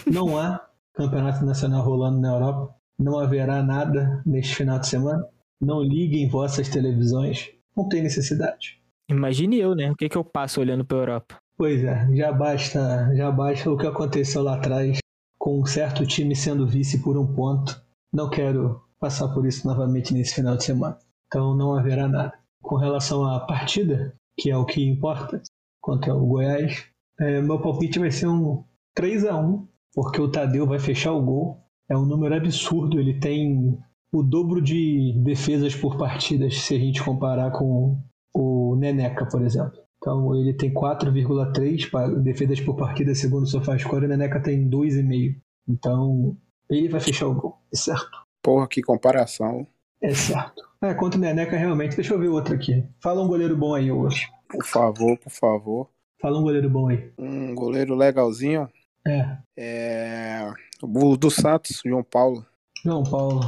Não 0.06 0.38
há 0.38 0.60
campeonato 0.94 1.44
nacional 1.44 1.84
rolando 1.84 2.20
na 2.20 2.28
Europa. 2.28 2.74
Não 2.98 3.18
haverá 3.18 3.62
nada 3.62 4.22
neste 4.26 4.56
final 4.56 4.78
de 4.78 4.88
semana. 4.88 5.24
Não 5.60 5.82
liguem 5.82 6.28
vossas 6.28 6.68
televisões. 6.68 7.50
Não 7.76 7.88
tem 7.88 8.02
necessidade. 8.02 8.80
Imagine 9.08 9.58
eu, 9.58 9.74
né? 9.74 9.90
O 9.90 9.96
que, 9.96 10.08
que 10.08 10.16
eu 10.16 10.24
passo 10.24 10.60
olhando 10.60 10.84
pra 10.84 10.98
Europa? 10.98 11.36
Pois 11.56 11.82
é, 11.84 12.06
já 12.14 12.32
basta, 12.32 13.14
já 13.16 13.30
basta 13.30 13.70
o 13.70 13.76
que 13.76 13.86
aconteceu 13.86 14.42
lá 14.42 14.56
atrás 14.56 14.98
com 15.46 15.60
um 15.60 15.64
certo 15.64 16.04
time 16.04 16.34
sendo 16.34 16.66
vice 16.66 16.98
por 16.98 17.16
um 17.16 17.24
ponto. 17.24 17.80
Não 18.12 18.28
quero 18.28 18.82
passar 18.98 19.28
por 19.28 19.46
isso 19.46 19.64
novamente 19.64 20.12
nesse 20.12 20.34
final 20.34 20.56
de 20.56 20.64
semana. 20.64 20.98
Então 21.28 21.54
não 21.54 21.72
haverá 21.72 22.08
nada. 22.08 22.32
Com 22.60 22.74
relação 22.74 23.24
à 23.24 23.38
partida, 23.38 24.12
que 24.36 24.50
é 24.50 24.56
o 24.56 24.64
que 24.64 24.84
importa, 24.84 25.40
contra 25.80 26.12
o 26.12 26.26
Goiás, 26.26 26.86
é, 27.20 27.40
meu 27.40 27.60
palpite 27.60 28.00
vai 28.00 28.10
ser 28.10 28.26
um 28.26 28.64
3 28.96 29.24
a 29.24 29.36
1 29.36 29.68
porque 29.94 30.20
o 30.20 30.28
Tadeu 30.28 30.66
vai 30.66 30.80
fechar 30.80 31.12
o 31.12 31.22
gol. 31.22 31.60
É 31.88 31.96
um 31.96 32.04
número 32.04 32.34
absurdo, 32.34 32.98
ele 32.98 33.20
tem 33.20 33.78
o 34.12 34.24
dobro 34.24 34.60
de 34.60 35.12
defesas 35.22 35.76
por 35.76 35.96
partidas 35.96 36.56
se 36.62 36.74
a 36.74 36.78
gente 36.78 37.04
comparar 37.04 37.52
com 37.52 38.02
o 38.34 38.74
Neneca, 38.74 39.24
por 39.24 39.42
exemplo. 39.42 39.78
Então 39.98 40.34
ele 40.34 40.52
tem 40.52 40.72
4,3 40.72 42.22
defesas 42.22 42.60
por 42.60 42.76
partida 42.76 43.14
segundo 43.14 43.44
o 43.44 43.46
SofaScore 43.46 44.02
e 44.02 44.06
o 44.06 44.08
Neneca 44.08 44.40
tem 44.40 44.68
2,5. 44.68 45.36
Então 45.68 46.36
ele 46.68 46.88
vai 46.88 47.00
fechar 47.00 47.26
o 47.26 47.34
gol, 47.34 47.58
é 47.72 47.76
certo? 47.76 48.24
Porra, 48.42 48.68
que 48.68 48.82
comparação. 48.82 49.66
É 50.00 50.14
certo. 50.14 50.62
É, 50.82 50.94
contra 50.94 51.18
o 51.18 51.20
Neneca 51.20 51.56
realmente. 51.56 51.96
Deixa 51.96 52.14
eu 52.14 52.18
ver 52.18 52.28
outro 52.28 52.54
aqui. 52.54 52.84
Fala 53.00 53.22
um 53.22 53.28
goleiro 53.28 53.56
bom 53.56 53.74
aí, 53.74 53.90
hoje. 53.90 54.28
Por 54.48 54.64
favor, 54.64 55.18
por 55.18 55.30
favor. 55.30 55.90
Fala 56.20 56.38
um 56.38 56.42
goleiro 56.42 56.70
bom 56.70 56.88
aí. 56.88 57.10
Um 57.18 57.54
goleiro 57.54 57.94
legalzinho. 57.94 58.68
É. 59.06 59.38
É. 59.56 60.52
O 60.82 61.16
do 61.16 61.30
Santos, 61.30 61.80
João 61.84 62.04
Paulo. 62.04 62.44
João 62.84 63.02
Paulo. 63.02 63.40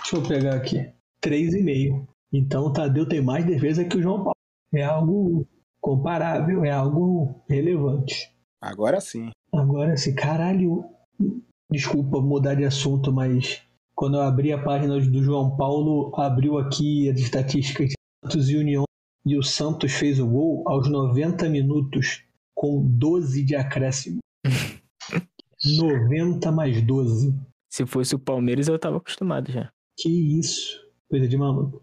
Deixa 0.00 0.16
eu 0.16 0.22
pegar 0.22 0.54
aqui. 0.54 0.90
3,5. 1.22 2.06
Então 2.32 2.66
o 2.66 2.72
Tadeu 2.72 3.06
tem 3.06 3.20
mais 3.20 3.44
defesa 3.44 3.84
que 3.84 3.96
o 3.96 4.02
João 4.02 4.18
Paulo. 4.18 4.36
É 4.72 4.82
algo 4.82 5.46
comparável, 5.86 6.64
é 6.64 6.70
algo 6.72 7.44
relevante. 7.48 8.34
Agora 8.60 9.00
sim. 9.00 9.30
Agora 9.52 9.96
sim, 9.96 10.16
caralho. 10.16 10.84
Desculpa 11.70 12.20
mudar 12.20 12.56
de 12.56 12.64
assunto, 12.64 13.12
mas 13.12 13.62
quando 13.94 14.16
eu 14.16 14.22
abri 14.22 14.50
a 14.50 14.60
página 14.60 14.98
do 14.98 15.22
João 15.22 15.56
Paulo, 15.56 16.12
abriu 16.16 16.58
aqui 16.58 17.08
as 17.08 17.20
estatísticas 17.20 17.90
de 17.90 17.94
Santos 18.24 18.50
e 18.50 18.56
União 18.56 18.82
e 19.24 19.38
o 19.38 19.44
Santos 19.44 19.92
fez 19.92 20.18
o 20.18 20.26
gol 20.26 20.64
aos 20.66 20.90
90 20.90 21.48
minutos 21.48 22.24
com 22.52 22.84
12 22.84 23.44
de 23.44 23.54
acréscimo. 23.54 24.18
90 25.78 26.50
mais 26.50 26.82
12. 26.82 27.32
Se 27.72 27.86
fosse 27.86 28.12
o 28.12 28.18
Palmeiras, 28.18 28.66
eu 28.66 28.76
tava 28.76 28.96
acostumado 28.96 29.52
já. 29.52 29.70
Que 29.96 30.08
isso. 30.38 30.84
Coisa 31.08 31.28
de 31.28 31.36
maluco. 31.36 31.80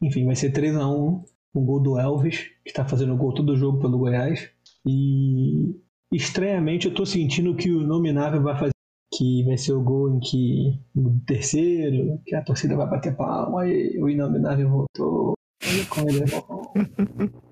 Enfim, 0.00 0.24
vai 0.24 0.36
ser 0.36 0.52
3 0.52 0.74
a 0.76 0.88
1 0.88 1.24
um 1.54 1.64
gol 1.64 1.80
do 1.80 1.98
Elvis, 1.98 2.38
que 2.64 2.70
está 2.70 2.84
fazendo 2.84 3.16
gol 3.16 3.34
todo 3.34 3.50
o 3.52 3.56
jogo 3.56 3.80
pelo 3.80 3.98
Goiás. 3.98 4.48
E 4.86 5.74
estranhamente 6.12 6.86
eu 6.88 6.94
tô 6.94 7.04
sentindo 7.06 7.54
que 7.54 7.70
o 7.72 7.80
Nominável 7.86 8.42
vai 8.42 8.54
fazer. 8.58 8.72
Que 9.14 9.44
vai 9.44 9.58
ser 9.58 9.72
o 9.74 9.82
gol 9.82 10.16
em 10.16 10.20
que. 10.20 10.80
No 10.94 11.20
terceiro, 11.26 12.18
que 12.24 12.34
a 12.34 12.42
torcida 12.42 12.74
vai 12.76 12.88
bater 12.88 13.14
palma 13.14 13.66
e 13.66 14.00
o 14.02 14.08
Inominável 14.08 14.68
voltou. 14.70 15.34
Olha 15.64 15.86
como 15.88 16.08
ele 16.08 16.22
é 16.22 16.26
bom. 16.26 16.72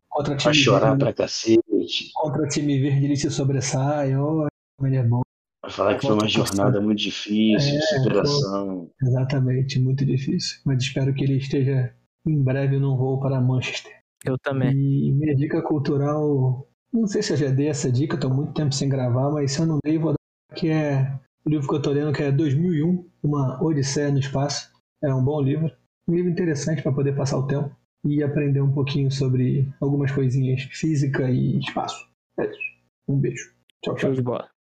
Contra 0.09 0.35
Vai 0.35 0.39
time 0.39 0.55
chorar 0.55 0.89
verde, 0.91 1.05
pra 1.05 1.13
cacete. 1.13 1.61
contra 2.15 2.49
time 2.49 2.81
verde 2.81 3.05
ele 3.05 3.17
se 3.17 3.31
sobressai. 3.31 4.17
Olha 4.17 4.49
como 4.77 4.89
ele 4.89 4.97
é 4.97 5.03
bom. 5.05 5.21
Vai 5.63 5.71
falar 5.71 5.95
que 5.97 6.07
foi 6.07 6.15
uma 6.15 6.27
jornada 6.27 6.81
muito 6.81 6.99
difícil, 6.99 7.59
de 7.73 7.77
É, 7.77 7.81
superação. 7.99 8.91
Exatamente, 9.03 9.79
muito 9.79 10.05
difícil. 10.07 10.59
Mas 10.65 10.83
espero 10.83 11.13
que 11.15 11.23
ele 11.23 11.37
esteja 11.37 11.95
em 12.27 12.43
breve 12.43 12.79
num 12.79 12.97
voo 12.97 13.21
para 13.21 13.41
Manchester. 13.41 13.93
Eu 14.25 14.39
também. 14.39 14.73
E 14.73 15.13
minha 15.13 15.35
dica 15.35 15.63
cultural, 15.63 16.69
não 16.93 17.07
sei 17.07 17.23
se 17.23 17.33
eu 17.33 17.37
já 17.37 17.51
dei 17.51 17.69
essa 17.69 17.91
dica, 17.91 18.17
estou 18.17 18.33
muito 18.33 18.53
tempo 18.53 18.75
sem 18.75 18.89
gravar, 18.89 19.31
mas 19.31 19.53
se 19.53 19.61
eu 19.61 19.67
não 19.67 19.79
dei, 19.85 19.99
vou 19.99 20.13
dar 20.13 20.57
que 20.57 20.69
é 20.69 21.19
o 21.45 21.51
livro 21.51 21.67
que 21.67 21.75
eu 21.75 21.79
estou 21.79 21.93
lendo, 21.93 22.13
que 22.13 22.23
é 22.23 22.33
2001, 22.33 23.09
Uma 23.23 23.63
Odisseia 23.63 24.11
no 24.11 24.19
Espaço. 24.19 24.71
É 25.03 25.15
um 25.15 25.25
bom 25.25 25.41
livro, 25.41 25.71
um 26.07 26.15
livro 26.15 26.31
interessante 26.31 26.83
para 26.83 26.93
poder 26.93 27.17
passar 27.17 27.39
o 27.39 27.47
tempo 27.47 27.75
e 28.05 28.23
aprender 28.23 28.61
um 28.61 28.73
pouquinho 28.73 29.11
sobre 29.11 29.69
algumas 29.81 30.11
coisinhas, 30.11 30.63
física 30.73 31.31
e 31.31 31.59
espaço. 31.59 32.09
É 32.39 32.51
isso. 32.51 32.59
Um 33.09 33.19
beijo. 33.19 33.55
Tchau, 33.83 33.95
tchau. 33.95 34.11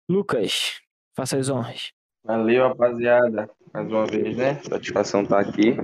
Lucas, 0.09 0.81
faça 1.15 1.37
as 1.37 1.49
honras. 1.49 1.91
Valeu, 2.27 2.67
rapaziada. 2.67 3.49
Mais 3.73 3.87
uma 3.89 4.05
vez, 4.05 4.35
né? 4.35 4.59
Satisfação 4.69 5.21
estar 5.23 5.39
aqui. 5.39 5.77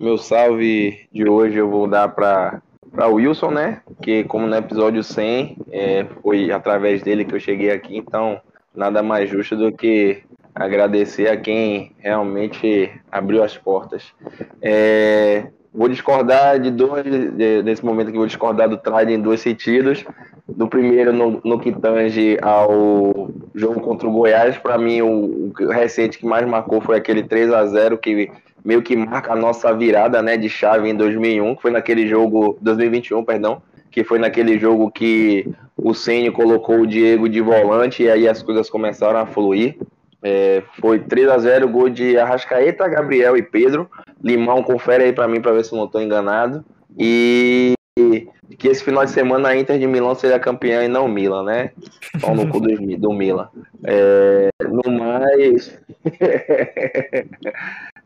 Meu 0.00 0.16
salve 0.16 1.06
de 1.12 1.28
hoje 1.28 1.58
eu 1.58 1.68
vou 1.68 1.86
dar 1.86 2.08
para 2.08 2.62
para 2.90 3.08
Wilson, 3.08 3.50
né? 3.50 3.80
Que 4.02 4.22
como 4.24 4.46
no 4.46 4.54
episódio 4.56 5.02
100 5.02 5.56
é, 5.70 6.04
foi 6.22 6.50
através 6.50 7.02
dele 7.02 7.24
que 7.24 7.34
eu 7.34 7.40
cheguei 7.40 7.70
aqui, 7.70 7.96
então 7.96 8.38
nada 8.74 9.02
mais 9.02 9.30
justo 9.30 9.56
do 9.56 9.72
que 9.72 10.22
agradecer 10.54 11.28
a 11.28 11.36
quem 11.38 11.92
realmente 11.98 12.92
abriu 13.10 13.42
as 13.42 13.56
portas. 13.56 14.12
É, 14.60 15.46
vou 15.72 15.88
discordar 15.88 16.58
de 16.60 16.70
dois, 16.70 17.02
de- 17.04 17.62
nesse 17.62 17.82
momento 17.82 18.08
aqui, 18.08 18.18
vou 18.18 18.26
discordar 18.26 18.68
do 18.68 18.76
Trade 18.76 19.12
em 19.14 19.20
dois 19.20 19.40
sentidos. 19.40 20.04
Do 20.48 20.66
primeiro, 20.66 21.12
no, 21.12 21.40
no 21.44 21.58
que 21.58 21.72
tange 21.72 22.36
ao 22.42 23.30
jogo 23.54 23.80
contra 23.80 24.08
o 24.08 24.12
Goiás, 24.12 24.58
para 24.58 24.76
mim, 24.76 25.00
o, 25.00 25.52
o 25.58 25.70
recente 25.70 26.18
que 26.18 26.26
mais 26.26 26.46
marcou 26.46 26.80
foi 26.80 26.96
aquele 26.96 27.22
3 27.22 27.52
a 27.52 27.64
0 27.66 27.96
que 27.98 28.30
meio 28.64 28.82
que 28.82 28.96
marca 28.96 29.32
a 29.32 29.36
nossa 29.36 29.72
virada 29.72 30.22
né, 30.22 30.36
de 30.36 30.48
chave 30.48 30.88
em 30.88 30.94
2001, 30.94 31.56
que 31.56 31.62
foi 31.62 31.70
naquele 31.70 32.06
jogo, 32.06 32.58
2021, 32.60 33.24
perdão, 33.24 33.62
que 33.90 34.04
foi 34.04 34.18
naquele 34.18 34.58
jogo 34.58 34.90
que 34.90 35.48
o 35.76 35.94
Ceni 35.94 36.30
colocou 36.30 36.80
o 36.80 36.86
Diego 36.86 37.28
de 37.28 37.40
volante 37.40 38.02
e 38.02 38.10
aí 38.10 38.28
as 38.28 38.42
coisas 38.42 38.70
começaram 38.70 39.18
a 39.18 39.26
fluir. 39.26 39.76
É, 40.24 40.62
foi 40.80 41.00
3 41.00 41.28
a 41.28 41.38
0 41.38 41.68
gol 41.68 41.88
de 41.88 42.16
Arrascaeta, 42.16 42.88
Gabriel 42.88 43.36
e 43.36 43.42
Pedro. 43.42 43.90
Limão, 44.22 44.62
confere 44.62 45.04
aí 45.04 45.12
para 45.12 45.26
mim 45.26 45.40
para 45.40 45.52
ver 45.52 45.64
se 45.64 45.72
eu 45.72 45.78
não 45.78 45.86
estou 45.86 46.00
enganado. 46.00 46.64
E 46.96 47.74
que 47.94 48.68
esse 48.68 48.82
final 48.82 49.04
de 49.04 49.10
semana 49.10 49.50
a 49.50 49.56
Inter 49.56 49.78
de 49.78 49.86
Milão 49.86 50.14
seja 50.14 50.38
campeã 50.38 50.84
e 50.84 50.88
não 50.88 51.08
Milan, 51.08 51.42
né? 51.44 51.72
Pau 52.20 52.34
no 52.34 52.48
cu 52.48 52.60
do, 52.60 52.96
do 52.96 53.12
Milan. 53.12 53.48
É, 53.84 54.48
no 54.66 54.90
mais. 54.90 55.78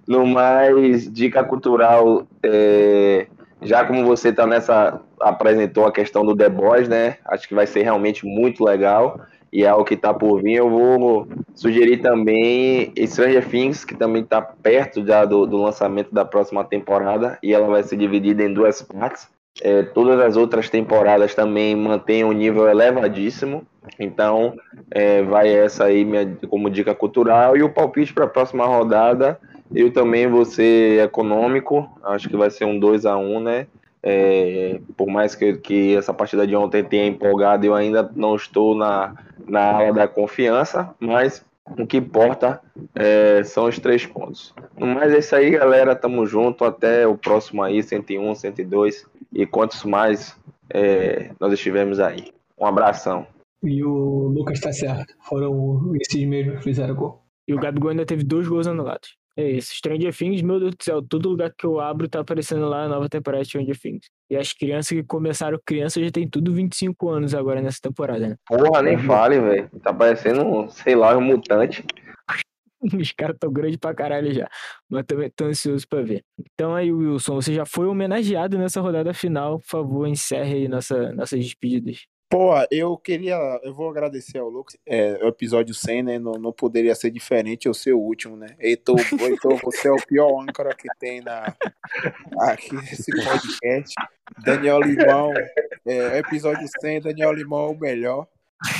no 0.06 0.26
mais, 0.26 1.12
dica 1.12 1.44
cultural. 1.44 2.26
é, 2.42 3.26
já 3.62 3.84
como 3.84 4.04
você 4.04 4.32
tá 4.32 4.46
nessa. 4.46 5.00
apresentou 5.20 5.86
a 5.86 5.92
questão 5.92 6.24
do 6.24 6.36
The 6.36 6.48
Boys, 6.48 6.88
né? 6.88 7.18
Acho 7.24 7.46
que 7.48 7.54
vai 7.54 7.66
ser 7.66 7.82
realmente 7.82 8.26
muito 8.26 8.64
legal. 8.64 9.20
E 9.52 9.64
é 9.64 9.72
o 9.72 9.84
que 9.84 9.96
tá 9.96 10.12
por 10.12 10.42
vir. 10.42 10.56
Eu 10.56 10.68
vou 10.68 11.28
sugerir 11.54 11.98
também 11.98 12.92
Stranger 13.06 13.48
Things, 13.48 13.84
que 13.84 13.94
também 13.94 14.24
tá 14.24 14.42
perto 14.42 15.06
já 15.06 15.24
do, 15.24 15.46
do 15.46 15.56
lançamento 15.56 16.12
da 16.12 16.24
próxima 16.24 16.64
temporada. 16.64 17.38
E 17.42 17.54
ela 17.54 17.68
vai 17.68 17.82
ser 17.84 17.96
dividida 17.96 18.42
em 18.42 18.52
duas 18.52 18.82
partes. 18.82 19.28
É, 19.62 19.82
todas 19.82 20.20
as 20.20 20.36
outras 20.36 20.68
temporadas 20.68 21.34
também 21.34 21.74
mantêm 21.74 22.24
um 22.24 22.32
nível 22.32 22.68
elevadíssimo. 22.68 23.66
Então, 23.98 24.54
é, 24.90 25.22
vai 25.22 25.48
essa 25.48 25.84
aí 25.84 26.04
minha, 26.04 26.36
como 26.48 26.68
dica 26.68 26.94
cultural. 26.94 27.56
E 27.56 27.62
o 27.62 27.70
palpite 27.70 28.12
para 28.12 28.24
a 28.24 28.28
próxima 28.28 28.66
rodada, 28.66 29.38
eu 29.74 29.92
também 29.92 30.26
vou 30.26 30.44
ser 30.44 31.02
econômico. 31.04 31.88
Acho 32.04 32.28
que 32.28 32.36
vai 32.36 32.50
ser 32.50 32.64
um 32.64 32.78
2 32.78 33.06
a 33.06 33.16
1 33.16 33.40
né? 33.40 33.66
É, 34.02 34.78
por 34.96 35.08
mais 35.08 35.34
que, 35.34 35.54
que 35.54 35.96
essa 35.96 36.14
partida 36.14 36.46
de 36.46 36.54
ontem 36.54 36.84
tenha 36.84 37.06
empolgado, 37.06 37.66
eu 37.66 37.74
ainda 37.74 38.08
não 38.14 38.36
estou 38.36 38.74
na, 38.74 39.14
na 39.48 39.72
ala 39.72 39.92
da 39.92 40.06
confiança, 40.06 40.94
mas 41.00 41.44
o 41.78 41.86
que 41.86 41.96
importa 41.96 42.60
é, 42.94 43.42
são 43.44 43.66
os 43.66 43.78
três 43.78 44.06
pontos. 44.06 44.54
No 44.78 44.86
mais 44.86 45.12
é 45.12 45.18
isso 45.18 45.34
aí, 45.34 45.50
galera. 45.50 45.96
Tamo 45.96 46.26
junto. 46.26 46.64
Até 46.64 47.06
o 47.06 47.16
próximo 47.16 47.62
aí, 47.62 47.82
101, 47.82 48.34
102 48.34 49.06
e 49.32 49.46
quantos 49.46 49.84
mais 49.84 50.36
é, 50.70 51.30
nós 51.40 51.52
estivermos 51.52 51.98
aí. 51.98 52.32
Um 52.58 52.66
abração. 52.66 53.26
E 53.62 53.82
o 53.82 54.28
Lucas 54.28 54.60
tá 54.60 54.72
certo. 54.72 55.14
Foram 55.22 55.92
esses 56.00 56.26
mesmos 56.26 56.58
que 56.58 56.64
fizeram 56.64 56.94
gol. 56.94 57.22
E 57.48 57.54
o 57.54 57.58
Gabigol 57.58 57.90
ainda 57.90 58.06
teve 58.06 58.24
dois 58.24 58.46
gols 58.46 58.66
anulados. 58.66 59.16
É 59.36 59.50
isso. 59.50 59.74
Stranger 59.74 60.16
Things, 60.16 60.40
meu 60.40 60.58
Deus 60.58 60.74
do 60.74 60.82
céu, 60.82 61.02
todo 61.02 61.28
lugar 61.28 61.52
que 61.56 61.66
eu 61.66 61.78
abro 61.78 62.08
tá 62.08 62.20
aparecendo 62.20 62.66
lá 62.66 62.84
a 62.84 62.88
nova 62.88 63.08
temporada 63.08 63.42
de 63.42 63.50
Stranger 63.50 63.78
Things. 63.78 64.06
E 64.30 64.36
as 64.36 64.52
crianças 64.52 64.88
que 64.88 65.02
começaram 65.04 65.58
criança 65.64 66.02
já 66.02 66.10
tem 66.10 66.26
tudo 66.26 66.54
25 66.54 67.10
anos 67.10 67.34
agora 67.34 67.60
nessa 67.60 67.78
temporada, 67.82 68.28
né? 68.28 68.36
Porra, 68.46 68.80
nem 68.80 68.96
fale, 68.98 69.38
velho. 69.38 69.70
Tá 69.82 69.92
parecendo, 69.92 70.68
sei 70.70 70.94
lá, 70.94 71.16
um 71.16 71.20
mutante. 71.20 71.84
Os 73.00 73.12
caras 73.12 73.36
tão 73.38 73.52
grandes 73.52 73.76
pra 73.76 73.94
caralho 73.94 74.32
já. 74.32 74.48
Mas 74.88 75.04
também 75.04 75.30
tô 75.30 75.44
ansioso 75.44 75.86
pra 75.86 76.02
ver. 76.02 76.22
Então 76.38 76.74
aí, 76.74 76.90
Wilson, 76.90 77.34
você 77.34 77.52
já 77.52 77.66
foi 77.66 77.86
homenageado 77.86 78.56
nessa 78.56 78.80
rodada 78.80 79.12
final. 79.12 79.58
Por 79.60 79.66
favor, 79.66 80.06
encerre 80.06 80.54
aí 80.54 80.68
nossa, 80.68 81.12
nossas 81.12 81.40
despedidas. 81.40 82.06
Pô, 82.36 82.52
eu 82.70 82.98
queria. 82.98 83.34
Eu 83.62 83.72
vou 83.72 83.88
agradecer 83.88 84.36
ao 84.36 84.50
Lucas. 84.50 84.76
É, 84.84 85.24
o 85.24 85.28
episódio 85.28 85.72
100, 85.72 86.02
né? 86.02 86.18
Não, 86.18 86.32
não 86.32 86.52
poderia 86.52 86.94
ser 86.94 87.10
diferente 87.10 87.66
eu 87.66 87.72
ser 87.72 87.94
o 87.94 87.98
último, 87.98 88.36
né? 88.36 88.48
Heitor, 88.58 88.96
Heitor, 89.18 89.58
você 89.64 89.88
é 89.88 89.90
o 89.90 90.06
pior 90.06 90.42
âncora 90.42 90.76
que 90.76 90.86
tem 90.98 91.22
na, 91.22 91.56
aqui 92.40 92.74
nesse 92.74 93.10
podcast. 93.10 93.94
Daniel 94.44 94.82
Limão, 94.82 95.32
é, 95.86 96.18
episódio 96.18 96.68
100, 96.78 97.00
Daniel 97.00 97.32
Limão 97.32 97.68
é 97.68 97.70
o 97.70 97.80
melhor. 97.80 98.28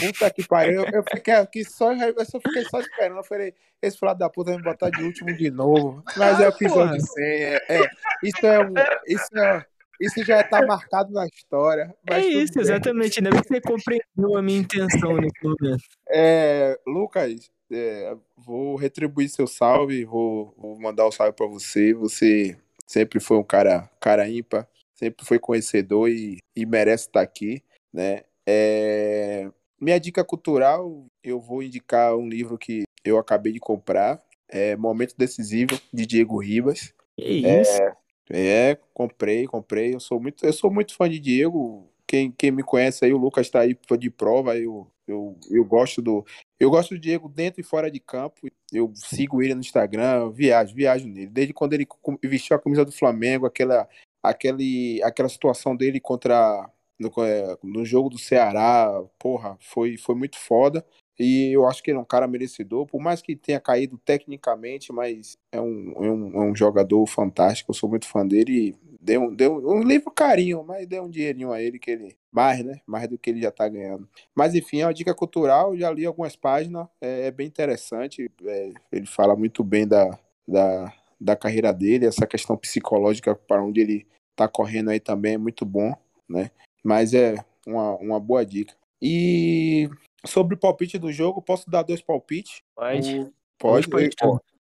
Puta 0.01 0.31
que 0.31 0.47
pariu, 0.47 0.85
eu, 0.85 0.91
eu 0.93 1.05
fiquei 1.11 1.33
aqui 1.33 1.65
só, 1.65 1.95
eu 1.95 2.25
só 2.27 2.39
fiquei 2.39 2.63
só 2.65 2.79
esperando. 2.79 3.17
Eu 3.17 3.25
falei, 3.25 3.55
esse 3.81 3.99
filho 3.99 4.15
da 4.15 4.29
puta 4.29 4.51
vai 4.51 4.59
me 4.59 4.65
botar 4.65 4.91
de 4.91 5.03
último 5.03 5.35
de 5.35 5.51
novo. 5.51 6.05
Mas 6.15 6.41
é 6.41 6.47
o 6.47 6.51
episódio 6.51 7.01
100, 7.01 7.25
é, 7.25 7.63
é, 7.71 7.91
isso 8.23 8.47
é 8.47 8.61
um. 8.61 8.75
Isso 9.07 9.39
é, 9.39 9.65
isso 10.01 10.25
já 10.25 10.41
está 10.41 10.65
marcado 10.67 11.13
na 11.13 11.27
história. 11.27 11.95
É 12.09 12.21
isso, 12.21 12.61
exatamente. 12.61 13.19
Ainda 13.19 13.31
bem 13.31 13.41
que 13.41 13.49
você 13.49 13.61
compreendeu 13.61 14.37
a 14.37 14.43
minha 14.43 14.59
intenção 14.59 15.17
nesse 15.17 15.43
momento. 15.43 15.83
É, 16.09 16.79
Lucas, 16.87 17.51
é, 17.71 18.17
vou 18.37 18.77
retribuir 18.77 19.29
seu 19.29 19.47
salve, 19.47 20.05
vou, 20.05 20.55
vou 20.57 20.79
mandar 20.79 21.05
o 21.05 21.09
um 21.09 21.13
salve 21.13 21.33
para 21.33 21.47
você. 21.47 21.93
Você 21.95 22.57
sempre 22.87 23.21
foi 23.21 23.37
um 23.39 23.45
cara, 23.45 23.91
cara 24.01 24.29
ímpar, 24.29 24.69
sempre 24.95 25.25
foi 25.27 25.39
conhecedor 25.39 26.09
e, 26.09 26.39
e 26.55 26.65
merece 26.65 27.07
estar 27.07 27.21
aqui, 27.21 27.63
né? 27.93 28.23
É, 28.47 29.51
minha 29.81 29.99
dica 29.99 30.25
cultural, 30.25 31.07
eu 31.23 31.41
vou 31.41 31.63
indicar 31.63 32.17
um 32.17 32.29
livro 32.29 32.57
que 32.57 32.85
eu 33.05 33.19
acabei 33.19 33.53
de 33.53 33.61
comprar, 33.61 34.21
é 34.49 34.77
Momento 34.77 35.15
Decisivo, 35.17 35.79
de 35.93 36.07
Diego 36.07 36.39
Ribas. 36.39 36.95
Que 37.17 37.25
isso? 37.25 37.83
É, 37.83 37.97
é, 38.31 38.79
comprei, 38.93 39.47
comprei. 39.47 39.95
Eu 39.95 40.01
sou 40.01 40.21
muito, 40.21 40.45
eu 40.45 40.53
sou 40.53 40.71
muito 40.71 40.95
fã 40.95 41.09
de 41.09 41.19
Diego. 41.19 41.89
Quem, 42.07 42.31
quem 42.31 42.51
me 42.51 42.63
conhece 42.63 43.05
aí, 43.05 43.13
o 43.13 43.19
Lucas 43.19 43.47
está 43.47 43.61
aí 43.61 43.77
de 43.99 44.11
prova. 44.11 44.57
Eu, 44.57 44.91
eu, 45.07 45.37
eu 45.51 45.65
gosto 45.65 46.03
do, 46.03 46.25
eu 46.59 46.71
gosto 46.71 46.95
do 46.95 47.01
Diego 47.01 47.29
dentro 47.29 47.61
e 47.61 47.65
fora 47.65 47.91
de 47.91 48.01
campo. 48.01 48.49
Eu 48.73 48.93
sigo 48.95 49.43
ele 49.43 49.55
no 49.55 49.61
Instagram, 49.61 50.31
viajo, 50.31 50.75
viajo 50.75 51.07
nele. 51.07 51.29
Desde 51.29 51.53
quando 51.53 51.73
ele 51.73 51.87
vestiu 52.25 52.57
a 52.57 52.61
camisa 52.61 52.85
do 52.85 52.93
Flamengo, 52.93 53.47
aquela, 53.47 53.89
aquele, 54.23 55.01
aquela 55.03 55.29
situação 55.29 55.77
dele 55.77 56.01
contra 56.01 56.69
no, 56.99 57.13
é, 57.25 57.57
no 57.63 57.85
jogo 57.85 58.09
do 58.09 58.19
Ceará, 58.19 58.91
porra, 59.19 59.57
foi, 59.61 59.97
foi 59.97 60.15
muito 60.15 60.39
foda. 60.39 60.85
E 61.19 61.53
eu 61.53 61.67
acho 61.67 61.83
que 61.83 61.91
ele 61.91 61.99
é 61.99 62.01
um 62.01 62.05
cara 62.05 62.29
merecedor, 62.29 62.87
por 62.87 63.01
mais 63.01 63.23
que 63.23 63.35
tenha 63.35 63.59
caído 63.59 63.99
tecnicamente, 63.99 64.93
mas 64.93 65.39
é 65.51 65.61
um, 65.61 65.93
é 65.97 66.11
um, 66.11 66.43
é 66.43 66.51
um 66.51 66.55
jogador 66.55 67.07
fantástico. 67.07 67.71
Eu 67.71 67.75
sou 67.75 67.89
muito 67.89 68.07
fã 68.07 68.27
dele. 68.27 68.53
E 68.53 68.97
deu, 69.01 69.35
deu 69.35 69.57
um 69.67 69.83
livro 69.83 70.11
carinho, 70.11 70.63
mas 70.63 70.87
deu 70.87 71.05
um 71.05 71.11
dinheirinho 71.11 71.53
a 71.53 71.63
ele 71.63 71.79
que 71.79 71.91
ele. 71.91 72.17
Mais, 72.31 72.63
né? 72.63 72.81
Mais 72.87 73.09
do 73.09 73.17
que 73.17 73.31
ele 73.31 73.41
já 73.41 73.51
tá 73.51 73.67
ganhando. 73.67 74.07
Mas 74.35 74.55
enfim, 74.55 74.81
é 74.81 74.87
uma 74.87 74.93
dica 74.93 75.15
cultural. 75.15 75.77
Já 75.77 75.91
li 75.91 76.05
algumas 76.05 76.37
páginas, 76.37 76.87
é, 77.01 77.29
é 77.29 77.31
bem 77.31 77.47
interessante. 77.47 78.31
É, 78.45 78.73
ele 78.93 79.07
fala 79.07 79.35
muito 79.35 79.65
bem 79.65 79.87
da, 79.87 80.19
da, 80.47 80.93
da 81.19 81.35
carreira 81.35 81.73
dele, 81.73 82.07
essa 82.07 82.27
questão 82.27 82.57
psicológica 82.57 83.35
para 83.35 83.63
onde 83.63 83.81
ele 83.81 84.07
tá 84.35 84.47
correndo 84.47 84.91
aí 84.91 85.01
também 85.01 85.35
é 85.35 85.39
muito 85.39 85.65
bom, 85.65 85.95
né? 86.29 86.51
Mas 86.85 87.15
é 87.15 87.43
uma, 87.67 87.97
uma 87.97 88.21
boa 88.21 88.45
dica. 88.45 88.75
E 89.01 89.89
sobre 90.27 90.55
o 90.55 90.59
palpite 90.59 90.99
do 90.99 91.13
jogo, 91.13 91.43
posso 91.43 91.71
dar 91.71 91.83
dois 91.83 92.03
palpites? 92.03 92.63
Pode. 92.75 93.21
O, 93.21 93.33
pode. 93.59 93.89
pode 93.89 94.11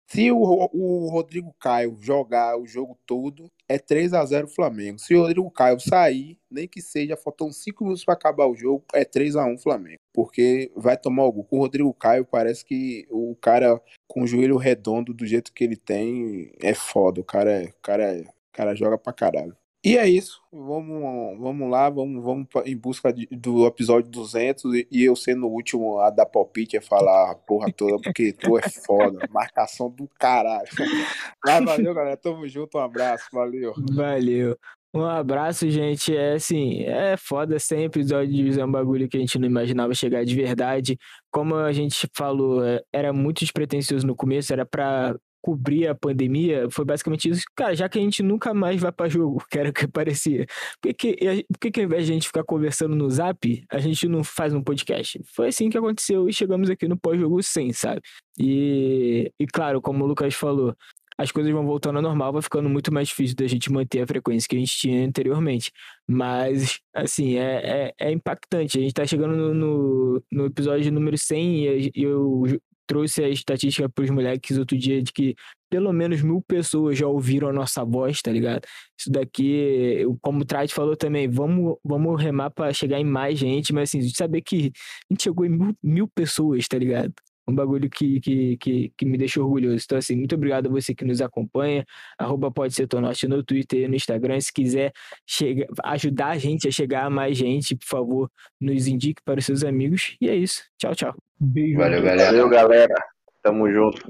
se 0.07 0.31
o, 0.31 0.37
o 0.37 1.09
Rodrigo 1.09 1.53
Caio 1.59 1.97
jogar 1.99 2.57
o 2.59 2.67
jogo 2.67 2.97
todo, 3.05 3.51
é 3.67 3.79
3 3.79 4.13
a 4.13 4.23
0 4.23 4.47
Flamengo. 4.47 4.99
Se 4.99 5.15
o 5.15 5.21
Rodrigo 5.21 5.49
Caio 5.49 5.79
sair, 5.79 6.37
nem 6.49 6.67
que 6.67 6.81
seja, 6.81 7.17
faltam 7.17 7.51
5 7.51 7.83
minutos 7.83 8.05
para 8.05 8.13
acabar 8.13 8.45
o 8.45 8.55
jogo, 8.55 8.85
é 8.93 9.03
3 9.03 9.35
a 9.35 9.45
1 9.45 9.57
Flamengo. 9.57 9.99
Porque 10.13 10.71
vai 10.75 10.95
tomar 10.95 11.25
o 11.25 11.31
gol. 11.31 11.43
Com 11.43 11.57
o 11.57 11.59
Rodrigo 11.61 11.93
Caio, 11.93 12.23
parece 12.23 12.63
que 12.63 13.07
o 13.09 13.35
cara 13.41 13.81
com 14.07 14.23
o 14.23 14.27
joelho 14.27 14.57
redondo 14.57 15.13
do 15.13 15.25
jeito 15.25 15.51
que 15.51 15.63
ele 15.63 15.75
tem 15.75 16.51
é 16.61 16.73
foda. 16.73 17.21
O 17.21 17.23
cara, 17.23 17.51
é, 17.51 17.65
o 17.65 17.81
cara, 17.81 18.03
é, 18.03 18.21
o 18.21 18.53
cara 18.53 18.75
joga 18.75 18.97
pra 18.97 19.11
caralho. 19.11 19.57
E 19.85 19.97
é 19.99 20.09
isso. 20.09 20.41
Vamos, 20.51 21.39
vamos 21.39 21.69
lá, 21.69 21.87
vamos, 21.91 22.23
vamos 22.23 22.47
em 22.65 22.75
busca 22.75 23.13
de, 23.13 23.27
do 23.27 23.67
episódio 23.67 24.09
200 24.09 24.73
e, 24.73 24.87
e, 24.91 25.03
eu 25.03 25.15
sendo 25.15 25.45
o 25.45 25.51
último 25.51 25.99
a 25.99 26.09
dar 26.09 26.25
palpite, 26.25 26.75
a 26.75 26.81
falar 26.81 27.29
a 27.29 27.35
porra 27.35 27.71
toda, 27.71 28.01
porque 28.01 28.33
tu 28.33 28.57
é 28.57 28.63
foda. 28.67 29.19
Marcação 29.29 29.87
do 29.87 30.09
caralho. 30.19 30.67
Mas 31.45 31.63
valeu, 31.63 31.93
galera. 31.93 32.17
Tamo 32.17 32.47
junto. 32.47 32.79
Um 32.79 32.81
abraço. 32.81 33.25
Valeu. 33.31 33.75
Valeu. 33.93 34.57
Um 34.95 35.03
abraço, 35.03 35.69
gente. 35.69 36.15
É 36.15 36.33
assim, 36.33 36.81
é 36.83 37.15
foda 37.17 37.59
sempre 37.59 38.01
episódio 38.01 38.59
é 38.59 38.65
um 38.65 38.71
bagulho 38.71 39.09
que 39.09 39.17
a 39.17 39.19
gente 39.19 39.37
não 39.37 39.45
imaginava 39.45 39.93
chegar 39.93 40.23
de 40.23 40.33
verdade. 40.33 40.97
Como 41.29 41.53
a 41.53 41.73
gente 41.73 42.07
falou, 42.15 42.65
é, 42.65 42.81
era 42.93 43.11
muito 43.11 43.39
despretensioso 43.39 44.07
no 44.07 44.15
começo, 44.15 44.53
era 44.53 44.65
pra 44.65 45.13
cobrir 45.45 45.87
a 45.87 45.93
pandemia 45.93 46.67
foi 46.71 46.83
basicamente 46.83 47.29
isso. 47.29 47.43
Cara, 47.55 47.75
já 47.75 47.87
que 47.87 47.99
a 47.99 48.01
gente 48.01 48.23
nunca 48.23 48.51
mais 48.51 48.81
vai 48.81 48.91
para 48.91 49.07
jogo, 49.07 49.45
que 49.47 49.59
era 49.59 49.69
o 49.69 49.73
que 49.73 49.87
parecia, 49.87 50.47
por 50.81 50.91
que, 50.95 51.45
por 51.47 51.59
que, 51.59 51.71
que 51.71 51.79
ao 51.81 51.85
invés 51.85 52.07
de 52.07 52.11
a 52.11 52.15
gente 52.15 52.27
ficar 52.27 52.43
conversando 52.43 52.95
no 52.95 53.07
zap, 53.11 53.63
a 53.69 53.77
gente 53.77 54.07
não 54.07 54.23
faz 54.23 54.55
um 54.55 54.63
podcast? 54.63 55.21
Foi 55.35 55.49
assim 55.49 55.69
que 55.69 55.77
aconteceu 55.77 56.27
e 56.27 56.33
chegamos 56.33 56.67
aqui 56.67 56.87
no 56.87 56.97
pós-jogo 56.97 57.43
sem, 57.43 57.71
sabe? 57.71 58.01
E, 58.39 59.31
e 59.39 59.45
claro, 59.45 59.79
como 59.81 60.03
o 60.03 60.07
Lucas 60.07 60.33
falou, 60.33 60.75
as 61.15 61.31
coisas 61.31 61.53
vão 61.53 61.63
voltando 61.63 61.97
ao 61.97 62.01
normal, 62.01 62.33
vai 62.33 62.41
ficando 62.41 62.67
muito 62.67 62.91
mais 62.91 63.07
difícil 63.09 63.35
da 63.35 63.45
gente 63.45 63.71
manter 63.71 64.01
a 64.01 64.07
frequência 64.07 64.49
que 64.49 64.55
a 64.55 64.59
gente 64.59 64.75
tinha 64.75 65.05
anteriormente. 65.05 65.71
Mas, 66.07 66.79
assim, 66.93 67.37
é, 67.37 67.93
é, 67.99 68.07
é 68.07 68.11
impactante. 68.11 68.79
A 68.79 68.81
gente 68.81 68.93
tá 68.93 69.05
chegando 69.05 69.35
no, 69.35 69.53
no, 69.53 70.23
no 70.31 70.45
episódio 70.47 70.91
número 70.91 71.17
100 71.17 71.65
e 71.65 71.91
eu 71.95 72.59
trouxe 72.85 73.23
a 73.23 73.29
estatística 73.29 73.89
para 73.89 74.03
os 74.03 74.09
moleques 74.09 74.57
outro 74.57 74.77
dia 74.77 75.01
de 75.01 75.11
que 75.11 75.35
pelo 75.69 75.91
menos 75.91 76.21
mil 76.21 76.41
pessoas 76.41 76.97
já 76.97 77.07
ouviram 77.07 77.49
a 77.49 77.53
nossa 77.53 77.83
voz, 77.83 78.21
tá 78.21 78.31
ligado? 78.31 78.65
Isso 78.97 79.11
daqui, 79.11 80.05
como 80.21 80.41
o 80.41 80.45
Trade 80.45 80.73
falou 80.73 80.95
também, 80.95 81.27
vamos, 81.27 81.77
vamos 81.83 82.21
remar 82.21 82.49
para 82.51 82.71
chegar 82.73 82.99
em 82.99 83.03
mais 83.03 83.37
gente, 83.37 83.73
mas 83.73 83.89
assim, 83.89 84.01
saber 84.09 84.41
que 84.41 84.71
a 85.09 85.13
gente 85.13 85.23
chegou 85.23 85.45
em 85.45 85.49
mil, 85.49 85.77
mil 85.83 86.07
pessoas, 86.07 86.67
tá 86.67 86.77
ligado? 86.77 87.13
um 87.47 87.53
bagulho 87.53 87.89
que, 87.89 88.19
que, 88.19 88.57
que, 88.57 88.93
que, 88.97 89.05
me 89.05 89.17
deixa 89.17 89.41
orgulhoso. 89.41 89.83
Então, 89.85 89.97
assim, 89.97 90.15
muito 90.15 90.35
obrigado 90.35 90.67
a 90.67 90.69
você 90.69 90.95
que 90.95 91.05
nos 91.05 91.21
acompanha. 91.21 91.85
Arroba 92.17 92.51
pode 92.51 92.73
ser 92.73 92.87
Tonorte 92.87 93.27
no 93.27 93.43
Twitter 93.43 93.83
e 93.83 93.87
no 93.87 93.95
Instagram. 93.95 94.39
Se 94.39 94.51
quiser 94.51 94.91
chega, 95.27 95.67
ajudar 95.83 96.29
a 96.29 96.37
gente 96.37 96.67
a 96.67 96.71
chegar 96.71 97.05
a 97.05 97.09
mais 97.09 97.37
gente, 97.37 97.75
por 97.75 97.85
favor, 97.85 98.31
nos 98.59 98.87
indique 98.87 99.21
para 99.23 99.39
os 99.39 99.45
seus 99.45 99.63
amigos. 99.63 100.17
E 100.19 100.29
é 100.29 100.35
isso. 100.35 100.63
Tchau, 100.77 100.95
tchau. 100.95 101.24
Beijo. 101.39 101.79
Valeu, 101.79 102.01
galera. 102.01 102.31
Valeu, 102.31 102.49
galera. 102.49 102.95
Tamo 103.41 103.71
junto. 103.71 104.01